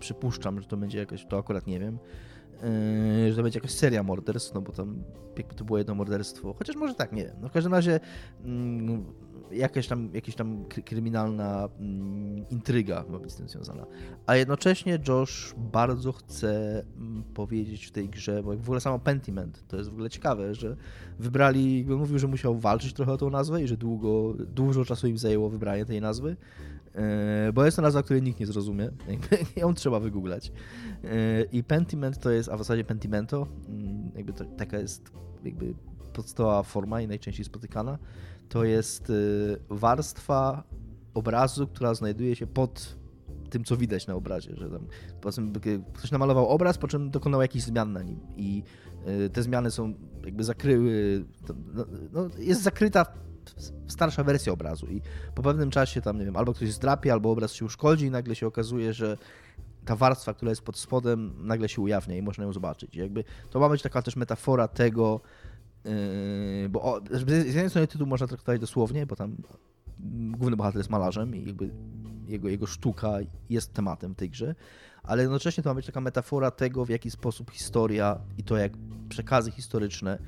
przypuszczam, 0.00 0.60
że 0.60 0.68
to 0.68 0.76
będzie 0.76 0.98
jakieś, 0.98 1.26
to 1.26 1.38
akurat 1.38 1.66
nie 1.66 1.80
wiem, 1.80 1.98
yy, 2.62 3.30
że 3.30 3.36
to 3.36 3.42
będzie 3.42 3.56
jakaś 3.56 3.70
seria 3.70 4.02
morderstw, 4.02 4.54
no 4.54 4.60
bo 4.60 4.72
tam 4.72 5.02
jakby 5.36 5.54
to 5.54 5.64
było 5.64 5.78
jedno 5.78 5.94
morderstwo, 5.94 6.54
chociaż 6.58 6.76
może 6.76 6.94
tak, 6.94 7.12
nie 7.12 7.24
wiem. 7.24 7.36
No 7.40 7.48
w 7.48 7.52
każdym 7.52 7.72
razie 7.72 8.00
yy, 8.44 8.98
jakaś 9.52 9.86
tam, 9.86 10.10
jakaś 10.14 10.34
tam 10.34 10.64
kryminalna 10.84 11.68
mm, 11.78 12.48
intryga 12.48 13.04
ma 13.10 13.18
być 13.18 13.32
z 13.32 13.36
tym 13.36 13.48
związana. 13.48 13.86
A 14.26 14.36
jednocześnie 14.36 14.98
Josh 15.08 15.54
bardzo 15.56 16.12
chce 16.12 16.82
mm, 16.96 17.22
powiedzieć 17.34 17.86
w 17.86 17.90
tej 17.90 18.08
grze, 18.08 18.42
bo 18.42 18.56
w 18.56 18.60
ogóle 18.60 18.80
samo 18.80 18.98
Pentiment, 18.98 19.64
to 19.68 19.76
jest 19.76 19.90
w 19.90 19.92
ogóle 19.92 20.10
ciekawe, 20.10 20.54
że 20.54 20.76
wybrali, 21.18 21.78
jakby 21.78 21.96
mówił, 21.96 22.18
że 22.18 22.26
musiał 22.26 22.58
walczyć 22.58 22.92
trochę 22.92 23.12
o 23.12 23.16
tą 23.16 23.30
nazwę 23.30 23.62
i 23.62 23.66
że 23.66 23.76
długo, 23.76 24.34
dużo 24.34 24.84
czasu 24.84 25.06
im 25.06 25.18
zajęło 25.18 25.50
wybranie 25.50 25.84
tej 25.84 26.00
nazwy, 26.00 26.36
e, 26.94 27.52
bo 27.52 27.64
jest 27.64 27.76
to 27.76 27.82
nazwa, 27.82 28.02
której 28.02 28.22
nikt 28.22 28.40
nie 28.40 28.46
zrozumie, 28.46 28.90
ją 29.56 29.74
trzeba 29.74 30.00
wygooglać. 30.00 30.52
E, 31.04 31.42
I 31.52 31.64
Pentiment 31.64 32.18
to 32.18 32.30
jest, 32.30 32.48
a 32.48 32.56
w 32.56 32.58
zasadzie 32.58 32.84
Pentimento, 32.84 33.46
mm, 33.68 34.10
jakby 34.16 34.32
to, 34.32 34.44
taka 34.44 34.78
jest 34.78 35.10
jakby 35.44 35.74
podstawowa 36.12 36.62
forma 36.62 37.00
i 37.00 37.08
najczęściej 37.08 37.44
spotykana, 37.44 37.98
to 38.48 38.64
jest 38.64 39.10
y, 39.10 39.58
warstwa 39.68 40.62
obrazu, 41.14 41.66
która 41.66 41.94
znajduje 41.94 42.36
się 42.36 42.46
pod 42.46 42.96
tym, 43.50 43.64
co 43.64 43.76
widać 43.76 44.06
na 44.06 44.14
obrazie, 44.14 44.56
że 44.56 44.70
tam 44.70 45.52
ktoś 45.92 46.10
namalował 46.10 46.48
obraz, 46.48 46.78
po 46.78 46.88
czym 46.88 47.10
dokonał 47.10 47.42
jakichś 47.42 47.64
zmian 47.64 47.92
na 47.92 48.02
nim 48.02 48.20
i 48.36 48.62
y, 49.26 49.30
te 49.30 49.42
zmiany 49.42 49.70
są 49.70 49.94
jakby 50.24 50.44
zakryły, 50.44 51.24
no, 51.74 51.84
no, 52.12 52.28
jest 52.38 52.62
zakryta 52.62 53.06
starsza 53.86 54.24
wersja 54.24 54.52
obrazu 54.52 54.86
i 54.86 55.00
po 55.34 55.42
pewnym 55.42 55.70
czasie 55.70 56.00
tam, 56.00 56.18
nie 56.18 56.24
wiem, 56.24 56.36
albo 56.36 56.54
ktoś 56.54 56.72
zdrapie, 56.72 57.12
albo 57.12 57.30
obraz 57.30 57.52
się 57.52 57.64
uszkodzi 57.64 58.06
i 58.06 58.10
nagle 58.10 58.34
się 58.34 58.46
okazuje, 58.46 58.92
że 58.92 59.16
ta 59.84 59.96
warstwa, 59.96 60.34
która 60.34 60.50
jest 60.50 60.62
pod 60.62 60.78
spodem, 60.78 61.32
nagle 61.38 61.68
się 61.68 61.82
ujawnia 61.82 62.16
i 62.16 62.22
można 62.22 62.44
ją 62.44 62.52
zobaczyć. 62.52 62.96
I 62.96 62.98
jakby 62.98 63.24
to 63.50 63.60
ma 63.60 63.68
być 63.68 63.82
taka 63.82 64.02
też 64.02 64.16
metafora 64.16 64.68
tego, 64.68 65.20
bo 66.70 66.82
o, 66.82 67.00
z 67.10 67.28
jednej 67.46 67.70
strony 67.70 67.86
tytuł 67.86 68.06
można 68.06 68.26
traktować 68.26 68.60
dosłownie, 68.60 69.06
bo 69.06 69.16
tam 69.16 69.36
główny 70.30 70.56
bohater 70.56 70.78
jest 70.78 70.90
malarzem 70.90 71.36
i 71.36 71.46
jakby 71.46 71.70
jego, 72.28 72.48
jego 72.48 72.66
sztuka 72.66 73.12
jest 73.50 73.72
tematem 73.72 74.14
tej 74.14 74.30
grze, 74.30 74.54
ale 75.02 75.22
jednocześnie 75.22 75.62
to 75.62 75.70
ma 75.70 75.74
być 75.74 75.86
taka 75.86 76.00
metafora 76.00 76.50
tego, 76.50 76.84
w 76.84 76.88
jaki 76.88 77.10
sposób 77.10 77.50
historia 77.50 78.18
i 78.38 78.42
to, 78.42 78.56
jak 78.56 78.72
przekazy 79.08 79.50
historyczne 79.50 80.18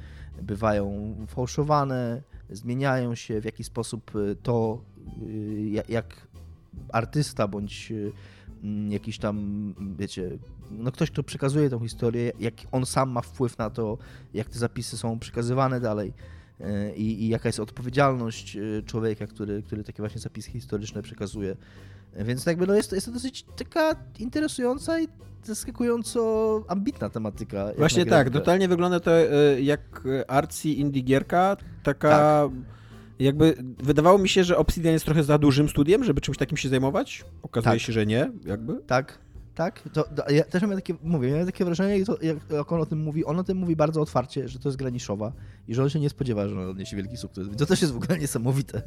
bywają 0.42 1.16
fałszowane, 1.26 2.22
zmieniają 2.50 3.14
się, 3.14 3.40
w 3.40 3.44
jaki 3.44 3.64
sposób 3.64 4.10
to, 4.42 4.82
y, 5.22 5.82
jak 5.88 6.28
artysta 6.92 7.48
bądź 7.48 7.92
y, 7.92 8.12
jakiś 8.88 9.18
tam, 9.18 9.74
wiecie, 9.98 10.30
no 10.70 10.92
ktoś, 10.92 11.10
kto 11.10 11.22
przekazuje 11.22 11.70
tą 11.70 11.80
historię, 11.80 12.32
jak 12.40 12.54
on 12.72 12.86
sam 12.86 13.10
ma 13.10 13.20
wpływ 13.20 13.58
na 13.58 13.70
to, 13.70 13.98
jak 14.34 14.48
te 14.48 14.58
zapisy 14.58 14.98
są 14.98 15.18
przekazywane 15.18 15.80
dalej 15.80 16.12
e, 16.60 16.94
i, 16.96 17.24
i 17.24 17.28
jaka 17.28 17.48
jest 17.48 17.60
odpowiedzialność 17.60 18.56
e, 18.56 18.82
człowieka, 18.82 19.26
który, 19.26 19.62
który 19.62 19.84
takie 19.84 20.02
właśnie 20.02 20.20
zapisy 20.20 20.50
historyczne 20.50 21.02
przekazuje. 21.02 21.56
E, 22.14 22.24
więc 22.24 22.46
jakby 22.46 22.66
no 22.66 22.74
jest, 22.74 22.92
jest 22.92 23.06
to 23.06 23.12
dosyć 23.12 23.44
taka 23.56 23.96
interesująca 24.18 25.00
i 25.00 25.08
zaskakująco 25.44 26.64
ambitna 26.68 27.08
tematyka. 27.10 27.66
Właśnie 27.78 28.06
tak, 28.06 28.30
totalnie 28.30 28.68
wygląda 28.68 29.00
to 29.00 29.10
jak 29.60 30.02
arcy 30.28 30.68
indie 30.68 31.02
gierka, 31.02 31.56
taka... 31.82 32.08
Tak 32.08 32.77
jakby 33.24 33.54
wydawało 33.78 34.18
mi 34.18 34.28
się, 34.28 34.44
że 34.44 34.56
Obsidian 34.56 34.92
jest 34.92 35.04
trochę 35.04 35.22
za 35.22 35.38
dużym 35.38 35.68
studiem, 35.68 36.04
żeby 36.04 36.20
czymś 36.20 36.38
takim 36.38 36.56
się 36.56 36.68
zajmować. 36.68 37.24
Okazuje 37.42 37.72
tak. 37.72 37.80
się, 37.80 37.92
że 37.92 38.06
nie, 38.06 38.30
jakby. 38.44 38.80
Tak, 38.86 39.18
tak. 39.54 39.82
To, 39.92 40.02
to, 40.02 40.30
ja 40.30 40.44
też 40.44 40.62
mam 40.62 40.74
takie, 40.74 40.94
mówię, 41.02 41.30
miałem 41.30 41.46
takie 41.46 41.64
wrażenie, 41.64 42.04
to, 42.04 42.16
jak 42.56 42.72
on 42.72 42.80
o 42.80 42.86
tym 42.86 43.02
mówi, 43.02 43.24
on 43.24 43.38
o 43.38 43.44
tym 43.44 43.58
mówi 43.58 43.76
bardzo 43.76 44.00
otwarcie, 44.00 44.48
że 44.48 44.58
to 44.58 44.68
jest 44.68 44.78
graniszowa 44.78 45.32
i 45.68 45.74
że 45.74 45.82
on 45.82 45.90
się 45.90 46.00
nie 46.00 46.10
spodziewa, 46.10 46.48
że 46.48 46.60
on 46.60 46.70
odniesie 46.70 46.96
wielki 46.96 47.16
sukces. 47.16 47.48
To 47.58 47.66
też 47.66 47.80
jest 47.80 47.92
w 47.92 47.96
ogóle 47.96 48.18
niesamowite. 48.18 48.82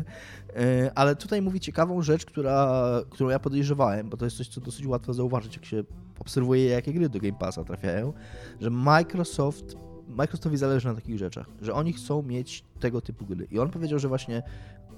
E, 0.55 0.91
ale 0.95 1.15
tutaj 1.15 1.41
mówi 1.41 1.59
ciekawą 1.59 2.01
rzecz, 2.01 2.25
która, 2.25 2.81
którą 3.09 3.29
ja 3.29 3.39
podejrzewałem, 3.39 4.09
bo 4.09 4.17
to 4.17 4.25
jest 4.25 4.37
coś, 4.37 4.47
co 4.47 4.61
dosyć 4.61 4.85
łatwo 4.85 5.13
zauważyć, 5.13 5.55
jak 5.55 5.65
się 5.65 5.83
obserwuje, 6.19 6.65
jakie 6.65 6.93
gry 6.93 7.09
do 7.09 7.19
Game 7.19 7.37
Passa 7.39 7.63
trafiają, 7.63 8.13
że 8.61 8.69
Microsoft 8.69 9.75
Microsoftowi 10.15 10.57
zależy 10.57 10.87
na 10.87 10.95
takich 10.95 11.17
rzeczach, 11.17 11.47
że 11.61 11.73
oni 11.73 11.93
chcą 11.93 12.21
mieć 12.21 12.63
tego 12.79 13.01
typu 13.01 13.25
gry. 13.25 13.47
I 13.51 13.59
on 13.59 13.69
powiedział, 13.69 13.99
że 13.99 14.07
właśnie 14.07 14.43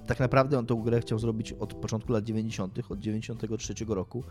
tak 0.07 0.19
naprawdę 0.19 0.59
on 0.59 0.65
tą 0.65 0.81
grę 0.81 1.01
chciał 1.01 1.19
zrobić 1.19 1.53
od 1.53 1.73
początku 1.73 2.13
lat 2.13 2.23
90., 2.23 2.79
od 2.89 2.99
93 2.99 3.73
roku, 3.87 4.23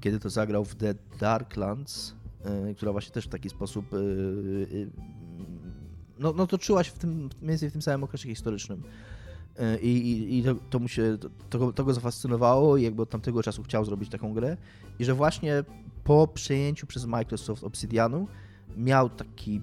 kiedy 0.00 0.20
to 0.20 0.30
zagrał 0.30 0.64
w 0.64 0.74
The 0.74 0.94
Darklands, 1.20 2.14
yy, 2.66 2.74
która 2.74 2.92
właśnie 2.92 3.12
też 3.12 3.24
w 3.24 3.28
taki 3.28 3.50
sposób 3.50 3.92
yy, 3.92 4.66
yy, 4.70 4.90
no, 6.18 6.32
no 6.32 6.46
toczyła 6.46 6.84
się 6.84 6.90
w 6.90 6.98
tym, 6.98 7.10
mniej 7.10 7.30
więcej 7.40 7.70
w 7.70 7.72
tym 7.72 7.82
samym 7.82 8.04
okresie 8.04 8.28
historycznym. 8.28 8.82
I, 9.82 9.88
i, 9.88 10.38
i 10.38 10.42
to, 10.42 10.54
to, 10.70 10.78
mu 10.78 10.88
się, 10.88 11.18
to, 11.50 11.72
to 11.72 11.84
go 11.84 11.94
zafascynowało 11.94 12.76
i 12.76 12.82
jakby 12.82 13.02
od 13.02 13.10
tamtego 13.10 13.42
czasu 13.42 13.62
chciał 13.62 13.84
zrobić 13.84 14.10
taką 14.10 14.34
grę. 14.34 14.56
I 14.98 15.04
że 15.04 15.14
właśnie 15.14 15.64
po 16.04 16.28
przejęciu 16.28 16.86
przez 16.86 17.06
Microsoft 17.06 17.64
Obsidianu 17.64 18.26
miał 18.76 19.10
taki 19.10 19.60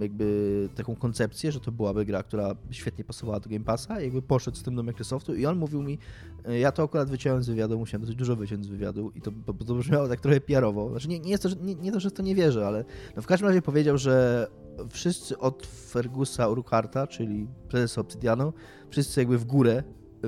jakby 0.00 0.68
taką 0.74 0.96
koncepcję, 0.96 1.52
że 1.52 1.60
to 1.60 1.72
byłaby 1.72 2.04
gra, 2.04 2.22
która 2.22 2.56
świetnie 2.70 3.04
pasowała 3.04 3.40
do 3.40 3.50
Game 3.50 3.64
Passa, 3.64 4.00
jakby 4.00 4.22
poszedł 4.22 4.56
z 4.56 4.62
tym 4.62 4.76
do 4.76 4.82
Microsoftu 4.82 5.34
i 5.34 5.46
on 5.46 5.58
mówił 5.58 5.82
mi, 5.82 5.98
e, 6.44 6.58
ja 6.58 6.72
to 6.72 6.82
akurat 6.82 7.10
wyciąłem 7.10 7.42
z 7.42 7.48
wywiadu, 7.48 7.78
musiałem 7.78 8.00
dosyć 8.00 8.16
dużo 8.16 8.36
wyciąć 8.36 8.64
z 8.64 8.68
wywiadu 8.68 9.12
i 9.14 9.20
to, 9.20 9.30
to 9.66 9.74
brzmiało 9.74 10.08
tak 10.08 10.20
trochę 10.20 10.40
PR-owo. 10.40 10.90
Znaczy 10.90 11.08
nie, 11.08 11.20
nie, 11.20 11.30
jest 11.30 11.42
to, 11.42 11.48
że, 11.48 11.56
nie, 11.56 11.74
nie 11.74 11.92
to, 11.92 12.00
że 12.00 12.10
to 12.10 12.22
nie 12.22 12.34
wierzę, 12.34 12.66
ale 12.66 12.84
no 13.16 13.22
w 13.22 13.26
każdym 13.26 13.48
razie 13.48 13.62
powiedział, 13.62 13.98
że 13.98 14.46
wszyscy 14.88 15.38
od 15.38 15.66
Fergusa 15.66 16.48
Urquharta, 16.48 17.06
czyli 17.06 17.46
prezesa 17.68 18.00
Obsidianu, 18.00 18.52
wszyscy 18.90 19.20
jakby 19.20 19.38
w 19.38 19.44
górę 19.44 19.82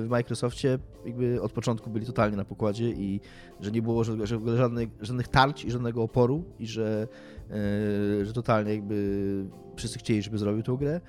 w 0.05 0.09
Microsoftie 0.09 0.79
jakby 1.05 1.41
od 1.41 1.51
początku 1.51 1.89
byli 1.89 2.05
totalnie 2.05 2.37
na 2.37 2.45
pokładzie 2.45 2.89
i 2.89 3.19
że 3.61 3.71
nie 3.71 3.81
było 3.81 4.03
żadnych, 4.03 4.89
żadnych 5.01 5.27
tarć 5.27 5.65
i 5.65 5.71
żadnego 5.71 6.03
oporu 6.03 6.43
i 6.59 6.67
że, 6.67 7.07
yy, 8.19 8.25
że 8.25 8.33
totalnie 8.33 8.73
jakby 8.73 9.45
wszyscy 9.75 9.99
chcieli, 9.99 10.21
żeby 10.21 10.37
zrobił 10.37 10.63
tę 10.63 10.77
grę. 10.79 11.01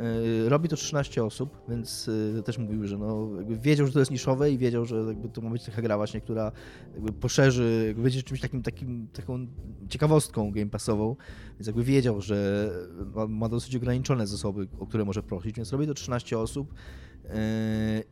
Yy, 0.00 0.48
robi 0.48 0.68
to 0.68 0.76
13 0.76 1.24
osób, 1.24 1.58
więc 1.68 2.10
yy, 2.34 2.42
też 2.42 2.58
mówił, 2.58 2.86
że 2.86 2.98
no, 2.98 3.28
wiedział, 3.46 3.86
że 3.86 3.92
to 3.92 3.98
jest 3.98 4.10
niszowe 4.10 4.50
i 4.50 4.58
wiedział, 4.58 4.84
że 4.84 4.96
jakby 4.96 5.28
to 5.28 5.40
ma 5.40 5.50
być 5.50 5.64
taka 5.64 5.82
gra 5.82 5.96
właśnie, 5.96 6.20
która 6.20 6.52
jakby 6.94 7.12
poszerzy, 7.12 7.84
jakby 7.86 8.02
będzie 8.02 8.22
czymś 8.22 8.40
takim, 8.40 8.62
takim, 8.62 9.08
taką 9.12 9.46
ciekawostką 9.88 10.52
game 10.52 10.70
passową, 10.70 11.16
więc 11.58 11.66
jakby 11.66 11.84
wiedział, 11.84 12.20
że 12.20 12.70
ma, 13.14 13.26
ma 13.26 13.48
dosyć 13.48 13.76
ograniczone 13.76 14.26
zasoby, 14.26 14.68
o 14.78 14.86
które 14.86 15.04
może 15.04 15.22
prosić, 15.22 15.56
więc 15.56 15.72
robi 15.72 15.86
to 15.86 15.94
13 15.94 16.38
osób. 16.38 16.74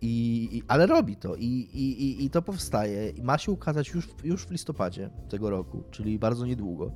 I, 0.02 0.48
i, 0.52 0.62
ale 0.68 0.86
robi 0.86 1.16
to 1.16 1.36
I, 1.36 1.46
i, 1.46 2.24
i 2.24 2.30
to 2.30 2.42
powstaje 2.42 3.12
ma 3.22 3.38
się 3.38 3.52
ukazać 3.52 3.88
już, 3.88 4.08
już 4.24 4.46
w 4.46 4.50
listopadzie 4.50 5.10
tego 5.28 5.50
roku, 5.50 5.82
czyli 5.90 6.18
bardzo 6.18 6.46
niedługo. 6.46 6.92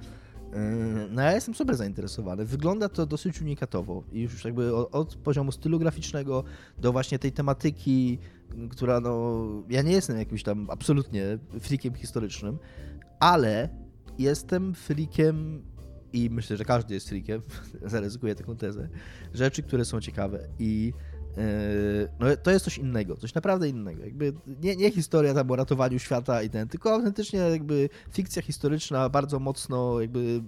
No 1.10 1.22
ja 1.22 1.32
jestem 1.32 1.54
super 1.54 1.76
zainteresowany. 1.76 2.44
Wygląda 2.44 2.88
to 2.88 3.06
dosyć 3.06 3.40
unikatowo 3.40 4.04
już 4.12 4.44
jakby 4.44 4.76
od, 4.76 4.94
od, 4.94 5.16
poziomu 5.16 5.52
stylu 5.52 5.78
graficznego 5.78 6.44
do 6.78 6.92
właśnie 6.92 7.18
tej 7.18 7.32
tematyki, 7.32 8.18
która 8.70 9.00
no... 9.00 9.44
Ja 9.70 9.82
nie 9.82 9.92
jestem 9.92 10.18
jakimś 10.18 10.42
tam 10.42 10.70
absolutnie 10.70 11.38
freakiem 11.60 11.94
historycznym, 11.94 12.58
ale 13.20 13.68
jestem 14.18 14.74
freakiem 14.74 15.62
i 16.12 16.30
myślę, 16.30 16.56
że 16.56 16.64
każdy 16.64 16.94
jest 16.94 17.08
freakiem, 17.08 17.42
zaryzykuję 17.82 18.34
taką 18.34 18.56
tezę, 18.56 18.88
rzeczy, 19.34 19.62
które 19.62 19.84
są 19.84 20.00
ciekawe 20.00 20.48
i 20.58 20.92
Yy, 20.92 21.07
no 22.20 22.26
to 22.42 22.50
jest 22.50 22.64
coś 22.64 22.78
innego, 22.78 23.16
coś 23.16 23.34
naprawdę 23.34 23.68
innego. 23.68 24.04
Jakby 24.04 24.32
nie, 24.62 24.76
nie 24.76 24.90
historia 24.90 25.34
tam 25.34 25.50
o 25.50 25.56
ratowaniu 25.56 25.98
świata 25.98 26.42
i 26.42 26.50
ten, 26.50 26.68
tylko 26.68 26.92
autentycznie 26.92 27.38
jakby 27.38 27.88
fikcja 28.12 28.42
historyczna 28.42 29.08
bardzo 29.08 29.38
mocno 29.38 30.00
jakby 30.00 30.42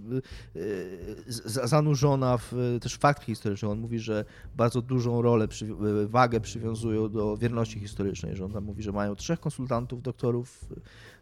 yy, 0.55 1.25
zanurzona 1.45 2.39
w 2.39 2.79
też 2.81 2.97
fakt 2.97 3.25
historyczny. 3.25 3.69
On 3.69 3.81
mówi, 3.81 3.99
że 3.99 4.25
bardzo 4.57 4.83
dużą 4.83 5.23
rolę, 5.23 5.49
yy, 5.61 6.09
wagę 6.09 6.41
przywiązują 6.41 7.09
do 7.09 7.37
wierności 7.37 7.81
historycznej, 7.81 8.37
że 8.37 8.45
on 8.45 8.53
tam 8.53 8.65
mówi, 8.65 8.83
że 8.83 8.93
mają 8.93 9.17
trzech 9.17 9.41
konsultantów, 9.41 10.03
doktorów 10.03 10.69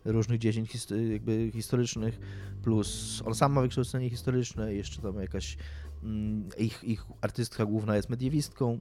różnych 0.05 0.39
dziedzin 0.39 0.67
jakby 1.11 1.51
historycznych, 1.53 2.21
plus 2.63 3.23
on 3.27 3.35
sam 3.35 3.53
ma 3.53 3.61
wykształcenie 3.61 4.11
historyczne, 4.11 4.75
jeszcze 4.75 5.03
tam 5.03 5.21
jakaś 5.21 5.57
mm, 6.03 6.49
ich, 6.59 6.85
ich 6.85 7.05
artystka 7.21 7.67
główna 7.67 7.97
jest 7.97 8.11
mediewistką, 8.11 8.79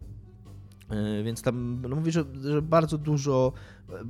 więc 1.23 1.41
tam 1.41 1.81
no 1.89 1.95
mówi, 1.95 2.11
że, 2.11 2.23
że, 2.41 2.61
bardzo 2.61 2.97
dużo, 2.97 3.53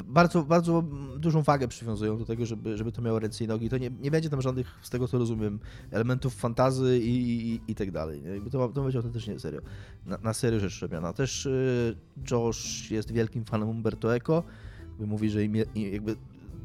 bardzo, 0.06 0.44
bardzo 0.44 0.84
dużą 1.18 1.42
wagę 1.42 1.68
przywiązują 1.68 2.18
do 2.18 2.26
tego, 2.26 2.46
żeby, 2.46 2.78
żeby 2.78 2.92
to 2.92 3.02
miało 3.02 3.20
ręce 3.20 3.44
i 3.44 3.48
nogi. 3.48 3.70
To 3.70 3.78
nie, 3.78 3.92
nie 4.02 4.12
będzie 4.12 4.30
tam 4.30 4.42
żadnych, 4.42 4.80
z 4.82 4.90
tego 4.90 5.08
co 5.08 5.18
rozumiem, 5.18 5.60
elementów 5.92 6.36
fantazy 6.36 7.00
i, 7.00 7.52
i, 7.54 7.62
i 7.72 7.76
tak 7.76 7.92
dalej. 7.92 8.24
To, 8.52 8.68
to 8.68 8.84
będzie 8.84 8.98
autentycznie 8.98 9.40
serio. 9.40 9.62
Na, 10.06 10.18
na 10.18 10.34
serio 10.34 10.60
rzecz 10.60 10.82
robiona. 10.82 11.14
Też 11.14 11.46
y, 11.46 11.96
Josh 12.32 12.92
jest 12.92 13.12
wielkim 13.12 13.46
fanem 13.46 13.70
Umberto 13.70 14.16
Eco. 14.16 14.44
Mówi, 15.00 15.30
że 15.30 15.44
im, 15.44 15.56
jakby 15.76 16.16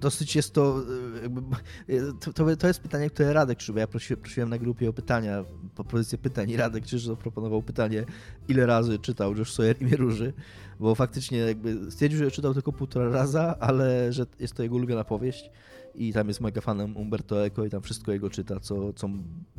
dosyć 0.03 0.37
jest 0.37 0.55
to, 0.55 0.83
e, 1.19 1.23
jakby, 1.23 1.41
e, 1.89 2.13
to, 2.35 2.57
to, 2.57 2.67
jest 2.67 2.81
pytanie, 2.81 3.11
które 3.11 3.33
Radek 3.33 3.59
Krzyba, 3.59 3.81
ja 3.81 3.87
prosiłem, 3.87 4.23
prosiłem 4.23 4.49
na 4.49 4.59
grupie 4.59 4.89
o 4.89 4.93
pytania, 4.93 5.45
propozycję 5.75 6.19
pytań 6.19 6.51
i 6.51 6.57
Radek 6.57 6.85
Krzyż 6.85 7.07
zaproponował 7.07 7.63
pytanie, 7.63 8.05
ile 8.49 8.67
razy 8.67 8.99
czytał 8.99 9.37
Josh 9.37 9.53
Sawyer 9.53 9.83
imię 9.83 9.97
Róży, 9.97 10.33
bo 10.81 10.95
faktycznie 10.95 11.39
jakby 11.39 11.91
stwierdził, 11.91 12.19
że 12.19 12.31
czytał 12.31 12.55
tylko 12.55 12.73
półtora 12.73 13.09
raza, 13.09 13.57
ale 13.61 14.13
że 14.13 14.27
jest 14.41 14.55
to 14.55 14.63
jego 14.63 14.77
ulubiona 14.77 15.05
powieść 15.05 15.51
i 15.95 16.13
tam 16.13 16.29
jest 16.29 16.41
mega 16.41 16.61
fanem 16.61 16.97
Umberto 16.97 17.45
Eco 17.47 17.65
i 17.65 17.71
tam 17.71 17.83
wszystko 17.83 18.13
jego 18.13 18.31
czyta, 18.31 18.61
co, 18.61 18.93
co, 18.93 19.09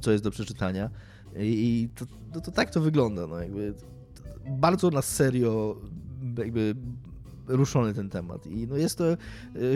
co 0.01 0.11
jest 0.11 0.23
do 0.23 0.31
przeczytania. 0.31 0.89
I, 1.39 1.89
to, 1.95 2.05
to, 2.33 2.41
to, 2.41 2.51
tak 2.51 2.69
to 2.69 2.81
wygląda, 2.81 3.27
no 3.27 3.39
jakby 3.39 3.73
bardzo 4.49 4.89
na 4.89 5.01
serio 5.01 5.81
jakby 6.37 6.75
ruszony 7.47 7.93
ten 7.93 8.09
temat. 8.09 8.47
I 8.47 8.67
no 8.67 8.77
jest 8.77 8.97
to, 8.97 9.13
y, 9.13 9.17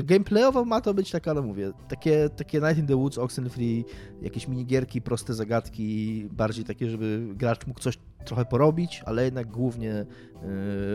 gameplayowo 0.03 0.65
ma 0.65 0.81
to 0.81 0.93
być 0.93 1.11
taka, 1.11 1.33
no 1.33 1.41
mówię, 1.41 1.71
takie, 1.89 2.29
takie 2.29 2.59
Night 2.59 2.77
in 2.77 2.87
the 2.87 2.95
Woods, 2.95 3.17
Oxenfree, 3.17 3.85
jakieś 4.21 4.47
minigierki, 4.47 5.01
proste 5.01 5.33
zagadki, 5.33 6.27
bardziej 6.31 6.65
takie, 6.65 6.89
żeby 6.89 7.27
gracz 7.35 7.67
mógł 7.67 7.79
coś 7.79 7.99
trochę 8.25 8.45
porobić, 8.45 9.03
ale 9.05 9.25
jednak 9.25 9.47
głównie 9.47 10.05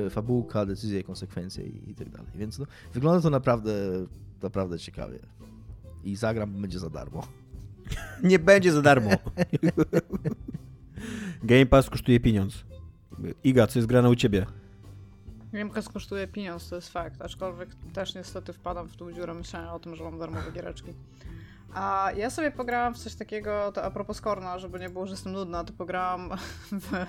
yy, 0.05 0.11
fabułka, 0.11 0.67
decyzje, 0.67 1.03
konsekwencje 1.03 1.65
i, 1.65 1.91
i 1.91 1.95
tak 1.95 2.09
dalej. 2.09 2.27
Więc 2.35 2.59
no, 2.59 2.67
wygląda 2.95 3.21
to 3.21 3.31
naprawdę, 3.31 3.73
naprawdę 4.43 4.79
ciekawie. 4.79 5.19
I 6.05 6.17
zagram, 6.17 6.53
będzie 6.53 6.79
za 6.79 6.91
darmo. 6.91 7.27
Nie 8.23 8.39
będzie 8.39 8.73
za 8.73 8.83
darmo. 8.83 9.11
Game 11.43 11.67
Pass 11.67 11.91
kosztuje 11.91 12.21
pieniądz. 12.21 12.65
Iga, 13.45 13.67
co 13.67 13.79
jest 13.79 13.89
grane 13.89 14.11
u 14.11 14.15
ciebie? 14.15 14.47
Gamecast 15.53 15.93
kosztuje 15.93 16.29
pieniądz, 16.29 16.69
to 16.69 16.77
jest 16.77 16.89
fakt, 16.89 17.23
aczkolwiek 17.23 17.69
też 17.95 18.15
niestety 18.15 18.53
wpadam 18.53 18.89
w 18.89 18.97
tą 18.97 19.13
dziurę 19.13 19.35
myślenia 19.35 19.75
o 19.75 19.79
tym, 19.79 19.97
że 19.97 20.05
mam 20.05 20.19
darmowe 20.19 20.53
giereczki. 20.53 20.95
A 21.75 22.11
ja 22.17 22.31
sobie 22.31 22.51
pograłam 22.51 22.95
w 22.95 22.99
coś 22.99 23.15
takiego, 23.15 23.73
to 23.73 23.85
a 23.85 23.91
propos 23.91 24.17
Skorna, 24.17 24.59
żeby 24.59 24.81
nie 24.81 24.91
było, 24.91 25.07
że 25.07 25.13
jestem 25.13 25.33
nudna, 25.33 25.65
to 25.65 25.73
pograłam 25.73 26.31
w 26.73 27.07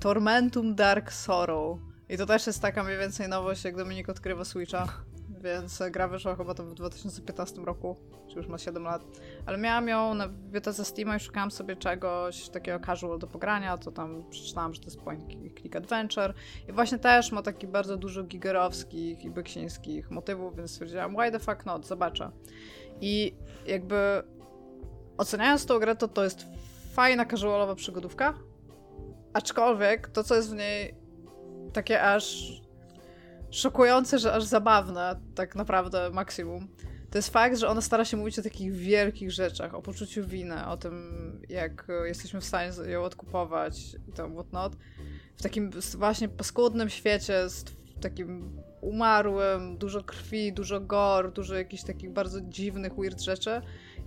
Tormentum 0.00 0.74
Dark 0.74 1.12
Sorrow. 1.12 1.78
I 2.08 2.16
to 2.16 2.26
też 2.26 2.46
jest 2.46 2.62
taka 2.62 2.84
mniej 2.84 2.98
więcej 2.98 3.28
nowość, 3.28 3.64
jak 3.64 3.76
Dominik 3.76 4.08
odkrywa 4.08 4.44
Switcha 4.44 4.88
więc 5.42 5.82
gra 5.90 6.08
wyszła 6.08 6.36
chyba 6.36 6.54
to 6.54 6.64
w 6.64 6.74
2015 6.74 7.60
roku, 7.60 7.96
czy 8.28 8.36
już 8.36 8.46
ma 8.46 8.58
7 8.58 8.82
lat. 8.82 9.02
Ale 9.46 9.58
miałam 9.58 9.88
ją 9.88 10.14
na 10.14 10.28
bibliotece 10.28 10.84
Steam 10.84 11.16
i 11.16 11.20
szukałam 11.20 11.50
sobie 11.50 11.76
czegoś 11.76 12.48
takiego 12.48 12.86
casual 12.86 13.18
do 13.18 13.26
pogrania, 13.26 13.78
to 13.78 13.92
tam 13.92 14.24
przeczytałam, 14.30 14.74
że 14.74 14.80
to 14.80 14.86
jest 14.86 15.00
point 15.00 15.24
click 15.60 15.76
adventure 15.76 16.34
i 16.68 16.72
właśnie 16.72 16.98
też 16.98 17.32
ma 17.32 17.42
taki 17.42 17.66
bardzo 17.66 17.96
dużo 17.96 18.22
gigerowskich 18.22 19.24
i 19.24 19.30
beksińskich 19.30 20.10
motywów, 20.10 20.56
więc 20.56 20.70
stwierdziłam, 20.70 21.16
why 21.16 21.30
the 21.30 21.38
fuck 21.38 21.66
not, 21.66 21.86
zobaczę. 21.86 22.30
I 23.00 23.34
jakby 23.66 24.22
oceniając 25.18 25.66
tą 25.66 25.78
grę, 25.78 25.96
to 25.96 26.08
to 26.08 26.24
jest 26.24 26.46
fajna 26.92 27.26
casualowa 27.26 27.74
przygodówka, 27.74 28.34
aczkolwiek 29.32 30.08
to, 30.08 30.24
co 30.24 30.34
jest 30.34 30.50
w 30.50 30.56
niej 30.56 30.94
takie 31.72 32.02
aż 32.02 32.52
szokujące, 33.50 34.18
że 34.18 34.32
aż 34.32 34.44
zabawne, 34.44 35.20
tak 35.34 35.56
naprawdę 35.56 36.10
maksimum. 36.10 36.68
To 37.10 37.18
jest 37.18 37.30
fakt, 37.30 37.58
że 37.58 37.68
ona 37.68 37.80
stara 37.80 38.04
się 38.04 38.16
mówić 38.16 38.38
o 38.38 38.42
takich 38.42 38.72
wielkich 38.72 39.32
rzeczach, 39.32 39.74
o 39.74 39.82
poczuciu 39.82 40.26
winy, 40.26 40.66
o 40.66 40.76
tym, 40.76 41.12
jak 41.48 41.88
jesteśmy 42.04 42.40
w 42.40 42.44
stanie 42.44 42.72
ją 42.86 43.02
odkupować 43.02 43.94
i 44.08 44.12
tam 44.12 44.32
whatnot. 44.32 44.76
W 45.36 45.42
takim 45.42 45.70
właśnie 45.98 46.28
paskudnym 46.28 46.88
świecie, 46.88 47.46
takim 48.00 48.60
umarłym, 48.80 49.78
dużo 49.78 50.04
krwi, 50.04 50.52
dużo 50.52 50.80
gor, 50.80 51.32
dużo 51.32 51.54
jakichś 51.54 51.82
takich 51.82 52.10
bardzo 52.10 52.40
dziwnych, 52.40 52.96
weird 52.96 53.20
rzeczy. 53.20 53.60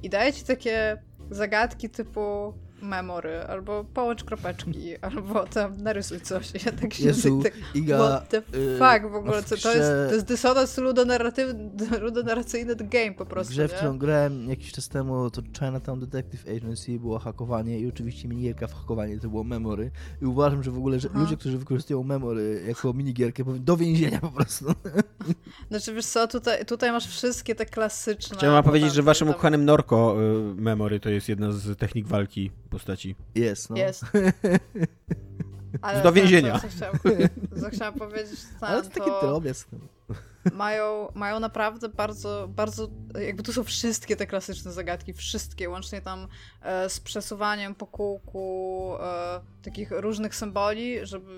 I 0.03 0.09
daje 0.09 0.33
ci 0.33 0.43
takie 0.43 1.01
zagadki 1.31 1.89
typu 1.89 2.53
memory, 2.81 3.41
albo 3.41 3.83
połącz 3.83 4.23
kropeczki, 4.23 4.97
albo 5.01 5.43
tam 5.43 5.77
narysuj 5.77 6.21
coś. 6.21 6.65
Ja 6.65 6.71
tak 6.71 6.93
się 6.93 7.03
Jezu, 7.03 7.41
tak, 7.43 7.53
Iga, 7.75 7.97
what 7.97 8.29
the 8.29 8.37
y, 8.37 8.79
fuck 8.79 9.11
w 9.11 9.15
ogóle, 9.15 9.41
w 9.41 9.45
co, 9.45 9.57
to, 9.57 9.73
jest, 9.73 9.89
to 10.09 10.13
jest 10.13 10.25
dysonans 10.25 10.77
ludonarracyjny 12.01 12.75
the 12.75 12.83
game 12.83 13.13
po 13.13 13.25
W 13.25 13.27
prostu, 13.27 13.53
grze, 13.53 13.67
w 13.67 13.73
którą 13.73 13.97
grałem 13.97 14.49
jakiś 14.49 14.71
czas 14.71 14.89
temu, 14.89 15.29
to 15.29 15.41
Chinatown 15.59 15.99
Detective 15.99 16.45
Agency 16.57 16.99
było 16.99 17.19
hakowanie 17.19 17.79
i 17.79 17.87
oczywiście 17.87 18.27
minigierka 18.27 18.67
w 18.67 18.73
hakowanie 18.73 19.19
to 19.19 19.29
było 19.29 19.43
memory. 19.43 19.91
I 20.21 20.25
uważam, 20.25 20.63
że 20.63 20.71
w 20.71 20.77
ogóle 20.77 20.99
że 20.99 21.09
Aha. 21.11 21.19
ludzie, 21.19 21.37
którzy 21.37 21.57
wykorzystują 21.57 22.03
memory 22.03 22.63
jako 22.67 22.93
minigierkę, 22.93 23.45
powinni 23.45 23.65
do 23.65 23.77
więzienia 23.77 24.19
po 24.19 24.31
prostu. 24.31 24.65
Znaczy 25.69 25.93
wiesz 25.93 26.05
co, 26.05 26.27
tutaj, 26.27 26.65
tutaj 26.65 26.91
masz 26.91 27.07
wszystkie 27.07 27.55
te 27.55 27.65
klasyczne... 27.65 28.37
Chciałem 28.37 28.63
powiedzieć, 28.63 28.93
że 28.93 29.03
waszym 29.03 29.27
tam 29.27 29.35
ukochanym 29.35 29.65
Norko 29.65 30.15
y, 30.21 30.61
Memory 30.61 30.99
to 30.99 31.09
jest 31.09 31.29
jedna 31.29 31.51
z 31.51 31.77
technik 31.77 32.07
walki 32.07 32.51
postaci. 32.71 33.15
Jest, 33.35 33.69
no. 33.69 33.77
Jest. 33.77 34.03
Ale 35.81 36.03
Do 36.03 36.11
więzienia. 36.11 36.53
Co, 36.53 36.59
co, 36.59 36.67
chciałam, 36.67 36.99
co 37.61 37.69
chciałam 37.69 37.93
powiedzieć, 37.93 38.39
Ale 38.61 38.81
tam, 38.81 38.91
to 38.91 38.99
taki 38.99 39.11
to 39.11 39.27
drobiazg. 39.27 39.67
Mają, 40.53 41.07
mają 41.15 41.39
naprawdę 41.39 41.89
bardzo, 41.89 42.47
bardzo, 42.55 42.87
jakby 43.19 43.43
tu 43.43 43.53
są 43.53 43.63
wszystkie 43.63 44.15
te 44.15 44.27
klasyczne 44.27 44.71
zagadki, 44.71 45.13
wszystkie, 45.13 45.69
łącznie 45.69 46.01
tam 46.01 46.27
e, 46.61 46.89
z 46.89 46.99
przesuwaniem 46.99 47.75
po 47.75 47.87
kółku 47.87 48.95
e, 48.99 49.41
takich 49.63 49.91
różnych 49.91 50.35
symboli, 50.35 51.05
żeby, 51.05 51.31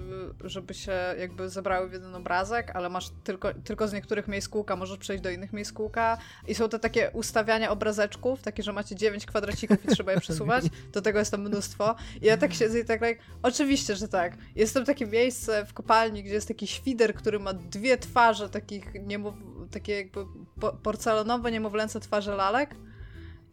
żeby 0.43 0.73
się 0.73 0.93
jakby 1.19 1.49
zebrały 1.49 1.89
w 1.89 1.93
jeden 1.93 2.15
obrazek, 2.15 2.71
ale 2.75 2.89
masz 2.89 3.09
tylko, 3.23 3.53
tylko 3.53 3.87
z 3.87 3.93
niektórych 3.93 4.27
miejsc 4.27 4.49
kółka, 4.49 4.75
możesz 4.75 4.97
przejść 4.97 5.23
do 5.23 5.29
innych 5.29 5.53
miejsc 5.53 5.71
kółka. 5.71 6.17
I 6.47 6.55
są 6.55 6.69
te 6.69 6.79
takie 6.79 7.11
ustawiania 7.11 7.71
obrazeczków, 7.71 8.41
takie, 8.41 8.63
że 8.63 8.73
macie 8.73 8.95
dziewięć 8.95 9.25
kwadracików 9.25 9.85
i 9.85 9.87
trzeba 9.87 10.11
je 10.11 10.19
przesuwać, 10.19 10.65
do 10.93 11.01
tego 11.01 11.19
jest 11.19 11.31
tam 11.31 11.41
mnóstwo. 11.41 11.95
I 12.21 12.25
ja 12.25 12.37
tak 12.37 12.53
siedzę 12.53 12.79
i 12.79 12.85
tak, 12.85 12.99
tak 12.99 13.17
oczywiście, 13.43 13.95
że 13.95 14.07
tak. 14.07 14.37
Jest 14.55 14.73
tam 14.73 14.85
takie 14.85 15.05
miejsce 15.05 15.65
w 15.65 15.73
kopalni, 15.73 16.23
gdzie 16.23 16.33
jest 16.33 16.47
taki 16.47 16.67
świder, 16.67 17.13
który 17.13 17.39
ma 17.39 17.53
dwie 17.53 17.97
twarze 17.97 18.49
takich 18.49 18.93
niemów, 18.93 19.33
takie 19.73 19.93
jakby 19.93 20.25
po, 20.59 20.73
porcelanowe, 20.73 21.51
niemowlęce 21.51 21.99
twarze 21.99 22.35
lalek, 22.35 22.75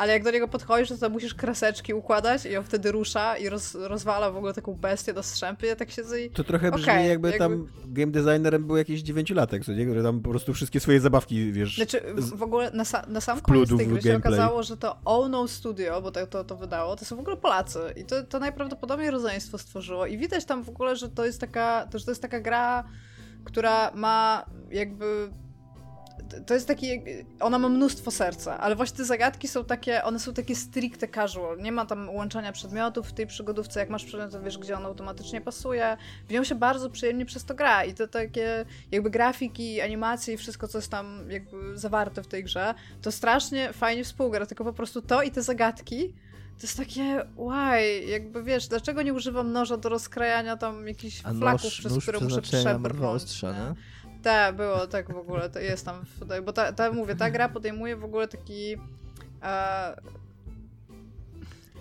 ale 0.01 0.13
jak 0.13 0.25
do 0.25 0.31
niego 0.31 0.49
podchodzisz, 0.49 0.89
to 0.89 0.97
tam 0.97 1.13
musisz 1.13 1.35
kreseczki 1.35 1.95
układać 1.95 2.47
i 2.47 2.57
on 2.57 2.65
wtedy 2.65 2.93
rusza 2.93 3.37
i 3.37 3.49
roz, 3.49 3.75
rozwala 3.75 4.31
w 4.31 4.37
ogóle 4.37 4.55
taką 4.55 4.75
bestię 4.75 5.13
do 5.13 5.23
strzępy. 5.23 5.67
Ja 5.67 5.77
tak 5.77 5.91
siedzę 5.91 6.23
i 6.23 6.31
To 6.31 6.45
trochę 6.45 6.71
brzmi 6.71 6.83
Okej, 6.83 7.09
jakby, 7.09 7.29
jakby- 7.29 7.39
tam 7.39 7.67
game 7.87 8.13
designerem 8.13 8.67
był 8.67 8.77
jakiś 8.77 9.03
dziewięciolatek, 9.03 9.65
co 9.65 9.73
nie? 9.73 9.85
Który 9.85 10.03
tam 10.03 10.21
po 10.21 10.31
prostu 10.31 10.55
wszystkie 10.55 10.81
swoje 10.81 11.01
zabawki, 11.01 11.53
wiesz... 11.53 11.77
Znaczy, 11.77 12.01
w, 12.17 12.43
ogóle 12.43 12.71
na, 12.71 12.85
sa, 12.85 13.07
na 13.09 13.21
sam 13.21 13.41
koniec 13.41 13.77
tej 13.77 13.87
gry 13.89 14.03
się 14.03 14.17
okazało, 14.17 14.63
że 14.63 14.77
to 14.77 14.97
Ono 15.05 15.49
Studio, 15.49 16.03
bo 16.03 16.11
to, 16.11 16.27
to, 16.27 16.45
to 16.45 16.57
wydało, 16.57 16.97
to 16.97 17.05
są 17.05 17.17
w 17.17 17.21
ogóle 17.21 17.37
Polacy. 17.37 17.79
I 17.97 18.05
to, 18.05 18.23
to 18.25 18.39
najprawdopodobniej 18.39 19.11
rodzeństwo 19.11 19.59
stworzyło. 19.59 20.07
I 20.07 20.19
widać 20.19 20.45
tam 20.45 20.65
w 20.65 20.69
ogóle, 20.69 20.97
że 20.97 21.09
to 21.09 21.25
jest 21.25 21.41
taka, 21.41 21.87
to, 21.91 21.99
że 21.99 22.05
to 22.05 22.11
jest 22.11 22.23
taka 22.23 22.41
gra, 22.41 22.85
która 23.45 23.91
ma 23.95 24.45
jakby 24.71 25.31
to 26.47 26.55
jest 26.55 26.69
taki, 26.69 27.03
ona 27.41 27.59
ma 27.59 27.69
mnóstwo 27.69 28.11
serca, 28.11 28.59
ale 28.59 28.77
właśnie 28.77 28.97
te 28.97 29.05
zagadki 29.05 29.49
są 29.49 29.65
takie, 29.65 30.05
one 30.05 30.19
są 30.19 30.35
takie 30.35 30.57
stricte 30.57 31.09
casual, 31.09 31.59
nie 31.59 31.73
ma 31.73 31.87
tam 31.87 32.09
łączenia 32.09 32.53
przedmiotów 32.53 33.09
w 33.09 33.13
tej 33.13 33.27
przygodówce, 33.27 33.81
jak 33.81 33.91
masz 33.91 34.05
przedmiot, 34.05 34.33
to 34.33 34.43
wiesz, 34.43 34.59
gdzie 34.59 34.77
on 34.77 34.87
automatycznie 34.87 35.41
pasuje, 35.41 35.97
w 36.29 36.33
nią 36.33 36.45
się 36.45 36.55
bardzo 36.55 36.91
przyjemnie 36.91 37.27
przez 37.27 37.45
to 37.45 37.55
gra 37.55 37.85
i 37.85 37.95
to 37.95 38.09
takie 38.09 38.65
jakby 38.91 39.11
grafiki, 39.11 39.81
animacje 39.81 40.35
i 40.35 40.37
wszystko, 40.37 40.69
co 40.69 40.79
jest 40.79 40.91
tam 40.91 41.31
jakby 41.31 41.79
zawarte 41.79 42.23
w 42.23 42.27
tej 42.27 42.45
grze, 42.45 42.75
to 43.03 43.13
strasznie 43.13 43.73
fajnie 43.73 44.05
współgra, 44.05 44.47
tylko 44.47 44.65
po 44.65 44.73
prostu 44.73 45.03
to 45.03 45.23
i 45.23 45.31
te 45.31 45.43
zagadki 45.43 46.13
to 46.61 46.67
jest 46.67 46.77
takie, 46.77 47.27
why, 47.37 48.01
jakby 48.07 48.43
wiesz, 48.43 48.69
dlaczego 48.69 49.03
nie 49.03 49.15
używam 49.15 49.53
noża 49.53 49.77
do 49.77 49.89
rozkrajania 49.89 50.57
tam 50.57 50.89
jakichś 50.89 51.21
A 51.25 51.33
flaków, 51.33 51.65
nóż, 51.65 51.79
przez 51.79 51.95
nóż 51.95 52.03
które 52.03 52.21
muszę 52.21 52.43
przebrnąć. 52.43 53.23
ostrza, 53.23 53.53
nie? 53.53 53.75
Tak, 54.23 54.57
było 54.57 54.87
tak 54.87 55.13
w 55.13 55.17
ogóle, 55.17 55.51
to 55.51 55.59
jest 55.59 55.85
tam, 55.85 56.05
bo 56.45 56.53
ta, 56.53 56.73
ta, 56.73 56.93
mówię, 56.93 57.17
ta 57.17 57.31
gra 57.31 57.49
podejmuje 57.49 57.97
w 57.97 58.05
ogóle 58.05 58.29
taki... 58.29 58.77
E, 59.43 59.97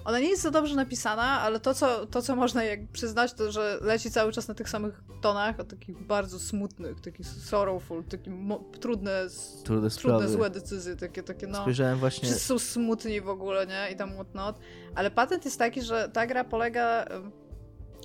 ona 0.06 0.20
nie 0.20 0.30
jest 0.30 0.42
za 0.42 0.52
dobrze 0.52 0.76
napisana, 0.76 1.42
ale 1.42 1.60
to 1.60 1.74
co, 1.74 2.06
to, 2.06 2.22
co 2.22 2.36
można 2.36 2.64
jak 2.64 2.88
przyznać, 2.88 3.34
to 3.34 3.52
że 3.52 3.78
leci 3.82 4.12
cały 4.12 4.32
czas 4.32 4.48
na 4.48 4.54
tych 4.54 4.70
samych 4.70 5.04
tonach, 5.22 5.60
o 5.60 5.64
takich 5.64 6.04
bardzo 6.04 6.40
smutnych, 6.40 7.02
takich 7.02 7.28
sorrowful, 7.28 8.04
takie 8.04 8.32
trudne, 8.80 9.28
Trudne 9.64 9.90
trudne, 9.90 10.30
złe 10.30 10.50
decyzje, 10.50 10.96
takie, 10.96 11.24
takie 11.24 11.48
no... 11.48 11.62
Spojrzałem 11.62 12.00
właśnie... 12.00 12.30
Wszyscy 12.30 12.46
są 12.46 12.60
smutni 12.60 13.22
w 13.22 13.30
ogóle, 13.30 13.68
nie? 13.68 13.92
I 13.94 13.96
tam 13.96 14.14
whatnot. 14.14 14.60
Ale 14.96 15.12
patent 15.12 15.46
jest 15.46 15.60
taki, 15.60 15.82
że 15.82 16.10
ta 16.14 16.28
gra 16.28 16.44
polega 16.44 17.06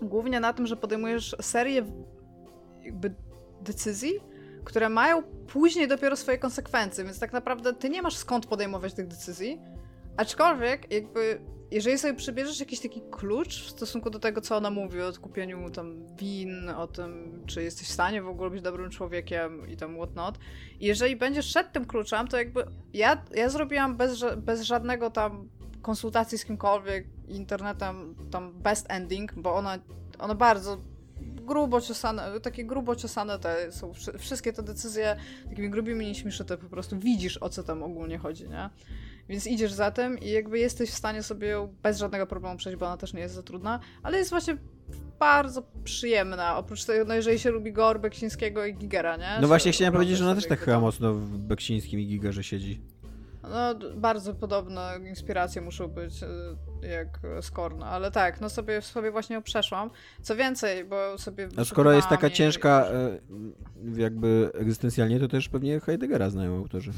głównie 0.02 0.40
na 0.40 0.52
tym, 0.52 0.66
że 0.66 0.76
podejmujesz 0.76 1.36
serię 1.40 1.86
jakby 2.82 3.14
decyzji, 3.64 4.20
które 4.64 4.88
mają 4.88 5.22
później 5.22 5.88
dopiero 5.88 6.16
swoje 6.16 6.38
konsekwencje, 6.38 7.04
więc 7.04 7.18
tak 7.18 7.32
naprawdę 7.32 7.74
ty 7.74 7.90
nie 7.90 8.02
masz 8.02 8.16
skąd 8.16 8.46
podejmować 8.46 8.94
tych 8.94 9.06
decyzji, 9.06 9.60
aczkolwiek 10.16 10.92
jakby 10.92 11.40
jeżeli 11.70 11.98
sobie 11.98 12.14
przybierzesz 12.14 12.60
jakiś 12.60 12.80
taki 12.80 13.02
klucz 13.10 13.64
w 13.64 13.70
stosunku 13.70 14.10
do 14.10 14.18
tego, 14.18 14.40
co 14.40 14.56
ona 14.56 14.70
mówi 14.70 15.00
o 15.00 15.12
kupieniu 15.20 15.70
tam 15.70 16.16
win, 16.16 16.68
o 16.68 16.86
tym, 16.86 17.42
czy 17.46 17.62
jesteś 17.62 17.88
w 17.88 17.92
stanie 17.92 18.22
w 18.22 18.28
ogóle 18.28 18.50
być 18.50 18.62
dobrym 18.62 18.90
człowiekiem 18.90 19.68
i 19.68 19.76
tam 19.76 19.96
whatnot, 19.96 20.38
jeżeli 20.80 21.16
będziesz 21.16 21.46
szedł 21.46 21.70
tym 21.72 21.84
kluczem, 21.84 22.28
to 22.28 22.36
jakby 22.36 22.64
ja, 22.92 23.24
ja 23.34 23.48
zrobiłam 23.48 23.96
bez, 23.96 24.24
bez 24.36 24.62
żadnego 24.62 25.10
tam 25.10 25.48
konsultacji 25.82 26.38
z 26.38 26.44
kimkolwiek, 26.44 27.06
internetem, 27.28 28.14
tam 28.30 28.52
best 28.52 28.86
ending, 28.88 29.34
bo 29.34 29.54
ona, 29.54 29.78
ona 30.18 30.34
bardzo 30.34 30.78
grubo 31.44 31.80
ciosane, 31.80 32.40
takie 32.40 32.64
grubo 32.64 32.96
ciosane 32.96 33.38
te 33.38 33.72
są 33.72 33.92
wszy- 33.92 34.18
wszystkie 34.18 34.52
te 34.52 34.62
decyzje 34.62 35.16
takimi 35.48 35.70
grubymi 35.70 36.06
nićmi 36.06 36.32
szyte, 36.32 36.56
po 36.58 36.68
prostu 36.68 36.98
widzisz 36.98 37.36
o 37.42 37.48
co 37.48 37.62
tam 37.62 37.82
ogólnie 37.82 38.18
chodzi, 38.18 38.48
nie? 38.48 38.70
Więc 39.28 39.46
idziesz 39.46 39.72
za 39.72 39.90
tym 39.90 40.18
i 40.18 40.30
jakby 40.30 40.58
jesteś 40.58 40.90
w 40.90 40.94
stanie 40.94 41.22
sobie 41.22 41.48
ją 41.48 41.74
bez 41.82 41.98
żadnego 41.98 42.26
problemu 42.26 42.56
przejść, 42.58 42.78
bo 42.78 42.86
ona 42.86 42.96
też 42.96 43.12
nie 43.14 43.20
jest 43.20 43.34
za 43.34 43.42
trudna, 43.42 43.80
ale 44.02 44.18
jest 44.18 44.30
właśnie 44.30 44.56
bardzo 45.18 45.62
przyjemna, 45.84 46.56
oprócz 46.58 46.84
tego, 46.84 47.04
no 47.04 47.14
jeżeli 47.14 47.38
się 47.38 47.50
lubi 47.50 47.72
Gor, 47.72 48.00
Beksińskiego 48.00 48.64
i 48.66 48.74
Gigera, 48.74 49.16
nie? 49.16 49.38
No 49.40 49.48
właśnie 49.48 49.72
chciałem 49.72 49.94
powiedzieć, 49.94 50.18
że 50.18 50.24
ona 50.24 50.34
też 50.34 50.46
tak 50.46 50.60
chyba 50.60 50.80
mocno 50.80 51.14
w 51.14 51.38
Beksińskim 51.38 52.00
i 52.00 52.06
Gigerze 52.06 52.44
siedzi. 52.44 52.80
No, 53.50 53.74
bardzo 53.96 54.34
podobne 54.34 54.90
inspiracje 55.08 55.62
muszą 55.62 55.88
być 55.88 56.22
y, 56.22 56.26
jak 56.88 57.18
Skorn, 57.40 57.82
ale 57.82 58.10
tak, 58.10 58.40
no 58.40 58.50
sobie, 58.50 58.82
sobie 58.82 59.10
właśnie 59.10 59.42
przeszłam. 59.42 59.90
Co 60.22 60.36
więcej, 60.36 60.84
bo 60.84 61.18
sobie. 61.18 61.48
A 61.56 61.64
skoro 61.64 61.92
jest 61.92 62.08
taka 62.08 62.28
i- 62.28 62.32
ciężka 62.32 62.86
e, 62.86 63.18
jakby 63.96 64.50
egzystencjalnie, 64.54 65.20
to 65.20 65.28
też 65.28 65.48
pewnie 65.48 65.80
Heideggera 65.80 66.30
znają 66.30 66.56
autorzy. 66.56 66.92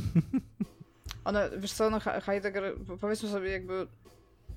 One, 1.24 1.50
wiesz 1.58 1.72
co, 1.72 1.90
no 1.90 2.00
He- 2.00 2.20
Heidegger, 2.20 2.74
powiedzmy 3.00 3.28
sobie 3.28 3.50
jakby. 3.50 3.86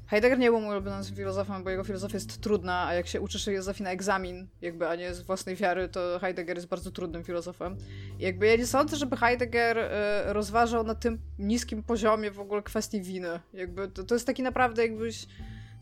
Heidegger 0.10 0.40
nie 0.40 0.50
był 0.50 0.62
mój 0.62 0.72
ulubiony 0.76 1.04
filozofem, 1.16 1.64
bo 1.64 1.70
jego 1.70 1.84
filozofia 1.84 2.16
jest 2.16 2.42
trudna, 2.42 2.88
a 2.88 2.94
jak 2.94 3.08
się 3.08 3.22
uczysz 3.22 3.46
filozofii 3.46 3.84
na 3.84 3.92
egzamin, 3.92 4.48
jakby, 4.62 4.88
a 4.88 4.96
nie 4.96 5.14
z 5.14 5.22
własnej 5.22 5.56
wiary, 5.56 5.90
to 5.90 6.20
Heidegger 6.20 6.58
jest 6.58 6.68
bardzo 6.68 6.92
trudnym 6.92 7.24
filozofem. 7.24 7.78
I 8.20 8.24
jakby 8.24 8.48
ja 8.48 8.56
nie 8.56 8.66
sądzę, 8.66 8.98
żeby 8.98 9.18
Heidegger 9.18 9.78
e, 9.78 10.34
rozważał 10.34 10.84
na 10.84 10.96
tym 10.96 11.20
niskim 11.40 11.84
poziomie 11.84 12.32
w 12.32 12.40
ogóle 12.40 12.62
kwestii 12.62 13.02
winy. 13.02 13.40
Jakby 13.54 13.88
to, 13.88 14.04
to 14.04 14.16
jest 14.16 14.28
taki 14.28 14.44
naprawdę 14.44 14.82
jakbyś 14.82 15.28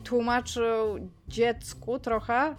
tłumaczył 0.04 1.10
dziecku 1.28 2.00
trochę, 2.00 2.56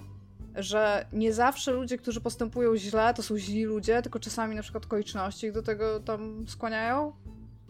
że 0.54 1.06
nie 1.12 1.32
zawsze 1.32 1.72
ludzie, 1.72 1.98
którzy 1.98 2.20
postępują 2.20 2.76
źle, 2.76 3.14
to 3.14 3.22
są 3.22 3.38
źli 3.38 3.64
ludzie, 3.64 4.02
tylko 4.02 4.20
czasami 4.20 4.56
na 4.56 4.62
przykład 4.62 4.84
okoliczności 4.84 5.46
ich 5.46 5.52
do 5.52 5.62
tego 5.62 6.00
tam 6.00 6.44
skłaniają. 6.48 7.12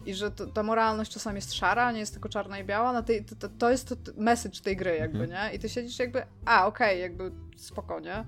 I 0.05 0.13
że 0.13 0.31
to, 0.31 0.47
ta 0.47 0.63
moralność 0.63 1.11
czasami 1.11 1.35
jest 1.35 1.53
szara, 1.53 1.91
nie 1.91 1.99
jest 1.99 2.11
tylko 2.13 2.29
czarna 2.29 2.59
i 2.59 2.63
biała. 2.63 2.93
Na 2.93 3.03
tej, 3.03 3.25
to, 3.25 3.35
to, 3.35 3.49
to 3.49 3.71
jest 3.71 3.89
to, 3.89 3.95
message 4.17 4.59
tej 4.63 4.75
gry, 4.75 4.97
jakby, 4.97 5.27
nie? 5.27 5.49
I 5.53 5.59
ty 5.59 5.69
siedzisz 5.69 5.99
jakby, 5.99 6.23
a 6.45 6.67
okej, 6.67 7.01
jakby 7.01 7.31
spokojnie. 7.57 8.25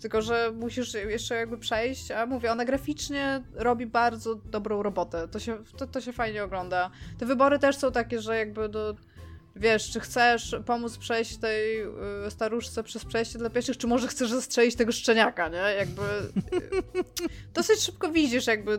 Tylko, 0.00 0.22
że 0.22 0.52
musisz 0.54 0.94
jeszcze 0.94 1.34
jakby 1.34 1.58
przejść, 1.58 2.10
a 2.10 2.26
mówię, 2.26 2.52
ona 2.52 2.64
graficznie 2.64 3.42
robi 3.54 3.86
bardzo 3.86 4.34
dobrą 4.34 4.82
robotę. 4.82 5.28
To 5.28 5.38
się, 5.38 5.58
to, 5.76 5.86
to 5.86 6.00
się 6.00 6.12
fajnie 6.12 6.44
ogląda. 6.44 6.90
Te 7.18 7.26
wybory 7.26 7.58
też 7.58 7.76
są 7.76 7.92
takie, 7.92 8.20
że 8.20 8.36
jakby 8.38 8.68
do, 8.68 8.94
wiesz, 9.56 9.90
czy 9.90 10.00
chcesz 10.00 10.56
pomóc 10.66 10.98
przejść 10.98 11.36
tej 11.36 11.82
y, 11.82 11.90
staruszce 12.30 12.82
przez 12.82 13.04
przejście 13.04 13.38
dla 13.38 13.50
pieszych, 13.50 13.76
czy 13.76 13.86
może 13.86 14.08
chcesz 14.08 14.30
zastrzelić 14.30 14.76
tego 14.76 14.92
szczeniaka, 14.92 15.48
nie? 15.48 15.56
Jakby 15.78 16.02
y, 16.02 16.32
dosyć 17.54 17.80
szybko 17.80 18.08
widzisz 18.12 18.46
jakby, 18.46 18.78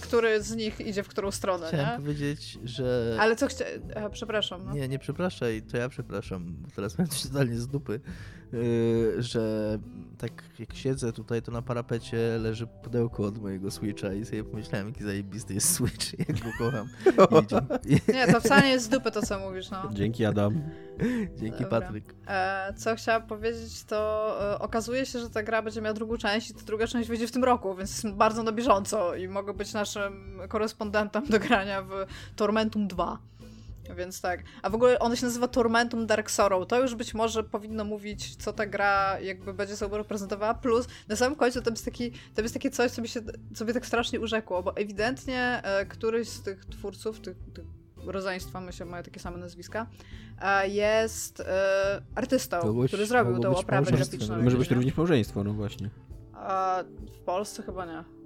który 0.00 0.42
z 0.42 0.56
nich 0.56 0.80
idzie 0.80 1.02
w 1.02 1.08
którą 1.08 1.30
stronę, 1.30 1.68
Chciałem 1.68 1.88
nie? 1.88 1.96
powiedzieć, 1.96 2.58
że... 2.64 3.16
Ale 3.20 3.36
co 3.36 3.46
chciałem... 3.46 3.82
Przepraszam, 4.12 4.64
no. 4.64 4.72
Nie, 4.72 4.88
nie 4.88 4.98
przepraszaj, 4.98 5.62
to 5.62 5.76
ja 5.76 5.88
przepraszam, 5.88 6.56
teraz 6.76 6.98
miałem 6.98 7.10
coś 7.10 7.22
totalnie 7.22 7.56
z 7.56 7.68
dupy. 7.68 8.00
Yy, 8.52 9.22
że 9.22 9.78
tak 10.18 10.32
jak 10.58 10.74
siedzę 10.74 11.12
tutaj, 11.12 11.42
to 11.42 11.52
na 11.52 11.62
parapecie 11.62 12.16
leży 12.16 12.66
pudełko 12.66 13.24
od 13.24 13.42
mojego 13.42 13.70
Switcha 13.70 14.12
i 14.12 14.24
sobie 14.24 14.44
pomyślałem, 14.44 14.88
jaki 14.88 15.04
zajebisty 15.04 15.54
jest 15.54 15.74
Switch, 15.74 16.18
jak 16.28 16.40
go 16.40 16.50
kocham. 16.58 16.88
I... 17.86 18.00
Nie, 18.12 18.32
to 18.32 18.40
wcale 18.40 18.62
nie 18.62 18.68
jest 18.68 18.84
z 18.84 18.88
dupy 18.88 19.10
to, 19.10 19.22
co 19.22 19.38
mówisz, 19.38 19.70
no. 19.70 19.82
Dzięki, 19.92 20.24
Adam. 20.24 20.60
Dzięki, 21.36 21.62
Dobra. 21.62 21.80
Patryk. 21.80 22.14
E, 22.26 22.74
co 22.76 22.96
chciałam 22.96 23.26
powiedzieć, 23.26 23.84
to 23.84 24.36
e, 24.54 24.58
okazuje 24.58 25.06
się, 25.06 25.18
że 25.18 25.30
ta 25.30 25.42
gra 25.42 25.62
będzie 25.62 25.82
miała 25.82 25.94
drugą 25.94 26.16
część 26.16 26.50
i 26.50 26.54
ta 26.54 26.62
druga 26.62 26.86
część 26.86 27.08
wyjdzie 27.08 27.26
w 27.26 27.32
tym 27.32 27.44
roku, 27.44 27.74
więc 27.74 28.04
jest 28.04 28.16
bardzo 28.16 28.42
na 28.42 28.52
bieżąco 28.52 29.14
i 29.14 29.28
mogę 29.28 29.54
być 29.54 29.72
naszym 29.72 30.40
korespondentem 30.48 31.26
do 31.26 31.38
grania 31.38 31.82
w 31.82 31.90
Tormentum 32.36 32.88
2. 32.88 33.18
Więc 33.96 34.20
tak. 34.20 34.42
A 34.62 34.70
w 34.70 34.74
ogóle 34.74 34.98
ono 34.98 35.16
się 35.16 35.26
nazywa 35.26 35.48
Tormentum 35.48 36.06
Dark 36.06 36.30
Sorrow. 36.30 36.68
To 36.68 36.82
już 36.82 36.94
być 36.94 37.14
może 37.14 37.44
powinno 37.44 37.84
mówić, 37.84 38.36
co 38.36 38.52
ta 38.52 38.66
gra 38.66 39.20
jakby 39.20 39.54
będzie 39.54 39.76
sobą 39.76 39.96
reprezentowała. 39.96 40.54
Plus 40.54 40.86
na 41.08 41.16
samym 41.16 41.38
końcu 41.38 41.62
to 41.62 41.70
jest, 41.70 41.84
taki, 41.84 42.12
jest 42.38 42.54
takie 42.54 42.70
coś, 42.70 42.90
co 42.90 43.02
mi 43.02 43.08
się 43.08 43.20
co 43.54 43.64
mnie 43.64 43.74
tak 43.74 43.86
strasznie 43.86 44.20
urzekło, 44.20 44.62
bo 44.62 44.76
ewidentnie 44.76 45.60
e, 45.64 45.86
któryś 45.86 46.28
z 46.28 46.42
tych 46.42 46.64
twórców, 46.64 47.20
tych, 47.20 47.36
tych 47.54 47.64
rodzeństwa, 48.06 48.60
myślę, 48.60 48.86
mają 48.86 49.02
takie 49.02 49.20
same 49.20 49.38
nazwiska, 49.38 49.86
e, 50.40 50.68
jest 50.68 51.40
e, 51.40 52.02
artystą, 52.14 52.60
Kogoś 52.60 52.90
który 52.90 53.06
zrobił 53.06 53.38
tą 53.38 53.56
oprawę 53.56 53.92
graficzną. 53.92 54.42
Może 54.42 54.56
być 54.56 54.70
również 54.70 54.96
małżeństwo, 54.96 55.44
no 55.44 55.52
właśnie. 55.52 55.90
A 56.32 56.84
w 57.14 57.18
Polsce 57.18 57.62
chyba 57.62 57.86
nie. 57.86 58.17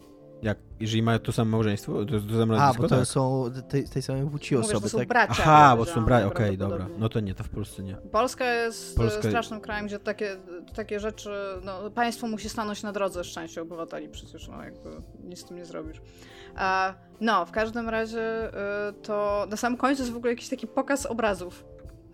Jak, 0.42 0.58
jeżeli 0.80 1.02
mają 1.02 1.18
to 1.18 1.32
samo 1.32 1.50
małżeństwo, 1.50 2.04
to, 2.04 2.20
to 2.20 2.38
samo 2.38 2.56
A, 2.56 2.74
bo 2.74 2.82
to 2.82 2.96
tak? 2.96 3.06
są 3.06 3.50
tej, 3.68 3.88
tej 3.88 4.02
samej 4.02 4.30
płci 4.30 4.56
osoby, 4.56 4.74
Mówisz, 4.74 4.92
to 4.92 4.98
tak? 4.98 5.08
bracia. 5.08 5.34
Aha, 5.38 5.74
bo 5.76 5.84
są 5.84 6.04
bracia, 6.04 6.26
okej, 6.26 6.46
okay, 6.46 6.56
dobra. 6.56 6.86
No 6.98 7.08
to 7.08 7.20
nie, 7.20 7.34
to 7.34 7.44
w 7.44 7.48
Polsce 7.48 7.82
nie. 7.82 7.94
Polska 7.94 8.44
jest 8.54 8.96
Polska... 8.96 9.22
strasznym 9.22 9.60
krajem, 9.60 9.86
gdzie 9.86 9.98
takie, 9.98 10.36
takie 10.74 11.00
rzeczy, 11.00 11.30
no 11.64 11.90
państwo 11.90 12.28
musi 12.28 12.48
stanąć 12.48 12.82
na 12.82 12.92
drodze 12.92 13.24
szczęścia 13.24 13.62
obywateli 13.62 14.08
przecież, 14.08 14.48
no 14.48 14.64
jakby 14.64 14.90
nic 15.24 15.40
z 15.40 15.44
tym 15.44 15.56
nie 15.56 15.64
zrobisz. 15.64 16.00
A, 16.56 16.94
no, 17.20 17.46
w 17.46 17.50
każdym 17.50 17.88
razie 17.88 18.48
y, 18.48 18.92
to 19.02 19.46
na 19.50 19.56
samym 19.56 19.78
końcu 19.78 20.02
jest 20.02 20.12
w 20.12 20.16
ogóle 20.16 20.32
jakiś 20.32 20.48
taki 20.48 20.66
pokaz 20.66 21.06
obrazów 21.06 21.64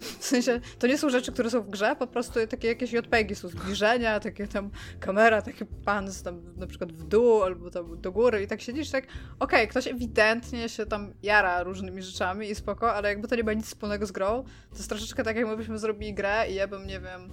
w 0.00 0.24
sensie, 0.24 0.60
to 0.78 0.86
nie 0.86 0.98
są 0.98 1.10
rzeczy, 1.10 1.32
które 1.32 1.50
są 1.50 1.62
w 1.62 1.70
grze, 1.70 1.96
po 1.98 2.06
prostu 2.06 2.46
takie 2.46 2.68
jakieś 2.68 2.92
JPEGi 2.92 3.34
są 3.34 3.48
zbliżenia, 3.48 4.20
takie 4.20 4.48
tam 4.48 4.70
kamera, 5.00 5.42
taki 5.42 5.64
pan 5.84 6.10
z 6.10 6.22
tam 6.22 6.42
na 6.56 6.66
przykład 6.66 6.92
w 6.92 7.04
dół 7.04 7.42
albo 7.42 7.70
tam 7.70 8.00
do 8.00 8.12
góry 8.12 8.42
i 8.42 8.46
tak 8.46 8.60
siedzisz 8.60 8.90
tak, 8.90 9.04
okej, 9.04 9.18
okay, 9.38 9.66
ktoś 9.66 9.86
ewidentnie 9.86 10.68
się 10.68 10.86
tam 10.86 11.12
jara 11.22 11.62
różnymi 11.62 12.02
rzeczami 12.02 12.50
i 12.50 12.54
spoko, 12.54 12.94
ale 12.94 13.08
jakby 13.08 13.28
to 13.28 13.36
nie 13.36 13.44
ma 13.44 13.52
nic 13.52 13.66
wspólnego 13.66 14.06
z 14.06 14.12
grą, 14.12 14.44
to 14.70 14.76
jest 14.76 14.88
troszeczkę 14.88 15.24
tak, 15.24 15.36
jakbyśmy 15.36 15.78
zrobili 15.78 16.14
grę 16.14 16.46
i 16.50 16.54
ja 16.54 16.68
bym, 16.68 16.86
nie 16.86 17.00
wiem, 17.00 17.30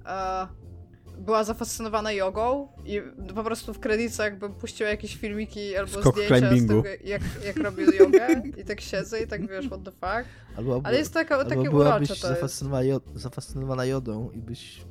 uh, 0.00 0.63
była 1.18 1.44
zafascynowana 1.44 2.12
jogą 2.12 2.68
i 2.84 3.02
po 3.34 3.44
prostu 3.44 3.74
w 3.74 3.80
kredytach 3.80 4.18
jakby 4.18 4.50
puściła 4.50 4.90
jakieś 4.90 5.16
filmiki 5.16 5.76
albo 5.76 6.00
Skok 6.00 6.14
zdjęcia 6.14 6.38
climbingu. 6.38 6.80
z 6.80 6.82
tego, 6.82 7.04
jak, 7.04 7.22
jak 7.46 7.56
robię 7.56 7.84
jogę 7.98 8.42
i 8.56 8.64
tak 8.64 8.80
siedzę 8.80 9.22
i 9.22 9.26
tak 9.26 9.48
wiesz, 9.48 9.66
what 9.66 9.82
the 9.82 9.90
fuck. 9.90 10.30
Albo, 10.56 10.80
Ale 10.84 10.98
jest 10.98 11.14
taka, 11.14 11.36
albo 11.36 11.50
takie 11.50 11.70
byłabyś 11.70 12.10
urocze 12.10 12.22
to 12.22 12.28
zafascynowana, 12.28 12.82
jod, 12.82 13.02
zafascynowana 13.14 13.84
jodą 13.84 14.30
i 14.30 14.38
byś 14.38 14.84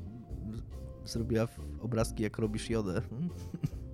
zrobiła 1.05 1.47
obrazki, 1.82 2.24
jak 2.24 2.38
robisz 2.38 2.69
jodę. 2.69 3.01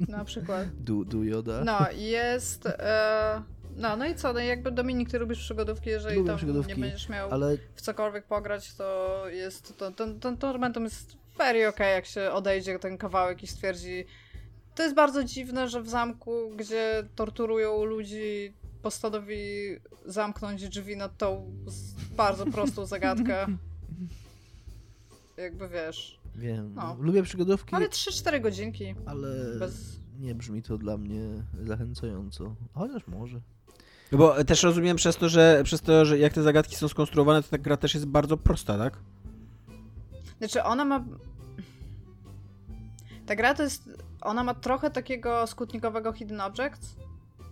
Na 0.08 0.26
przykład. 0.26 0.68
Du, 0.86 1.06
du 1.06 1.24
joda. 1.24 1.64
No, 1.64 1.78
jest... 1.98 2.66
E... 2.66 3.42
No, 3.76 3.98
no 3.98 4.06
i 4.06 4.16
co, 4.16 4.34
no 4.34 4.40
jakby 4.40 4.72
Dominik, 4.72 5.10
ty 5.10 5.20
lubisz 5.20 5.40
przygodówki, 5.40 5.90
jeżeli 5.90 6.16
Lubię 6.16 6.28
tam 6.28 6.38
przygodówki, 6.38 6.74
nie 6.74 6.82
będziesz 6.82 7.10
miał 7.10 7.32
ale... 7.32 7.58
w 7.76 7.82
cokolwiek 7.82 8.26
pograć, 8.26 8.74
to 8.74 9.24
jest, 9.30 9.78
to, 9.78 9.92
ten, 9.92 10.20
ten 10.20 10.38
tormentum 10.38 10.84
jest 10.84 11.18
very 11.40 11.68
okej, 11.68 11.70
okay, 11.70 11.90
jak 11.90 12.06
się 12.06 12.32
odejdzie 12.32 12.80
ten 12.80 12.98
kawałek 12.98 13.44
i 13.44 13.48
stwierdzi 13.48 14.06
to 14.80 14.84
jest 14.84 14.96
bardzo 14.96 15.24
dziwne, 15.24 15.70
że 15.70 15.82
w 15.82 15.90
zamku, 15.90 16.52
gdzie 16.56 17.04
torturują 17.16 17.84
ludzi, 17.84 18.54
postanowi 18.82 19.36
zamknąć 20.06 20.70
drzwi 20.70 20.98
na 20.98 21.10
tą 21.10 21.52
bardzo 22.18 22.46
prostą 22.46 22.86
zagadkę. 22.96 23.48
Jakby 25.38 25.70
wiesz. 25.70 26.20
Wiem. 26.36 26.74
No. 26.76 26.98
Lubię 27.00 27.24
przygodówki. 27.24 27.76
Ale 27.76 27.88
3-4 27.88 28.42
godzinki. 28.42 28.96
Ale 29.06 29.60
bez... 29.60 30.00
nie 30.20 30.36
brzmi 30.36 30.62
to 30.62 30.78
dla 30.78 30.98
mnie 30.98 31.44
zachęcająco. 31.64 32.56
Chociaż 32.74 33.08
może. 33.08 33.42
No 34.12 34.18
bo 34.18 34.44
też 34.44 34.64
rozumiem 34.64 34.98
przez 34.98 35.18
to, 35.18 35.30
że 35.30 35.62
przez 35.64 35.82
to, 35.82 36.06
że 36.06 36.20
jak 36.20 36.34
te 36.34 36.44
zagadki 36.44 36.76
są 36.76 36.88
skonstruowane, 36.88 37.44
to 37.44 37.50
ta 37.50 37.58
gra 37.58 37.78
też 37.78 37.94
jest 37.94 38.06
bardzo 38.06 38.38
prosta, 38.38 38.78
tak? 38.78 38.98
Znaczy 40.38 40.64
ona 40.64 40.86
ma 40.86 41.06
ta 43.30 43.36
gra 43.36 43.54
to 43.54 43.64
jest. 43.64 43.90
Ona 44.22 44.44
ma 44.44 44.54
trochę 44.54 44.92
takiego 44.92 45.48
skutnikowego 45.48 46.14
hidden 46.14 46.42
objects. 46.42 46.96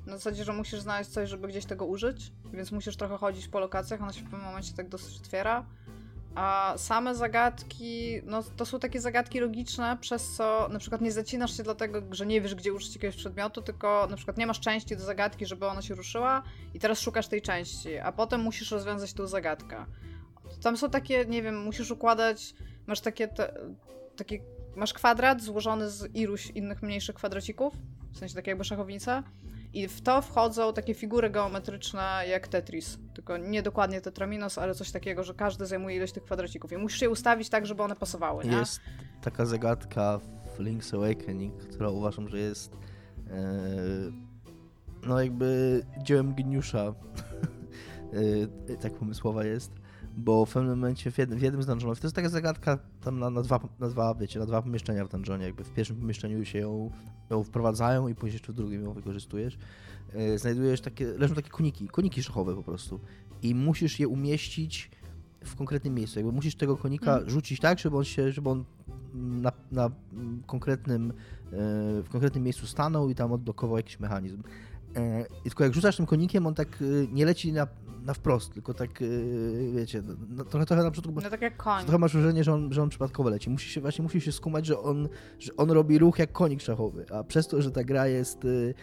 Na 0.05 0.17
zasadzie, 0.17 0.43
że 0.43 0.53
musisz 0.53 0.79
znaleźć 0.79 1.09
coś, 1.09 1.29
żeby 1.29 1.47
gdzieś 1.47 1.65
tego 1.65 1.85
użyć, 1.85 2.31
więc 2.53 2.71
musisz 2.71 2.97
trochę 2.97 3.17
chodzić 3.17 3.47
po 3.47 3.59
lokacjach, 3.59 4.01
ona 4.01 4.13
się 4.13 4.21
w 4.21 4.23
pewnym 4.23 4.41
momencie 4.41 4.73
tak 4.73 4.89
dosyć 4.89 5.17
otwiera. 5.17 5.65
A 6.35 6.73
same 6.77 7.15
zagadki, 7.15 8.21
no 8.23 8.43
to 8.43 8.65
są 8.65 8.79
takie 8.79 9.01
zagadki 9.01 9.39
logiczne, 9.39 9.97
przez 10.01 10.33
co 10.33 10.69
na 10.71 10.79
przykład 10.79 11.01
nie 11.01 11.11
zacinasz 11.11 11.57
się 11.57 11.63
dlatego, 11.63 12.01
że 12.11 12.25
nie 12.25 12.41
wiesz, 12.41 12.55
gdzie 12.55 12.73
użyć 12.73 12.95
jakiegoś 12.95 13.15
przedmiotu, 13.15 13.61
tylko 13.61 14.07
na 14.09 14.15
przykład 14.15 14.37
nie 14.37 14.47
masz 14.47 14.59
części 14.59 14.97
do 14.97 15.03
zagadki, 15.03 15.45
żeby 15.45 15.67
ona 15.67 15.81
się 15.81 15.95
ruszyła 15.95 16.43
i 16.73 16.79
teraz 16.79 16.99
szukasz 16.99 17.27
tej 17.27 17.41
części, 17.41 17.97
a 17.97 18.11
potem 18.11 18.41
musisz 18.41 18.71
rozwiązać 18.71 19.13
tą 19.13 19.27
zagadkę. 19.27 19.85
Tam 20.61 20.77
są 20.77 20.89
takie, 20.89 21.25
nie 21.25 21.41
wiem, 21.41 21.61
musisz 21.63 21.91
układać, 21.91 22.53
masz 22.87 23.01
takie, 23.01 23.27
te, 23.27 23.53
takie 24.15 24.39
masz 24.77 24.93
kwadrat 24.93 25.41
złożony 25.41 25.89
z 25.89 26.15
iluś 26.15 26.49
innych 26.49 26.83
mniejszych 26.83 27.15
kwadracików, 27.15 27.73
w 28.11 28.17
sensie 28.17 28.35
takie 28.35 28.51
jakby 28.51 28.63
szachownica, 28.63 29.23
i 29.73 29.87
w 29.87 30.01
to 30.01 30.21
wchodzą 30.21 30.73
takie 30.73 30.93
figury 30.93 31.29
geometryczne 31.29 32.23
jak 32.29 32.47
Tetris. 32.47 32.99
Tylko 33.13 33.37
nie 33.37 33.63
dokładnie 33.63 34.01
Tetraminos, 34.01 34.57
ale 34.57 34.75
coś 34.75 34.91
takiego, 34.91 35.23
że 35.23 35.33
każdy 35.33 35.65
zajmuje 35.65 35.95
ilość 35.95 36.13
tych 36.13 36.23
kwadracików. 36.23 36.71
I 36.71 36.77
musisz 36.77 37.01
je 37.01 37.09
ustawić 37.09 37.49
tak, 37.49 37.65
żeby 37.65 37.83
one 37.83 37.95
pasowały. 37.95 38.45
Nie? 38.45 38.57
Jest 38.57 38.79
taka 39.21 39.45
zagadka 39.45 40.19
w 40.57 40.59
Link's 40.59 40.95
Awakening, 40.95 41.57
która 41.57 41.89
uważam, 41.89 42.29
że 42.29 42.39
jest 42.39 42.73
e, 43.29 43.47
no 45.07 45.21
jakby 45.21 45.81
dziełem 46.03 46.35
geniusza. 46.35 46.83
e, 48.69 48.77
tak 48.77 48.93
pomysłowa 48.93 49.45
jest 49.45 49.71
bo 50.17 50.45
w 50.45 50.53
pewnym 50.53 50.79
momencie 50.79 51.11
w 51.11 51.17
jednym, 51.17 51.39
w 51.39 51.41
jednym 51.41 51.63
z 51.63 51.65
dungeonów, 51.65 51.99
to 51.99 52.07
jest 52.07 52.15
taka 52.15 52.29
zagadka 52.29 52.79
tam 53.01 53.19
na, 53.19 53.29
na, 53.29 53.41
dwa, 53.41 53.59
na 53.79 53.89
dwa, 53.89 54.15
wiecie, 54.15 54.39
na 54.39 54.45
dwa 54.45 54.61
pomieszczenia 54.61 55.05
w 55.05 55.09
dungeonie, 55.09 55.45
jakby 55.45 55.63
w 55.63 55.73
pierwszym 55.73 55.95
pomieszczeniu 55.95 56.45
się 56.45 56.59
ją, 56.59 56.91
ją 57.29 57.43
wprowadzają 57.43 58.07
i 58.07 58.15
później 58.15 58.33
jeszcze 58.33 58.53
w 58.53 58.55
drugim 58.55 58.83
ją 58.83 58.93
wykorzystujesz. 58.93 59.57
Yy, 60.13 60.39
znajdujesz 60.39 60.81
takie, 60.81 61.05
leżą 61.05 61.35
takie 61.35 61.49
koniki, 61.49 61.87
koniki 61.87 62.23
szachowe 62.23 62.55
po 62.55 62.63
prostu 62.63 62.99
i 63.41 63.55
musisz 63.55 63.99
je 63.99 64.07
umieścić 64.07 64.91
w 65.43 65.55
konkretnym 65.55 65.93
miejscu, 65.93 66.19
jakby 66.19 66.31
musisz 66.31 66.55
tego 66.55 66.77
konika 66.77 67.17
mm. 67.17 67.29
rzucić 67.29 67.59
tak, 67.59 67.79
żeby 67.79 67.97
on 67.97 68.03
się, 68.03 68.31
żeby 68.31 68.49
on 68.49 68.65
na, 69.13 69.51
na 69.71 69.91
konkretnym, 70.45 71.07
yy, 71.07 71.53
w 72.03 72.07
konkretnym 72.09 72.43
miejscu 72.43 72.67
stanął 72.67 73.09
i 73.09 73.15
tam 73.15 73.31
odblokował 73.31 73.77
jakiś 73.77 73.99
mechanizm. 73.99 74.43
Yy, 74.97 75.25
I 75.39 75.49
tylko 75.49 75.63
jak 75.63 75.73
rzucasz 75.73 75.97
tym 75.97 76.05
konikiem, 76.05 76.47
on 76.47 76.53
tak 76.53 76.83
nie 77.11 77.25
leci 77.25 77.53
na, 77.53 77.67
na 78.05 78.13
wprost, 78.13 78.53
tylko 78.53 78.73
tak, 78.73 79.01
yy, 79.01 79.71
wiecie, 79.75 80.01
no, 80.07 80.13
no, 80.29 80.45
trochę, 80.45 80.65
trochę 80.65 80.83
na 80.83 80.91
początku... 80.91 81.21
No 81.21 81.29
tak 81.29 81.41
jak 81.41 81.57
koń. 81.57 81.83
Trochę 81.83 81.97
masz 81.97 82.13
wrażenie, 82.13 82.43
że 82.43 82.53
on, 82.53 82.73
że 82.73 82.83
on 82.83 82.89
przypadkowo 82.89 83.29
leci. 83.29 83.49
Musi 83.49 83.69
się, 83.69 83.81
właśnie 83.81 84.03
musi 84.03 84.21
się 84.21 84.31
skumać, 84.31 84.65
że 84.65 84.79
on, 84.79 85.09
że 85.39 85.55
on 85.57 85.71
robi 85.71 85.99
ruch 85.99 86.19
jak 86.19 86.31
konik 86.31 86.61
szachowy, 86.61 87.05
a 87.13 87.23
przez 87.23 87.47
to, 87.47 87.61
że 87.61 87.71
ta 87.71 87.83
gra 87.83 88.07
jest 88.07 88.43
yy, 88.43 88.73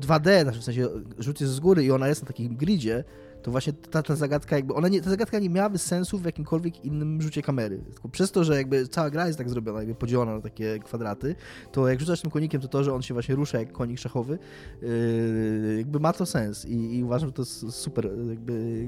2D, 0.00 0.42
znaczy 0.42 0.60
w 0.60 0.64
sensie 0.64 0.88
rzut 1.18 1.40
jest 1.40 1.52
z 1.52 1.60
góry 1.60 1.84
i 1.84 1.90
ona 1.90 2.08
jest 2.08 2.22
na 2.22 2.28
takim 2.28 2.56
gridzie, 2.56 3.04
to 3.44 3.50
właśnie 3.50 3.72
ta, 3.72 4.02
ta 4.02 4.16
zagadka 4.16 4.56
jakby, 4.56 4.74
ona 4.74 4.88
nie, 4.88 5.00
ta 5.00 5.10
zagadka 5.10 5.38
nie 5.38 5.50
miałaby 5.50 5.78
sensu 5.78 6.18
w 6.18 6.24
jakimkolwiek 6.24 6.84
innym 6.84 7.22
rzucie 7.22 7.42
kamery. 7.42 7.78
Tylko 7.78 8.08
przez 8.08 8.32
to, 8.32 8.44
że 8.44 8.56
jakby 8.56 8.88
cała 8.88 9.10
gra 9.10 9.26
jest 9.26 9.38
tak 9.38 9.48
zrobiona, 9.50 9.78
jakby 9.78 9.94
podzielona 9.94 10.34
na 10.34 10.40
takie 10.40 10.78
kwadraty, 10.78 11.34
to 11.72 11.88
jak 11.88 12.00
rzucasz 12.00 12.20
tym 12.20 12.30
konikiem, 12.30 12.60
to 12.60 12.68
to, 12.68 12.84
że 12.84 12.94
on 12.94 13.02
się 13.02 13.14
właśnie 13.14 13.34
rusza 13.34 13.58
jak 13.58 13.72
konik 13.72 13.98
szachowy, 13.98 14.38
yy, 14.82 15.74
jakby 15.78 16.00
ma 16.00 16.12
to 16.12 16.26
sens 16.26 16.66
i, 16.66 16.96
i 16.96 17.04
uważam, 17.04 17.28
że 17.28 17.32
to 17.32 17.42
jest 17.42 17.72
super, 17.72 18.10
jakby 18.28 18.86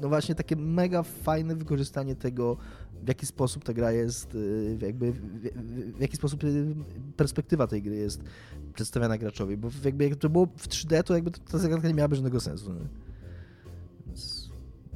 no 0.00 0.08
właśnie 0.08 0.34
takie 0.34 0.56
mega 0.56 1.02
fajne 1.02 1.56
wykorzystanie 1.56 2.16
tego, 2.16 2.56
w 3.02 3.08
jaki 3.08 3.26
sposób 3.26 3.64
ta 3.64 3.72
gra 3.72 3.92
jest, 3.92 4.34
yy, 4.34 4.78
jakby 4.80 5.12
w, 5.12 5.16
w, 5.16 5.96
w, 5.96 6.00
jaki 6.00 6.16
sposób 6.16 6.42
yy, 6.42 6.74
perspektywa 7.16 7.66
tej 7.66 7.82
gry 7.82 7.96
jest 7.96 8.22
przedstawiana 8.74 9.18
graczowi, 9.18 9.56
bo 9.56 9.68
jakby 9.84 10.04
jak 10.08 10.16
to 10.16 10.28
było 10.28 10.46
w 10.56 10.68
3D, 10.68 11.02
to 11.02 11.14
jakby 11.14 11.30
ta 11.30 11.58
zagadka 11.58 11.88
nie 11.88 11.94
miałaby 11.94 12.16
żadnego 12.16 12.40
sensu. 12.40 12.72
Nie? 12.72 13.11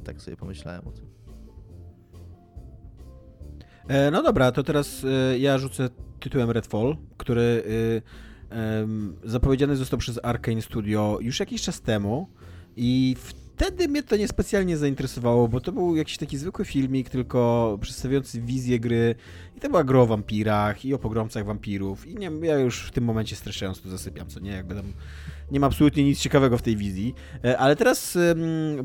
Tak 0.03 0.21
sobie 0.21 0.37
pomyślałem 0.37 0.87
o 0.87 0.91
tym. 0.91 1.05
E, 3.87 4.11
no 4.11 4.23
dobra, 4.23 4.51
to 4.51 4.63
teraz 4.63 5.03
e, 5.03 5.39
ja 5.39 5.57
rzucę 5.57 5.89
tytułem 6.19 6.51
Redfall, 6.51 6.97
który 7.17 7.63
e, 8.51 8.87
zapowiedziany 9.23 9.75
został 9.75 9.99
przez 9.99 10.19
Arkane 10.23 10.61
Studio 10.61 11.17
już 11.21 11.39
jakiś 11.39 11.61
czas 11.61 11.81
temu 11.81 12.27
i 12.75 13.15
wtedy 13.19 13.87
mnie 13.87 14.03
to 14.03 14.17
niespecjalnie 14.17 14.77
zainteresowało, 14.77 15.47
bo 15.47 15.61
to 15.61 15.71
był 15.71 15.95
jakiś 15.95 16.17
taki 16.17 16.37
zwykły 16.37 16.65
filmik, 16.65 17.09
tylko 17.09 17.77
przedstawiający 17.81 18.41
wizję 18.41 18.79
gry 18.79 19.15
i 19.57 19.59
to 19.59 19.69
była 19.69 19.83
gra 19.83 19.99
o 19.99 20.05
wampirach 20.05 20.85
i 20.85 20.93
o 20.93 20.99
pogromcach 20.99 21.45
wampirów 21.45 22.07
i 22.07 22.15
nie, 22.15 22.31
ja 22.41 22.59
już 22.59 22.87
w 22.87 22.91
tym 22.91 23.03
momencie 23.03 23.35
streszczając 23.35 23.81
to 23.81 23.89
zasypiam, 23.89 24.27
co 24.27 24.39
nie, 24.39 24.51
jakby 24.51 24.75
tam 24.75 24.93
nie 25.51 25.59
ma 25.59 25.67
absolutnie 25.67 26.03
nic 26.03 26.19
ciekawego 26.19 26.57
w 26.57 26.61
tej 26.61 26.77
wizji, 26.77 27.15
e, 27.43 27.57
ale 27.57 27.75
teraz 27.75 28.17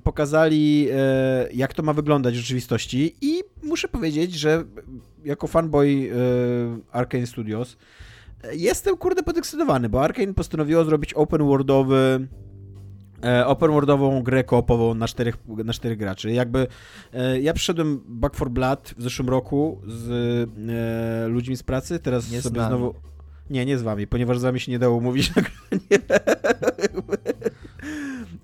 pokazali 0.04 0.88
e, 0.92 1.48
jak 1.52 1.74
to 1.74 1.82
ma 1.82 1.92
wyglądać 1.92 2.34
w 2.34 2.36
rzeczywistości 2.36 3.16
i 3.20 3.42
muszę 3.62 3.88
powiedzieć, 3.88 4.34
że 4.34 4.64
jako 5.24 5.46
fanboy 5.46 5.86
e, 5.88 6.96
Arkane 6.96 7.26
Studios 7.26 7.76
jestem 8.52 8.96
kurde 8.96 9.22
podekscytowany, 9.22 9.88
bo 9.88 10.04
Arkane 10.04 10.34
postanowiło 10.34 10.84
zrobić 10.84 11.14
open 11.14 11.42
worldowy 11.42 12.28
open 13.46 13.70
worldową 13.70 14.22
grę 14.22 14.44
koopową 14.44 14.94
na 14.94 15.08
czterech, 15.08 15.36
na 15.64 15.72
czterech 15.72 15.98
graczy. 15.98 16.32
Jakby 16.32 16.66
e, 17.12 17.40
ja 17.40 17.52
przyszedłem 17.52 18.00
Back 18.08 18.36
for 18.36 18.50
Blood 18.50 18.94
w 18.98 19.02
zeszłym 19.02 19.28
roku 19.28 19.80
z 19.86 20.10
e, 21.24 21.28
ludźmi 21.28 21.56
z 21.56 21.62
pracy, 21.62 21.98
teraz 21.98 22.30
nie 22.30 22.42
sobie 22.42 22.66
znowu... 22.66 22.94
Nie, 23.50 23.66
nie 23.66 23.78
z 23.78 23.82
wami, 23.82 24.06
ponieważ 24.06 24.38
z 24.38 24.42
wami 24.42 24.60
się 24.60 24.72
nie 24.72 24.78
dało 24.78 25.00
mówić 25.00 25.32
na 25.34 25.42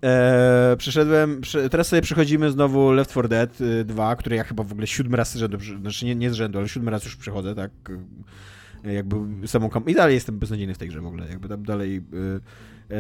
e, 0.03 0.76
przyszedłem, 0.78 1.40
przy, 1.40 1.68
teraz 1.70 1.88
sobie 1.88 2.03
przechodzimy 2.03 2.51
znowu 2.51 2.92
Left 2.92 3.11
4 3.11 3.28
Dead 3.28 3.59
2, 3.84 4.16
który 4.16 4.36
ja 4.36 4.44
chyba 4.44 4.62
w 4.62 4.72
ogóle 4.72 4.86
siódmy 4.86 5.16
raz 5.16 5.32
z 5.32 5.36
rzędu, 5.36 5.59
znaczy 5.80 6.07
nie, 6.07 6.14
nie 6.14 6.30
z 6.30 6.34
rzędu, 6.34 6.59
ale 6.59 6.68
siódmy 6.68 6.90
raz 6.90 7.05
już 7.05 7.16
przechodzę, 7.16 7.55
tak, 7.55 7.70
jakby 8.84 9.49
samą 9.49 9.68
kam- 9.68 9.88
i 9.88 9.94
dalej 9.94 10.14
jestem 10.14 10.38
beznadziejny 10.38 10.74
w 10.74 10.78
tej 10.78 10.88
grze 10.88 11.01
w 11.01 11.07
ogóle, 11.07 11.28
jakby 11.28 11.49
tam 11.49 11.62
dalej... 11.62 11.96
Y, 12.14 12.40
E, 12.40 12.40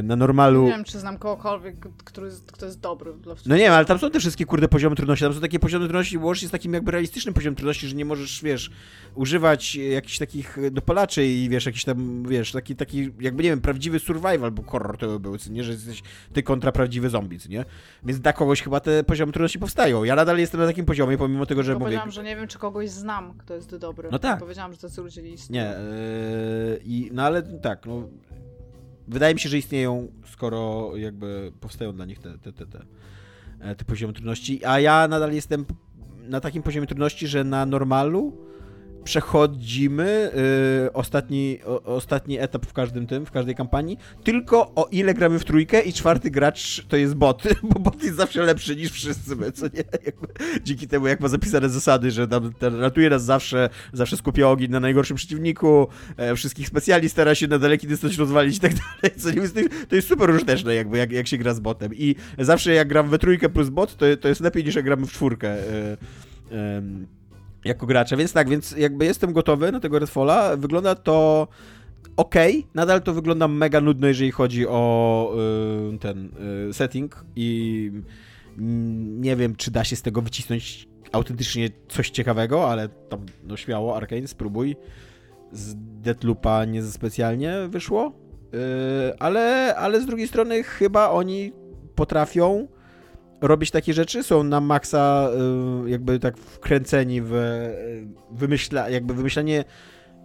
na 0.02 0.16
normalu... 0.16 0.64
Nie 0.64 0.70
wiem, 0.70 0.84
czy 0.84 0.98
znam 0.98 1.18
kogokolwiek, 1.18 1.76
który 2.04 2.26
jest, 2.26 2.52
kto 2.52 2.66
jest 2.66 2.80
dobry 2.80 3.12
dla 3.12 3.34
No 3.46 3.56
nie 3.56 3.62
wiem, 3.62 3.72
ale 3.72 3.84
tam 3.84 3.98
są 3.98 4.10
te 4.10 4.20
wszystkie 4.20 4.44
kurde 4.44 4.68
poziomy 4.68 4.96
trudności. 4.96 5.24
Tam 5.24 5.34
są 5.34 5.40
takie 5.40 5.58
poziomy 5.58 5.84
trudności, 5.84 6.18
łącznie 6.18 6.48
z 6.48 6.50
takim 6.50 6.74
jakby 6.74 6.90
realistycznym 6.90 7.34
poziomem 7.34 7.54
trudności, 7.54 7.88
że 7.88 7.96
nie 7.96 8.04
możesz, 8.04 8.42
wiesz, 8.42 8.70
używać 9.14 9.74
jakichś 9.74 10.18
takich 10.18 10.58
dopalaczy 10.70 11.26
i 11.26 11.48
wiesz, 11.48 11.66
jakiś 11.66 11.84
tam, 11.84 12.22
wiesz, 12.28 12.52
taki, 12.52 12.76
taki 12.76 13.10
jakby, 13.20 13.42
nie 13.42 13.50
wiem, 13.50 13.60
prawdziwy 13.60 13.98
survival, 13.98 14.50
bo 14.50 14.62
horror 14.62 14.98
to 14.98 15.06
by 15.06 15.20
był, 15.20 15.36
nie, 15.50 15.64
że 15.64 15.72
jesteś 15.72 16.02
ty 16.32 16.42
kontra 16.42 16.72
prawdziwy 16.72 17.10
zombie, 17.10 17.38
nie? 17.48 17.64
Więc 18.04 18.20
dla 18.20 18.32
kogoś 18.32 18.62
chyba 18.62 18.80
te 18.80 19.04
poziomy 19.04 19.32
trudności 19.32 19.58
powstają. 19.58 20.04
Ja 20.04 20.16
nadal 20.16 20.38
jestem 20.38 20.60
na 20.60 20.66
takim 20.66 20.84
poziomie, 20.84 21.18
pomimo 21.18 21.46
tego, 21.46 21.62
że 21.62 21.72
mówię... 21.72 21.84
powiedziałam, 21.84 22.10
że 22.10 22.24
nie 22.24 22.36
wiem, 22.36 22.48
czy 22.48 22.58
kogoś 22.58 22.90
znam, 22.90 23.34
kto 23.38 23.54
jest 23.54 23.76
dobry. 23.76 24.08
No 24.12 24.18
tak. 24.18 24.38
Powiedziałam, 24.38 24.72
że 24.72 24.78
tacy 24.78 25.02
ludzie 25.02 25.28
istnieją. 25.28 25.70
Nie, 25.70 25.76
yy, 26.70 26.80
i, 26.84 27.10
no 27.12 27.22
ale 27.22 27.42
tak, 27.42 27.86
no 27.86 28.08
wydaje 29.08 29.34
mi 29.34 29.40
się, 29.40 29.48
że 29.48 29.58
istnieją, 29.58 30.08
skoro 30.32 30.92
jakby 30.96 31.52
powstają 31.60 31.92
dla 31.92 32.04
nich 32.04 32.18
te, 32.18 32.38
te, 32.38 32.52
te, 32.52 32.66
te, 32.66 32.84
e, 33.60 33.74
te 33.74 33.84
poziomy 33.84 34.12
trudności, 34.12 34.64
a 34.64 34.80
ja 34.80 35.08
nadal 35.08 35.32
jestem 35.32 35.64
na 36.28 36.40
takim 36.40 36.62
poziomie 36.62 36.86
trudności, 36.86 37.28
że 37.28 37.44
na 37.44 37.66
normalu 37.66 38.47
przechodzimy 39.04 40.30
y, 40.86 40.92
ostatni, 40.92 41.58
o, 41.64 41.82
ostatni 41.82 42.38
etap 42.38 42.66
w 42.66 42.72
każdym 42.72 43.06
tym, 43.06 43.26
w 43.26 43.30
każdej 43.30 43.54
kampanii, 43.54 43.98
tylko 44.24 44.72
o 44.74 44.88
ile 44.90 45.14
gramy 45.14 45.38
w 45.38 45.44
trójkę 45.44 45.80
i 45.80 45.92
czwarty 45.92 46.30
gracz 46.30 46.86
to 46.88 46.96
jest 46.96 47.14
bot, 47.14 47.42
bo 47.74 47.80
bot 47.80 48.02
jest 48.02 48.16
zawsze 48.16 48.42
lepszy 48.42 48.76
niż 48.76 48.92
wszyscy 48.92 49.36
my, 49.36 49.52
co 49.52 49.66
nie? 49.66 49.84
Jakby, 50.06 50.28
dzięki 50.62 50.88
temu, 50.88 51.06
jak 51.06 51.20
ma 51.20 51.28
zapisane 51.28 51.68
zasady, 51.68 52.10
że 52.10 52.28
tam, 52.28 52.52
ratuje 52.60 53.10
nas 53.10 53.24
zawsze, 53.24 53.70
zawsze 53.92 54.16
skupia 54.16 54.48
ogień 54.48 54.70
na 54.70 54.80
najgorszym 54.80 55.16
przeciwniku, 55.16 55.88
e, 56.16 56.36
wszystkich 56.36 56.68
specjali 56.68 57.08
stara 57.08 57.34
się 57.34 57.46
na 57.46 57.58
daleki 57.58 57.86
dystans 57.86 58.18
rozwalić 58.18 58.56
i 58.56 58.60
tak 58.60 58.72
dalej, 58.72 59.18
co 59.18 59.30
nie? 59.30 59.68
To 59.88 59.96
jest 59.96 60.08
super 60.08 60.30
użyteczne, 60.30 60.74
jakby, 60.74 60.98
jak, 60.98 61.12
jak 61.12 61.26
się 61.26 61.38
gra 61.38 61.54
z 61.54 61.60
botem 61.60 61.94
i 61.94 62.14
zawsze 62.38 62.74
jak 62.74 62.88
gram 62.88 63.08
we 63.08 63.18
trójkę 63.18 63.48
plus 63.48 63.68
bot, 63.68 63.96
to, 63.96 64.06
to 64.20 64.28
jest 64.28 64.40
lepiej 64.40 64.64
niż 64.64 64.74
jak 64.74 64.84
gramy 64.84 65.06
w 65.06 65.12
czwórkę. 65.12 65.48
E, 65.48 65.96
jako 67.64 67.86
gracza, 67.86 68.16
więc 68.16 68.32
tak, 68.32 68.48
więc 68.48 68.72
jakby 68.72 69.04
jestem 69.04 69.32
gotowy 69.32 69.72
na 69.72 69.80
tego 69.80 69.98
Redfalla. 69.98 70.56
Wygląda 70.56 70.94
to 70.94 71.48
ok, 72.16 72.34
nadal 72.74 73.02
to 73.02 73.14
wygląda 73.14 73.48
mega 73.48 73.80
nudno, 73.80 74.08
jeżeli 74.08 74.30
chodzi 74.30 74.66
o 74.68 75.32
y, 75.94 75.98
ten 75.98 76.30
y, 76.70 76.74
setting 76.74 77.24
i 77.36 77.92
nie 79.20 79.36
wiem, 79.36 79.56
czy 79.56 79.70
da 79.70 79.84
się 79.84 79.96
z 79.96 80.02
tego 80.02 80.22
wycisnąć 80.22 80.88
autentycznie 81.12 81.68
coś 81.88 82.10
ciekawego, 82.10 82.70
ale 82.70 82.88
tam, 82.88 83.26
no 83.44 83.56
śmiało, 83.56 83.96
Arkane, 83.96 84.28
spróbuj. 84.28 84.76
Z 85.52 85.74
Deadloopa 85.76 86.64
nie 86.64 86.82
za 86.82 86.92
specjalnie 86.92 87.54
wyszło, 87.68 88.12
y, 88.54 89.18
ale, 89.18 89.74
ale 89.76 90.00
z 90.00 90.06
drugiej 90.06 90.28
strony 90.28 90.62
chyba 90.62 91.10
oni 91.10 91.52
potrafią 91.94 92.68
robić 93.40 93.70
takie 93.70 93.94
rzeczy, 93.94 94.22
są 94.22 94.42
na 94.44 94.60
maksa 94.60 95.30
y, 95.86 95.90
jakby 95.90 96.18
tak 96.18 96.38
wkręceni 96.38 97.22
w 97.22 97.32
y, 97.32 98.08
wymyśla, 98.30 98.90
jakby 98.90 99.14
wymyślanie 99.14 99.64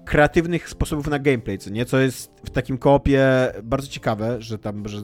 kreatywnych 0.05 0.70
sposobów 0.70 1.07
na 1.07 1.20
gameplay, 1.20 1.57
co 1.57 1.70
nie? 1.70 1.86
Co 1.86 1.99
jest 1.99 2.32
w 2.45 2.49
takim 2.49 2.78
kopie 2.78 3.28
bardzo 3.64 3.88
ciekawe, 3.88 4.41
że 4.41 4.59
tam, 4.59 4.88
że 4.88 4.97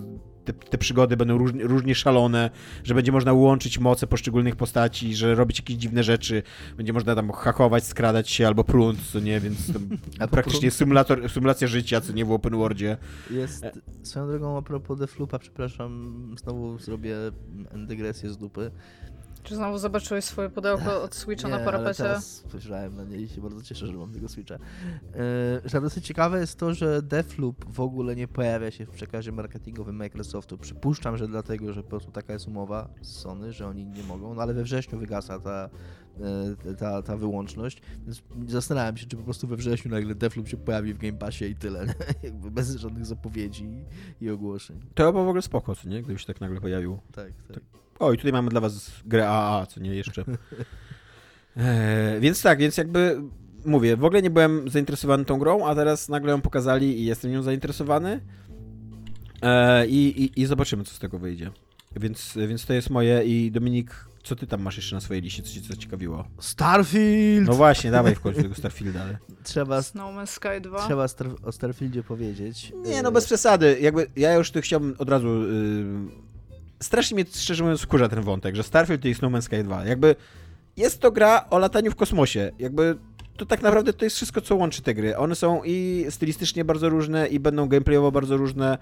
te, 0.53 0.69
te 0.69 0.77
przygody 0.77 1.17
będą 1.17 1.37
różnie, 1.37 1.63
różnie, 1.63 1.95
szalone, 1.95 2.49
że 2.83 2.95
będzie 2.95 3.11
można 3.11 3.33
łączyć 3.33 3.79
moce 3.79 4.07
poszczególnych 4.07 4.55
postaci, 4.55 5.15
że 5.15 5.35
robić 5.35 5.59
jakieś 5.59 5.77
dziwne 5.77 6.03
rzeczy, 6.03 6.43
będzie 6.77 6.93
można 6.93 7.15
tam 7.15 7.31
hakować, 7.31 7.83
skradać 7.83 8.29
się 8.29 8.47
albo 8.47 8.63
prąd, 8.63 8.99
co 9.11 9.19
nie, 9.19 9.39
więc 9.39 9.57
praktycznie 10.31 10.71
symulator, 10.71 11.29
symulacja 11.29 11.67
życia, 11.67 12.01
co 12.01 12.13
nie 12.13 12.25
w 12.25 12.31
open 12.31 12.55
worldzie. 12.55 12.97
Jest, 13.31 13.65
swoją 14.03 14.27
drogą 14.27 14.57
a 14.57 14.61
propos 14.61 14.99
Defloopa, 14.99 15.39
przepraszam, 15.39 16.35
znowu 16.41 16.79
zrobię 16.79 17.15
dygresję 17.87 18.29
z 18.29 18.37
dupy. 18.37 18.71
Czy 19.43 19.55
znowu 19.55 19.77
zobaczyłeś 19.77 20.25
swoje 20.25 20.49
pudełko 20.49 21.03
od 21.03 21.15
Switcha 21.15 21.47
nie, 21.47 21.53
na 21.53 21.59
parapecie? 21.59 22.03
Ale 22.03 22.09
teraz 22.09 22.35
spojrzałem 22.35 22.95
na 22.95 23.03
nie 23.03 23.17
i 23.17 23.29
się 23.29 23.41
bardzo 23.41 23.61
cieszę, 23.61 23.87
że 23.87 23.93
mam 23.93 24.13
tego 24.13 24.29
Switcha. 24.29 24.55
Yy, 24.55 25.69
że 25.69 25.81
dosyć 25.81 26.05
ciekawe 26.05 26.39
jest 26.39 26.59
to, 26.59 26.73
że 26.73 27.01
Deathloop 27.01 27.65
w 27.65 27.79
ogóle 27.79 28.15
nie 28.15 28.27
pojawia 28.27 28.71
się 28.71 28.85
w 28.85 28.89
przekazie 28.89 29.31
marketingowym 29.31 29.95
Microsoftu. 29.95 30.57
Przypuszczam, 30.57 31.17
że 31.17 31.27
dlatego, 31.27 31.73
że 31.73 31.83
po 31.83 31.89
prostu 31.89 32.11
taka 32.11 32.33
jest 32.33 32.47
umowa 32.47 32.89
z 33.01 33.07
Sony, 33.07 33.53
że 33.53 33.67
oni 33.67 33.85
nie 33.85 34.03
mogą, 34.03 34.33
no 34.33 34.41
ale 34.41 34.53
we 34.53 34.63
wrześniu 34.63 34.99
wygasa 34.99 35.39
ta, 35.39 35.69
yy, 36.65 36.75
ta, 36.75 37.01
ta 37.01 37.17
wyłączność, 37.17 37.81
więc 38.05 38.23
zastanawiam 38.47 38.97
się, 38.97 39.05
czy 39.05 39.17
po 39.17 39.23
prostu 39.23 39.47
we 39.47 39.55
wrześniu 39.55 39.91
nagle 39.91 40.15
Deathloop 40.15 40.47
się 40.47 40.57
pojawi 40.57 40.93
w 40.93 40.97
Game 40.97 41.17
Passie 41.17 41.45
i 41.45 41.55
tyle, 41.55 41.93
jakby 42.23 42.51
bez 42.51 42.75
żadnych 42.75 43.05
zapowiedzi 43.05 43.85
i 44.21 44.29
ogłoszeń. 44.29 44.79
To 44.95 45.11
było 45.11 45.25
w 45.25 45.27
ogóle 45.27 45.41
spoko, 45.41 45.75
nie? 45.85 46.01
Gdyby 46.01 46.19
się 46.19 46.25
tak 46.25 46.41
nagle 46.41 46.61
pojawił. 46.61 46.99
Tak, 47.11 47.33
tak. 47.47 47.59
O, 47.99 48.13
i 48.13 48.17
tutaj 48.17 48.31
mamy 48.31 48.49
dla 48.49 48.61
was 48.61 48.91
grę 49.05 49.29
AA, 49.29 49.65
co 49.65 49.79
nie 49.79 49.95
jeszcze. 49.95 50.23
E, 51.57 52.19
więc 52.19 52.41
tak, 52.41 52.59
więc 52.59 52.77
jakby 52.77 53.21
mówię, 53.65 53.97
w 53.97 54.03
ogóle 54.03 54.21
nie 54.21 54.29
byłem 54.29 54.69
zainteresowany 54.69 55.25
tą 55.25 55.39
grą, 55.39 55.67
a 55.67 55.75
teraz 55.75 56.09
nagle 56.09 56.31
ją 56.31 56.41
pokazali 56.41 56.99
i 56.99 57.05
jestem 57.05 57.31
nią 57.31 57.43
zainteresowany. 57.43 58.21
E, 59.41 59.87
i, 59.87 60.23
i, 60.23 60.41
I 60.41 60.45
zobaczymy, 60.45 60.83
co 60.83 60.93
z 60.93 60.99
tego 60.99 61.19
wyjdzie. 61.19 61.51
Więc, 61.95 62.37
więc 62.47 62.65
to 62.65 62.73
jest 62.73 62.89
moje 62.89 63.23
i 63.23 63.51
Dominik, 63.51 64.05
co 64.23 64.35
ty 64.35 64.47
tam 64.47 64.61
masz 64.61 64.77
jeszcze 64.77 64.95
na 64.95 65.01
swojej 65.01 65.23
liście, 65.23 65.43
co 65.43 65.53
cię 65.53 65.61
zaciekawiło? 65.61 66.27
Starfield! 66.39 67.47
No 67.47 67.53
właśnie, 67.53 67.91
dawaj 67.91 68.15
w 68.15 68.19
końcu 68.19 68.41
tego 68.41 68.55
Starfielda. 68.55 69.01
Ale... 69.01 69.17
Trzeba, 69.43 69.81
no 69.95 70.13
Man's 70.13 70.27
Sky 70.27 70.61
2. 70.61 70.85
Trzeba 70.85 71.07
Star 71.07 71.27
o 71.43 71.51
Starfieldzie 71.51 72.03
powiedzieć. 72.03 72.73
Nie, 72.85 73.03
no 73.03 73.11
bez 73.11 73.25
przesady. 73.25 73.77
Jakby 73.81 74.07
ja 74.15 74.33
już 74.33 74.51
tu 74.51 74.61
chciałbym 74.61 74.95
od 74.97 75.09
razu... 75.09 75.27
Yy 75.27 76.28
strasznie 76.79 77.15
mnie, 77.15 77.25
szczerze 77.35 77.63
mówiąc, 77.63 77.81
wkurza 77.81 78.09
ten 78.09 78.21
wątek, 78.21 78.55
że 78.55 78.63
Starfield 78.63 79.01
to 79.01 79.07
jest 79.07 79.21
No 79.21 79.29
Man's 79.29 79.41
Sky 79.41 79.63
2. 79.63 79.85
Jakby 79.85 80.15
jest 80.77 80.99
to 80.99 81.11
gra 81.11 81.45
o 81.49 81.59
lataniu 81.59 81.91
w 81.91 81.95
kosmosie. 81.95 82.51
Jakby 82.59 82.97
to 83.37 83.45
tak 83.45 83.61
naprawdę 83.61 83.93
to 83.93 84.05
jest 84.05 84.15
wszystko, 84.15 84.41
co 84.41 84.55
łączy 84.55 84.81
te 84.81 84.93
gry. 84.93 85.17
One 85.17 85.35
są 85.35 85.61
i 85.65 86.05
stylistycznie 86.09 86.65
bardzo 86.65 86.89
różne, 86.89 87.27
i 87.27 87.39
będą 87.39 87.67
gameplayowo 87.67 88.11
bardzo 88.11 88.37
różne. 88.37 88.77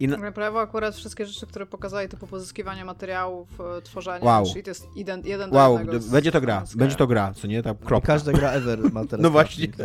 I 0.00 0.08
na... 0.08 0.16
Gameplayowo 0.16 0.60
akurat 0.60 0.94
wszystkie 0.94 1.26
rzeczy, 1.26 1.46
które 1.46 1.66
pokazali, 1.66 2.08
typu 2.08 2.26
pozyskiwanie 2.26 2.84
materiałów, 2.84 3.48
e, 3.60 3.82
tworzenie, 3.82 4.24
wow. 4.24 4.46
czyli 4.46 4.62
to 4.62 4.70
jest 4.70 4.88
jeden, 4.96 5.26
jeden 5.26 5.54
wow, 5.54 5.78
do 5.84 6.00
będzie 6.00 6.32
to 6.32 6.40
gra, 6.40 6.64
będzie 6.76 6.96
to 6.96 7.06
gra, 7.06 7.34
co 7.34 7.46
nie? 7.46 7.62
Ta 7.62 7.74
kropka. 7.74 8.06
Każda 8.06 8.32
gra 8.32 8.50
ever 8.50 8.92
ma 8.92 9.04
teraz 9.10 9.22
No 9.22 9.30
właśnie. 9.30 9.68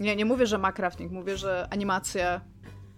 Nie, 0.00 0.16
nie 0.16 0.24
mówię, 0.24 0.46
że 0.46 0.58
ma 0.58 0.72
crafting, 0.72 1.12
mówię, 1.12 1.36
że 1.36 1.68
animacje 1.70 2.40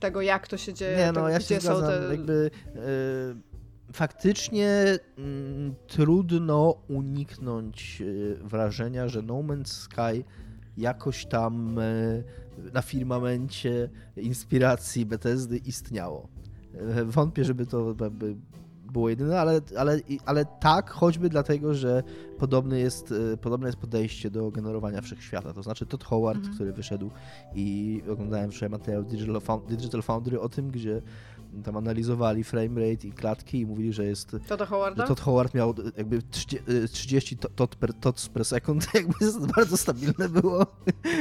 tego, 0.00 0.22
jak 0.22 0.48
to 0.48 0.56
się 0.56 0.74
dzieje, 0.74 0.96
nie, 0.96 1.06
no, 1.06 1.12
tego, 1.12 1.28
ja 1.28 1.38
gdzie 1.38 1.48
się 1.48 1.60
są 1.60 1.76
zgadzam, 1.76 2.00
te... 2.00 2.08
Jakby, 2.10 2.50
yy 2.74 3.51
faktycznie 3.92 4.98
mm, 5.18 5.74
trudno 5.86 6.74
uniknąć 6.88 8.00
y, 8.00 8.38
wrażenia, 8.42 9.08
że 9.08 9.22
No 9.22 9.34
Man's 9.34 9.66
Sky 9.66 10.24
jakoś 10.76 11.26
tam 11.26 11.78
y, 11.78 12.24
na 12.72 12.82
firmamencie 12.82 13.88
inspiracji 14.16 15.06
Bethesdy 15.06 15.56
istniało. 15.56 16.28
Y, 17.00 17.04
wątpię, 17.04 17.44
żeby 17.44 17.66
to 17.66 17.94
było 18.92 19.08
jedyne, 19.08 19.40
ale, 19.40 19.60
ale, 19.78 20.00
ale 20.24 20.44
tak, 20.44 20.90
choćby 20.90 21.28
dlatego, 21.28 21.74
że 21.74 22.02
podobny 22.38 22.80
jest, 22.80 23.14
e, 23.32 23.36
podobne 23.36 23.68
jest 23.68 23.78
podejście 23.78 24.30
do 24.30 24.50
generowania 24.50 25.00
wszechświata. 25.00 25.52
To 25.52 25.62
znaczy 25.62 25.86
Todd 25.86 26.04
Howard, 26.04 26.38
mhm. 26.38 26.54
który 26.54 26.72
wyszedł 26.72 27.10
i 27.54 28.02
oglądałem 28.08 28.50
wczoraj 28.50 28.70
materiał 28.70 29.04
Digital, 29.04 29.40
Digital 29.68 30.02
Foundry 30.02 30.40
o 30.40 30.48
tym, 30.48 30.70
gdzie 30.70 31.02
tam 31.64 31.76
analizowali 31.76 32.44
framerate 32.44 33.08
i 33.08 33.12
klatki 33.12 33.60
i 33.60 33.66
mówili, 33.66 33.92
że 33.92 34.04
jest... 34.04 34.36
Todd 34.48 34.62
Howard? 34.62 34.96
Todd 34.96 35.20
Howard 35.20 35.54
miał 35.54 35.74
jakby 35.96 36.22
30 36.92 37.36
tot 37.36 37.76
per, 37.76 37.94
tots 37.94 38.28
per 38.28 38.44
second, 38.44 38.86
jakby 38.94 39.14
bardzo 39.56 39.76
stabilne 39.76 40.28
było 40.28 40.66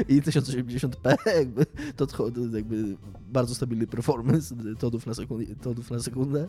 i 0.08 0.22
1080p, 0.22 1.16
jakby, 1.40 1.66
tot, 1.95 2.18
jakby 2.53 2.98
bardzo 3.32 3.56
stabilny 3.56 3.88
performance 3.88 4.56
todów 4.80 5.06
na, 5.06 5.14
sekund, 5.14 5.62
todów 5.62 5.91
na 5.91 5.99
sekundę. 5.99 6.48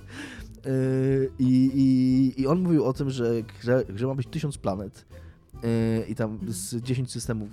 Yy, 0.65 1.31
I, 1.39 1.71
i, 1.75 2.41
I 2.41 2.47
on 2.47 2.61
mówił 2.63 2.85
o 2.85 2.93
tym, 2.93 3.11
że 3.11 3.43
grze, 3.61 3.85
grze 3.89 4.07
ma 4.07 4.15
być 4.15 4.27
1000 4.27 4.59
planet 4.59 5.07
yy, 5.55 6.05
i 6.09 6.15
tam 6.15 6.39
z 6.49 6.83
10 6.83 7.11
systemów 7.11 7.49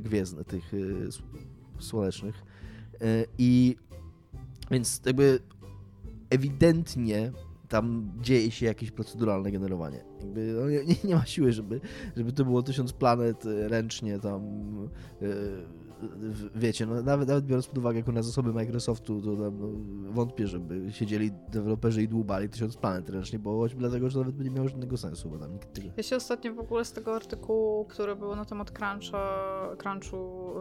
gwiezdnych, 0.00 0.46
tych 0.46 0.72
słonecznych. 1.78 2.42
I 3.38 3.76
więc 4.70 5.00
jakby 5.06 5.38
ewidentnie 6.30 7.32
tam 7.68 8.12
dzieje 8.20 8.50
się 8.50 8.66
jakieś 8.66 8.90
proceduralne 8.90 9.52
generowanie. 9.52 10.04
Jakby, 10.20 10.54
no, 10.60 10.70
nie, 10.70 10.80
nie, 11.04 11.14
ma 11.14 11.26
siły, 11.26 11.52
żeby, 11.52 11.80
żeby 12.16 12.32
to 12.32 12.44
było 12.44 12.62
tysiąc 12.62 12.92
planet 12.92 13.46
e, 13.46 13.68
ręcznie 13.68 14.18
tam. 14.18 14.42
Yy, 15.20 15.28
wiecie, 16.54 16.86
no, 16.86 17.02
nawet, 17.02 17.28
nawet 17.28 17.46
biorąc 17.46 17.66
pod 17.66 17.78
uwagę 17.78 18.02
na 18.12 18.22
zasoby 18.22 18.52
Microsoftu, 18.52 19.22
to 19.22 19.36
tam, 19.36 19.58
no, 19.60 20.12
wątpię, 20.12 20.46
żeby 20.46 20.92
siedzieli 20.92 21.30
deweloperzy 21.48 22.02
i 22.02 22.08
dłubali 22.08 22.48
tysiąc 22.48 22.76
planet 22.76 23.10
ręcznie, 23.10 23.38
bo 23.38 23.58
choćby 23.58 23.80
dlatego, 23.80 24.10
że 24.10 24.18
nawet 24.18 24.34
by 24.34 24.44
nie 24.44 24.50
miało 24.50 24.68
żadnego 24.68 24.96
sensu, 24.96 25.30
bo 25.30 25.38
tam 25.38 25.52
nikt 25.52 25.72
tyle. 25.72 25.92
Ja 25.96 26.02
się 26.02 26.16
ostatnio 26.16 26.54
w 26.54 26.58
ogóle 26.58 26.84
z 26.84 26.92
tego 26.92 27.16
artykułu, 27.16 27.84
który 27.84 28.16
był 28.16 28.36
na 28.36 28.44
temat 28.44 28.70
cruncha, 28.70 29.76
crunchu 29.78 30.16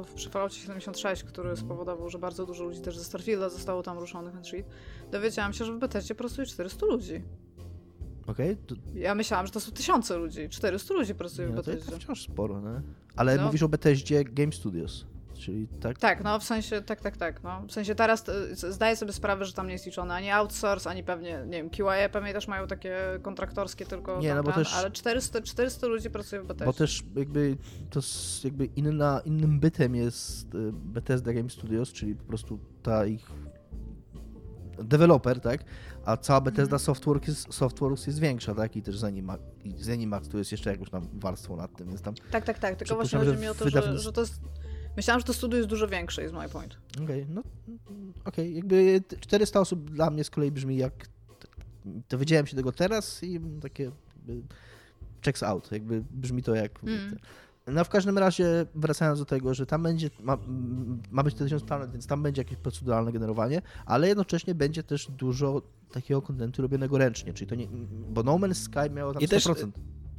w 0.05 0.13
przy 0.13 0.29
Falloutie 0.29 0.55
76, 0.55 1.23
który 1.23 1.55
spowodował, 1.55 2.09
że 2.09 2.19
bardzo 2.19 2.45
dużo 2.45 2.63
ludzi 2.63 2.81
też 2.81 2.97
ze 2.97 3.03
Starfielda 3.03 3.49
zostało 3.49 3.83
tam 3.83 3.97
ruszonych 3.97 4.35
and 4.35 4.47
shit, 4.47 4.65
dowiedziałam 5.11 5.53
się, 5.53 5.65
że 5.65 5.73
w 5.73 5.79
Bethesdzie 5.79 6.15
pracuje 6.15 6.47
400 6.47 6.85
ludzi. 6.85 7.23
Okej. 8.27 8.51
Okay, 8.51 8.65
to... 8.67 8.75
Ja 8.93 9.15
myślałam, 9.15 9.45
że 9.45 9.51
to 9.51 9.59
są 9.59 9.71
tysiące 9.71 10.17
ludzi. 10.17 10.49
400 10.49 10.93
ludzi 10.93 11.15
pracuje 11.15 11.47
w 11.47 11.55
Bethesdzie. 11.55 11.91
To 11.91 11.97
wciąż 11.97 12.23
sporo, 12.23 12.61
nie? 12.61 12.81
Ale 13.15 13.35
no. 13.35 13.45
mówisz 13.45 13.63
o 13.63 13.69
Bethesdzie 13.69 14.23
Game 14.23 14.51
Studios. 14.51 15.05
Czyli 15.35 15.67
tak? 15.67 15.99
Tak, 15.99 16.23
no 16.23 16.39
w 16.39 16.43
sensie, 16.43 16.81
tak, 16.81 17.01
tak, 17.01 17.17
tak. 17.17 17.43
No. 17.43 17.61
W 17.67 17.71
sensie 17.71 17.95
teraz 17.95 18.29
e, 18.29 18.71
zdaję 18.71 18.95
sobie 18.95 19.13
sprawę, 19.13 19.45
że 19.45 19.53
tam 19.53 19.67
nie 19.67 19.73
jest 19.73 19.85
liczone 19.85 20.13
ani 20.13 20.31
outsource, 20.31 20.89
ani 20.89 21.03
pewnie, 21.03 21.43
nie 21.45 21.57
wiem, 21.57 21.69
QA 21.69 22.09
pewnie 22.11 22.33
też 22.33 22.47
mają 22.47 22.67
takie 22.67 22.97
kontraktorskie 23.21 23.85
tylko 23.85 24.19
nie, 24.19 24.35
no 24.35 24.43
bo 24.43 24.51
też, 24.51 24.73
ale 24.73 24.91
400, 24.91 25.41
400 25.41 25.87
ludzi 25.87 26.09
pracuje 26.09 26.41
w 26.41 26.45
Bethesdzie. 26.45 26.65
Bo 26.65 26.73
też 26.73 27.03
jakby 27.15 27.57
to 27.89 27.99
jakby 28.43 28.65
inna, 28.65 29.21
innym 29.25 29.59
bytem 29.59 29.95
jest 29.95 30.55
e, 30.55 30.57
Bethesda 30.71 31.33
Game 31.33 31.49
Studios, 31.49 31.93
czyli 31.93 32.15
po 32.15 32.23
prostu 32.23 32.59
ta 32.83 33.05
ich 33.05 33.31
deweloper, 34.83 35.39
tak? 35.39 35.63
A 36.05 36.17
cała 36.17 36.41
Bethesda 36.41 36.75
mm. 36.75 36.79
Softworks 36.79 37.27
jest, 37.27 37.53
Softworks 37.53 38.07
jest 38.07 38.19
większa, 38.19 38.55
tak? 38.55 38.75
I 38.75 38.81
też 38.81 38.97
Zenimax, 38.97 39.43
Zenimax 39.77 40.27
tu 40.27 40.37
jest 40.37 40.51
jeszcze 40.51 40.71
jakąś 40.71 40.89
tam 40.89 41.07
warstwą 41.13 41.57
nad 41.57 41.77
tym, 41.77 41.87
więc 41.87 42.01
tam... 42.01 42.13
Tak, 42.31 42.45
tak, 42.45 42.59
tak, 42.59 42.75
tylko 42.75 42.95
właśnie 42.95 43.19
chodzi 43.19 43.37
mi 43.37 43.47
o 43.47 43.55
to, 43.55 43.69
że, 43.69 43.99
że 43.99 44.13
to 44.13 44.21
jest 44.21 44.39
Myślałam, 44.97 45.19
że 45.19 45.25
to 45.25 45.33
studio 45.33 45.57
jest 45.57 45.69
dużo 45.69 45.87
większe, 45.87 46.21
jest 46.21 46.33
my 46.33 46.49
point. 46.49 46.77
Okej, 47.03 47.21
okay, 47.21 47.25
no 47.29 47.41
okej, 48.25 48.49
okay. 48.49 48.49
jakby 48.49 49.03
400 49.19 49.59
osób 49.59 49.91
dla 49.91 50.09
mnie 50.09 50.23
z 50.23 50.29
kolei 50.29 50.51
brzmi 50.51 50.77
jak 50.77 51.07
dowiedziałem 52.09 52.47
się 52.47 52.55
tego 52.55 52.71
teraz 52.71 53.23
i 53.23 53.39
takie 53.61 53.91
checks 55.25 55.43
out, 55.43 55.71
jakby 55.71 56.03
brzmi 56.11 56.43
to 56.43 56.55
jak 56.55 56.83
mm. 56.83 57.19
No 57.67 57.83
w 57.83 57.89
każdym 57.89 58.17
razie 58.17 58.65
wracając 58.75 59.19
do 59.19 59.25
tego, 59.25 59.53
że 59.53 59.65
tam 59.65 59.83
będzie, 59.83 60.09
ma, 60.19 60.37
ma 61.11 61.23
być 61.23 61.35
1000 61.35 61.63
planet, 61.63 61.91
więc 61.91 62.07
tam 62.07 62.23
będzie 62.23 62.41
jakieś 62.41 62.57
proceduralne 62.57 63.11
generowanie, 63.11 63.61
ale 63.85 64.07
jednocześnie 64.07 64.55
będzie 64.55 64.83
też 64.83 65.11
dużo 65.11 65.61
takiego 65.91 66.21
kontentu 66.21 66.61
robionego 66.61 66.97
ręcznie, 66.97 67.33
czyli 67.33 67.47
to 67.47 67.55
nie, 67.55 67.67
bo 68.09 68.23
No 68.23 68.35
Man's 68.37 68.53
Sky 68.53 68.93
miało 68.95 69.13
tam 69.13 69.21
I 69.23 69.27
100%. 69.27 69.29
Też 69.29 69.65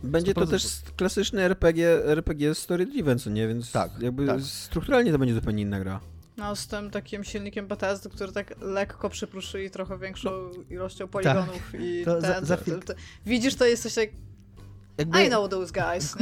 będzie 0.03 0.35
to 0.35 0.47
też 0.47 0.83
klasyczny 0.97 1.43
RPG, 1.43 2.05
RPG 2.05 2.55
story 2.55 2.87
driven, 2.87 3.19
co 3.19 3.31
nie? 3.31 3.49
Więc 3.49 3.73
tak, 3.73 3.91
jakby 4.01 4.27
tak. 4.27 4.41
strukturalnie 4.41 5.13
to 5.13 5.19
będzie 5.19 5.35
zupełnie 5.35 5.63
inna 5.63 5.81
gra. 5.81 6.01
No, 6.37 6.57
z 6.57 6.67
tym 6.67 6.91
takim 6.91 7.25
silnikiem 7.25 7.67
Bethesdy, 7.67 8.11
który 8.11 8.33
tak 8.33 8.55
lekko 8.61 9.11
przypruszy 9.11 9.71
trochę 9.71 9.99
większą 9.99 10.31
no, 10.31 10.51
ilością 10.71 11.09
poligonów 11.09 11.69
tak. 11.73 11.81
i 11.81 12.05
to 12.05 12.21
ten, 12.21 12.47
za, 12.47 12.57
za 12.57 12.59
widzisz, 13.27 13.55
to 13.55 13.67
jesteś 13.67 13.97
jak 13.97 14.11
jakby, 14.99 15.25
I 15.25 15.29
know 15.29 15.49
those 15.49 15.73
guys. 15.73 16.17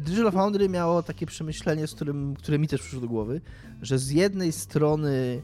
Digital 0.00 0.32
Foundry 0.32 0.68
miało 0.68 1.02
takie 1.02 1.26
przemyślenie, 1.26 1.86
z 1.86 1.94
którym, 1.94 2.34
które 2.34 2.58
mi 2.58 2.68
też 2.68 2.80
przyszło 2.80 3.00
do 3.00 3.08
głowy, 3.08 3.40
że 3.82 3.98
z 3.98 4.10
jednej 4.10 4.52
strony 4.52 5.42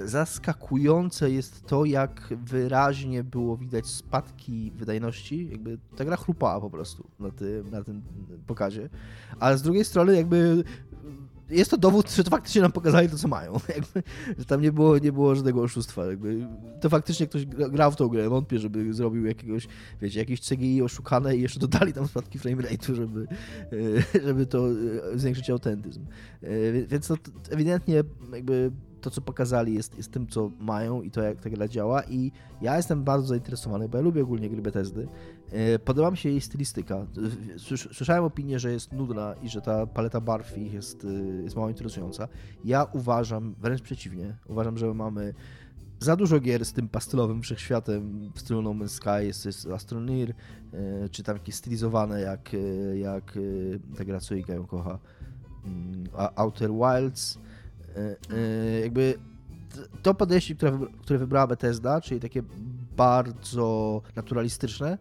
zaskakujące 0.00 1.30
jest 1.30 1.66
to, 1.66 1.84
jak 1.84 2.34
wyraźnie 2.44 3.24
było 3.24 3.56
widać 3.56 3.86
spadki 3.86 4.72
wydajności. 4.76 5.48
Jakby 5.50 5.78
ta 5.96 6.04
gra 6.04 6.16
chrupała 6.16 6.60
po 6.60 6.70
prostu 6.70 7.08
na 7.20 7.30
tym, 7.30 7.70
na 7.70 7.84
tym 7.84 8.02
pokazie. 8.46 8.88
Ale 9.40 9.58
z 9.58 9.62
drugiej 9.62 9.84
strony 9.84 10.16
jakby 10.16 10.64
jest 11.54 11.70
to 11.70 11.76
dowód, 11.76 12.10
że 12.10 12.24
to 12.24 12.30
faktycznie 12.30 12.62
nam 12.62 12.72
pokazali 12.72 13.08
to, 13.08 13.18
co 13.18 13.28
mają. 13.28 13.52
Jakby, 13.76 14.02
że 14.38 14.44
tam 14.44 14.60
nie 14.60 14.72
było, 14.72 14.98
nie 14.98 15.12
było 15.12 15.34
żadnego 15.34 15.62
oszustwa. 15.62 16.06
Jakby, 16.06 16.46
to 16.80 16.90
faktycznie 16.90 17.26
ktoś 17.26 17.46
grał 17.46 17.92
w 17.92 17.96
tą 17.96 18.08
grę. 18.08 18.28
Wątpię, 18.28 18.58
żeby 18.58 18.94
zrobił 18.94 19.26
jakiegoś, 19.26 19.68
wiecie, 20.02 20.18
jakieś 20.18 20.40
CGI 20.40 20.82
oszukane 20.82 21.36
i 21.36 21.40
jeszcze 21.40 21.60
dodali 21.60 21.92
tam 21.92 22.08
spadki 22.08 22.38
framerate'u, 22.38 22.94
żeby, 22.94 23.26
żeby 24.24 24.46
to 24.46 24.68
e, 24.68 25.18
zwiększyć 25.18 25.50
autentyzm. 25.50 26.06
E, 26.42 26.48
więc 26.86 27.06
to 27.06 27.16
ewidentnie 27.50 28.02
jakby 28.32 28.70
to, 29.04 29.10
co 29.10 29.20
pokazali, 29.20 29.74
jest, 29.74 29.96
jest 29.96 30.12
tym, 30.12 30.26
co 30.26 30.50
mają 30.60 31.02
i 31.02 31.10
to, 31.10 31.22
jak 31.22 31.40
ta 31.40 31.50
gra 31.50 31.68
działa. 31.68 32.02
I 32.04 32.32
ja 32.62 32.76
jestem 32.76 33.04
bardzo 33.04 33.26
zainteresowany, 33.26 33.88
bo 33.88 33.98
ja 33.98 34.04
lubię 34.04 34.22
ogólnie 34.22 34.50
gry 34.50 34.62
Bethesdy. 34.62 35.08
E, 35.52 35.78
podoba 35.78 36.10
mi 36.10 36.16
się 36.16 36.28
jej 36.28 36.40
stylistyka. 36.40 37.06
Słyszałem 37.92 38.24
opinię, 38.24 38.58
że 38.58 38.72
jest 38.72 38.92
nudna 38.92 39.34
i 39.42 39.48
że 39.48 39.60
ta 39.60 39.86
paleta 39.86 40.20
barw 40.20 40.58
jest, 40.58 41.04
e, 41.04 41.42
jest 41.42 41.56
mało 41.56 41.68
interesująca. 41.68 42.28
Ja 42.64 42.86
uważam, 42.92 43.54
wręcz 43.58 43.82
przeciwnie, 43.82 44.36
uważam, 44.46 44.78
że 44.78 44.94
mamy 44.94 45.34
za 46.00 46.16
dużo 46.16 46.40
gier 46.40 46.64
z 46.64 46.72
tym 46.72 46.88
pastelowym 46.88 47.42
wszechświatem 47.42 48.30
w 48.34 48.40
stylu 48.40 48.62
No 48.62 48.70
Man's 48.70 48.88
Sky, 48.88 49.26
jest, 49.26 49.46
jest 49.46 49.66
Astroneer, 49.66 50.34
e, 50.72 51.08
czy 51.08 51.22
tam 51.22 51.36
jakieś 51.36 51.54
stylizowane 51.54 52.20
jak, 52.20 52.56
jak 52.94 53.38
ta 53.96 54.04
gra, 54.04 54.20
co 54.20 54.34
ją 54.34 54.66
kocha, 54.66 54.98
mm, 55.64 56.04
Outer 56.36 56.70
Wilds, 56.70 57.38
E, 57.38 57.40
e, 57.40 57.53
jakby 58.82 59.14
to 60.02 60.14
podejście, 60.14 60.54
które, 60.54 60.78
które 61.02 61.18
wybrała 61.18 61.46
Bethesda, 61.46 62.00
czyli 62.00 62.20
takie 62.20 62.42
bardzo 62.96 64.02
naturalistyczne, 64.16 64.98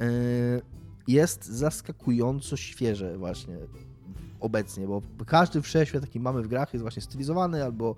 e, 0.00 0.06
jest 1.08 1.46
zaskakująco 1.46 2.56
świeże 2.56 3.18
właśnie 3.18 3.56
obecnie, 4.40 4.86
bo 4.86 5.02
każdy 5.26 5.62
wszechświat, 5.62 6.02
jaki 6.02 6.20
mamy 6.20 6.42
w 6.42 6.48
grach, 6.48 6.74
jest 6.74 6.82
właśnie 6.82 7.02
stylizowany 7.02 7.64
albo 7.64 7.94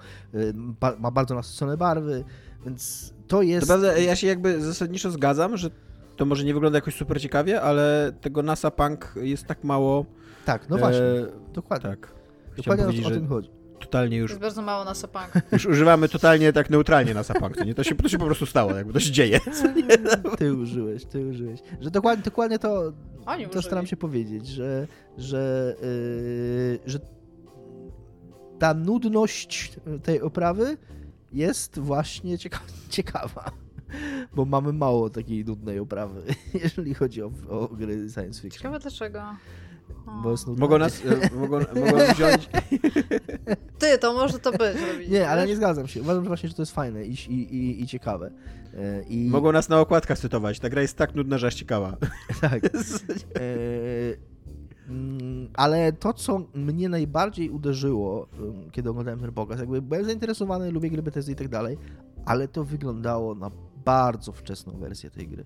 ma 0.99 1.11
bardzo 1.11 1.35
nasycone 1.35 1.77
barwy, 1.77 2.25
więc 2.65 3.15
to 3.29 3.43
jest... 3.43 3.61
To 3.61 3.67
prawda, 3.67 3.99
ja 3.99 4.17
się 4.17 4.27
jakby 4.27 4.63
zasadniczo 4.63 5.11
zgadzam, 5.11 5.57
że 5.57 5.71
to 6.17 6.25
może 6.25 6.45
nie 6.45 6.55
wygląda 6.55 6.79
jakoś 6.79 6.95
super 6.95 7.21
ciekawie, 7.21 7.63
ale 7.63 8.13
tego 8.21 8.43
NASA 8.43 8.71
Punk 8.71 9.15
jest 9.17 9.47
tak 9.47 9.65
mało... 9.65 10.07
Tak, 10.45 10.69
no 10.69 10.79
właśnie, 10.79 11.03
e... 11.03 11.53
dokładnie. 11.53 11.91
Tak. 11.91 12.15
Dokładnie 12.57 12.85
o, 13.05 13.09
o 13.09 13.11
tym 13.11 13.29
chodzi 13.29 13.64
totalnie 13.85 14.17
już... 14.17 14.31
Jest 14.31 14.43
bardzo 14.43 14.63
mało 14.63 14.85
na 14.85 14.95
sapank. 14.95 15.33
Już 15.53 15.67
używamy 15.67 16.09
totalnie 16.09 16.53
tak 16.53 16.71
neutralnie 16.71 17.15
na 17.15 17.23
sapank, 17.23 17.65
nie? 17.65 17.75
To 17.75 17.85
się, 17.85 17.95
to 17.95 18.09
się 18.09 18.19
po 18.19 18.25
prostu 18.25 18.47
stało, 18.47 18.75
jakby 18.75 18.93
to 18.93 19.01
się 19.01 19.11
dzieje. 19.11 19.41
Ty 20.39 20.55
użyłeś, 20.55 21.05
ty 21.05 21.27
użyłeś. 21.27 21.61
Że 21.81 21.91
dokładnie, 21.91 22.25
dokładnie 22.25 22.59
to, 22.59 22.93
Oni 23.27 23.47
to 23.49 23.63
staram 23.63 23.87
się 23.87 23.97
powiedzieć, 23.97 24.47
że, 24.47 24.87
że, 25.19 25.75
yy, 25.83 26.79
że 26.87 26.99
ta 28.59 28.75
nudność 28.75 29.73
tej 30.03 30.21
oprawy 30.21 30.77
jest 31.33 31.79
właśnie 31.79 32.39
cieka 32.39 32.61
ciekawa. 32.91 33.51
Bo 34.35 34.45
mamy 34.45 34.73
mało 34.73 35.11
takiej 35.11 35.45
nudnej 35.45 35.79
oprawy, 35.79 36.23
jeżeli 36.65 36.95
chodzi 36.95 37.23
o, 37.23 37.31
o 37.49 37.69
gry 37.69 37.95
science 38.11 38.43
fiction. 38.43 38.51
Ciekawe 38.51 38.79
dlaczego. 38.79 39.23
Bo 40.23 40.31
jest 40.31 40.47
Mogą 40.47 40.79
nas, 40.79 41.03
e, 41.05 41.37
mogą, 41.37 41.59
mogą 41.59 42.13
wziąć... 42.15 42.49
Ty, 43.79 43.99
to 43.99 44.13
może 44.13 44.39
to 44.39 44.53
być. 44.53 45.09
nie, 45.09 45.29
ale 45.29 45.47
nie 45.47 45.57
zgadzam 45.57 45.89
się. 45.89 46.01
Uważam 46.01 46.25
że 46.25 46.29
właśnie, 46.29 46.49
że 46.49 46.55
to 46.55 46.63
jest 46.63 46.73
fajne 46.73 47.05
i, 47.05 47.13
i, 47.13 47.55
i, 47.57 47.83
i 47.83 47.87
ciekawe. 47.87 48.31
E, 48.75 49.03
I... 49.03 49.29
Mogą 49.31 49.53
nas 49.53 49.69
na 49.69 49.81
okładkach 49.81 50.19
cytować. 50.19 50.61
Ta 50.61 50.69
gra 50.69 50.83
jest 50.83 50.97
tak 50.97 51.15
nudna, 51.15 51.39
że 51.39 51.47
aż 51.47 51.55
ciekawa. 51.55 51.97
tak. 52.41 52.65
E, 52.65 52.71
mm, 54.89 55.49
ale 55.55 55.93
to, 55.93 56.13
co 56.13 56.43
mnie 56.55 56.89
najbardziej 56.89 57.51
uderzyło, 57.51 58.29
kiedy 58.73 58.91
oglądałem 58.91 59.21
ten 59.21 59.33
pokaz, 59.33 59.61
jakby 59.61 59.83
byłem 59.83 60.05
zainteresowany, 60.05 60.71
lubię 60.71 60.91
gry 60.91 61.03
Bethesdy 61.03 61.33
i 61.33 61.37
tak 61.37 61.49
dalej, 61.49 61.79
ale 62.25 62.49
to 62.49 62.65
wyglądało 62.65 63.35
na 63.35 63.51
bardzo 63.85 64.33
wczesną 64.33 64.79
wersję 64.79 65.11
tej 65.11 65.29
gry. 65.29 65.45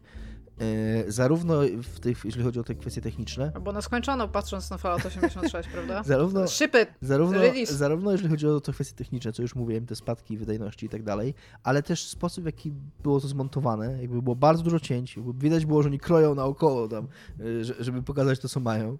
E, 0.61 1.13
zarówno 1.13 1.61
w 1.83 2.01
tych, 2.01 2.25
jeżeli 2.25 2.45
chodzi 2.45 2.61
o 2.61 2.65
te 2.65 2.75
kwestie 2.75 3.01
techniczne. 3.01 3.53
Bo 3.65 3.73
na 3.73 3.83
skończono 3.83 4.29
patrząc 4.29 4.71
na 4.71 4.79
Fallout 4.79 5.07
86, 5.07 5.69
prawda? 5.75 6.03
Zarówno, 6.03 6.45
it! 6.45 6.95
Zarówno, 7.01 7.39
zarówno 7.65 8.13
jeżeli 8.13 8.31
chodzi 8.31 8.47
o 8.47 8.61
te 8.61 8.73
kwestie 8.73 8.97
techniczne, 8.97 9.33
co 9.33 9.43
już 9.43 9.55
mówiłem, 9.55 9.87
te 9.87 9.97
spadki 9.97 10.37
wydajności 10.37 10.87
i 10.87 10.89
tak 10.89 11.03
dalej, 11.03 11.35
ale 11.63 11.83
też 11.83 12.07
sposób, 12.07 12.45
w 12.45 12.47
jaki 12.47 12.73
było 13.03 13.21
to 13.21 13.29
zmontowane, 13.29 14.03
jakby 14.03 14.23
było 14.23 14.37
bardzo 14.37 14.63
dużo 14.63 14.81
cięć, 14.81 15.19
widać 15.35 15.67
było, 15.67 15.83
że 15.83 15.89
oni 15.89 15.99
kroją 15.99 16.35
naokoło 16.35 16.89
tam, 16.89 17.09
e, 17.41 17.65
żeby 17.81 18.03
pokazać 18.03 18.39
to, 18.39 18.49
co 18.49 18.61
mają. 18.61 18.99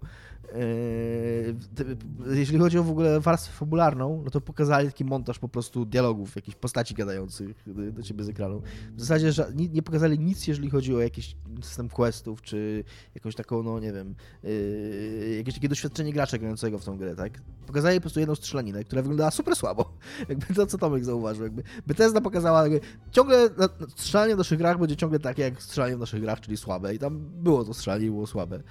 E, 0.53 2.35
jeśli 2.35 2.57
chodzi 2.57 2.77
o 2.77 2.83
w 2.83 2.91
ogóle 2.91 3.19
warstwę 3.19 3.53
fabularną, 3.53 4.21
no 4.25 4.31
to 4.31 4.41
pokazali 4.41 4.87
taki 4.87 5.05
montaż 5.05 5.39
po 5.39 5.49
prostu 5.49 5.85
dialogów, 5.85 6.35
jakichś 6.35 6.57
postaci 6.57 6.93
gadających 6.93 7.63
do 7.93 8.03
ciebie 8.03 8.23
z 8.23 8.29
ekranu. 8.29 8.61
W 8.95 9.01
zasadzie 9.01 9.31
że 9.31 9.51
nie 9.55 9.83
pokazali 9.83 10.19
nic, 10.19 10.47
jeżeli 10.47 10.69
chodzi 10.69 10.95
o 10.95 10.99
jakiś 10.99 11.35
system 11.61 11.89
questów, 11.89 12.41
czy 12.41 12.83
jakąś 13.15 13.35
taką, 13.35 13.63
no 13.63 13.79
nie 13.79 13.93
wiem, 13.93 14.15
yy, 14.43 15.35
jakieś 15.37 15.53
takie 15.53 15.69
doświadczenie 15.69 16.13
gracza 16.13 16.37
grającego 16.37 16.79
w 16.79 16.85
tą 16.85 16.97
grę, 16.97 17.15
tak? 17.15 17.41
Pokazali 17.67 17.97
po 17.97 18.01
prostu 18.01 18.19
jedną 18.19 18.35
strzelaninę, 18.35 18.83
która 18.83 19.01
wyglądała 19.01 19.31
super 19.31 19.55
słabo. 19.55 19.93
Jakby 20.29 20.53
to, 20.53 20.67
co 20.67 20.77
Tomek 20.77 21.05
zauważył. 21.05 21.43
Jakby 21.43 21.63
Bethesda 21.87 22.21
pokazała, 22.21 22.63
jakby, 22.63 22.79
ciągle 23.11 23.49
strzelanie 23.87 24.35
w 24.35 24.37
naszych 24.37 24.57
grach 24.57 24.79
będzie 24.79 24.95
ciągle 24.95 25.19
takie 25.19 25.41
jak 25.41 25.63
strzelanie 25.63 25.95
w 25.95 25.99
naszych 25.99 26.21
grach, 26.21 26.39
czyli 26.39 26.57
słabe. 26.57 26.95
I 26.95 26.99
tam 26.99 27.19
było 27.19 27.65
to 27.65 27.73
strzelanie 27.73 28.05
było 28.05 28.27
słabe. 28.27 28.63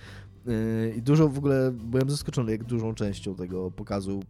Yy, 0.46 0.94
I 0.96 1.02
dużo 1.02 1.28
w 1.28 1.38
ogóle 1.38 1.72
byłem 1.72 2.10
zaskoczony, 2.10 2.52
jak 2.52 2.64
dużą 2.64 2.94
częścią 2.94 3.34
tego 3.34 3.70
pokazu 3.70 4.22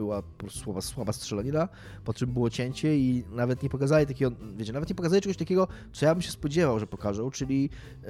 była 0.00 0.22
słaba, 0.48 0.80
słaba 0.80 1.12
strzelanina, 1.12 1.68
po 2.04 2.14
czym 2.14 2.32
było 2.32 2.50
cięcie 2.50 2.98
i 2.98 3.24
nawet 3.30 3.62
nie 3.62 3.68
pokazali 3.68 4.06
takiego, 4.06 4.36
wiecie, 4.56 4.72
nawet 4.72 4.88
nie 4.88 4.94
pokazali 4.94 5.22
czegoś 5.22 5.36
takiego, 5.36 5.68
co 5.92 6.06
ja 6.06 6.14
bym 6.14 6.22
się 6.22 6.30
spodziewał, 6.30 6.78
że 6.78 6.86
pokażą, 6.86 7.30
czyli 7.30 7.62
yy, 7.62 8.08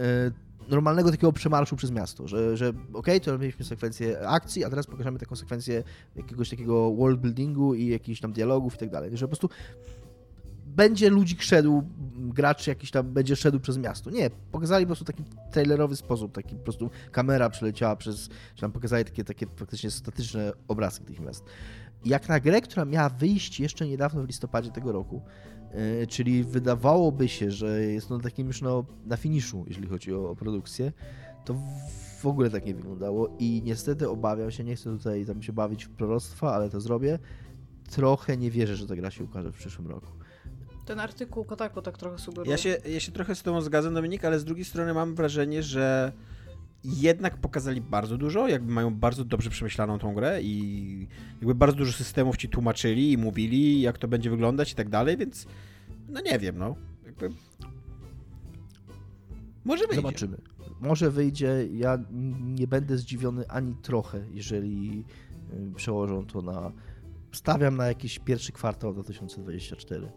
normalnego 0.69 1.11
takiego 1.11 1.33
przemarszu 1.33 1.77
przez 1.77 1.91
miasto, 1.91 2.29
że, 2.29 2.57
że 2.57 2.69
okej, 2.69 2.85
okay, 2.93 3.21
to 3.21 3.39
mieliśmy 3.39 3.65
sekwencję 3.65 4.29
akcji, 4.29 4.65
a 4.65 4.71
teraz 4.71 4.87
pokażemy 4.87 5.19
taką 5.19 5.37
sekwencję 5.37 5.83
jakiegoś 6.17 6.51
takiego 6.51 6.95
world 6.95 7.21
buildingu 7.21 7.75
i 7.75 7.87
jakichś 7.87 8.21
tam 8.21 8.33
dialogów 8.33 8.75
i 8.75 8.79
tak 8.79 8.91
dalej, 8.91 9.17
że 9.17 9.27
po 9.27 9.29
prostu 9.29 9.49
będzie 10.77 11.11
ludzik 11.11 11.43
szedł, 11.43 11.83
gracz 12.17 12.67
jakiś 12.67 12.91
tam 12.91 13.13
będzie 13.13 13.37
szedł 13.37 13.61
przez 13.61 13.79
miasto. 13.79 14.11
Nie, 14.11 14.31
pokazali 14.53 14.85
po 14.85 14.89
prostu 14.89 15.05
taki 15.05 15.23
trailerowy 15.53 15.97
sposób, 15.97 16.33
taki 16.33 16.57
po 16.57 16.63
prostu 16.63 16.91
kamera 17.13 17.51
przeleciała 17.51 17.97
przez, 17.97 18.29
czy 18.55 18.61
tam 18.61 18.73
pokazali 18.73 19.05
takie, 19.05 19.25
takie 19.25 19.47
faktycznie 19.57 19.91
statyczne 19.91 20.53
obrazki 20.69 21.05
tych 21.05 21.21
miast. 21.21 21.45
Jak 22.05 22.29
na 22.29 22.41
grę, 22.41 22.61
która 22.61 22.85
miała 22.85 23.09
wyjść 23.09 23.61
jeszcze 23.61 23.87
niedawno 23.87 24.23
w 24.23 24.27
listopadzie 24.27 24.71
tego 24.71 24.93
roku, 24.93 25.23
yy, 25.75 26.07
czyli 26.07 26.45
wydawałoby 26.45 27.29
się, 27.29 27.51
że 27.51 27.83
jest 27.83 28.13
on 28.13 28.21
takim 28.21 28.47
już 28.47 28.63
no, 28.63 28.85
na 29.07 29.17
finiszu, 29.17 29.65
jeżeli 29.69 29.89
chodzi 29.89 30.15
o, 30.15 30.31
o 30.31 30.37
produkcję, 30.37 30.93
to 31.45 31.55
w 32.21 32.27
ogóle 32.27 32.51
tak 32.51 32.67
nie 32.67 32.75
wyglądało 32.75 33.37
i 33.39 33.63
niestety 33.65 34.09
obawiam 34.09 34.51
się, 34.51 34.65
nie 34.65 34.77
chcę 34.77 34.97
tutaj 34.99 35.27
tam 35.27 35.43
się 35.43 35.53
bawić 35.53 35.85
w 35.85 35.91
proroctwa, 35.91 36.55
ale 36.55 36.71
to 36.71 36.81
zrobię, 36.81 37.19
trochę 37.91 38.37
nie 38.37 38.51
wierzę, 38.51 38.77
że 38.77 38.87
ta 38.87 38.97
gra 38.97 39.11
się 39.11 39.25
ukaże 39.25 39.53
w 39.53 39.57
przyszłym 39.57 39.87
roku. 39.89 40.07
Ten 40.87 41.01
artykuł 41.01 41.45
Kotaku 41.45 41.83
tak 41.83 41.99
trochę 41.99 42.19
sugeruje. 42.19 42.51
Ja 42.51 42.57
się, 42.57 42.77
ja 42.89 43.01
się 43.01 43.13
trochę 43.13 43.35
z 43.35 43.43
tobą 43.43 43.61
zgadzam, 43.61 43.95
Dominik, 43.95 44.25
ale 44.25 44.39
z 44.39 44.45
drugiej 44.45 44.65
strony 44.65 44.95
mam 44.95 45.15
wrażenie, 45.15 45.63
że 45.63 46.13
jednak 46.85 47.37
pokazali 47.37 47.81
bardzo 47.81 48.17
dużo, 48.17 48.49
jakby 48.49 48.73
mają 48.73 48.95
bardzo 48.95 49.25
dobrze 49.25 49.51
przemyślaną 49.51 49.99
tą 49.99 50.15
grę 50.15 50.43
i 50.43 51.07
jakby 51.41 51.55
bardzo 51.55 51.77
dużo 51.77 51.93
systemów 51.93 52.37
ci 52.37 52.49
tłumaczyli 52.49 53.13
i 53.13 53.19
mówili, 53.19 53.81
jak 53.81 53.99
to 53.99 54.09
będzie 54.09 54.31
wyglądać 54.31 54.73
i 54.73 54.75
tak 54.75 54.89
dalej, 54.89 55.17
więc 55.17 55.47
no 56.09 56.21
nie 56.21 56.39
wiem, 56.39 56.59
no. 56.59 56.77
Jakby... 57.07 57.31
Może 59.65 59.87
wyjdzie. 59.87 59.97
Zobaczymy. 59.97 60.37
Może 60.81 61.11
wyjdzie. 61.11 61.69
Ja 61.73 61.99
nie 62.41 62.67
będę 62.67 62.99
zdziwiony 62.99 63.49
ani 63.49 63.75
trochę, 63.75 64.25
jeżeli 64.31 65.05
y, 65.53 65.75
przełożą 65.75 66.27
to 66.27 66.43
na. 66.43 66.73
Stawiam 67.33 67.77
na 67.77 67.87
jakiś 67.87 68.19
pierwszy 68.19 68.53
kwartał 68.53 68.95
2024. 68.95 70.13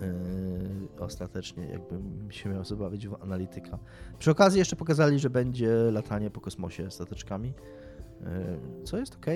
Yy, 0.00 1.04
ostatecznie, 1.04 1.66
jakbym 1.66 2.28
się 2.30 2.50
miał 2.50 2.64
zabawić 2.64 3.08
w 3.08 3.22
analityka. 3.22 3.78
Przy 4.18 4.30
okazji 4.30 4.58
jeszcze 4.58 4.76
pokazali, 4.76 5.18
że 5.18 5.30
będzie 5.30 5.68
latanie 5.68 6.30
po 6.30 6.40
kosmosie 6.40 6.90
stateczkami, 6.90 7.48
yy, 8.20 8.26
co 8.84 8.98
jest 8.98 9.14
ok. 9.14 9.26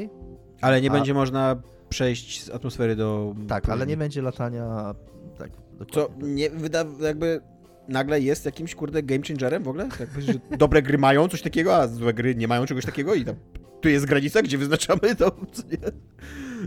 Ale 0.60 0.80
nie 0.80 0.90
A... 0.90 0.92
będzie 0.92 1.14
można 1.14 1.62
przejść 1.88 2.44
z 2.44 2.50
atmosfery 2.50 2.96
do... 2.96 3.34
Tak, 3.48 3.68
ale 3.68 3.86
nie 3.86 3.96
będzie 3.96 4.22
latania... 4.22 4.94
Tak, 5.38 5.50
Co 5.92 6.08
nie 6.18 6.50
wyda... 6.50 6.84
jakby 7.00 7.40
nagle 7.88 8.20
jest 8.20 8.44
jakimś, 8.44 8.74
kurde, 8.74 9.02
game 9.02 9.22
changerem 9.28 9.62
w 9.62 9.68
ogóle? 9.68 9.88
Jakby, 10.00 10.22
że 10.22 10.32
dobre 10.58 10.82
gry 10.82 10.98
mają 10.98 11.28
coś 11.28 11.42
takiego, 11.42 11.76
a 11.76 11.88
złe 11.88 12.14
gry 12.14 12.34
nie 12.34 12.48
mają 12.48 12.66
czegoś 12.66 12.84
takiego 12.84 13.14
i 13.14 13.24
tam 13.24 13.34
tu 13.80 13.88
jest 13.88 14.06
granica, 14.06 14.42
gdzie 14.42 14.58
wyznaczamy 14.58 15.16
to, 15.16 15.32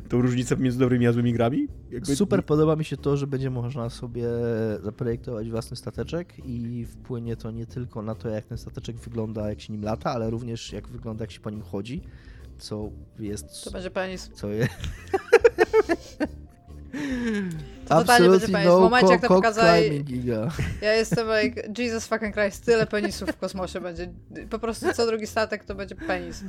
tą 0.02 0.22
różnicę 0.22 0.58
między 0.58 0.80
dobrymi 0.80 1.08
a 1.08 1.12
złymi 1.12 1.34
grami. 1.34 1.68
Jakby... 1.92 2.16
Super 2.16 2.46
podoba 2.46 2.76
mi 2.76 2.86
się 2.86 2.98
to, 2.98 3.18
że 3.18 3.28
będzie 3.28 3.50
można 3.50 3.90
sobie 3.90 4.28
zaprojektować 4.84 5.50
własny 5.50 5.78
stateczek 5.78 6.34
i 6.46 6.86
wpłynie 6.86 7.36
to 7.36 7.52
nie 7.52 7.66
tylko 7.66 8.02
na 8.02 8.16
to, 8.16 8.30
jak 8.30 8.46
ten 8.46 8.58
stateczek 8.58 8.96
wygląda, 8.96 9.50
jak 9.50 9.62
się 9.62 9.74
nim 9.74 9.84
lata, 9.84 10.12
ale 10.12 10.30
również 10.30 10.74
jak 10.74 10.88
wygląda, 10.88 11.24
jak 11.24 11.32
się 11.32 11.40
po 11.40 11.50
nim 11.50 11.62
chodzi, 11.62 12.02
co 12.58 12.90
jest... 13.20 13.64
To 13.64 13.72
będzie 13.72 13.92
penis. 13.92 14.32
Co 14.34 14.50
jest... 14.50 14.74
To 17.88 18.00
totalnie 18.00 18.30
będzie 18.30 18.48
penis. 18.48 18.68
No 18.68 18.78
w 18.78 18.82
momencie, 18.82 19.12
jak 19.12 19.22
to 19.22 19.28
pokazali. 19.28 20.06
Ja 20.82 20.94
jestem 20.94 21.28
like, 21.42 21.70
Jesus 21.78 22.08
fucking 22.08 22.36
Christ, 22.36 22.66
tyle 22.66 22.88
penisów 22.88 23.30
w 23.30 23.38
kosmosie 23.38 23.82
będzie. 23.82 24.14
Po 24.50 24.60
prostu 24.60 24.94
co 24.94 25.06
drugi 25.06 25.28
statek 25.28 25.64
to 25.64 25.76
będzie 25.76 25.96
penis. 25.96 26.44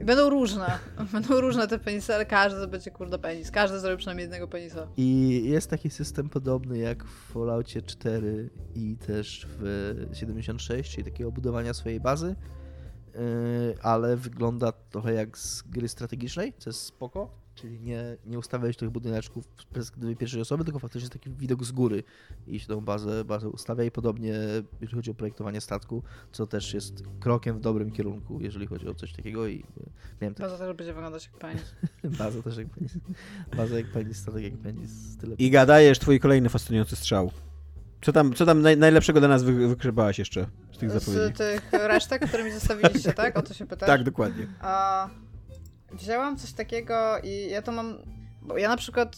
I 0.00 0.04
będą 0.04 0.30
różne. 0.30 0.78
Będą 1.12 1.40
różne 1.40 1.68
te 1.68 1.78
penisy, 1.78 2.14
ale 2.14 2.26
każdy 2.26 2.66
będzie 2.66 2.90
kurde 2.90 3.18
penis. 3.18 3.50
Każdy 3.50 3.80
zrobi 3.80 3.96
przynajmniej 3.96 4.24
jednego 4.24 4.48
penisa. 4.48 4.86
I 4.96 5.42
jest 5.44 5.70
taki 5.70 5.90
system 5.90 6.28
podobny 6.28 6.78
jak 6.78 7.04
w 7.04 7.32
Falloutie 7.32 7.82
4 7.82 8.50
i 8.74 8.96
też 8.96 9.46
w 9.58 9.94
76, 10.12 10.90
czyli 10.90 11.04
takiego 11.04 11.32
budowania 11.32 11.74
swojej 11.74 12.00
bazy. 12.00 12.34
Yy, 13.14 13.20
ale 13.82 14.16
wygląda 14.16 14.72
trochę 14.72 15.12
jak 15.12 15.38
z 15.38 15.62
gry 15.62 15.88
strategicznej, 15.88 16.52
co 16.58 16.70
jest 16.70 16.80
spoko 16.80 17.45
Czyli 17.56 17.80
nie, 17.80 18.16
nie 18.26 18.38
ustawiać 18.38 18.76
tych 18.76 18.90
budyneczków 18.90 19.44
z 19.60 19.64
perspektywy 19.64 20.16
pierwszej 20.16 20.40
osoby, 20.40 20.64
tylko 20.64 20.78
faktycznie 20.78 21.08
taki 21.08 21.30
widok 21.30 21.64
z 21.64 21.72
góry 21.72 22.02
i 22.46 22.60
się 22.60 22.66
tą 22.66 22.80
bazę, 22.80 23.24
bazę 23.24 23.48
ustawia 23.48 23.84
i 23.84 23.90
podobnie 23.90 24.34
jeżeli 24.80 24.96
chodzi 24.96 25.10
o 25.10 25.14
projektowanie 25.14 25.60
statku, 25.60 26.02
co 26.32 26.46
też 26.46 26.74
jest 26.74 27.02
krokiem 27.20 27.56
w 27.56 27.60
dobrym 27.60 27.90
kierunku, 27.90 28.40
jeżeli 28.40 28.66
chodzi 28.66 28.88
o 28.88 28.94
coś 28.94 29.12
takiego 29.12 29.48
i 29.48 29.64
miałem 30.20 30.34
tak... 30.34 30.46
Baza 30.46 30.58
też 30.58 30.76
będzie 30.76 30.94
wyglądać 30.94 31.24
jak 31.32 31.36
penis. 31.36 31.74
baza 32.18 32.42
też 32.42 32.56
jak 32.56 32.68
penis. 32.68 32.92
Baza 33.56 33.76
jak 33.76 33.86
penis, 33.86 34.16
statek 34.16 34.42
jak 34.42 34.56
penis. 34.56 35.16
Tyle 35.20 35.36
I 35.38 35.50
gadajesz 35.50 35.98
twój 35.98 36.20
kolejny 36.20 36.48
fascynujący 36.48 36.96
strzał. 36.96 37.30
Co 38.02 38.12
tam, 38.12 38.34
co 38.34 38.46
tam 38.46 38.62
naj, 38.62 38.76
najlepszego 38.76 39.20
dla 39.20 39.28
nas 39.28 39.42
wy, 39.42 39.68
wykrzepałaś 39.68 40.18
jeszcze 40.18 40.46
z 40.72 40.78
tych 40.78 40.90
zapowiedzi? 40.90 41.34
Z 41.34 41.38
tych 41.38 41.72
resztek, 41.72 42.28
którymi 42.28 42.52
zostawiliście, 42.52 43.12
tak? 43.12 43.38
O 43.38 43.42
to 43.42 43.54
się 43.54 43.66
pytasz? 43.66 43.86
Tak, 43.86 44.04
dokładnie. 44.04 44.46
A 44.60 45.08
wzięłam 45.96 46.36
coś 46.36 46.52
takiego 46.52 46.94
i 47.22 47.48
ja 47.50 47.62
to 47.62 47.72
mam. 47.72 47.98
Bo 48.42 48.58
ja 48.58 48.68
na 48.68 48.76
przykład, 48.76 49.16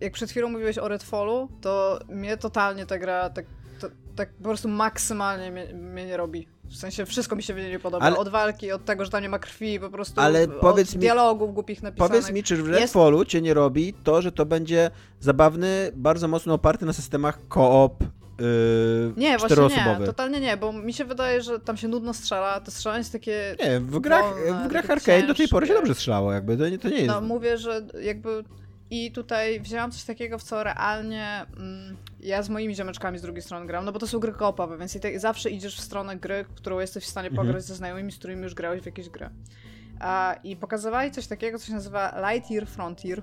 jak 0.00 0.12
przed 0.12 0.30
chwilą 0.30 0.50
mówiłeś 0.50 0.78
o 0.78 0.88
Redfallu, 0.88 1.48
to 1.60 1.98
mnie 2.08 2.36
totalnie 2.36 2.86
ta 2.86 2.98
gra 2.98 3.30
tak, 3.30 3.46
to, 3.80 3.88
tak 4.16 4.34
po 4.34 4.44
prostu 4.44 4.68
maksymalnie 4.68 5.50
mnie, 5.50 5.74
mnie, 5.74 6.06
nie 6.06 6.16
robi. 6.16 6.48
W 6.64 6.76
sensie 6.76 7.06
wszystko 7.06 7.36
mi 7.36 7.42
się 7.42 7.54
w 7.54 7.56
niej 7.56 7.70
nie 7.70 7.78
podoba. 7.78 8.06
Ale... 8.06 8.16
Od 8.16 8.28
walki, 8.28 8.72
od 8.72 8.84
tego, 8.84 9.04
że 9.04 9.10
tam 9.10 9.22
nie 9.22 9.28
ma 9.28 9.38
krwi, 9.38 9.80
po 9.80 9.90
prostu 9.90 10.20
Ale 10.20 10.48
powiedz 10.48 10.88
od 10.88 10.94
mi, 10.94 11.00
dialogów 11.00 11.54
głupich 11.54 11.82
napisanych. 11.82 12.10
Powiedz 12.10 12.30
mi, 12.30 12.42
czy 12.42 12.56
w 12.56 12.68
Redfallu 12.68 13.18
jest... 13.18 13.30
cię 13.30 13.40
nie 13.40 13.54
robi 13.54 13.94
to, 13.94 14.22
że 14.22 14.32
to 14.32 14.46
będzie 14.46 14.90
zabawny, 15.20 15.90
bardzo 15.94 16.28
mocno 16.28 16.54
oparty 16.54 16.86
na 16.86 16.92
systemach 16.92 17.48
koop, 17.48 18.04
Yy, 18.38 19.12
nie, 19.16 19.38
właśnie 19.38 19.56
nie, 20.00 20.06
totalnie 20.06 20.40
nie, 20.40 20.56
bo 20.56 20.72
mi 20.72 20.92
się 20.92 21.04
wydaje, 21.04 21.42
że 21.42 21.60
tam 21.60 21.76
się 21.76 21.88
nudno 21.88 22.14
strzela, 22.14 22.60
to 22.60 22.70
strzelanie 22.70 22.98
jest 22.98 23.12
takie... 23.12 23.56
Nie, 23.64 23.80
w 23.80 24.00
grach, 24.00 24.24
wolne, 24.34 24.64
w 24.64 24.68
grach 24.68 24.90
arcade 24.90 25.26
do 25.26 25.34
tej 25.34 25.48
pory 25.48 25.66
się 25.66 25.74
dobrze 25.74 25.94
strzelało, 25.94 26.32
jakby, 26.32 26.56
to 26.56 26.68
nie, 26.68 26.78
to 26.78 26.88
nie 26.88 26.96
jest... 26.96 27.06
No, 27.06 27.20
mówię, 27.20 27.58
że 27.58 27.86
jakby... 28.02 28.44
I 28.90 29.12
tutaj 29.12 29.60
wzięłam 29.60 29.90
coś 29.90 30.04
takiego, 30.04 30.38
w 30.38 30.42
co 30.42 30.64
realnie 30.64 31.46
mm, 31.56 31.96
ja 32.20 32.42
z 32.42 32.48
moimi 32.48 32.74
ziomeczkami 32.74 33.18
z 33.18 33.22
drugiej 33.22 33.42
strony 33.42 33.66
gram, 33.66 33.84
no 33.84 33.92
bo 33.92 33.98
to 33.98 34.06
są 34.06 34.18
gry 34.18 34.32
koopowe, 34.32 34.78
więc 34.78 34.96
i 34.96 35.00
tak 35.00 35.20
zawsze 35.20 35.50
idziesz 35.50 35.76
w 35.76 35.80
stronę 35.80 36.16
gry, 36.16 36.44
którą 36.54 36.78
jesteś 36.78 37.04
w 37.04 37.08
stanie 37.08 37.28
mhm. 37.28 37.46
pograć 37.46 37.64
ze 37.64 37.74
znajomymi, 37.74 38.12
z 38.12 38.18
którymi 38.18 38.42
już 38.42 38.54
grałeś 38.54 38.82
w 38.82 38.86
jakieś 38.86 39.08
gry. 39.08 39.30
A, 40.00 40.36
I 40.44 40.56
pokazywali 40.56 41.10
coś 41.10 41.26
takiego, 41.26 41.58
co 41.58 41.66
się 41.66 41.72
nazywa 41.72 42.30
Lightyear 42.30 42.66
Frontier. 42.66 43.22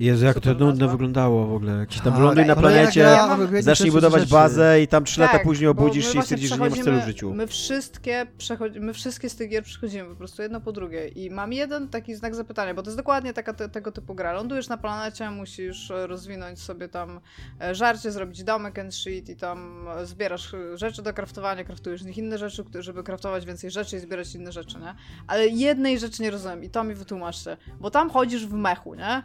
Jezu, 0.00 0.24
jak 0.24 0.40
to 0.40 0.50
nudno 0.50 0.66
nazwa. 0.66 0.86
wyglądało 0.88 1.46
w 1.46 1.54
ogóle. 1.54 1.72
Jakieś 1.72 1.96
tam 2.00 2.04
Tak, 2.04 2.14
wyląduj 2.14 2.46
na 2.46 2.56
planecie, 2.56 3.08
biegnie 3.40 3.62
zacznij 3.62 3.90
budować 3.90 4.20
rzeczy. 4.20 4.32
bazę 4.32 4.82
i 4.82 4.88
tam 4.88 5.04
trzy 5.04 5.20
lata 5.20 5.32
Tak, 5.32 5.42
później 5.42 5.74
bo 5.74 5.82
obudzisz 5.82 6.12
się 6.12 6.18
i 6.18 6.22
stwierdzisz, 6.22 6.50
że 6.50 6.58
nie 6.58 6.70
masz 6.70 6.80
celu 6.80 7.00
w 7.00 7.04
życiu. 7.04 7.34
My 7.34 7.46
wszystkie, 7.46 8.26
przechodzi, 8.38 8.80
my 8.80 8.92
wszystkie 8.94 9.30
z 9.30 9.36
tych 9.36 9.50
gier 9.50 9.64
przechodzimy 9.64 10.08
po 10.08 10.16
prostu 10.16 10.42
jedno 10.42 10.60
po 10.60 10.72
drugie 10.72 11.08
i 11.08 11.30
mam 11.30 11.52
jeden 11.52 11.88
taki 11.88 12.14
znak 12.14 12.34
zapytania, 12.34 12.74
bo 12.74 12.82
to 12.82 12.88
jest 12.90 12.96
dokładnie 12.98 13.32
taka, 13.32 13.52
te, 13.52 13.68
tego 13.68 13.92
typu 13.92 14.14
gra. 14.14 14.32
Lądujesz 14.32 14.68
na 14.68 14.76
planecie, 14.76 15.30
musisz 15.30 15.92
rozwinąć 16.06 16.58
sobie 16.60 16.88
tam 16.88 17.20
e, 17.60 17.74
żarcie, 17.74 18.12
zrobić 18.12 18.44
domek 18.44 18.78
and 18.78 18.94
shit 18.94 19.28
i 19.28 19.36
tam 19.36 19.88
e, 19.88 20.06
zbierasz 20.06 20.54
e, 20.54 20.78
rzeczy 20.78 21.02
do 21.02 21.12
kraftowania, 21.12 21.64
kraftujesz 21.64 22.02
z 22.02 22.06
nich 22.06 22.18
inne 22.18 22.38
rzeczy, 22.38 22.64
żeby 22.78 23.02
kraftować 23.02 23.46
więcej 23.46 23.70
rzeczy 23.70 23.96
i 23.96 24.00
zbierać 24.00 24.34
inne 24.34 24.52
rzeczy, 24.52 24.78
nie? 24.78 24.94
Ale 25.26 25.46
jednej 25.48 25.98
rzeczy 25.98 26.22
nie 26.22 26.30
rozumiem 26.30 26.64
i 26.64 26.70
to 26.70 26.84
mi 26.84 26.94
wytłumaczcie, 26.94 27.56
bo 27.80 27.90
tam 27.90 28.10
chodzisz 28.10 28.46
w 28.46 28.52
mechu, 28.52 28.94
nie? 28.94 29.22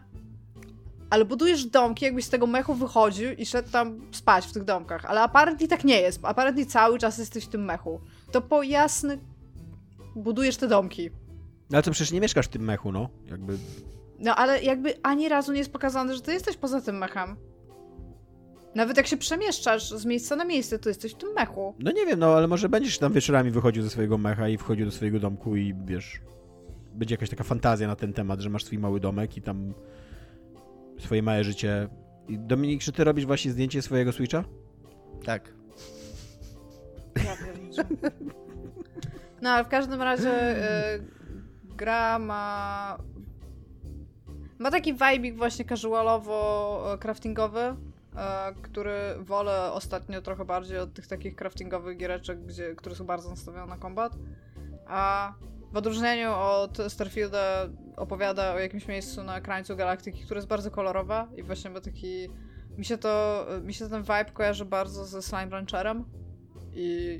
Ale 1.11 1.25
budujesz 1.25 1.65
domki, 1.65 2.05
jakbyś 2.05 2.25
z 2.25 2.29
tego 2.29 2.47
mechu 2.47 2.73
wychodził 2.73 3.31
i 3.31 3.45
szedł 3.45 3.71
tam 3.71 4.01
spać 4.11 4.45
w 4.45 4.53
tych 4.53 4.63
domkach. 4.63 5.05
Ale 5.05 5.21
apparently 5.21 5.67
tak 5.67 5.83
nie 5.83 6.01
jest. 6.01 6.19
Apparently 6.23 6.65
cały 6.65 6.99
czas 6.99 7.17
jesteś 7.17 7.45
w 7.45 7.47
tym 7.47 7.65
mechu. 7.65 8.01
To 8.31 8.41
po 8.41 8.63
jasny 8.63 9.19
budujesz 10.15 10.57
te 10.57 10.67
domki. 10.67 11.09
No 11.69 11.77
ale 11.77 11.83
to 11.83 11.91
przecież 11.91 12.11
nie 12.11 12.21
mieszkasz 12.21 12.45
w 12.45 12.49
tym 12.49 12.61
mechu, 12.61 12.91
no. 12.91 13.09
Jakby... 13.25 13.57
No 14.19 14.35
ale 14.35 14.61
jakby 14.61 14.93
ani 15.03 15.29
razu 15.29 15.51
nie 15.51 15.57
jest 15.59 15.71
pokazane, 15.71 16.15
że 16.15 16.21
ty 16.21 16.33
jesteś 16.33 16.57
poza 16.57 16.81
tym 16.81 16.97
mechem. 16.97 17.35
Nawet 18.75 18.97
jak 18.97 19.07
się 19.07 19.17
przemieszczasz 19.17 19.89
z 19.89 20.05
miejsca 20.05 20.35
na 20.35 20.45
miejsce, 20.45 20.79
to 20.79 20.89
jesteś 20.89 21.13
w 21.13 21.17
tym 21.17 21.29
mechu. 21.33 21.75
No 21.79 21.91
nie 21.91 22.05
wiem, 22.05 22.19
no 22.19 22.33
ale 22.33 22.47
może 22.47 22.69
będziesz 22.69 22.97
tam 22.97 23.13
wieczorami 23.13 23.51
wychodził 23.51 23.83
ze 23.83 23.89
swojego 23.89 24.17
mecha 24.17 24.49
i 24.49 24.57
wchodził 24.57 24.85
do 24.85 24.91
swojego 24.91 25.19
domku 25.19 25.55
i 25.55 25.75
wiesz... 25.85 26.21
Będzie 26.93 27.13
jakaś 27.13 27.29
taka 27.29 27.43
fantazja 27.43 27.87
na 27.87 27.95
ten 27.95 28.13
temat, 28.13 28.39
że 28.41 28.49
masz 28.49 28.63
swój 28.63 28.77
mały 28.77 28.99
domek 28.99 29.37
i 29.37 29.41
tam 29.41 29.73
swoje 31.01 31.23
małe 31.23 31.43
życie. 31.43 31.87
Dominik, 32.29 32.81
czy 32.81 32.91
ty 32.91 33.03
robisz 33.03 33.25
właśnie 33.25 33.51
zdjęcie 33.51 33.81
swojego 33.81 34.11
Switcha? 34.11 34.43
Tak. 35.25 35.53
No 39.41 39.49
ale 39.49 39.63
w 39.63 39.67
każdym 39.67 40.01
razie 40.01 40.57
y, 40.95 41.03
gra 41.75 42.19
ma. 42.19 42.97
Ma 44.59 44.71
taki 44.71 44.93
vibik 44.93 45.37
właśnie 45.37 45.65
casualowo-craftingowy, 45.65 47.75
który 48.61 48.93
wolę 49.19 49.71
ostatnio 49.71 50.21
trochę 50.21 50.45
bardziej 50.45 50.77
od 50.77 50.93
tych 50.93 51.07
takich 51.07 51.35
craftingowych 51.35 51.97
giereczek, 51.97 52.45
gdzie, 52.45 52.75
które 52.75 52.95
są 52.95 53.05
bardzo 53.05 53.29
nastawione 53.29 53.65
na 53.65 53.77
kombat. 53.77 54.13
A 54.87 55.33
w 55.73 55.77
odróżnieniu 55.77 56.31
od 56.33 56.77
Starfielda 56.87 57.67
opowiada 57.95 58.53
o 58.53 58.59
jakimś 58.59 58.87
miejscu 58.87 59.23
na 59.23 59.41
krańcu 59.41 59.75
galaktyki, 59.75 60.21
które 60.25 60.37
jest 60.37 60.47
bardzo 60.47 60.71
kolorowe 60.71 61.27
i 61.37 61.43
właśnie 61.43 61.69
ma 61.69 61.81
taki... 61.81 62.29
Mi 62.77 62.85
się 62.85 62.97
to, 62.97 63.45
mi 63.63 63.73
się 63.73 63.89
ten 63.89 64.01
vibe 64.01 64.25
kojarzy 64.33 64.65
bardzo 64.65 65.05
ze 65.05 65.21
Slime 65.21 65.49
Rancherem 65.49 66.05
i 66.73 67.19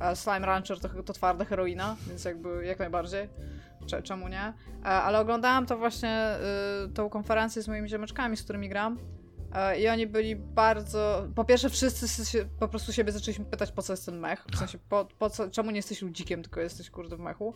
a 0.00 0.14
Slime 0.14 0.46
Rancher 0.46 0.80
to, 0.80 0.88
to 1.02 1.12
twarda 1.12 1.44
heroina, 1.44 1.96
więc 2.08 2.24
jakby 2.24 2.64
jak 2.66 2.78
najbardziej. 2.78 3.28
Cze- 3.86 4.02
Czemu 4.02 4.28
nie? 4.28 4.42
E, 4.82 4.84
Ale 4.84 5.20
oglądałam 5.20 5.66
to 5.66 5.78
właśnie 5.78 6.36
y, 6.86 6.92
tą 6.92 7.10
konferencję 7.10 7.62
z 7.62 7.68
moimi 7.68 7.88
ziomeczkami, 7.88 8.36
z 8.36 8.42
którymi 8.42 8.68
gram. 8.68 8.98
E, 9.54 9.80
I 9.80 9.88
oni 9.88 10.06
byli 10.06 10.36
bardzo. 10.36 11.28
Po 11.34 11.44
pierwsze, 11.44 11.70
wszyscy 11.70 12.26
się, 12.26 12.44
po 12.58 12.68
prostu 12.68 12.92
siebie 12.92 13.12
zaczęliśmy 13.12 13.44
pytać, 13.44 13.72
po 13.72 13.82
co 13.82 13.92
jest 13.92 14.06
ten 14.06 14.18
mech. 14.18 14.44
W 14.52 14.58
sensie, 14.58 14.78
po, 14.88 15.08
po 15.18 15.30
co, 15.30 15.50
czemu 15.50 15.70
nie 15.70 15.76
jesteś 15.76 16.02
ludzikiem, 16.02 16.42
tylko 16.42 16.60
jesteś 16.60 16.90
kurde 16.90 17.16
w 17.16 17.20
mechu. 17.20 17.54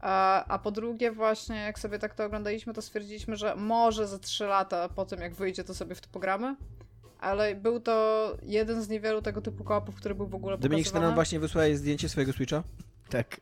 A, 0.00 0.44
a 0.44 0.58
po 0.58 0.70
drugie, 0.70 1.12
właśnie 1.12 1.56
jak 1.56 1.78
sobie 1.78 1.98
tak 1.98 2.14
to 2.14 2.24
oglądaliśmy, 2.24 2.74
to 2.74 2.82
stwierdziliśmy, 2.82 3.36
że 3.36 3.56
może 3.56 4.08
za 4.08 4.18
3 4.18 4.44
lata 4.44 4.88
po 4.88 5.04
tym, 5.04 5.20
jak 5.20 5.34
wyjdzie, 5.34 5.64
to 5.64 5.74
sobie 5.74 5.94
w 5.94 6.00
to 6.00 6.08
pogramy. 6.12 6.56
Ale 7.20 7.54
był 7.54 7.80
to 7.80 8.36
jeden 8.42 8.82
z 8.82 8.88
niewielu 8.88 9.22
tego 9.22 9.40
typu 9.40 9.64
koopów, 9.64 9.94
który 9.94 10.14
był 10.14 10.26
w 10.26 10.34
ogóle 10.34 10.58
Dominik, 10.58 10.86
pokazywany. 10.86 11.14
właśnie 11.14 11.40
wysłałeś 11.40 11.76
zdjęcie 11.76 12.08
swojego 12.08 12.32
Switcha? 12.32 12.62
Tak. 13.08 13.40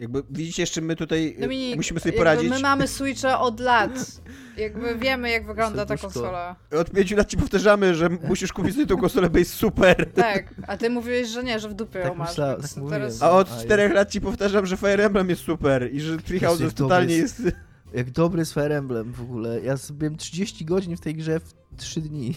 Jakby 0.00 0.22
widzicie, 0.30 0.66
z 0.66 0.70
czym 0.70 0.84
my 0.84 0.96
tutaj 0.96 1.34
e, 1.38 1.40
Dominik, 1.40 1.76
musimy 1.76 2.00
sobie 2.00 2.12
poradzić. 2.12 2.50
My 2.50 2.58
mamy 2.58 2.88
Switcha 2.88 3.40
od 3.40 3.60
lat. 3.60 4.20
Jakby 4.56 4.98
wiemy, 4.98 5.30
jak 5.30 5.46
wygląda 5.46 5.86
ta 5.86 5.96
konsola. 5.96 6.56
Od 6.80 6.90
pięciu 6.90 7.16
lat 7.16 7.28
ci 7.28 7.36
powtarzamy, 7.36 7.94
że 7.94 8.08
musisz 8.08 8.52
kupić 8.52 8.74
sobie 8.74 8.86
tą 8.86 8.96
konsolę, 8.96 9.30
bo 9.30 9.38
jest 9.38 9.54
super. 9.54 10.12
Tak, 10.12 10.54
a 10.66 10.76
ty 10.76 10.90
mówiłeś, 10.90 11.28
że 11.28 11.44
nie, 11.44 11.60
że 11.60 11.68
w 11.68 11.74
dupie 11.74 12.00
Tak 12.02 12.12
ją 12.12 12.14
masz. 12.14 12.36
tak 12.36 12.58
teraz... 12.90 13.22
A 13.22 13.30
od 13.30 13.60
czterech 13.60 13.92
lat 13.92 14.10
ci 14.10 14.20
powtarzam, 14.20 14.66
że 14.66 14.76
Fire 14.76 15.04
Emblem 15.04 15.30
jest 15.30 15.42
super 15.42 15.94
i 15.94 16.00
że 16.00 16.12
jak 16.12 16.40
dobry 16.42 16.72
totalnie 16.72 17.14
jest. 17.14 17.40
jest... 17.40 17.56
Jak 17.94 18.10
dobry 18.10 18.38
jest 18.38 18.54
Fire 18.54 18.76
Emblem 18.76 19.12
w 19.12 19.20
ogóle. 19.20 19.60
Ja 19.60 19.76
zrobiłem 19.76 20.16
30 20.16 20.64
godzin 20.64 20.96
w 20.96 21.00
tej 21.00 21.14
grze 21.14 21.40
w 21.40 21.54
3 21.76 22.00
dni. 22.00 22.34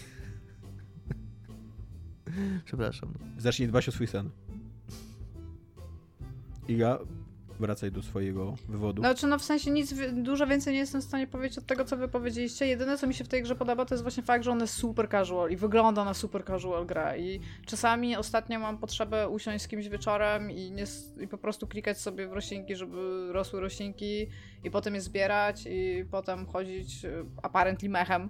Przepraszam. 2.65 3.13
Zacznij 3.37 3.67
dbać 3.67 3.89
o 3.89 3.91
swój 3.91 4.07
sen. 4.07 4.29
Iga, 6.67 6.99
wracaj 7.59 7.91
do 7.91 8.01
swojego 8.01 8.55
wywodu. 8.69 9.01
No, 9.01 9.15
czy 9.15 9.27
no 9.27 9.39
w 9.39 9.43
sensie 9.43 9.71
nic, 9.71 9.93
dużo 10.13 10.47
więcej 10.47 10.73
nie 10.73 10.79
jestem 10.79 11.01
w 11.01 11.03
stanie 11.03 11.27
powiedzieć 11.27 11.57
od 11.57 11.65
tego, 11.65 11.85
co 11.85 11.97
wy 11.97 12.07
powiedzieliście. 12.07 12.67
Jedyne, 12.67 12.97
co 12.97 13.07
mi 13.07 13.13
się 13.13 13.23
w 13.23 13.27
tej 13.27 13.43
grze 13.43 13.55
podoba, 13.55 13.85
to 13.85 13.93
jest 13.93 14.03
właśnie 14.03 14.23
fakt, 14.23 14.43
że 14.43 14.51
ona 14.51 14.61
jest 14.61 14.73
super 14.73 15.09
casual 15.09 15.51
i 15.51 15.55
wygląda 15.55 16.05
na 16.05 16.13
super 16.13 16.45
casual 16.45 16.85
gra. 16.85 17.17
I 17.17 17.39
czasami 17.65 18.15
ostatnio 18.15 18.59
mam 18.59 18.77
potrzebę 18.77 19.29
usiąść 19.29 19.63
z 19.63 19.67
kimś 19.67 19.87
wieczorem 19.87 20.51
i, 20.51 20.71
nie, 20.71 20.83
i 21.19 21.27
po 21.27 21.37
prostu 21.37 21.67
klikać 21.67 22.01
sobie 22.01 22.27
w 22.27 22.33
roślinki, 22.33 22.75
żeby 22.75 23.27
rosły 23.33 23.61
roślinki 23.61 24.27
i 24.63 24.71
potem 24.71 24.95
je 24.95 25.01
zbierać 25.01 25.65
i 25.65 26.05
potem 26.11 26.45
chodzić 26.45 27.05
e, 27.05 27.09
apparently 27.43 27.89
mechem 27.89 28.29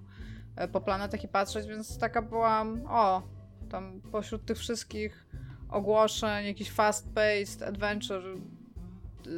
e, 0.55 0.67
po 0.67 0.81
planetach 0.81 1.23
i 1.23 1.27
patrzeć, 1.27 1.67
więc 1.67 1.99
taka 1.99 2.21
byłam, 2.21 2.81
o, 2.89 3.21
tam 3.69 4.01
pośród 4.11 4.45
tych 4.45 4.57
wszystkich 4.57 5.27
ogłoszeń, 5.69 6.45
jakiś 6.45 6.71
fast-paced 6.71 7.67
adventure 7.67 8.23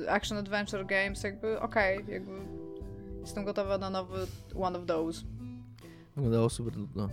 action 0.09 0.37
adventure 0.37 0.85
games, 0.85 1.23
jakby 1.23 1.59
okej, 1.59 2.05
jakby 2.07 2.31
jestem 3.21 3.45
gotowa 3.45 3.77
na 3.77 3.89
nowy 3.89 4.27
one 4.55 4.79
of 4.79 4.85
those. 4.85 5.21
Wyglądało 6.15 6.49
super 6.49 6.77
nudno. 6.77 7.09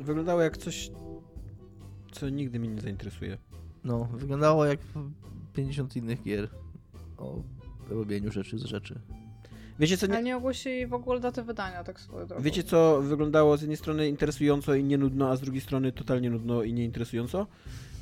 Wyglądało 0.00 0.40
jak 0.42 0.56
coś, 0.56 0.90
co 2.12 2.28
nigdy 2.28 2.58
mnie 2.58 2.68
nie 2.68 2.80
zainteresuje. 2.80 3.38
No, 3.84 4.04
wyglądało 4.12 4.64
jak 4.64 4.80
50 5.52 5.96
innych 5.96 6.22
gier 6.22 6.48
o 7.18 7.42
robieniu 7.90 8.32
rzeczy 8.32 8.58
z 8.58 8.64
rzeczy. 8.64 9.00
Wiecie 9.78 9.96
co, 9.96 10.06
Ale 10.06 10.16
nie, 10.16 10.22
nie 10.22 10.36
ogłosili 10.36 10.86
w 10.86 10.94
ogóle 10.94 11.20
daty 11.20 11.42
wydania, 11.42 11.84
tak 11.84 12.00
swoją 12.00 12.26
drogą. 12.26 12.42
wiecie 12.42 12.62
co 12.62 13.02
wyglądało 13.02 13.56
z 13.56 13.60
jednej 13.60 13.76
strony 13.76 14.08
interesująco 14.08 14.74
i 14.74 14.84
nie 14.84 14.98
nudno, 14.98 15.30
a 15.30 15.36
z 15.36 15.40
drugiej 15.40 15.60
strony 15.60 15.92
totalnie 15.92 16.30
nudno 16.30 16.62
i 16.62 16.72
nieinteresująco? 16.72 17.46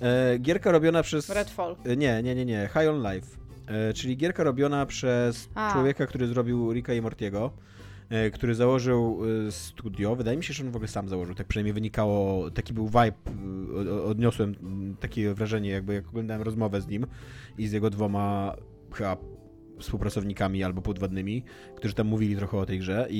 E, 0.02 0.38
gierka 0.38 0.72
robiona 0.72 1.02
przez... 1.02 1.30
Redfall. 1.30 1.76
E, 1.84 1.96
Nie, 1.96 2.22
nie, 2.22 2.34
nie, 2.34 2.44
nie. 2.44 2.68
High 2.72 2.88
on 2.90 3.12
Life. 3.12 3.26
E, 3.66 3.92
czyli 3.92 4.16
gierka 4.16 4.44
robiona 4.44 4.86
przez 4.86 5.48
A. 5.54 5.72
człowieka, 5.72 6.06
który 6.06 6.26
zrobił 6.26 6.72
Ricka 6.72 6.94
i 6.94 7.00
Mortiego, 7.02 7.52
który 8.32 8.54
założył 8.54 9.20
studio. 9.50 10.16
Wydaje 10.16 10.36
mi 10.36 10.44
się, 10.44 10.54
że 10.54 10.64
on 10.64 10.70
w 10.70 10.76
ogóle 10.76 10.88
sam 10.88 11.08
założył. 11.08 11.34
Tak 11.34 11.46
przynajmniej 11.46 11.72
wynikało, 11.72 12.50
taki 12.50 12.72
był 12.72 12.86
vibe, 12.86 13.12
odniosłem 14.04 14.54
mm, 14.62 14.96
takie 14.96 15.34
wrażenie, 15.34 15.70
jakby 15.70 15.94
jak 15.94 16.08
oglądałem 16.08 16.42
rozmowę 16.42 16.80
z 16.80 16.88
nim 16.88 17.06
i 17.58 17.66
z 17.68 17.72
jego 17.72 17.90
dwoma 17.90 18.56
chyba 18.94 19.16
współpracownikami 19.78 20.64
albo 20.64 20.82
podwładnymi, 20.82 21.44
którzy 21.76 21.94
tam 21.94 22.06
mówili 22.06 22.36
trochę 22.36 22.58
o 22.58 22.66
tej 22.66 22.78
grze 22.78 23.06
i, 23.10 23.18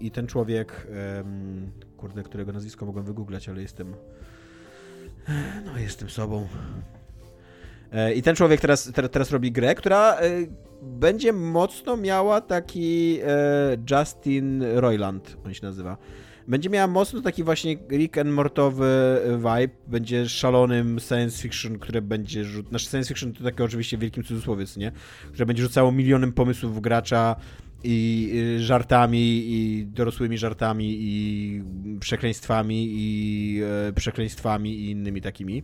i, 0.00 0.06
i 0.06 0.10
ten 0.10 0.26
człowiek, 0.26 0.86
em, 1.18 1.70
kurde, 1.96 2.22
którego 2.22 2.52
nazwisko 2.52 2.86
mogłem 2.86 3.04
wygooglać, 3.04 3.48
ale 3.48 3.62
jestem 3.62 3.94
no 5.64 5.78
jestem 5.78 6.10
sobą. 6.10 6.48
E, 7.92 8.14
I 8.14 8.22
ten 8.22 8.36
człowiek 8.36 8.60
teraz, 8.60 8.92
ter, 8.92 9.08
teraz 9.08 9.30
robi 9.30 9.52
grę, 9.52 9.74
która 9.74 10.14
e, 10.14 10.30
będzie 10.82 11.32
mocno 11.32 11.96
miała 11.96 12.40
taki 12.40 13.18
e, 13.22 13.76
Justin 13.90 14.64
Roiland, 14.74 15.36
on 15.46 15.54
się 15.54 15.66
nazywa. 15.66 15.96
Będzie 16.48 16.70
miała 16.70 16.86
mocno 16.86 17.20
taki 17.20 17.44
właśnie 17.44 17.76
Rick 17.90 18.18
and 18.18 18.30
Mortowy 18.30 19.20
vibe, 19.36 19.74
będzie 19.86 20.28
szalonym 20.28 21.00
science 21.00 21.42
fiction, 21.42 21.78
które 21.78 22.02
będzie 22.02 22.44
rzut... 22.44 22.68
Znaczy 22.68 22.86
science 22.86 23.08
fiction 23.08 23.32
to 23.32 23.44
takie 23.44 23.64
oczywiście 23.64 23.96
w 23.96 24.00
wielkim 24.00 24.24
cudzysłowie, 24.24 24.64
nie? 24.76 24.92
Które 25.28 25.46
będzie 25.46 25.62
rzucało 25.62 25.92
milionem 25.92 26.32
pomysłów 26.32 26.80
gracza 26.80 27.36
i 27.84 28.30
y, 28.34 28.62
żartami, 28.62 29.44
i 29.52 29.86
dorosłymi 29.86 30.38
żartami, 30.38 30.96
i 31.00 31.62
przekleństwami, 32.00 32.88
i 32.90 33.60
e, 33.88 33.92
przekleństwami, 33.92 34.70
i 34.70 34.90
innymi 34.90 35.20
takimi. 35.20 35.62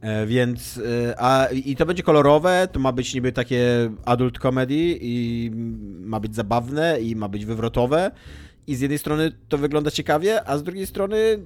E, 0.00 0.26
Więc, 0.26 0.78
e, 0.78 1.14
a, 1.18 1.46
i 1.46 1.76
to 1.76 1.86
będzie 1.86 2.02
kolorowe, 2.02 2.68
to 2.72 2.80
ma 2.80 2.92
być 2.92 3.14
niby 3.14 3.32
takie 3.32 3.90
adult 4.04 4.38
comedy 4.38 4.98
i 5.00 5.50
ma 6.00 6.20
być 6.20 6.34
zabawne 6.34 7.00
i 7.00 7.16
ma 7.16 7.28
być 7.28 7.46
wywrotowe 7.46 8.10
i 8.66 8.74
z 8.74 8.80
jednej 8.80 8.98
strony 8.98 9.32
to 9.48 9.58
wygląda 9.58 9.90
ciekawie, 9.90 10.48
a 10.48 10.58
z 10.58 10.62
drugiej 10.62 10.86
strony 10.86 11.38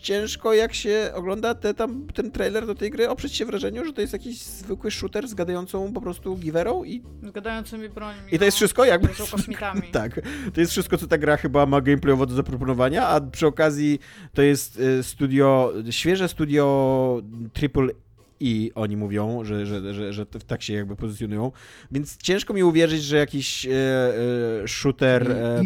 ciężko 0.00 0.54
jak 0.54 0.74
się 0.74 1.10
ogląda 1.14 1.54
te, 1.54 1.74
tam, 1.74 2.06
ten 2.14 2.30
trailer 2.30 2.66
do 2.66 2.74
tej 2.74 2.90
gry 2.90 3.08
oprzeć 3.08 3.34
się 3.34 3.46
wrażeniu, 3.46 3.84
że 3.84 3.92
to 3.92 4.00
jest 4.00 4.12
jakiś 4.12 4.38
zwykły 4.42 4.90
shooter 4.90 5.28
z 5.28 5.34
gadającą 5.34 5.92
po 5.92 6.00
prostu 6.00 6.36
giwerą 6.36 6.84
i... 6.84 7.02
Z 7.22 7.30
gadającymi 7.30 7.88
brońmi. 7.88 8.20
I 8.32 8.38
to 8.38 8.44
jest 8.44 8.56
wszystko? 8.56 8.84
Jakby... 8.84 9.14
Z 9.14 9.30
kosmitami. 9.30 9.82
tak. 9.92 10.20
To 10.54 10.60
jest 10.60 10.72
wszystko, 10.72 10.98
co 10.98 11.06
ta 11.06 11.18
gra 11.18 11.36
chyba 11.36 11.66
ma 11.66 11.80
gameplayowo 11.80 12.26
do 12.26 12.34
zaproponowania, 12.34 13.08
a 13.08 13.20
przy 13.20 13.46
okazji 13.46 13.98
to 14.34 14.42
jest 14.42 14.80
y, 14.80 15.02
studio, 15.02 15.72
świeże 15.90 16.28
studio 16.28 17.22
Triple 17.52 17.88
i 18.40 18.72
oni 18.74 18.96
mówią, 18.96 19.44
że, 19.44 19.66
że, 19.66 19.94
że, 19.94 20.12
że 20.12 20.26
tak 20.26 20.62
się 20.62 20.72
jakby 20.72 20.96
pozycjonują. 20.96 21.52
Więc 21.92 22.16
ciężko 22.16 22.54
mi 22.54 22.62
uwierzyć, 22.62 23.02
że 23.02 23.16
jakiś 23.16 23.66
e, 23.66 23.70
e, 23.72 24.68
shooter. 24.68 25.32
E, 25.32 25.60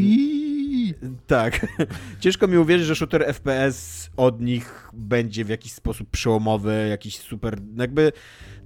tak. 1.27 1.66
Ciężko 2.20 2.48
mi 2.48 2.59
uwierzyć, 2.59 2.86
że 2.86 2.97
shooter 2.97 3.24
FPS 3.35 4.10
od 4.16 4.40
nich 4.40 4.90
będzie 4.93 5.44
w 5.44 5.48
jakiś 5.48 5.73
sposób 5.73 6.10
przełomowy, 6.10 6.86
jakiś 6.90 7.19
super. 7.19 7.59
Jakby 7.77 8.12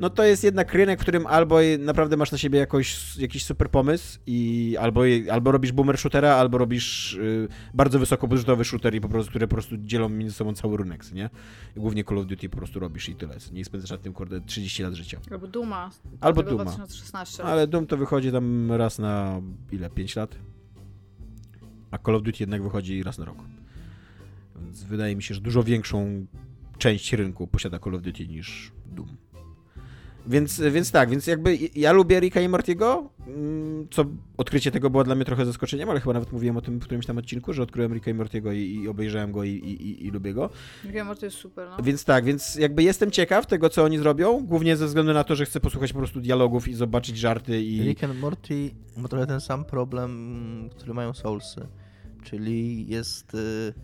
no 0.00 0.10
to 0.10 0.24
jest 0.24 0.44
jednak 0.44 0.74
rynek, 0.74 0.98
w 0.98 1.02
którym 1.02 1.26
albo 1.26 1.58
naprawdę 1.78 2.16
masz 2.16 2.32
na 2.32 2.38
siebie 2.38 2.58
jakoś, 2.58 3.16
jakiś 3.16 3.44
super 3.44 3.70
pomysł 3.70 4.18
i 4.26 4.76
albo, 4.80 5.02
albo 5.30 5.52
robisz 5.52 5.72
boomer 5.72 5.98
shootera, 5.98 6.34
albo 6.34 6.58
robisz 6.58 7.14
y, 7.14 7.48
bardzo 7.74 7.98
wysokobudżetowy 7.98 8.64
shooter 8.64 8.94
i 8.94 9.00
po 9.00 9.08
prostu, 9.08 9.30
które 9.30 9.48
po 9.48 9.54
prostu 9.54 9.76
dzielą 9.76 10.08
między 10.08 10.34
sobą 10.34 10.54
cały 10.54 10.76
rynek, 10.76 11.12
nie? 11.12 11.30
Głównie 11.76 12.04
Call 12.04 12.18
of 12.18 12.26
Duty 12.26 12.48
po 12.48 12.56
prostu 12.56 12.80
robisz 12.80 13.08
i 13.08 13.14
tyle. 13.14 13.36
Nie 13.52 13.64
spędzasz 13.64 13.90
na 13.90 13.98
tym 13.98 14.12
kurde 14.12 14.40
30 14.40 14.82
lat 14.82 14.94
życia. 14.94 15.20
Albo 15.30 15.46
Duma. 15.46 15.90
Albo 16.20 16.42
Duma. 16.42 16.64
2016. 16.64 17.44
Ale 17.44 17.66
Doom 17.66 17.86
to 17.86 17.96
wychodzi 17.96 18.32
tam 18.32 18.72
raz 18.72 18.98
na 18.98 19.40
ile? 19.72 19.90
5 19.90 20.16
lat? 20.16 20.38
A 21.96 22.04
Call 22.06 22.14
of 22.14 22.22
Duty 22.22 22.36
jednak 22.40 22.62
wychodzi 22.62 23.02
raz 23.02 23.18
na 23.18 23.24
rok. 23.24 23.36
Więc 24.56 24.84
wydaje 24.84 25.16
mi 25.16 25.22
się, 25.22 25.34
że 25.34 25.40
dużo 25.40 25.62
większą 25.62 26.26
część 26.78 27.12
rynku 27.12 27.46
posiada 27.46 27.78
Call 27.78 27.94
of 27.94 28.02
Duty 28.02 28.26
niż 28.26 28.72
Doom. 28.86 29.16
Więc, 30.28 30.60
więc 30.60 30.90
tak, 30.90 31.10
więc 31.10 31.26
jakby 31.26 31.58
ja 31.74 31.92
lubię 31.92 32.20
Ricka 32.20 32.40
i 32.40 32.48
Mortiego, 32.48 33.10
mm, 33.26 33.86
co 33.90 34.04
odkrycie 34.36 34.70
tego 34.70 34.90
było 34.90 35.04
dla 35.04 35.14
mnie 35.14 35.24
trochę 35.24 35.46
zaskoczeniem, 35.46 35.90
ale 35.90 36.00
chyba 36.00 36.12
nawet 36.12 36.32
mówiłem 36.32 36.56
o 36.56 36.60
tym 36.60 36.78
w 36.78 36.82
którymś 36.82 37.06
tam 37.06 37.18
odcinku, 37.18 37.52
że 37.52 37.62
odkryłem 37.62 37.94
Ricka 37.94 38.10
i 38.10 38.14
Mortiego 38.14 38.52
i, 38.52 38.58
i 38.58 38.88
obejrzałem 38.88 39.32
go 39.32 39.44
i, 39.44 39.50
i, 39.50 40.06
i, 40.06 40.10
lubię 40.10 40.34
go. 40.34 40.50
Rick 40.84 40.96
i 40.96 41.02
Morty 41.02 41.26
jest 41.26 41.38
super, 41.38 41.68
no. 41.70 41.84
Więc 41.84 42.04
tak, 42.04 42.24
więc 42.24 42.54
jakby 42.54 42.82
jestem 42.82 43.10
ciekaw 43.10 43.46
tego, 43.46 43.68
co 43.68 43.84
oni 43.84 43.98
zrobią, 43.98 44.46
głównie 44.46 44.76
ze 44.76 44.86
względu 44.86 45.12
na 45.12 45.24
to, 45.24 45.34
że 45.34 45.44
chcę 45.44 45.60
posłuchać 45.60 45.92
po 45.92 45.98
prostu 45.98 46.20
dialogów 46.20 46.68
i 46.68 46.74
zobaczyć 46.74 47.18
żarty 47.18 47.62
i... 47.62 47.82
Rick 47.82 48.04
and 48.04 48.20
Morty 48.20 48.70
ma 48.96 49.08
trochę 49.08 49.26
ten 49.26 49.40
sam 49.40 49.64
problem, 49.64 50.70
który 50.76 50.94
mają 50.94 51.14
Soulsy, 51.14 51.66
czyli 52.26 52.86
jest 52.86 53.34
y, 53.34 53.74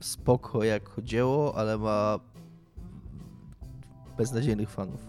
spoko 0.00 0.64
jak 0.64 0.82
dzieło, 1.02 1.54
ale 1.56 1.78
ma 1.78 2.18
beznadziejnych 4.18 4.70
fanów. 4.70 5.00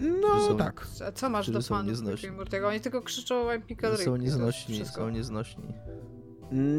No 0.00 0.40
są, 0.48 0.56
tak. 0.56 0.86
A 1.08 1.12
co 1.12 1.30
masz 1.30 1.50
do 1.50 1.62
fanów 1.62 2.02
Mortiego? 2.36 2.68
Oni 2.68 2.80
tylko 2.80 3.02
krzyczą 3.02 3.46
I'm 3.48 3.62
Pickle. 3.62 3.96
Są 3.96 4.16
nieznośni, 4.16 4.84
są 4.84 5.08
nieznośni. 5.08 5.64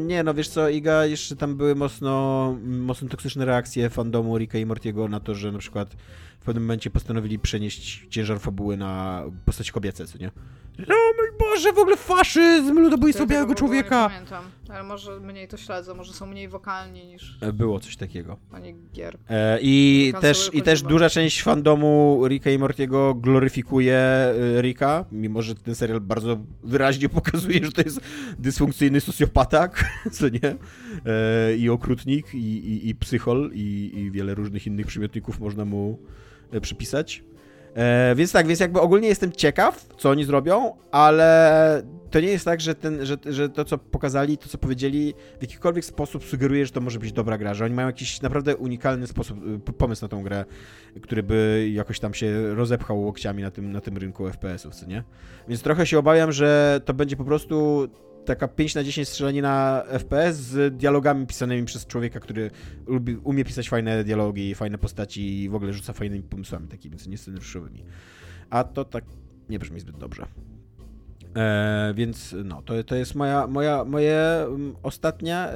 Nie, 0.06 0.22
no 0.22 0.34
wiesz 0.34 0.48
co, 0.48 0.68
Iga, 0.68 1.06
jeszcze 1.06 1.36
tam 1.36 1.56
były 1.56 1.74
mocno, 1.74 2.56
mocno 2.64 3.08
toksyczne 3.08 3.44
reakcje 3.44 3.90
fandomu 3.90 4.38
Ricka 4.38 4.58
i 4.58 4.66
Mortiego 4.66 5.08
na 5.08 5.20
to, 5.20 5.34
że 5.34 5.52
na 5.52 5.58
przykład 5.58 5.96
w 6.40 6.44
pewnym 6.44 6.64
momencie 6.64 6.90
postanowili 6.90 7.38
przenieść 7.38 8.06
ciężar 8.10 8.40
fabuły 8.40 8.76
na 8.76 9.24
postać 9.44 9.72
kobiece, 9.72 10.06
co 10.06 10.18
nie? 10.18 10.30
No 10.78 10.94
mój 11.16 11.38
Boże, 11.38 11.72
w 11.72 11.78
ogóle 11.78 11.96
faszyzm, 11.96 12.78
ludobójstwo 12.78 13.24
ja 13.24 13.28
białego 13.28 13.54
człowieka. 13.54 14.02
Nie 14.02 14.10
pamiętam, 14.10 14.44
ale 14.68 14.82
może 14.82 15.20
mniej 15.20 15.48
to 15.48 15.56
śledzę, 15.56 15.94
może 15.94 16.12
są 16.12 16.26
mniej 16.26 16.48
wokalni 16.48 17.06
niż... 17.06 17.38
E, 17.40 17.52
było 17.52 17.80
coś 17.80 17.96
takiego. 17.96 18.36
Pani 18.50 18.74
gier. 18.92 19.18
E, 19.28 19.58
I 19.62 20.12
też, 20.20 20.50
i 20.52 20.62
też 20.62 20.82
duża 20.82 21.10
część 21.10 21.42
fandomu 21.42 22.22
Ricka 22.28 22.50
i 22.50 22.58
Mortiego 22.58 23.14
gloryfikuje 23.14 23.96
e, 23.96 24.62
Ricka, 24.62 25.04
mimo 25.12 25.42
że 25.42 25.54
ten 25.54 25.74
serial 25.74 26.00
bardzo 26.00 26.38
wyraźnie 26.64 27.08
pokazuje, 27.18 27.64
że 27.64 27.72
to 27.72 27.82
jest 27.82 28.00
dysfunkcyjny 28.38 29.00
socjopatak, 29.00 29.84
co 30.12 30.28
nie? 30.28 30.56
E, 31.06 31.56
I 31.56 31.68
okrutnik, 31.68 32.34
i, 32.34 32.38
i, 32.38 32.88
i 32.88 32.94
psychol, 32.94 33.50
i, 33.54 33.92
i 33.94 34.10
wiele 34.10 34.34
różnych 34.34 34.66
innych 34.66 34.86
przymiotników 34.86 35.40
można 35.40 35.64
mu 35.64 35.98
e, 36.50 36.60
przypisać. 36.60 37.22
E, 37.76 38.14
więc 38.14 38.32
tak, 38.32 38.46
więc 38.46 38.60
jakby 38.60 38.80
ogólnie 38.80 39.08
jestem 39.08 39.32
ciekaw, 39.32 39.86
co 39.98 40.10
oni 40.10 40.24
zrobią, 40.24 40.72
ale 40.90 41.82
to 42.10 42.20
nie 42.20 42.28
jest 42.28 42.44
tak, 42.44 42.60
że, 42.60 42.74
ten, 42.74 43.06
że, 43.06 43.16
że 43.26 43.48
to, 43.48 43.64
co 43.64 43.78
pokazali, 43.78 44.38
to, 44.38 44.48
co 44.48 44.58
powiedzieli, 44.58 45.14
w 45.38 45.42
jakikolwiek 45.42 45.84
sposób 45.84 46.24
sugeruje, 46.24 46.66
że 46.66 46.72
to 46.72 46.80
może 46.80 46.98
być 46.98 47.12
dobra 47.12 47.38
gra, 47.38 47.54
że 47.54 47.64
oni 47.64 47.74
mają 47.74 47.88
jakiś 47.88 48.22
naprawdę 48.22 48.56
unikalny 48.56 49.06
sposób, 49.06 49.38
y, 49.68 49.72
pomysł 49.72 50.04
na 50.04 50.08
tą 50.08 50.22
grę, 50.22 50.44
który 51.02 51.22
by 51.22 51.68
jakoś 51.72 52.00
tam 52.00 52.14
się 52.14 52.54
rozepchał 52.54 53.00
łokciami 53.00 53.42
na 53.42 53.50
tym, 53.50 53.72
na 53.72 53.80
tym 53.80 53.96
rynku 53.96 54.28
FPS-ów, 54.30 54.74
co 54.74 54.86
nie? 54.86 55.04
Więc 55.48 55.62
trochę 55.62 55.86
się 55.86 55.98
obawiam, 55.98 56.32
że 56.32 56.80
to 56.84 56.94
będzie 56.94 57.16
po 57.16 57.24
prostu 57.24 57.88
taka 58.26 58.48
5 58.48 58.74
na 58.74 58.84
10 58.84 59.08
strzelanina 59.08 59.82
FPS 59.98 60.36
z 60.36 60.76
dialogami 60.76 61.26
pisanymi 61.26 61.66
przez 61.66 61.86
człowieka, 61.86 62.20
który 62.20 62.50
lubi, 62.86 63.16
umie 63.16 63.44
pisać 63.44 63.68
fajne 63.68 64.04
dialogi, 64.04 64.54
fajne 64.54 64.78
postaci 64.78 65.42
i 65.42 65.48
w 65.48 65.54
ogóle 65.54 65.72
rzuca 65.72 65.92
fajnymi 65.92 66.22
pomysłami 66.22 66.68
takimi, 66.68 66.96
co 66.96 67.10
nie 67.10 67.18
scenariuszowymi. 67.18 67.84
A 68.50 68.64
to 68.64 68.84
tak 68.84 69.04
nie 69.48 69.58
brzmi 69.58 69.80
zbyt 69.80 69.98
dobrze. 69.98 70.26
E, 71.36 71.92
więc 71.96 72.34
no, 72.44 72.62
to, 72.62 72.84
to 72.84 72.94
jest 72.94 73.14
moja, 73.14 73.46
moja 73.46 73.84
moje 73.84 74.46
um, 74.50 74.76
ostatnia 74.82 75.50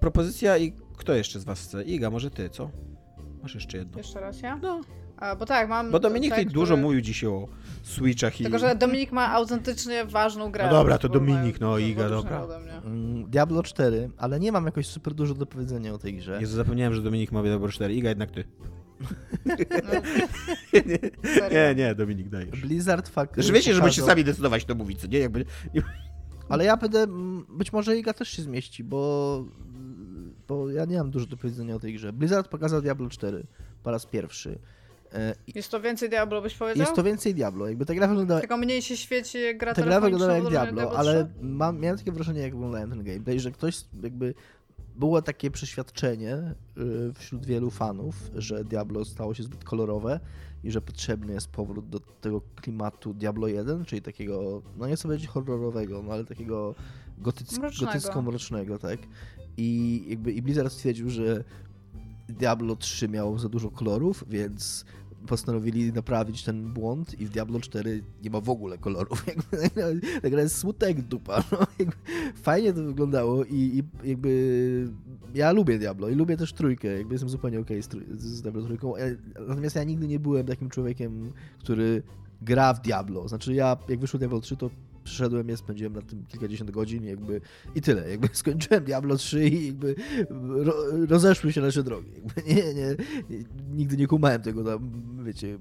propozycja 0.00 0.58
i 0.58 0.72
kto 0.96 1.14
jeszcze 1.14 1.40
z 1.40 1.44
was 1.44 1.60
chce? 1.60 1.82
Iga, 1.82 2.10
może 2.10 2.30
ty, 2.30 2.50
co? 2.50 2.70
Masz 3.42 3.54
jeszcze 3.54 3.78
jedno. 3.78 3.98
Jeszcze 3.98 4.20
raz 4.20 4.40
ja? 4.40 4.56
No. 4.56 4.80
A, 5.22 5.36
bo 5.36 5.46
tak, 5.46 5.68
mam... 5.68 5.90
Bo 5.90 6.00
Dominik 6.00 6.30
tutaj 6.30 6.44
który... 6.44 6.54
dużo 6.54 6.76
mówił 6.76 7.00
dzisiaj 7.00 7.30
o 7.30 7.48
Switchach 7.82 8.40
i... 8.40 8.44
Tylko, 8.44 8.58
że 8.58 8.74
Dominik 8.74 9.12
ma 9.12 9.32
autentycznie 9.32 10.04
ważną 10.04 10.50
grę. 10.50 10.64
No 10.64 10.70
dobra, 10.70 10.98
to 10.98 11.08
Dominik, 11.08 11.60
no 11.60 11.78
Iga, 11.78 12.08
dobra. 12.08 12.46
Mm, 12.84 13.30
Diablo 13.30 13.62
4, 13.62 14.10
ale 14.18 14.40
nie 14.40 14.52
mam 14.52 14.66
jakoś 14.66 14.86
super 14.86 15.14
dużo 15.14 15.34
do 15.34 15.46
powiedzenia 15.46 15.94
o 15.94 15.98
tej 15.98 16.14
grze. 16.14 16.38
Jezu, 16.40 16.56
zapomniałem, 16.56 16.94
że 16.94 17.02
Dominik 17.02 17.32
ma 17.32 17.42
Diablo 17.42 17.68
4. 17.68 17.94
Iga, 17.94 18.08
jednak 18.08 18.30
ty. 18.30 18.44
No. 18.60 19.06
nie, 21.52 21.74
nie, 21.74 21.94
Dominik, 21.94 22.28
dajesz. 22.28 22.60
Blizzard 22.60 23.08
fakt. 23.08 23.34
Że 23.36 23.52
wiecie, 23.52 23.74
że 23.74 23.80
będziecie 23.80 24.06
sami 24.06 24.24
decydować, 24.24 24.64
to 24.64 24.74
mówić, 24.74 25.00
co 25.00 25.06
nie? 25.06 25.18
Jakby... 25.18 25.44
Ale 26.48 26.64
ja 26.64 26.76
będę, 26.76 27.06
być 27.48 27.72
może 27.72 27.96
Iga 27.96 28.12
też 28.12 28.28
się 28.28 28.42
zmieści, 28.42 28.84
bo, 28.84 29.44
bo 30.48 30.70
ja 30.70 30.84
nie 30.84 30.98
mam 30.98 31.10
dużo 31.10 31.26
do 31.26 31.36
powiedzenia 31.36 31.74
o 31.74 31.78
tej 31.78 31.94
grze. 31.94 32.12
Blizzard 32.12 32.48
pokazał 32.48 32.82
Diablo 32.82 33.08
4 33.08 33.46
po 33.82 33.90
raz 33.90 34.06
pierwszy. 34.06 34.58
E, 35.14 35.34
jest 35.54 35.70
to 35.70 35.80
więcej 35.80 36.08
Diablo, 36.08 36.42
byś 36.42 36.54
powiedział? 36.54 36.80
Jest 36.80 36.96
to 36.96 37.02
więcej 37.02 37.34
Diablo. 37.34 37.68
Jakby 37.68 37.86
ta 37.86 37.94
gra 37.94 38.08
wygląda... 38.08 38.40
Tylko 38.40 38.56
mniej 38.56 38.82
się 38.82 38.96
świeci 38.96 39.38
gra 39.56 39.74
Ta 39.74 39.82
gra 39.82 40.00
wyglądała 40.00 40.34
jak 40.34 40.48
Diablo, 40.48 40.98
ale 40.98 41.28
mam, 41.40 41.80
miałem 41.80 41.98
takie 41.98 42.12
wrażenie, 42.12 42.40
jak 42.40 42.54
oglądałem 42.54 42.90
ten 42.90 43.04
gameplay, 43.04 43.40
że 43.40 43.50
ktoś 43.50 43.84
jakby... 44.02 44.34
Było 44.96 45.22
takie 45.22 45.50
przeświadczenie 45.50 46.34
y, 46.78 47.12
wśród 47.14 47.46
wielu 47.46 47.70
fanów, 47.70 48.14
że 48.34 48.64
Diablo 48.64 49.04
stało 49.04 49.34
się 49.34 49.42
zbyt 49.42 49.64
kolorowe 49.64 50.20
i 50.64 50.70
że 50.70 50.80
potrzebny 50.80 51.32
jest 51.32 51.50
powrót 51.50 51.88
do 51.88 52.00
tego 52.00 52.40
klimatu 52.56 53.14
Diablo 53.14 53.48
1, 53.48 53.84
czyli 53.84 54.02
takiego, 54.02 54.62
no 54.76 54.86
nie 54.86 54.96
chcę 54.96 55.02
powiedzieć 55.02 55.26
horrorowego, 55.26 56.02
no 56.02 56.12
ale 56.12 56.24
takiego 56.24 56.74
gotycko-mrocznego, 57.18 58.78
tak? 58.78 58.98
I 59.56 60.04
jakby 60.08 60.32
i 60.32 60.42
Blizzard 60.42 60.72
stwierdził, 60.72 61.10
że 61.10 61.44
Diablo 62.28 62.76
3 62.76 63.08
miało 63.08 63.38
za 63.38 63.48
dużo 63.48 63.70
kolorów, 63.70 64.24
więc 64.28 64.84
postanowili 65.26 65.92
naprawić 65.92 66.44
ten 66.44 66.72
błąd 66.72 67.20
i 67.20 67.26
w 67.26 67.30
Diablo 67.30 67.60
4 67.60 68.04
nie 68.22 68.30
ma 68.30 68.40
w 68.40 68.50
ogóle 68.50 68.78
kolorów. 68.78 69.24
Ta 70.22 70.30
gra 70.30 70.42
jest 70.42 70.58
smutek 70.58 71.00
dupa. 71.00 71.44
No, 71.52 71.58
fajnie 72.34 72.72
to 72.72 72.84
wyglądało 72.84 73.44
i, 73.44 73.54
i, 73.54 74.08
jakby 74.08 74.88
ja 75.34 75.52
lubię 75.52 75.78
Diablo 75.78 76.08
i 76.08 76.14
lubię 76.14 76.36
też 76.36 76.52
trójkę, 76.52 76.88
jakby 76.88 77.14
jestem 77.14 77.28
zupełnie 77.28 77.60
okej 77.60 77.80
okay 77.80 78.02
z, 78.16 78.22
z 78.22 78.42
Diablo 78.42 78.62
trójką. 78.62 78.96
E, 78.96 79.16
natomiast 79.48 79.76
ja 79.76 79.84
nigdy 79.84 80.08
nie 80.08 80.18
byłem 80.18 80.46
takim 80.46 80.70
człowiekiem, 80.70 81.32
który 81.58 82.02
gra 82.42 82.74
w 82.74 82.80
Diablo. 82.80 83.28
Znaczy 83.28 83.54
ja, 83.54 83.76
jak 83.88 84.00
wyszło 84.00 84.18
Diablo 84.18 84.40
3, 84.40 84.56
to 84.56 84.70
przyszedłem 85.04 85.48
je, 85.48 85.56
spędziłem 85.56 85.92
na 85.92 86.02
tym 86.02 86.26
kilkadziesiąt 86.26 86.70
godzin 86.70 87.04
jakby 87.04 87.40
i 87.74 87.80
tyle. 87.80 88.10
Jakby 88.10 88.28
skończyłem 88.42 88.84
Diablo 88.84 89.16
3 89.16 89.48
i 89.48 89.66
jakby 89.66 89.94
ro, 90.64 90.74
rozeszły 91.08 91.52
się 91.52 91.60
nasze 91.60 91.82
drogi. 91.82 92.10
Jakby 92.14 92.54
nie, 92.54 92.74
nie, 92.74 92.96
nigdy 93.70 93.96
nie 93.96 94.06
kumałem 94.06 94.42
tego 94.42 94.64
tam, 94.64 94.90
wiecie, 95.24 95.58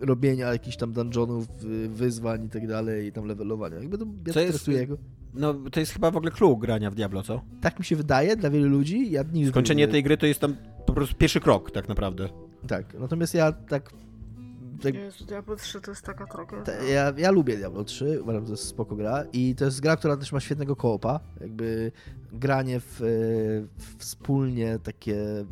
robienia 0.00 0.52
jakichś 0.52 0.76
tam 0.76 0.92
dungeonów, 0.92 1.46
wyzwań 1.88 2.44
i 2.44 2.48
tak 2.48 2.66
dalej 2.66 3.06
i 3.06 3.12
tam 3.12 3.24
levelowania. 3.24 3.76
Jakby 3.76 3.98
to 3.98 4.06
ja 4.34 4.40
jest, 4.40 4.70
No 5.34 5.54
to 5.54 5.80
jest 5.80 5.92
chyba 5.92 6.10
w 6.10 6.16
ogóle 6.16 6.32
clue 6.32 6.56
grania 6.56 6.90
w 6.90 6.94
Diablo, 6.94 7.22
co? 7.22 7.40
Tak 7.60 7.78
mi 7.78 7.84
się 7.84 7.96
wydaje 7.96 8.36
dla 8.36 8.50
wielu 8.50 8.68
ludzi. 8.68 9.10
Ja 9.10 9.22
nigdy 9.32 9.50
Skończenie 9.50 9.88
tej 9.88 10.02
gry 10.02 10.16
to 10.16 10.26
jest 10.26 10.40
tam 10.40 10.56
po 10.86 10.92
prostu 10.92 11.16
pierwszy 11.16 11.40
krok 11.40 11.70
tak 11.70 11.88
naprawdę. 11.88 12.28
Tak, 12.66 12.94
natomiast 13.00 13.34
ja 13.34 13.52
tak 13.52 13.92
tak, 14.82 14.94
Jezu, 14.94 15.24
Diablo 15.24 15.56
3 15.56 15.80
to 15.80 15.90
jest 15.90 16.02
taka 16.02 16.26
tragedia. 16.26 16.82
ja, 16.82 17.12
ja 17.16 17.30
lubię 17.30 17.56
Diablo 17.56 17.84
3, 17.84 18.22
uważam, 18.22 18.42
że 18.42 18.46
to 18.46 18.52
jest 18.52 18.64
spoko 18.64 18.96
gra 18.96 19.24
i 19.32 19.54
to 19.54 19.64
jest 19.64 19.80
gra, 19.80 19.96
która 19.96 20.16
też 20.16 20.32
ma 20.32 20.40
świetnego 20.40 20.76
koopa, 20.76 21.20
jakby 21.40 21.92
granie 22.32 22.80
w, 22.80 23.00
w 23.78 23.96
wspólnie 23.98 24.78
takie 24.78 25.44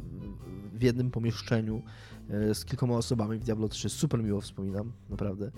w 0.75 0.83
jednym 0.83 1.11
pomieszczeniu 1.11 1.83
e, 2.31 2.55
z 2.55 2.65
kilkoma 2.65 2.97
osobami 2.97 3.39
w 3.39 3.45
Diablo 3.45 3.69
3 3.69 3.89
super 3.89 4.25
miło 4.25 4.41
wspominam, 4.41 4.93
naprawdę. 5.11 5.51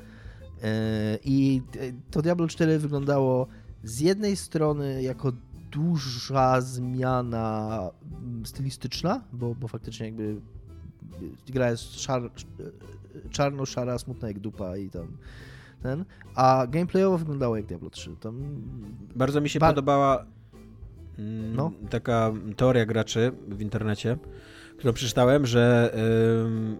E, 0.62 1.19
I 1.24 1.62
to 2.11 2.23
Diablo 2.23 2.49
4 2.49 2.78
wyglądało 2.78 3.47
z 3.85 4.01
jednej 4.01 4.36
strony 4.36 5.03
jako 5.03 5.32
duża 5.70 6.61
zmiana 6.61 7.81
mm, 8.23 8.47
stylistyczna, 8.47 9.24
bo, 9.32 9.55
bo 9.55 9.69
faktycznie 9.69 10.07
jakby 10.07 10.40
gra 11.48 11.70
jest 11.70 12.01
szar, 12.01 12.30
czarno-szara, 13.30 13.98
smutna 13.98 14.28
jak 14.28 14.39
dupa 14.39 14.76
i 14.76 14.90
tam 14.90 15.06
ten, 15.82 16.05
a 16.35 16.66
gameplayowo 16.68 17.18
wyglądało 17.18 17.56
jak 17.56 17.66
Diablo 17.66 17.90
3. 17.90 18.16
Tam... 18.20 18.62
Bardzo 19.16 19.40
mi 19.40 19.48
się 19.48 19.59
ba 19.59 19.68
podobała 19.68 20.26
mm, 21.18 21.56
no. 21.56 21.72
taka 21.90 22.32
teoria 22.56 22.86
graczy 22.86 23.32
w 23.48 23.60
internecie, 23.60 24.18
którą 24.76 24.93
przeczytałem, 24.93 25.47
że 25.47 25.94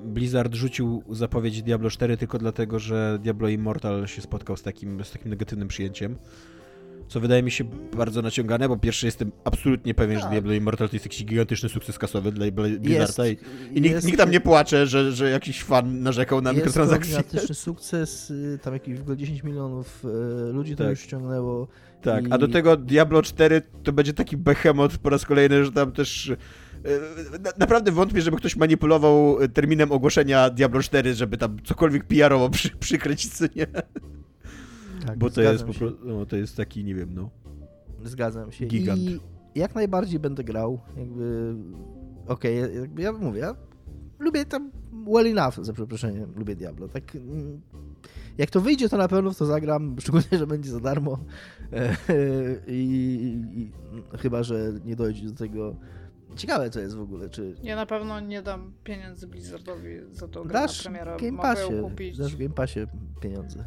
y, 0.05 0.09
Blizzard 0.09 0.55
rzucił 0.55 1.03
zapowiedź 1.11 1.63
Diablo 1.63 1.91
4 1.91 2.17
tylko 2.17 2.39
dlatego, 2.39 2.79
że 2.79 3.19
Diablo 3.23 3.49
Immortal 3.49 4.07
się 4.07 4.23
spotkał 4.23 4.57
z 4.57 4.63
takim, 4.63 5.05
z 5.05 5.11
takim 5.11 5.31
negatywnym 5.31 5.69
przyjęciem 5.69 6.17
co 7.09 7.21
wydaje 7.21 7.43
mi 7.43 7.51
się 7.51 7.65
bardzo 7.97 8.23
naciągane, 8.23 8.69
bo 8.69 8.77
pierwszy 8.77 9.07
jestem 9.07 9.33
absolutnie 9.45 9.95
pewien, 9.95 10.17
tak. 10.17 10.25
że 10.25 10.31
Diablo 10.31 10.53
Immortal 10.53 10.89
to 10.89 10.97
jest 10.97 11.07
jakiś 11.07 11.25
gigantyczny 11.25 11.69
sukces 11.69 11.99
kasowy 11.99 12.33
dla 12.33 12.47
Blizzarda 12.51 13.29
i, 13.29 13.37
i 13.75 13.81
nikt, 13.81 14.05
nikt, 14.05 14.19
tam 14.19 14.31
nie 14.31 14.41
płacze, 14.41 14.87
że, 14.87 15.13
że 15.13 15.31
jakiś 15.31 15.63
fan 15.63 16.03
narzekał 16.03 16.41
na 16.41 16.53
mikrotransakcje. 16.53 17.15
Jest 17.15 17.29
gigantyczny 17.29 17.55
sukces, 17.55 18.31
y, 18.31 18.59
tam 18.63 18.75
jakieś 18.75 18.99
w 18.99 19.03
ogóle 19.03 19.17
10 19.17 19.43
milionów 19.43 20.05
y, 20.05 20.53
ludzi 20.53 20.77
to 20.77 20.85
tak. 20.85 20.91
już 20.91 21.01
ściągnęło. 21.01 21.69
Tak, 22.03 22.29
i... 22.29 22.33
a 22.33 22.39
do 22.39 22.49
tego 22.49 22.77
Diablo 22.77 23.23
4 23.23 23.63
to 23.83 23.93
będzie 23.93 24.13
taki 24.15 24.37
behemoth 24.37 24.99
po 24.99 25.11
raz 25.11 25.25
kolejny, 25.25 25.65
że 25.65 25.73
tam 25.73 25.93
też 25.93 26.29
y, 26.29 26.37
naprawdę 27.59 27.93
wątpię, 27.93 28.23
żeby 28.23 28.37
ktoś 28.37 28.57
manipulował 28.57 29.39
terminem 29.55 29.93
ogłoszenia 29.93 30.51
Diablo 30.51 30.83
4, 30.83 31.15
żeby 31.15 31.37
tam 31.37 31.57
cokolwiek 31.65 32.05
PR-owo 32.05 32.51
przy, 32.51 32.71
przykryć, 32.71 33.29
co 33.29 33.45
nie? 33.57 33.67
Tak, 35.09 35.19
bo 35.19 35.31
to 35.31 35.43
jest 35.43 35.65
po 35.65 35.73
prostu, 35.73 35.99
no, 36.05 36.27
to 36.27 36.37
jest 36.37 36.57
taki, 36.57 36.85
nie 36.85 36.95
wiem, 36.95 37.15
no. 37.15 37.31
Zgadzam 38.05 38.53
się. 38.53 38.67
Gigant. 38.67 39.01
I 39.01 39.21
jak 39.55 39.75
najbardziej 39.75 40.21
będę 40.21 40.45
grał, 40.45 40.81
jakby, 40.97 41.55
okej, 42.27 42.65
okay, 42.65 42.75
jakby 42.75 43.03
ja 43.03 43.13
mówię, 43.13 43.41
ja 43.41 43.55
lubię 44.19 44.45
tam 44.45 44.71
well 45.07 45.27
enough, 45.27 45.55
za 45.65 45.73
przeproszeniem, 45.73 46.33
lubię 46.37 46.57
Diablo, 46.57 46.89
tak 46.89 47.17
mm, 47.17 47.61
jak 48.39 48.51
to 48.51 48.61
wyjdzie, 48.61 48.89
to 48.89 48.97
na 48.97 49.09
pewno 49.09 49.31
w 49.31 49.39
to 49.39 49.47
zagram, 49.47 49.95
szczególnie, 50.01 50.39
że 50.39 50.47
będzie 50.47 50.71
za 50.71 50.81
darmo 50.81 51.19
I, 52.67 53.41
i, 53.55 53.71
chyba, 54.19 54.43
że 54.43 54.73
nie 54.85 54.97
dojdzie 54.97 55.27
do 55.27 55.35
tego 55.35 55.77
Ciekawe 56.37 56.71
to 56.71 56.81
jest 56.81 56.97
w 56.97 57.01
ogóle, 57.01 57.29
czy... 57.29 57.55
Ja 57.63 57.77
na 57.77 57.87
pewno 57.87 58.21
nie 58.21 58.43
dam 58.43 58.73
pieniędzy 58.85 59.27
Blizzardowi 59.27 59.91
za 60.13 60.29
to 60.29 60.45
grę 60.45 60.53
dasz 60.53 60.85
na 60.85 60.91
premierę. 60.91 61.17
Game 61.21 61.39
Passie, 61.39 61.81
kupić. 61.83 62.19
Dasz 62.19 62.37
w 62.37 62.39
Game 62.39 62.55
Passie 62.55 62.81
pieniądze. 63.21 63.65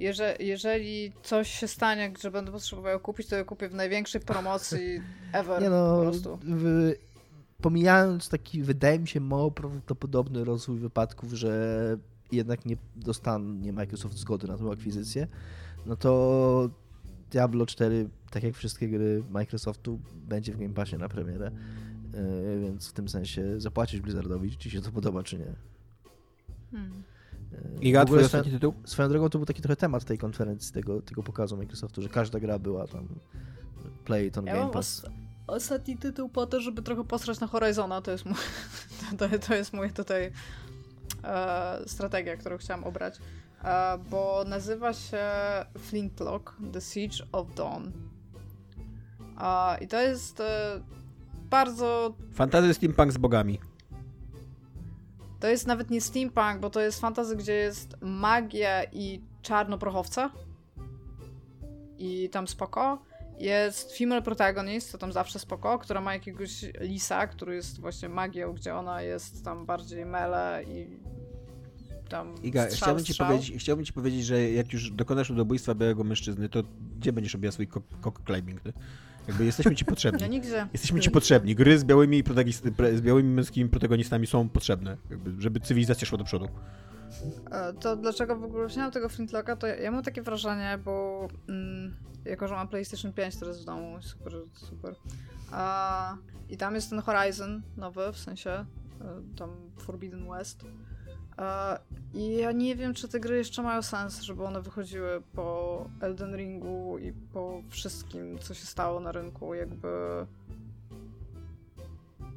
Jeże, 0.00 0.36
jeżeli 0.40 1.12
coś 1.22 1.50
się 1.50 1.68
stanie, 1.68 2.12
że 2.20 2.30
będę 2.30 2.52
potrzebował 2.52 3.00
kupić, 3.00 3.26
to 3.26 3.36
ja 3.36 3.44
kupię 3.44 3.68
w 3.68 3.74
największej 3.74 4.20
promocji 4.20 5.02
ever 5.32 5.62
Nie 5.62 5.70
no, 5.70 5.96
po 5.96 6.02
prostu. 6.02 6.38
W, 6.42 6.92
pomijając 7.62 8.28
taki, 8.28 8.62
wydaje 8.62 8.98
mi 8.98 9.08
się, 9.08 9.20
mało 9.20 9.50
prawdopodobny 9.50 10.44
rozwój 10.44 10.78
wypadków, 10.78 11.32
że 11.32 11.96
jednak 12.32 12.66
nie 12.66 12.76
dostanie 12.96 13.72
Microsoft 13.72 14.16
zgody 14.16 14.48
na 14.48 14.58
tą 14.58 14.72
akwizycję, 14.72 15.26
no 15.86 15.96
to 15.96 16.70
Diablo 17.30 17.66
4, 17.66 18.08
tak 18.30 18.42
jak 18.42 18.54
wszystkie 18.54 18.88
gry 18.88 19.22
Microsoftu, 19.30 20.00
będzie 20.28 20.52
w 20.52 20.58
Game 20.58 20.74
Passie 20.74 20.96
na 20.96 21.08
premierę. 21.08 21.50
Yy, 22.12 22.60
więc 22.60 22.88
w 22.88 22.92
tym 22.92 23.08
sensie 23.08 23.60
zapłacić 23.60 24.00
Blizzardowi, 24.00 24.50
czy 24.50 24.58
ci 24.58 24.70
się 24.70 24.80
to 24.80 24.92
podoba, 24.92 25.22
czy 25.22 25.38
nie. 25.38 25.52
Hmm. 26.70 27.02
Giga, 27.80 28.04
twój 28.04 28.18
ostatni 28.18 28.52
tytuł? 28.52 28.74
Swoją 28.84 29.08
drogą 29.08 29.28
to 29.28 29.38
był 29.38 29.46
taki 29.46 29.62
trochę 29.62 29.76
temat 29.76 30.04
tej 30.04 30.18
konferencji, 30.18 30.72
tego, 30.72 31.02
tego 31.02 31.22
pokazu 31.22 31.56
Microsoftu, 31.56 32.02
że 32.02 32.08
każda 32.08 32.40
gra 32.40 32.58
była 32.58 32.86
tam 32.86 33.08
play 34.04 34.26
it 34.26 34.38
on 34.38 34.46
ja 34.46 34.54
Game 34.54 34.70
Pass. 34.70 35.06
ostatni 35.46 35.96
tytuł 35.96 36.28
po 36.28 36.46
to, 36.46 36.60
żeby 36.60 36.82
trochę 36.82 37.04
posrać 37.04 37.40
na 37.40 37.46
Horizona, 37.46 38.02
to 38.02 38.10
jest 38.10 38.24
mój, 38.24 38.34
to, 39.18 39.28
to 39.46 39.54
jest 39.54 39.72
mój 39.72 39.90
tutaj 39.90 40.32
e, 41.24 41.78
strategia, 41.86 42.36
którą 42.36 42.58
chciałam 42.58 42.84
obrać, 42.84 43.18
e, 43.64 43.98
bo 44.10 44.44
nazywa 44.46 44.92
się 44.92 45.24
Flintlock 45.78 46.56
The 46.72 46.80
Siege 46.80 47.26
of 47.32 47.54
Dawn. 47.54 47.92
E, 49.40 49.84
I 49.84 49.88
to 49.88 50.00
jest 50.00 50.40
e, 50.40 50.80
bardzo... 51.50 52.14
Fantasy 52.32 52.74
steampunk 52.74 53.12
z 53.12 53.18
bogami. 53.18 53.69
To 55.40 55.48
jest 55.48 55.66
nawet 55.66 55.90
nie 55.90 56.00
steampunk, 56.00 56.60
bo 56.60 56.70
to 56.70 56.80
jest 56.80 57.00
fantasy, 57.00 57.36
gdzie 57.36 57.52
jest 57.52 57.96
magia 58.00 58.84
i 58.84 59.20
czarnoprochowca. 59.42 60.30
I 61.98 62.28
tam 62.28 62.48
spoko. 62.48 63.02
Jest 63.38 63.96
female 63.96 64.22
protagonist, 64.22 64.92
to 64.92 64.98
tam 64.98 65.12
zawsze 65.12 65.38
spoko, 65.38 65.78
która 65.78 66.00
ma 66.00 66.14
jakiegoś 66.14 66.64
lisa, 66.80 67.26
który 67.26 67.54
jest 67.54 67.80
właśnie 67.80 68.08
magią, 68.08 68.52
gdzie 68.52 68.74
ona 68.74 69.02
jest 69.02 69.44
tam 69.44 69.66
bardziej 69.66 70.06
mele 70.06 70.64
i 70.68 70.86
tam 72.08 72.34
Iga, 72.42 72.70
strzał, 72.70 72.86
chciałbym, 72.86 73.04
ci 73.04 73.14
powiedzieć, 73.14 73.62
chciałbym 73.62 73.84
ci 73.84 73.92
powiedzieć, 73.92 74.24
że 74.24 74.50
jak 74.50 74.72
już 74.72 74.90
dokonasz 74.90 75.30
ludobójstwa 75.30 75.74
białego 75.74 76.04
mężczyzny, 76.04 76.48
to 76.48 76.62
gdzie 76.98 77.12
będziesz 77.12 77.34
robiła 77.34 77.52
swój 77.52 77.68
cock 78.02 78.20
climbing? 78.26 78.60
Ty? 78.60 78.72
Jakby 79.28 79.44
jesteśmy 79.44 79.76
ci 79.76 79.84
potrzebni. 79.84 80.20
Ja 80.20 80.26
nigdzie. 80.26 80.68
Jesteśmy 80.72 81.00
ci 81.00 81.10
potrzebni. 81.10 81.54
Gry 81.54 81.78
z 81.78 81.84
białymi, 81.84 82.22
z 82.94 83.00
białymi 83.00 83.28
męskimi 83.28 83.70
protagonistami 83.70 84.26
są 84.26 84.48
potrzebne, 84.48 84.96
jakby, 85.10 85.42
żeby 85.42 85.60
cywilizacja 85.60 86.06
szła 86.06 86.18
do 86.18 86.24
przodu. 86.24 86.48
E, 87.50 87.72
to 87.72 87.96
dlaczego 87.96 88.36
w 88.36 88.44
ogóle 88.44 88.66
wziąłem 88.66 88.90
tego 88.90 89.08
Flintlocka, 89.08 89.56
to 89.56 89.66
ja, 89.66 89.74
ja 89.74 89.90
mam 89.90 90.02
takie 90.02 90.22
wrażenie, 90.22 90.78
bo 90.84 91.28
mm, 91.48 91.96
jako, 92.24 92.48
że 92.48 92.54
mam 92.54 92.68
PlayStation 92.68 93.12
5 93.12 93.36
teraz 93.36 93.62
w 93.62 93.64
domu, 93.64 94.02
super, 94.02 94.32
super. 94.54 94.94
A, 95.52 96.16
I 96.48 96.56
tam 96.56 96.74
jest 96.74 96.90
ten 96.90 97.00
Horizon 97.00 97.62
nowy, 97.76 98.12
w 98.12 98.18
sensie 98.18 98.50
e, 98.50 98.66
tam 99.36 99.50
Forbidden 99.76 100.28
West. 100.30 100.64
I 102.14 102.36
ja 102.36 102.52
nie 102.52 102.76
wiem, 102.76 102.94
czy 102.94 103.08
te 103.08 103.20
gry 103.20 103.36
jeszcze 103.36 103.62
mają 103.62 103.82
sens, 103.82 104.20
żeby 104.20 104.44
one 104.44 104.62
wychodziły 104.62 105.22
po 105.34 105.86
Elden 106.00 106.36
Ringu 106.36 106.98
i 106.98 107.12
po 107.12 107.62
wszystkim, 107.68 108.38
co 108.38 108.54
się 108.54 108.66
stało 108.66 109.00
na 109.00 109.12
rynku. 109.12 109.54
Jakby. 109.54 109.88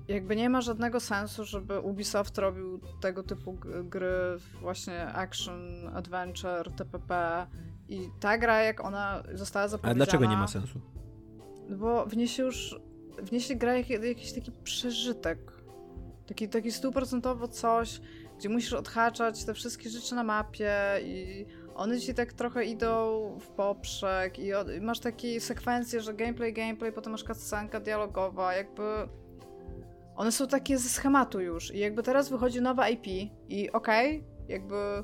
Jakby 0.08 0.36
nie 0.36 0.50
ma 0.50 0.62
żadnego 0.62 1.00
sensu, 1.00 1.46
żeby 1.46 1.80
Ubisoft 1.80 2.38
robił 2.38 2.80
tego 3.02 3.24
typu 3.24 3.58
gry, 3.84 4.38
właśnie 4.62 5.06
action, 5.08 5.88
adventure, 5.94 6.72
TPP. 6.72 7.48
I 7.90 8.10
ta 8.20 8.38
gra, 8.38 8.62
jak 8.62 8.86
ona 8.86 9.24
została 9.34 9.68
zapowiedziana... 9.68 9.92
Ale 9.92 10.06
dlaczego 10.06 10.26
nie 10.26 10.38
ma 10.38 10.48
sensu? 10.48 10.80
Bo 11.70 12.06
wniesie 12.06 12.44
już... 12.44 12.80
Wniesie 13.22 13.56
gra 13.56 13.78
jak, 13.78 13.90
jakiś 13.90 14.34
taki 14.34 14.52
przeżytek. 14.52 15.40
Taki, 16.28 16.50
taki 16.50 16.72
stuprocentowo 16.72 17.48
coś, 17.48 18.02
gdzie 18.44 18.50
musisz 18.50 18.74
odhaczać 18.74 19.46
te 19.46 19.54
wszystkie 19.54 19.90
rzeczy 19.90 20.16
na 20.16 20.24
mapie 20.24 20.76
i 21.04 21.46
one 21.76 22.00
ci 22.00 22.14
tak 22.14 22.34
trochę 22.34 22.66
idą 22.66 22.90
w 23.40 23.48
poprzek 23.48 24.40
i, 24.40 24.54
od, 24.54 24.72
i 24.72 24.82
masz 24.82 25.00
takie 25.00 25.42
sekwencje, 25.42 26.02
że 26.02 26.14
gameplay, 26.14 26.54
gameplay, 26.54 26.92
potem 26.92 27.12
masz 27.12 27.24
cutscenka 27.24 27.80
dialogowa, 27.80 28.54
jakby 28.54 28.84
one 30.16 30.32
są 30.32 30.48
takie 30.48 30.78
ze 30.78 30.90
schematu 30.90 31.42
już 31.42 31.74
i 31.74 31.80
jakby 31.80 32.04
teraz 32.04 32.30
wychodzi 32.30 32.62
nowa 32.62 32.90
IP 32.90 33.08
i 33.50 33.72
okej, 33.72 34.18
okay, 34.18 34.24
jakby 34.48 35.04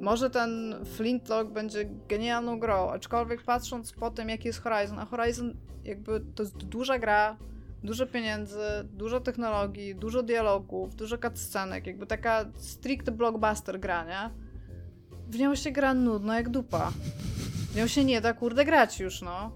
może 0.00 0.30
ten 0.30 0.74
Flintlock 0.84 1.50
będzie 1.50 1.84
genialną 2.08 2.60
grą, 2.60 2.90
aczkolwiek 2.90 3.42
patrząc 3.42 3.92
po 3.92 4.10
tym, 4.10 4.28
jaki 4.28 4.46
jest 4.46 4.62
Horizon, 4.62 4.98
a 4.98 5.04
Horizon 5.04 5.56
jakby 5.84 6.20
to 6.34 6.42
jest 6.42 6.56
duża 6.56 6.98
gra, 6.98 7.36
dużo 7.84 8.06
pieniędzy, 8.06 8.58
dużo 8.84 9.20
technologii, 9.20 9.94
dużo 9.94 10.22
dialogów, 10.22 10.94
dużo 10.94 11.18
cutscenek, 11.18 11.86
jakby 11.86 12.06
taka 12.06 12.44
stricte 12.56 13.12
blockbuster 13.12 13.80
gra, 13.80 14.04
nie? 14.04 14.30
W 15.28 15.38
nią 15.38 15.54
się 15.54 15.70
gra 15.70 15.94
nudno 15.94 16.34
jak 16.34 16.48
dupa. 16.48 16.92
W 17.72 17.76
nią 17.76 17.86
się 17.86 18.04
nie 18.04 18.20
da, 18.20 18.34
kurde, 18.34 18.64
grać 18.64 19.00
już, 19.00 19.22
no. 19.22 19.52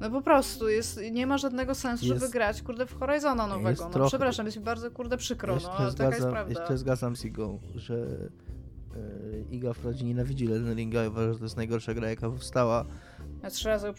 No 0.00 0.10
po 0.10 0.22
prostu, 0.22 0.68
jest, 0.68 1.00
nie 1.12 1.26
ma 1.26 1.38
żadnego 1.38 1.74
sensu, 1.74 2.06
jest, 2.06 2.20
żeby 2.20 2.32
grać, 2.32 2.62
kurde, 2.62 2.86
w 2.86 2.98
Horizona 2.98 3.46
nowego. 3.46 3.84
No 3.84 3.90
trochę, 3.90 4.08
przepraszam, 4.08 4.46
jest 4.46 4.58
mi 4.58 4.64
bardzo, 4.64 4.90
kurde, 4.90 5.16
przykro, 5.16 5.56
no, 5.62 5.72
ale 5.72 5.94
taka 5.94 6.16
jest 6.16 6.28
prawda. 6.28 6.60
Jeszcze 6.60 6.78
zgadzam 6.78 7.16
z 7.16 7.24
Igą, 7.24 7.60
że 7.74 7.94
yy, 7.94 9.46
Iga 9.50 9.72
wprawdzie 9.72 10.04
nienawidzi 10.04 10.52
Elden 10.52 10.76
Ringa 10.76 11.04
i 11.04 11.08
uważa, 11.08 11.32
że 11.32 11.38
to 11.38 11.44
jest 11.44 11.56
najgorsza 11.56 11.94
gra, 11.94 12.10
jaka 12.10 12.30
powstała, 12.30 12.84
Ja 13.44 13.50
trzy 13.50 13.68
razy. 13.68 13.92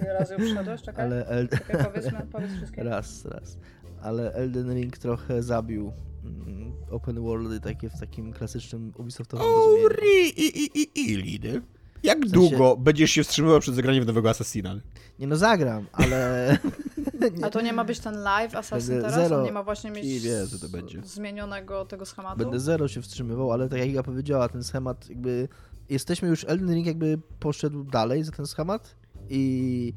Ile 0.00 0.14
razy 0.18 0.34
ją 0.34 0.40
przeszedłeś? 0.40 0.82
Czekaj. 0.82 1.04
Ale 1.04 1.26
El... 1.26 1.48
Czekaj, 1.48 1.84
powiedzmy, 1.84 2.26
powiedz 2.32 2.52
wszystkie. 2.56 2.82
raz, 2.82 3.24
raz. 3.24 3.58
Ale 4.02 4.32
Elden 4.32 4.74
Ring 4.74 4.98
trochę 4.98 5.42
zabił 5.42 5.92
mm, 6.24 6.72
open 6.90 7.20
worldy 7.20 7.60
takie 7.60 7.90
w 7.90 8.00
takim 8.00 8.32
klasycznym 8.32 8.92
Ubisoftowym 8.96 9.46
rozumieniu. 9.46 9.86
Ori 9.86 10.28
i 10.36 10.58
i 10.58 10.80
i 10.80 11.00
i 11.00 11.16
lidy. 11.16 11.62
Jak 12.02 12.18
sensie- 12.18 12.32
długo 12.32 12.76
będziesz 12.76 13.10
się 13.10 13.24
wstrzymywał 13.24 13.60
przed 13.60 13.74
zagraniem 13.74 14.04
nowego 14.04 14.30
Assassina? 14.30 14.76
Nie 15.18 15.26
no, 15.26 15.36
zagram, 15.36 15.86
ale... 15.92 16.58
A 17.42 17.50
to 17.50 17.60
nie 17.60 17.72
ma 17.72 17.84
być 17.84 18.00
ten 18.00 18.22
live 18.22 18.54
Assassin 18.54 18.88
Będę 18.88 19.02
teraz? 19.02 19.14
zero 19.14 19.38
On 19.38 19.44
nie 19.44 19.52
ma 19.52 19.62
właśnie 19.62 19.90
mieć 19.90 20.04
i 20.04 20.20
wie, 20.20 20.46
co 20.46 20.58
to 20.58 20.68
będzie. 20.68 21.02
zmienionego 21.04 21.84
tego 21.84 22.06
schematu? 22.06 22.38
Będę 22.38 22.60
zero 22.60 22.88
się 22.88 23.02
wstrzymywał, 23.02 23.52
ale 23.52 23.68
tak 23.68 23.78
jak 23.78 23.88
Iga 23.88 24.02
powiedziała, 24.02 24.48
ten 24.48 24.64
schemat 24.64 25.08
jakby... 25.08 25.48
Jesteśmy 25.88 26.28
już, 26.28 26.44
Elden 26.48 26.74
Ring 26.74 26.86
jakby 26.86 27.18
poszedł 27.40 27.84
dalej 27.84 28.24
za 28.24 28.32
ten 28.32 28.46
schemat 28.46 28.96
i 29.28 29.92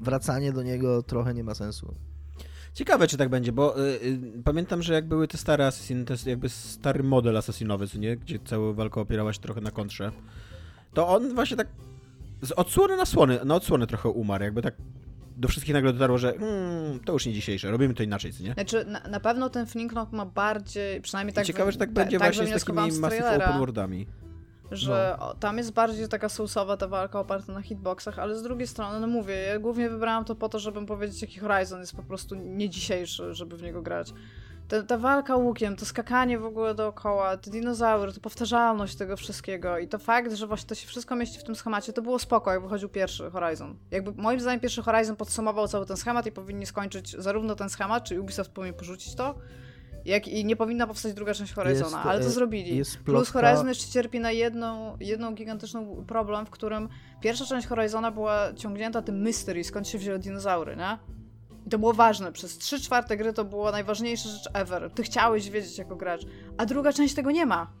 wracanie 0.00 0.52
do 0.52 0.62
niego 0.62 1.02
trochę 1.02 1.34
nie 1.34 1.44
ma 1.44 1.54
sensu. 1.54 1.94
Ciekawe, 2.74 3.08
czy 3.08 3.16
tak 3.16 3.28
będzie, 3.28 3.52
bo 3.52 3.80
y, 3.80 3.82
y, 3.82 4.42
pamiętam, 4.44 4.82
że 4.82 4.94
jak 4.94 5.08
były 5.08 5.28
te 5.28 5.38
stare 5.38 5.66
Assassiny, 5.66 6.04
to 6.04 6.12
jest 6.12 6.26
jakby 6.26 6.48
stary 6.48 7.02
model 7.02 7.36
assassinowy, 7.36 7.88
co 7.88 7.98
nie? 7.98 8.16
Gdzie 8.16 8.38
cała 8.44 8.72
walka 8.72 9.00
opierała 9.00 9.32
się 9.32 9.40
trochę 9.40 9.60
na 9.60 9.70
kontrze. 9.70 10.12
To 10.94 11.08
on 11.08 11.34
właśnie 11.34 11.56
tak 11.56 11.68
z 12.42 12.52
odsłony 12.52 12.96
na 12.96 13.06
słony, 13.06 13.40
na 13.44 13.54
odsłony 13.54 13.86
trochę 13.86 14.08
umarł, 14.08 14.44
jakby 14.44 14.62
tak 14.62 14.74
do 15.36 15.48
wszystkich 15.48 15.74
nagle 15.74 15.92
dotarło, 15.92 16.18
że 16.18 16.34
hmm, 16.38 17.00
to 17.00 17.12
już 17.12 17.26
nie 17.26 17.32
dzisiejsze, 17.32 17.70
robimy 17.70 17.94
to 17.94 18.02
inaczej, 18.02 18.32
co 18.32 18.42
nie? 18.42 18.52
Znaczy, 18.52 18.84
na, 18.84 19.00
na 19.00 19.20
pewno 19.20 19.50
ten 19.50 19.66
Flintlock 19.66 20.12
ma 20.12 20.26
bardziej, 20.26 21.00
przynajmniej 21.00 21.34
tak... 21.34 21.44
I 21.44 21.46
ciekawe, 21.46 21.72
że 21.72 21.78
tak 21.78 21.88
ta- 21.88 21.94
będzie 21.94 22.18
właśnie 22.18 22.42
z 22.42 22.44
wywnioskowałam 22.44 22.90
takimi 22.90 22.98
z 22.98 23.00
Massive 23.00 23.36
Open 23.36 23.58
Worldami. 23.58 24.06
Że 24.70 25.16
o, 25.20 25.34
tam 25.34 25.58
jest 25.58 25.72
bardziej 25.72 26.08
taka 26.08 26.28
sousowa 26.28 26.76
ta 26.76 26.88
walka 26.88 27.20
oparta 27.20 27.52
na 27.52 27.62
hitboxach, 27.62 28.18
ale 28.18 28.36
z 28.36 28.42
drugiej 28.42 28.66
strony, 28.66 29.00
no 29.00 29.06
mówię, 29.06 29.34
ja 29.34 29.58
głównie 29.58 29.90
wybrałam 29.90 30.24
to 30.24 30.34
po 30.34 30.48
to, 30.48 30.58
żebym 30.58 30.86
powiedzieć, 30.86 31.22
jaki 31.22 31.40
Horizon 31.40 31.80
jest 31.80 31.96
po 31.96 32.02
prostu 32.02 32.34
nie 32.34 32.70
dzisiejszy, 32.70 33.34
żeby 33.34 33.56
w 33.56 33.62
niego 33.62 33.82
grać. 33.82 34.12
Ta, 34.68 34.82
ta 34.82 34.98
walka 34.98 35.36
łukiem, 35.36 35.76
to 35.76 35.86
skakanie 35.86 36.38
w 36.38 36.44
ogóle 36.44 36.74
dookoła, 36.74 37.36
te 37.36 37.50
dinozaury, 37.50 38.12
to 38.12 38.20
powtarzalność 38.20 38.96
tego 38.96 39.16
wszystkiego 39.16 39.78
i 39.78 39.88
to 39.88 39.98
fakt, 39.98 40.32
że 40.32 40.46
właśnie 40.46 40.68
to 40.68 40.74
się 40.74 40.86
wszystko 40.86 41.16
mieści 41.16 41.38
w 41.38 41.44
tym 41.44 41.54
schemacie, 41.54 41.92
to 41.92 42.02
było 42.02 42.18
spoko, 42.18 42.52
jak 42.52 42.62
wychodził 42.62 42.88
pierwszy 42.88 43.30
Horizon. 43.30 43.76
Jakby 43.90 44.22
moim 44.22 44.40
zdaniem 44.40 44.60
pierwszy 44.60 44.82
Horizon 44.82 45.16
podsumował 45.16 45.68
cały 45.68 45.86
ten 45.86 45.96
schemat 45.96 46.26
i 46.26 46.32
powinni 46.32 46.66
skończyć 46.66 47.16
zarówno 47.18 47.54
ten 47.54 47.70
schemat, 47.70 48.04
czyli 48.04 48.20
Ubisoft 48.20 48.50
powinien 48.50 48.74
porzucić 48.74 49.14
to, 49.14 49.34
jak 50.08 50.28
i 50.28 50.44
nie 50.44 50.56
powinna 50.56 50.86
powstać 50.86 51.14
druga 51.14 51.34
część 51.34 51.52
Horizona, 51.52 51.96
Jest, 51.96 52.08
ale 52.08 52.20
to 52.20 52.26
e, 52.26 52.30
zrobili. 52.30 52.82
Plus 53.04 53.30
Horizon 53.30 53.68
jeszcze 53.68 53.92
cierpi 53.92 54.20
na 54.20 54.32
jedną, 54.32 54.96
jedną 55.00 55.34
gigantyczną 55.34 56.04
problem, 56.06 56.46
w 56.46 56.50
którym 56.50 56.88
pierwsza 57.20 57.44
część 57.44 57.66
Horizona 57.66 58.10
była 58.10 58.54
ciągnięta 58.54 59.02
tym 59.02 59.20
mystery, 59.22 59.64
skąd 59.64 59.88
się 59.88 59.98
wzięły 59.98 60.18
dinozaury, 60.18 60.76
nie? 60.76 60.98
I 61.66 61.70
to 61.70 61.78
było 61.78 61.92
ważne. 61.92 62.32
Przez 62.32 62.58
3 62.58 62.80
czwarte 62.80 63.16
gry 63.16 63.32
to 63.32 63.44
była 63.44 63.72
najważniejsza 63.72 64.28
rzecz 64.28 64.48
ever. 64.54 64.90
Ty 64.94 65.02
chciałeś 65.02 65.50
wiedzieć 65.50 65.78
jako 65.78 65.96
gracz. 65.96 66.22
A 66.56 66.66
druga 66.66 66.92
część 66.92 67.14
tego 67.14 67.30
nie 67.30 67.46
ma. 67.46 67.72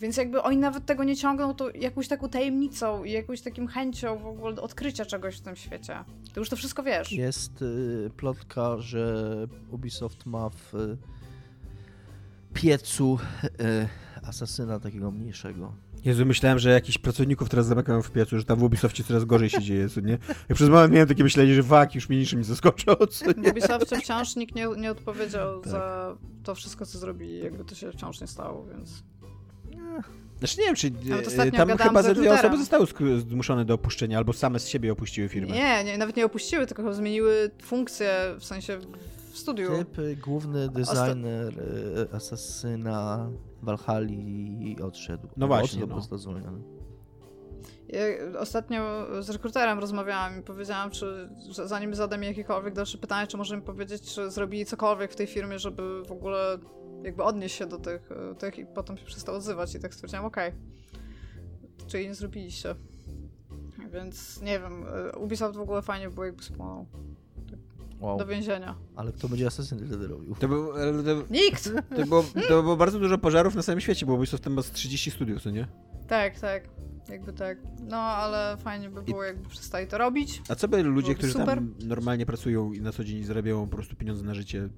Więc 0.00 0.16
jakby 0.16 0.42
oni 0.42 0.56
nawet 0.56 0.86
tego 0.86 1.04
nie 1.04 1.16
ciągną 1.16 1.54
to 1.54 1.70
jakąś 1.70 2.08
taką 2.08 2.28
tajemnicą 2.28 3.04
i 3.04 3.12
jakąś 3.12 3.40
takim 3.40 3.66
chęcią 3.66 4.18
w 4.18 4.26
ogóle 4.26 4.62
odkrycia 4.62 5.04
czegoś 5.04 5.36
w 5.36 5.40
tym 5.40 5.56
świecie. 5.56 6.04
Ty 6.34 6.40
już 6.40 6.48
to 6.48 6.56
wszystko 6.56 6.82
wiesz. 6.82 7.12
Jest 7.12 7.62
y, 7.62 8.10
plotka, 8.16 8.78
że 8.78 9.26
Ubisoft 9.70 10.26
ma 10.26 10.50
w 10.50 10.74
y, 10.74 10.96
piecu 12.54 13.18
y, 13.44 13.88
asasyna 14.22 14.80
takiego 14.80 15.10
mniejszego. 15.10 15.72
Jezu, 16.04 16.26
myślałem, 16.26 16.58
że 16.58 16.70
jakichś 16.70 16.98
pracowników 16.98 17.48
teraz 17.48 17.66
zamykają 17.66 18.02
w 18.02 18.10
piecu, 18.10 18.38
że 18.38 18.44
tam 18.44 18.58
w 18.58 18.62
Ubisoftie 18.62 19.04
coraz 19.04 19.24
gorzej 19.24 19.50
się 19.50 19.60
dzieje, 19.60 19.88
co 19.88 20.00
nie? 20.00 20.18
Ja 20.48 20.54
przez 20.54 20.68
moment 20.68 20.92
miałem 20.92 21.08
takie 21.08 21.22
myślenie, 21.22 21.54
że 21.54 21.62
wak, 21.62 21.94
już 21.94 22.08
mnie 22.08 22.18
niczym 22.18 22.38
nie 22.38 22.44
zaskoczył, 22.44 23.06
co 23.10 23.32
W 23.32 23.36
nie? 23.36 23.50
Ubisoftie 23.50 23.96
wciąż 23.96 24.36
nikt 24.36 24.54
nie, 24.54 24.66
nie 24.76 24.90
odpowiedział 24.90 25.60
Tak. 25.60 25.72
za 25.72 26.16
to 26.42 26.54
wszystko, 26.54 26.86
co 26.86 26.98
zrobili. 26.98 27.38
Jakby 27.38 27.64
to 27.64 27.74
się 27.74 27.92
wciąż 27.92 28.20
nie 28.20 28.26
stało, 28.26 28.66
więc... 28.66 29.02
Znaczy 30.38 30.60
nie 30.60 30.66
wiem, 30.66 30.74
czy 30.74 30.90
Nawet 30.90 31.26
e, 31.26 31.28
ostatnio 31.28 31.66
tam 31.66 31.78
chyba 31.78 32.02
ze 32.02 32.14
dwie 32.14 32.32
osoby 32.32 32.58
zostały 32.58 32.86
zmuszone 33.28 33.64
do 33.64 33.74
opuszczenia, 33.74 34.18
albo 34.18 34.32
same 34.32 34.58
z 34.58 34.68
siebie 34.68 34.92
opuściły 34.92 35.28
firmę. 35.28 35.54
Nie, 35.54 35.84
nie, 35.84 35.98
nawet 35.98 36.16
nie 36.16 36.26
opuściły, 36.26 36.66
tylko 36.66 36.94
zmieniły 36.94 37.50
funkcję, 37.62 38.34
w 38.38 38.44
sensie 38.44 38.78
w 39.32 39.38
studiu. 39.38 39.78
Typ, 39.78 39.98
y, 39.98 40.16
główny 40.16 40.68
designer 40.68 41.58
y, 41.58 42.08
asasyna 42.12 43.30
Valhalla 43.62 44.08
odszedł. 44.82 45.28
No 45.36 45.46
właśnie, 45.46 45.64
Odszedł 45.64 45.80
no. 45.80 45.86
po 45.86 45.94
prostu 45.94 46.18
zwolniony. 46.18 46.62
Ja 47.88 48.02
ostatnio 48.38 49.06
z 49.22 49.30
rekruterem 49.30 49.78
rozmawiałam 49.78 50.40
i 50.40 50.42
powiedziałam, 50.42 50.90
czy 50.90 51.28
że 51.50 51.68
zanim 51.68 51.94
zadam 51.94 52.20
mi 52.20 52.26
jakiekolwiek 52.26 52.74
dalsze 52.74 52.98
pytanie, 52.98 53.26
czy 53.26 53.36
może 53.36 53.56
mi 53.56 53.62
powiedzieć, 53.62 54.02
czy 54.02 54.30
zrobili 54.30 54.66
cokolwiek 54.66 55.12
w 55.12 55.16
tej 55.16 55.26
firmie, 55.26 55.58
żeby 55.58 56.02
w 56.04 56.12
ogóle 56.12 56.58
jakby 57.04 57.22
odnieść 57.22 57.56
się 57.56 57.66
do 57.66 57.78
tych, 57.78 58.12
e, 58.12 58.34
tych 58.34 58.58
i 58.58 58.66
potem 58.66 58.96
się 58.96 59.04
przestał 59.04 59.34
odzywać 59.34 59.74
i 59.74 59.80
tak 59.80 59.94
stwierdziłam, 59.94 60.24
okej, 60.24 60.52
czyli 61.86 62.06
nie 62.08 62.14
zrobiliście. 62.14 62.74
Więc 63.92 64.42
nie 64.42 64.60
wiem, 64.60 64.84
e, 65.12 65.18
Ubisoft 65.18 65.56
w 65.56 65.60
ogóle 65.60 65.82
fajnie 65.82 66.10
było 66.10 66.26
jakby 66.26 66.42
spłonął 66.42 66.86
Wow. 68.00 68.18
do 68.18 68.26
więzienia. 68.26 68.74
Ale 68.96 69.12
kto 69.12 69.28
będzie 69.28 69.46
asasyn 69.46 69.86
wtedy 69.86 70.06
robił? 70.06 70.34
To, 70.34 70.48
był, 70.48 70.72
ale 70.72 71.02
to, 71.02 71.10
Nikt! 71.30 71.70
to, 71.96 72.06
było, 72.06 72.24
to 72.48 72.62
było 72.62 72.76
bardzo 72.76 72.98
dużo 72.98 73.18
pożarów 73.18 73.54
na 73.54 73.62
całym 73.62 73.80
świecie, 73.80 74.06
bo 74.06 74.14
Ubisoft 74.14 74.44
tam 74.44 74.52
ma 74.52 74.62
z 74.62 74.70
30 74.70 75.10
studiów, 75.10 75.42
co 75.42 75.50
nie? 75.50 75.66
Tak, 76.08 76.40
tak. 76.40 76.68
Jakby 77.08 77.32
tak. 77.32 77.58
No, 77.82 77.96
ale 77.96 78.56
fajnie 78.56 78.90
by 78.90 79.02
było, 79.02 79.24
jakby 79.24 79.48
przestali 79.48 79.86
to 79.86 79.98
robić. 79.98 80.42
A 80.48 80.54
co 80.54 80.68
by 80.68 80.82
ludzie, 80.82 80.92
Byłoby 81.06 81.14
którzy 81.14 81.32
super. 81.32 81.46
tam 81.58 81.74
normalnie 81.84 82.26
pracują 82.26 82.72
i 82.72 82.80
na 82.80 82.92
co 82.92 83.04
dzień 83.04 83.24
zarabiają 83.24 83.68
po 83.68 83.76
prostu 83.76 83.96
pieniądze 83.96 84.24
na 84.24 84.34
życie 84.34 84.68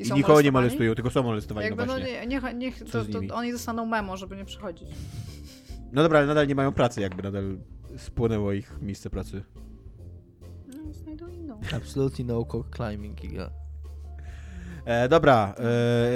I 0.00 0.08
i, 0.08 0.12
nikogo 0.12 0.40
nie 0.40 0.52
molestują, 0.52 0.94
tylko 0.94 1.10
są 1.10 1.22
molestowani, 1.22 1.64
Jakby 1.64 1.86
no 1.86 1.98
no 1.98 2.24
niech, 2.26 2.42
niech 2.54 2.78
to, 2.78 3.04
to 3.04 3.34
oni 3.34 3.52
dostaną 3.52 3.86
memo, 3.86 4.16
żeby 4.16 4.36
nie 4.36 4.44
przychodzić. 4.44 4.88
No 5.92 6.02
dobra, 6.02 6.18
ale 6.18 6.26
nadal 6.26 6.46
nie 6.46 6.54
mają 6.54 6.72
pracy, 6.72 7.00
jakby 7.00 7.22
nadal 7.22 7.58
spłonęło 7.96 8.52
ich 8.52 8.80
miejsce 8.80 9.10
pracy. 9.10 9.42
No, 10.66 10.92
znajdą 10.92 11.28
inną. 11.28 11.60
Absolutely 11.76 12.24
no 12.24 12.44
cock 12.44 12.76
climbing, 12.76 13.24
Iga. 13.24 13.50
E, 14.84 15.08
dobra, 15.08 15.54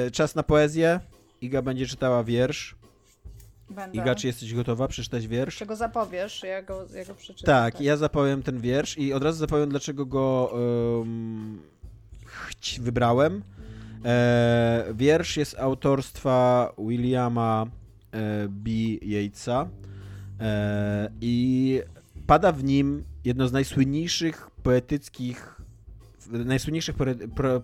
e, 0.07 0.11
czas 0.11 0.35
na 0.35 0.43
poezję. 0.43 1.01
Iga 1.41 1.63
będzie 1.63 1.87
czytała 1.87 2.25
wiersz. 2.25 2.77
Będę. 3.71 3.99
Iga, 3.99 4.15
czy 4.15 4.27
jesteś 4.27 4.55
gotowa 4.55 4.89
przeczytać 4.89 5.29
wiersz? 5.29 5.57
Czego 5.57 5.77
zapowiesz, 5.77 6.43
ja 6.43 6.63
go, 6.63 6.87
ja 6.95 7.05
go 7.05 7.15
przeczytam. 7.15 7.47
Tak, 7.47 7.81
ja 7.81 7.97
zapowiem 7.97 8.43
ten 8.43 8.61
wiersz 8.61 8.99
i 8.99 9.13
od 9.13 9.23
razu 9.23 9.39
zapowiem, 9.39 9.69
dlaczego 9.69 10.07
go 10.07 10.53
um, 11.01 11.63
wybrałem. 12.81 13.43
E, 14.05 14.85
wiersz 14.95 15.37
jest 15.37 15.59
autorstwa 15.59 16.73
Williama 16.79 17.67
e, 18.13 18.49
B. 18.49 18.71
Yatesa 19.03 19.69
e, 20.41 21.11
i 21.21 21.81
pada 22.27 22.53
w 22.53 22.65
nim 22.65 23.05
jedno 23.25 23.49
z 23.49 23.53
najsłynniejszych 23.53 24.51
poetyckich 24.63 25.63
najsłynniejszych 26.31 26.97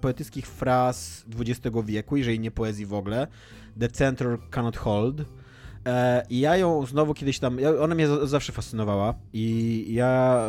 poetyckich 0.01 0.47
fraz 0.47 1.24
XX 1.39 1.77
wieku, 1.85 2.16
jeżeli 2.16 2.40
nie 2.40 2.51
poezji 2.51 2.86
w 2.86 2.94
ogóle. 2.94 3.27
The 3.81 3.89
center 3.89 4.39
cannot 4.51 4.77
hold. 4.77 5.24
E, 5.89 6.23
I 6.31 6.40
ja 6.40 6.56
ją 6.56 6.86
znowu 6.86 7.15
kiedyś 7.15 7.39
tam, 7.39 7.59
ona 7.81 7.94
mnie 7.94 8.09
zawsze 8.09 8.52
fascynowała 8.52 9.15
i 9.32 9.86
ja 9.94 10.43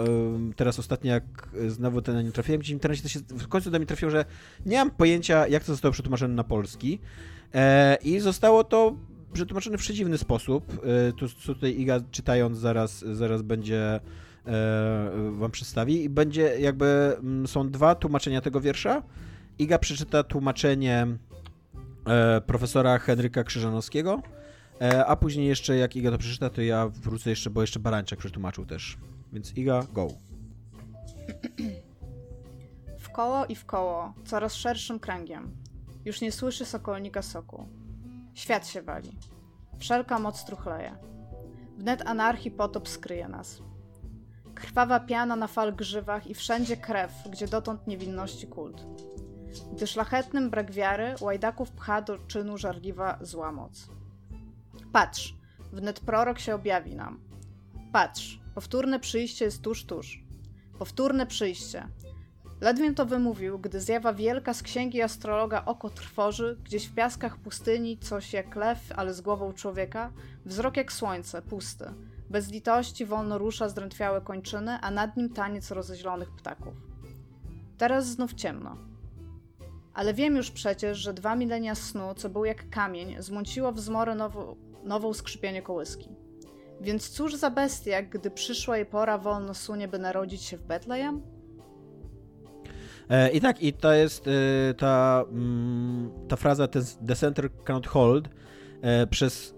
teraz 0.56 0.80
ostatnio 0.80 1.12
jak 1.12 1.24
znowu 1.68 2.02
ten 2.02 2.16
na 2.16 2.22
nie 2.22 2.32
trafiłem, 2.32 2.60
gdzieś 2.60 2.72
w 2.72 2.74
internecie 2.74 3.04
to 3.04 3.10
się 3.10 3.20
w 3.20 3.48
końcu 3.48 3.72
do 3.72 3.78
mnie 3.78 3.86
trafiło, 3.86 4.12
że 4.12 4.26
nie 4.66 4.78
mam 4.78 4.92
pojęcia 4.92 5.48
jak 5.48 5.64
to 5.64 5.72
zostało 5.72 5.92
przetłumaczone 5.92 6.34
na 6.34 6.44
polski 6.44 7.00
e, 7.54 7.98
i 8.04 8.20
zostało 8.20 8.64
to 8.64 8.96
przetłumaczone 9.34 9.78
w 9.78 9.82
przedziwny 9.82 10.18
sposób. 10.18 10.86
E, 11.10 11.14
to 11.14 11.28
co 11.28 11.54
tutaj 11.54 11.80
Iga 11.80 12.00
czytając 12.12 12.58
zaraz, 12.58 13.00
zaraz 13.00 13.42
będzie 13.42 14.00
e, 14.46 15.32
wam 15.32 15.52
przedstawi 15.52 16.04
i 16.04 16.10
będzie 16.10 16.60
jakby, 16.60 16.86
mm, 17.20 17.48
są 17.48 17.70
dwa 17.70 17.96
tłumaczenia 17.96 18.42
tego 18.42 18.62
wiersza. 18.62 19.04
Iga 19.60 19.80
przeczyta 19.80 20.24
tłumaczenie 20.24 21.08
e, 22.08 22.42
profesora 22.42 23.00
Henryka 23.00 23.44
Krzyżanowskiego, 23.44 24.22
e, 24.36 24.39
a 25.08 25.16
później 25.16 25.48
jeszcze 25.48 25.78
jak 25.78 25.96
Iga 25.96 26.12
to 26.12 26.18
przeczyta, 26.18 26.50
to 26.50 26.62
ja 26.62 26.88
wrócę 26.88 27.30
jeszcze, 27.30 27.50
bo 27.50 27.62
jeszcze 27.62 27.80
Barańczak 27.80 28.20
przetłumaczył 28.20 28.66
też. 28.66 28.98
Więc 29.34 29.58
Iga, 29.58 29.84
go. 29.94 30.08
W 33.00 33.10
koło 33.10 33.46
i 33.46 33.56
w 33.56 33.66
koło, 33.66 34.14
coraz 34.26 34.54
szerszym 34.54 35.00
kręgiem. 35.00 35.52
Już 36.06 36.22
nie 36.22 36.32
słyszy 36.32 36.66
sokolnika 36.66 37.22
soku. 37.22 37.68
Świat 38.34 38.68
się 38.68 38.82
wali. 38.82 39.12
Wszelka 39.80 40.20
moc 40.20 40.46
truchleje. 40.46 40.98
Wnet 41.78 42.08
anarchii 42.08 42.52
potop 42.52 42.90
skryje 42.90 43.28
nas. 43.28 43.62
Krwawa 44.56 45.00
piana 45.00 45.36
na 45.36 45.48
fal 45.48 45.76
grzywach 45.76 46.28
i 46.28 46.34
wszędzie 46.34 46.78
krew, 46.78 47.12
gdzie 47.32 47.48
dotąd 47.48 47.88
niewinności 47.88 48.48
kult. 48.48 48.86
Gdy 49.74 49.88
szlachetnym 49.88 50.50
brak 50.50 50.72
wiary, 50.72 51.16
łajdaków 51.22 51.72
pcha 51.72 52.02
do 52.02 52.18
czynu 52.18 52.58
żarliwa 52.58 53.18
zła 53.22 53.52
moc. 53.52 53.90
Patrz, 54.92 55.36
wnet 55.74 56.00
prorok 56.00 56.40
się 56.40 56.56
objawi 56.56 56.96
nam. 56.96 57.20
Patrz, 57.92 58.40
Powtórne 58.60 59.00
przyjście 59.00 59.46
jest 59.46 59.62
tuż, 59.62 59.86
tuż. 59.86 60.24
Powtórne 60.80 61.26
przyjście. 61.26 61.88
Ledwie 62.62 62.94
to 62.94 63.06
wymówił, 63.06 63.60
gdy 63.60 63.82
zjawa 63.82 64.14
wielka 64.14 64.54
z 64.54 64.64
księgi 64.64 65.02
astrologa 65.02 65.66
oko 65.66 65.90
trwoży, 65.90 66.58
gdzieś 66.64 66.88
w 66.88 66.96
piaskach 66.96 67.38
pustyni 67.38 67.98
coś 67.98 68.34
jak 68.34 68.56
lew, 68.56 68.80
ale 68.96 69.14
z 69.14 69.22
głową 69.22 69.54
człowieka, 69.54 70.12
wzrok 70.46 70.78
jak 70.78 70.92
słońce, 70.92 71.42
pusty. 71.42 71.86
Bez 72.30 72.52
litości 72.52 73.06
wolno 73.06 73.38
rusza 73.38 73.70
zdrętwiałe 73.70 74.22
kończyny, 74.22 74.78
a 74.82 74.92
nad 74.92 75.18
nim 75.18 75.30
taniec 75.30 75.72
rozeźlonych 75.72 76.32
ptaków. 76.32 76.74
Teraz 77.78 78.08
znów 78.08 78.34
ciemno. 78.34 78.78
Ale 79.94 80.14
wiem 80.14 80.36
już 80.36 80.52
przecież, 80.52 80.98
że 80.98 81.14
dwa 81.14 81.36
milenia 81.36 81.76
snu, 81.76 82.14
co 82.16 82.30
był 82.30 82.46
jak 82.46 82.70
kamień, 82.70 83.16
zmąciło 83.20 83.72
w 83.72 83.80
zmorę 83.80 84.16
nową 84.84 85.14
skrzypienie 85.14 85.62
kołyski. 85.62 86.10
Więc 86.82 87.10
cóż 87.10 87.36
za 87.36 87.50
bestia, 87.50 88.02
gdy 88.02 88.32
przyszła 88.32 88.78
jej 88.78 88.86
pora 88.86 89.18
wolno 89.18 89.54
sunie, 89.54 89.88
by 89.88 90.00
narodzić 90.00 90.42
się 90.42 90.58
w 90.58 90.64
Betlejem? 90.64 91.22
E, 93.10 93.32
I 93.32 93.42
tak, 93.42 93.64
i 93.64 93.74
to 93.74 93.94
jest 93.94 94.28
e, 94.28 94.74
ta, 94.74 95.26
mm, 95.32 96.12
ta 96.28 96.36
fraza 96.36 96.68
The 97.08 97.16
center 97.16 97.50
cannot 97.64 97.88
hold 97.88 98.30
e, 98.82 99.08
przez 99.08 99.56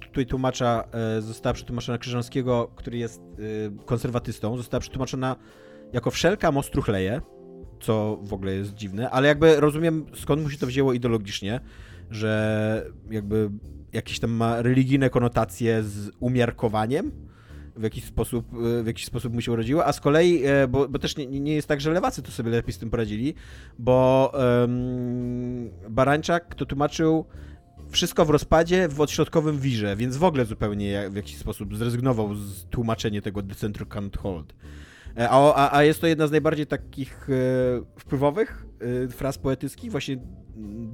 tutaj 0.00 0.26
tłumacza 0.26 0.84
została 1.18 1.52
przetłumaczona 1.52 1.98
Krzyżanskiego, 1.98 2.70
który 2.76 2.98
jest 2.98 3.22
konserwatystą, 3.84 4.56
została 4.56 4.80
przetłumaczona 4.80 5.36
jako 5.92 6.10
wszelka 6.10 6.52
most 6.52 6.72
truchleje, 6.72 7.20
co 7.80 8.18
w 8.22 8.32
ogóle 8.32 8.52
jest 8.52 8.74
dziwne, 8.74 9.10
ale 9.10 9.28
jakby 9.28 9.60
rozumiem 9.60 10.06
skąd 10.14 10.42
mu 10.42 10.50
się 10.50 10.58
to 10.58 10.66
wzięło 10.66 10.92
ideologicznie, 10.92 11.60
że 12.10 12.90
jakby 13.10 13.50
jakieś 13.92 14.18
tam 14.18 14.30
ma 14.30 14.62
religijne 14.62 15.10
konotacje 15.10 15.82
z 15.82 16.10
umiarkowaniem, 16.20 17.12
w 17.76 17.82
jakiś 17.82 18.04
sposób, 18.04 18.46
e, 18.54 18.82
w 18.82 18.86
jakiś 18.86 19.04
sposób 19.04 19.34
mu 19.34 19.40
się 19.40 19.52
urodziło, 19.52 19.86
a 19.86 19.92
z 19.92 20.00
kolei, 20.00 20.44
e, 20.44 20.68
bo, 20.68 20.88
bo 20.88 20.98
też 20.98 21.16
nie, 21.16 21.26
nie 21.26 21.54
jest 21.54 21.68
tak, 21.68 21.80
że 21.80 21.90
lewacy 21.90 22.22
to 22.22 22.30
sobie 22.30 22.50
lepiej 22.50 22.72
z 22.72 22.78
tym 22.78 22.90
poradzili, 22.90 23.34
bo 23.78 24.32
um, 24.34 25.70
Barańczak 25.90 26.54
to 26.54 26.66
tłumaczył 26.66 27.24
wszystko 27.90 28.24
w 28.24 28.30
rozpadzie 28.30 28.88
w 28.88 29.00
odśrodkowym 29.00 29.58
wirze, 29.58 29.96
więc 29.96 30.16
w 30.16 30.24
ogóle 30.24 30.44
zupełnie 30.44 31.10
w 31.10 31.16
jakiś 31.16 31.38
sposób 31.38 31.76
zrezygnował 31.76 32.34
z 32.34 32.64
tłumaczenia 32.64 33.22
tego 33.22 33.42
The 33.42 33.54
Center 33.54 33.86
Can't 33.86 34.18
Hold. 34.18 34.54
E, 35.18 35.30
a, 35.30 35.54
a, 35.54 35.76
a 35.76 35.82
jest 35.82 36.00
to 36.00 36.06
jedna 36.06 36.26
z 36.26 36.30
najbardziej 36.30 36.66
takich 36.66 37.28
e, 37.30 37.32
wpływowych 37.98 38.66
e, 39.04 39.08
fraz 39.08 39.38
poetyckich 39.38 39.90
właśnie 39.90 40.18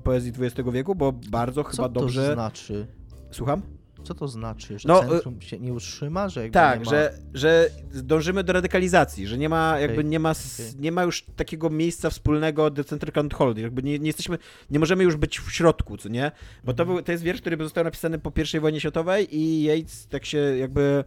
poezji 0.05 0.32
XX 0.39 0.70
wieku, 0.72 0.94
bo 0.94 1.12
bardzo 1.12 1.64
Co 1.64 1.70
chyba 1.70 1.89
dobrze... 1.89 2.22
Co 2.22 2.28
to 2.28 2.34
znaczy? 2.34 2.86
Słucham? 3.30 3.62
Co 4.05 4.14
to 4.14 4.28
znaczy? 4.28 4.78
Że 4.78 4.89
no, 4.89 5.01
centrum 5.01 5.40
się 5.40 5.59
nie 5.59 5.72
utrzyma? 5.72 6.28
Że 6.28 6.48
tak, 6.48 6.84
ma... 6.84 6.90
że, 6.90 7.14
że 7.34 7.70
dążymy 7.94 8.44
do 8.44 8.52
radykalizacji, 8.52 9.26
że 9.26 9.39
nie 9.39 9.48
ma 9.48 9.78
jakby 9.78 9.98
okay. 9.98 10.10
nie, 10.10 10.18
ma, 10.18 10.30
okay. 10.30 10.72
nie 10.78 10.93
ma 10.93 11.02
już 11.02 11.24
takiego 11.36 11.70
miejsca 11.70 12.10
wspólnego 12.10 12.70
do 12.70 12.84
Central 12.84 13.28
Hold. 13.34 13.59
Jakby 13.59 13.82
nie, 13.82 13.98
nie, 13.98 14.06
jesteśmy, 14.06 14.39
nie 14.70 14.78
możemy 14.78 15.05
już 15.05 15.16
być 15.16 15.40
w 15.40 15.52
środku, 15.52 15.97
co 15.97 16.09
nie? 16.09 16.32
Bo 16.64 16.72
to, 16.74 16.82
mhm. 16.82 16.97
był, 16.97 17.05
to 17.05 17.12
jest 17.12 17.24
wiersz, 17.24 17.40
który 17.40 17.56
został 17.56 17.84
napisany 17.84 18.18
po 18.18 18.32
I 18.56 18.60
wojnie 18.60 18.80
światowej 18.80 19.36
i 19.36 19.64
Yates 19.64 20.06
tak 20.09 20.24
się 20.24 20.39
jakby 20.39 21.05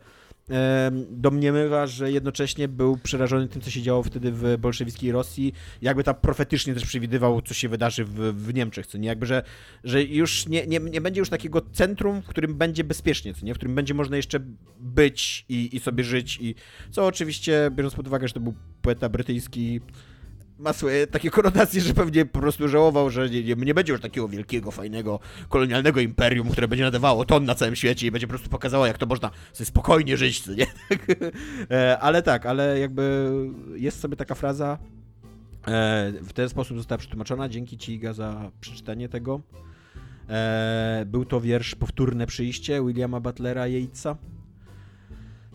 domniemywa, 1.10 1.88
że 1.88 2.12
jednocześnie 2.12 2.68
był 2.68 2.98
przerażony 2.98 3.48
tym, 3.48 3.62
co 3.62 3.70
się 3.70 3.82
działo 3.82 4.04
wtedy 4.04 4.32
w 4.32 4.58
bolszewickiej 4.58 5.12
Rosji, 5.12 5.54
jakby 5.82 6.04
tam 6.04 6.16
profetycznie 6.16 6.74
też 6.74 6.86
przewidywał, 6.86 7.42
co 7.42 7.54
się 7.54 7.70
wydarzy 7.70 8.06
w, 8.06 8.14
w 8.20 8.54
Niemczech, 8.54 8.88
co 8.88 8.98
nie? 8.98 9.08
Jakby, 9.08 9.26
że, 9.26 9.44
że 9.84 10.04
już 10.04 10.48
nie, 10.48 10.68
nie, 10.68 10.80
nie 10.80 11.02
będzie 11.02 11.20
już 11.20 11.30
takiego 11.30 11.62
centrum, 11.62 12.22
w 12.22 12.28
którym 12.28 12.56
będzie 12.56 12.84
bezpiecznie, 12.84 13.34
co 13.34 13.46
nie? 13.46 13.54
W 13.54 13.58
którym 13.58 13.76
będzie 13.76 13.94
można 13.94 14.18
jeszcze 14.18 14.40
być 14.80 15.46
i, 15.50 15.76
i 15.76 15.80
sobie 15.80 16.04
żyć 16.04 16.38
i 16.42 16.56
co 16.92 17.06
oczywiście, 17.06 17.72
biorąc 17.72 17.96
pod 17.96 18.08
uwagę, 18.08 18.28
że 18.28 18.34
to 18.34 18.40
był 18.40 18.54
poeta 18.82 19.10
brytyjski, 19.10 19.82
ma 20.60 20.74
swoje 20.74 21.08
takie 21.08 21.30
konotacje, 21.30 21.82
że 21.82 21.94
pewnie 21.94 22.26
po 22.26 22.40
prostu 22.40 22.68
żałował, 22.68 23.10
że 23.10 23.30
nie, 23.30 23.44
nie, 23.44 23.56
nie, 23.56 23.74
będzie 23.74 23.94
już 23.94 24.02
takiego 24.02 24.28
wielkiego, 24.28 24.72
fajnego, 24.72 25.20
kolonialnego 25.50 26.00
imperium, 26.00 26.50
które 26.50 26.68
będzie 26.68 26.84
nadawało 26.84 27.26
ton 27.26 27.46
na 27.46 27.56
całym 27.56 27.76
świecie 27.76 28.08
i 28.08 28.12
będzie 28.12 28.28
po 28.28 28.32
prostu 28.32 28.50
pokazało, 28.50 28.86
jak 28.86 28.98
to 28.98 29.06
można 29.06 29.32
sobie 29.54 29.66
spokojnie 29.66 30.18
żyć, 30.18 30.48
nie? 30.48 30.66
E, 31.72 32.00
ale 32.00 32.22
tak, 32.24 32.46
ale 32.46 32.80
jakby 32.80 33.32
jest 33.76 34.00
sobie 34.00 34.16
taka 34.16 34.36
fraza, 34.36 34.78
e, 35.68 36.12
w 36.22 36.34
ten 36.34 36.50
sposób 36.50 36.78
została 36.78 36.98
przetłumaczona, 36.98 37.50
dzięki 37.50 37.78
Ci, 37.78 37.94
Iga, 37.94 38.14
za 38.14 38.52
przeczytanie 38.62 39.10
tego. 39.10 39.42
E, 40.30 41.04
był 41.08 41.26
to 41.26 41.42
wiersz 41.42 41.76
Powtórne 41.76 42.28
przyjście 42.28 42.86
Williama 42.86 43.20
Butlera 43.20 43.68
Yatesa. 43.68 44.18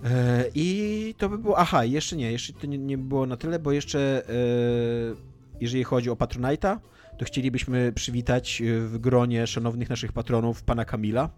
E, 0.05 0.45
I 0.55 1.15
to 1.19 1.29
by 1.29 1.39
było. 1.39 1.59
Aha, 1.59 1.85
jeszcze 1.85 2.17
nie, 2.17 2.33
jeszcze 2.33 2.53
to 2.53 2.67
nie, 2.67 2.79
nie 2.79 2.99
było 2.99 3.27
na 3.27 3.37
tyle, 3.37 3.59
bo 3.59 3.73
jeszcze 3.73 4.23
e, 4.29 4.33
jeżeli 5.61 5.85
chodzi 5.85 6.11
o 6.11 6.15
Patronite'a, 6.15 6.79
to 7.19 7.25
chcielibyśmy 7.25 7.93
przywitać 7.93 8.63
e, 8.63 8.81
w 8.81 8.99
gronie 8.99 9.47
szanownych 9.47 9.91
naszych 9.91 10.13
patronów 10.13 10.63
pana 10.63 10.85
Kamila. 10.85 11.31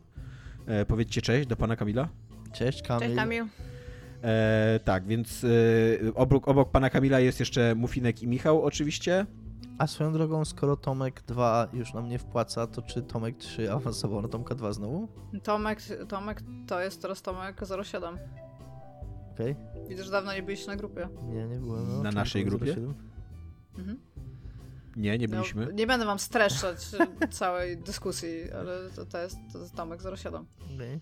Powiedzcie 0.89 1.23
cześć 1.23 1.49
do 1.49 1.57
pana 1.57 1.77
Kamila. 1.77 2.09
Cześć 2.53 2.83
Kamil. 2.83 3.07
Cześć 3.07 3.17
Kamil. 3.17 3.45
E, 4.23 4.81
tak, 4.85 5.07
więc 5.07 5.45
e, 5.45 5.49
obok, 6.15 6.49
obok 6.49 6.71
pana 6.71 6.91
Kamila 6.91 7.21
jest 7.21 7.41
jeszcze 7.41 7.75
Mufinek 7.75 8.23
i 8.23 8.29
Michał 8.29 8.63
oczywiście. 8.63 9.27
A 9.79 9.87
swoją 9.87 10.13
drogą, 10.13 10.45
skoro 10.45 10.77
Tomek 10.77 11.23
2 11.27 11.69
już 11.73 11.95
nam 11.95 12.09
nie 12.09 12.19
wpłaca, 12.19 12.67
to 12.67 12.83
czy 12.83 13.03
Tomek 13.03 13.37
3 13.37 13.73
awansował 13.73 14.23
na 14.23 14.29
Tomka 14.29 14.55
2 14.55 14.73
znowu? 14.73 15.09
Tomek, 15.43 15.79
Tomek 16.09 16.43
to 16.67 16.81
jest 16.81 17.03
teraz 17.03 17.23
Tomek 17.23 17.61
07. 17.85 18.19
Okej. 19.35 19.53
Okay. 19.53 19.89
Widzę, 19.89 20.05
że 20.05 20.11
dawno 20.11 20.35
nie 20.35 20.43
byliście 20.43 20.67
na 20.67 20.77
grupie. 20.77 21.09
Nie, 21.23 21.47
nie 21.47 21.59
byłem. 21.59 21.89
No. 21.89 22.03
Na 22.03 22.11
naszej 22.11 22.45
grupie? 22.45 22.77
Mhm. 23.79 23.99
Nie, 24.97 25.19
nie 25.19 25.29
byliśmy. 25.29 25.67
No, 25.67 25.73
nie 25.73 25.87
będę 25.87 26.07
wam 26.07 26.19
streszczać 26.19 26.79
całej 27.31 27.77
dyskusji, 27.77 28.53
ale 28.53 28.91
to, 28.97 29.07
to, 29.07 29.19
jest, 29.19 29.37
to 29.53 29.59
jest 29.59 29.75
Tomek 29.75 30.01
07. 30.17 30.47
Okay. 30.75 31.01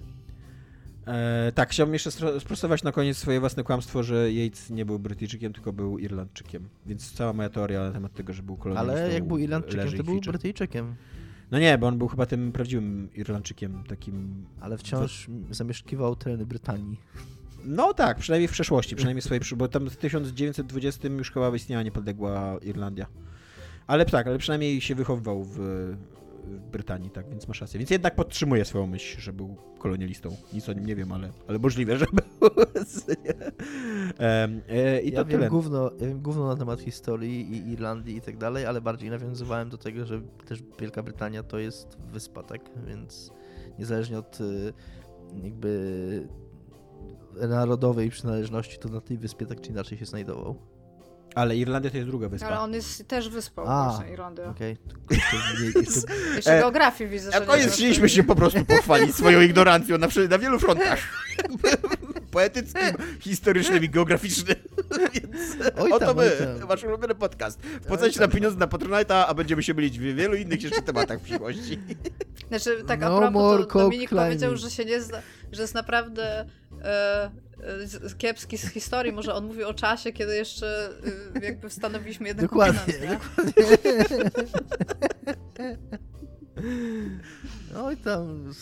E, 1.06 1.52
tak, 1.54 1.70
chciałbym 1.70 1.94
jeszcze 1.94 2.10
sprostować 2.40 2.82
na 2.82 2.92
koniec 2.92 3.16
swoje 3.16 3.40
własne 3.40 3.64
kłamstwo, 3.64 4.02
że 4.02 4.32
Yates 4.32 4.70
nie 4.70 4.84
był 4.84 4.98
Brytyjczykiem, 4.98 5.52
tylko 5.52 5.72
był 5.72 5.98
Irlandczykiem. 5.98 6.68
Więc 6.86 7.12
cała 7.12 7.32
moja 7.32 7.48
teoria 7.48 7.80
na 7.80 7.92
temat 7.92 8.14
tego, 8.14 8.32
że 8.32 8.42
był 8.42 8.56
kolonistą 8.56 8.92
Ale 8.92 9.12
jak 9.12 9.24
był 9.24 9.38
Irlandczykiem, 9.38 9.96
to 9.96 10.04
był 10.04 10.20
Brytyjczykiem. 10.20 10.94
No 11.50 11.58
nie, 11.58 11.78
bo 11.78 11.86
on 11.86 11.98
był 11.98 12.08
chyba 12.08 12.26
tym 12.26 12.52
prawdziwym 12.52 13.08
Irlandczykiem, 13.14 13.84
takim... 13.88 14.46
Ale 14.60 14.78
wciąż 14.78 15.26
zamieszkiwał 15.50 16.16
tereny 16.16 16.46
Brytanii. 16.46 17.00
No 17.64 17.94
tak, 17.94 18.18
przynajmniej 18.18 18.48
w 18.48 18.52
przeszłości, 18.52 18.96
przynajmniej 18.96 19.22
w 19.22 19.24
swojej 19.24 19.42
bo 19.56 19.68
tam 19.68 19.90
w 19.90 19.96
1920 19.96 21.08
już 21.08 21.30
chyba 21.30 21.56
istniała 21.56 21.82
niepodległa 21.82 22.58
Irlandia. 22.62 23.06
Ale 23.86 24.06
tak, 24.06 24.26
ale 24.26 24.38
przynajmniej 24.38 24.80
się 24.80 24.94
wychowywał 24.94 25.44
w, 25.44 25.56
w 26.44 26.70
Brytanii, 26.72 27.10
tak, 27.10 27.30
więc 27.30 27.48
masz 27.48 27.60
rację. 27.60 27.78
Więc 27.78 27.90
jednak 27.90 28.14
podtrzymuję 28.14 28.64
swoją 28.64 28.86
myśl, 28.86 29.20
że 29.20 29.32
był 29.32 29.56
kolonialistą. 29.78 30.36
Nic 30.52 30.68
o 30.68 30.72
nim 30.72 30.86
nie 30.86 30.96
wiem, 30.96 31.12
ale, 31.12 31.30
ale 31.48 31.58
możliwe, 31.58 31.98
że 31.98 32.06
był. 32.12 32.50
e, 34.18 35.00
I 35.00 35.12
to 35.12 35.18
ja 35.18 35.24
tyle. 35.24 35.38
Wiem 35.38 35.48
gówno, 35.48 35.90
ja 36.00 36.06
wiem 36.06 36.20
gówno 36.20 36.46
na 36.46 36.56
temat 36.56 36.80
historii 36.80 37.52
i 37.52 37.72
Irlandii 37.72 38.16
i 38.16 38.20
tak 38.20 38.36
dalej, 38.36 38.66
ale 38.66 38.80
bardziej 38.80 39.10
nawiązywałem 39.10 39.70
do 39.70 39.78
tego, 39.78 40.06
że 40.06 40.20
też 40.46 40.62
Wielka 40.80 41.02
Brytania 41.02 41.42
to 41.42 41.58
jest 41.58 41.98
wyspa, 42.12 42.42
tak? 42.42 42.60
Więc 42.86 43.30
niezależnie 43.78 44.18
od 44.18 44.40
y, 44.40 44.72
jakby 45.42 46.28
narodowej 47.48 48.10
przynależności, 48.10 48.78
to 48.78 48.88
na 48.88 49.00
tej 49.00 49.18
wyspie 49.18 49.46
tak 49.46 49.60
czy 49.60 49.70
inaczej 49.70 49.98
się 49.98 50.06
znajdował. 50.06 50.56
Ale 51.34 51.56
Irlandia 51.56 51.90
to 51.90 51.96
jest 51.96 52.08
druga 52.08 52.28
wyspa. 52.28 52.46
Ale 52.46 52.60
on 52.60 52.74
jest 52.74 53.08
też 53.08 53.28
wyspą, 53.28 53.64
A, 53.66 53.88
właśnie, 53.90 54.12
Irlandia. 54.12 54.44
Okej. 54.44 54.76
Okay. 55.06 55.18
Jeszcze, 55.80 56.00
jeszcze 56.36 56.56
e, 56.56 56.60
geografii 56.60 57.10
widzę, 57.10 57.30
że... 57.30 57.36
A 57.36 57.40
koniec 57.40 57.72
chcieliśmy 57.72 58.08
się 58.08 58.22
po 58.22 58.34
prostu 58.34 58.64
pochwalić 58.64 59.14
swoją 59.14 59.40
ignorancją 59.50 59.98
na, 59.98 60.08
na 60.30 60.38
wielu 60.38 60.58
frontach. 60.58 60.98
Poetyckim, 62.30 62.82
historycznym 63.20 63.84
i 63.84 63.88
geograficznym. 63.88 64.56
Więc 65.14 65.56
Oj 65.78 65.92
oto 65.92 66.14
my, 66.14 66.56
wasz 66.66 66.84
ulubiony 66.84 67.14
podcast. 67.14 67.62
Wpłacajcie 67.82 68.20
na 68.20 68.28
pieniądze 68.28 68.58
na 68.58 68.66
Patronite'a, 68.66 69.24
a 69.28 69.34
będziemy 69.34 69.62
się 69.62 69.74
mylić 69.74 69.98
w 69.98 70.02
wielu 70.02 70.34
innych 70.34 70.62
jeszcze 70.62 70.82
tematach 70.82 71.18
w 71.20 71.22
przyszłości. 71.22 71.78
Znaczy, 72.48 72.84
tak 72.86 73.00
no 73.00 73.16
a 73.16 73.18
propos, 73.18 73.66
to 73.72 73.78
Dominik 73.78 74.10
powiedział, 74.10 74.56
że 74.56 74.70
się 74.70 74.84
nie 74.84 75.00
zna, 75.00 75.18
że 75.52 75.62
jest 75.62 75.74
naprawdę 75.74 76.46
e, 76.82 77.30
kiepski 78.18 78.58
z 78.58 78.68
historii, 78.68 79.12
może 79.12 79.34
on 79.34 79.46
mówi 79.46 79.64
o 79.64 79.74
czasie, 79.74 80.12
kiedy 80.12 80.36
jeszcze 80.36 80.90
y, 81.36 81.44
jakby 81.44 81.70
stanowiliśmy 81.70 82.28
jeden 82.28 82.46
dokładnie, 82.46 82.78
kontynent, 82.78 83.22
dokładnie. 83.36 84.42
Oj 87.84 87.96
tam 87.96 88.52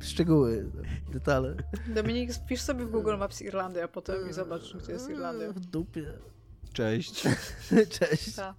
szczegóły, 0.00 0.70
detale. 1.12 1.56
Dominik, 1.88 2.32
wpisz 2.32 2.60
sobie 2.60 2.84
w 2.84 2.90
Google 2.90 3.16
Maps 3.16 3.42
Irlandię, 3.42 3.84
a 3.84 3.88
potem 3.88 4.30
i 4.30 4.32
zobacz, 4.32 4.76
gdzie 4.76 4.92
jest 4.92 5.10
Irlandia. 5.10 5.52
W 5.52 5.60
dupie. 5.60 6.12
Cześć. 6.72 7.22
Cześć. 7.98 8.34
Ta. 8.34 8.54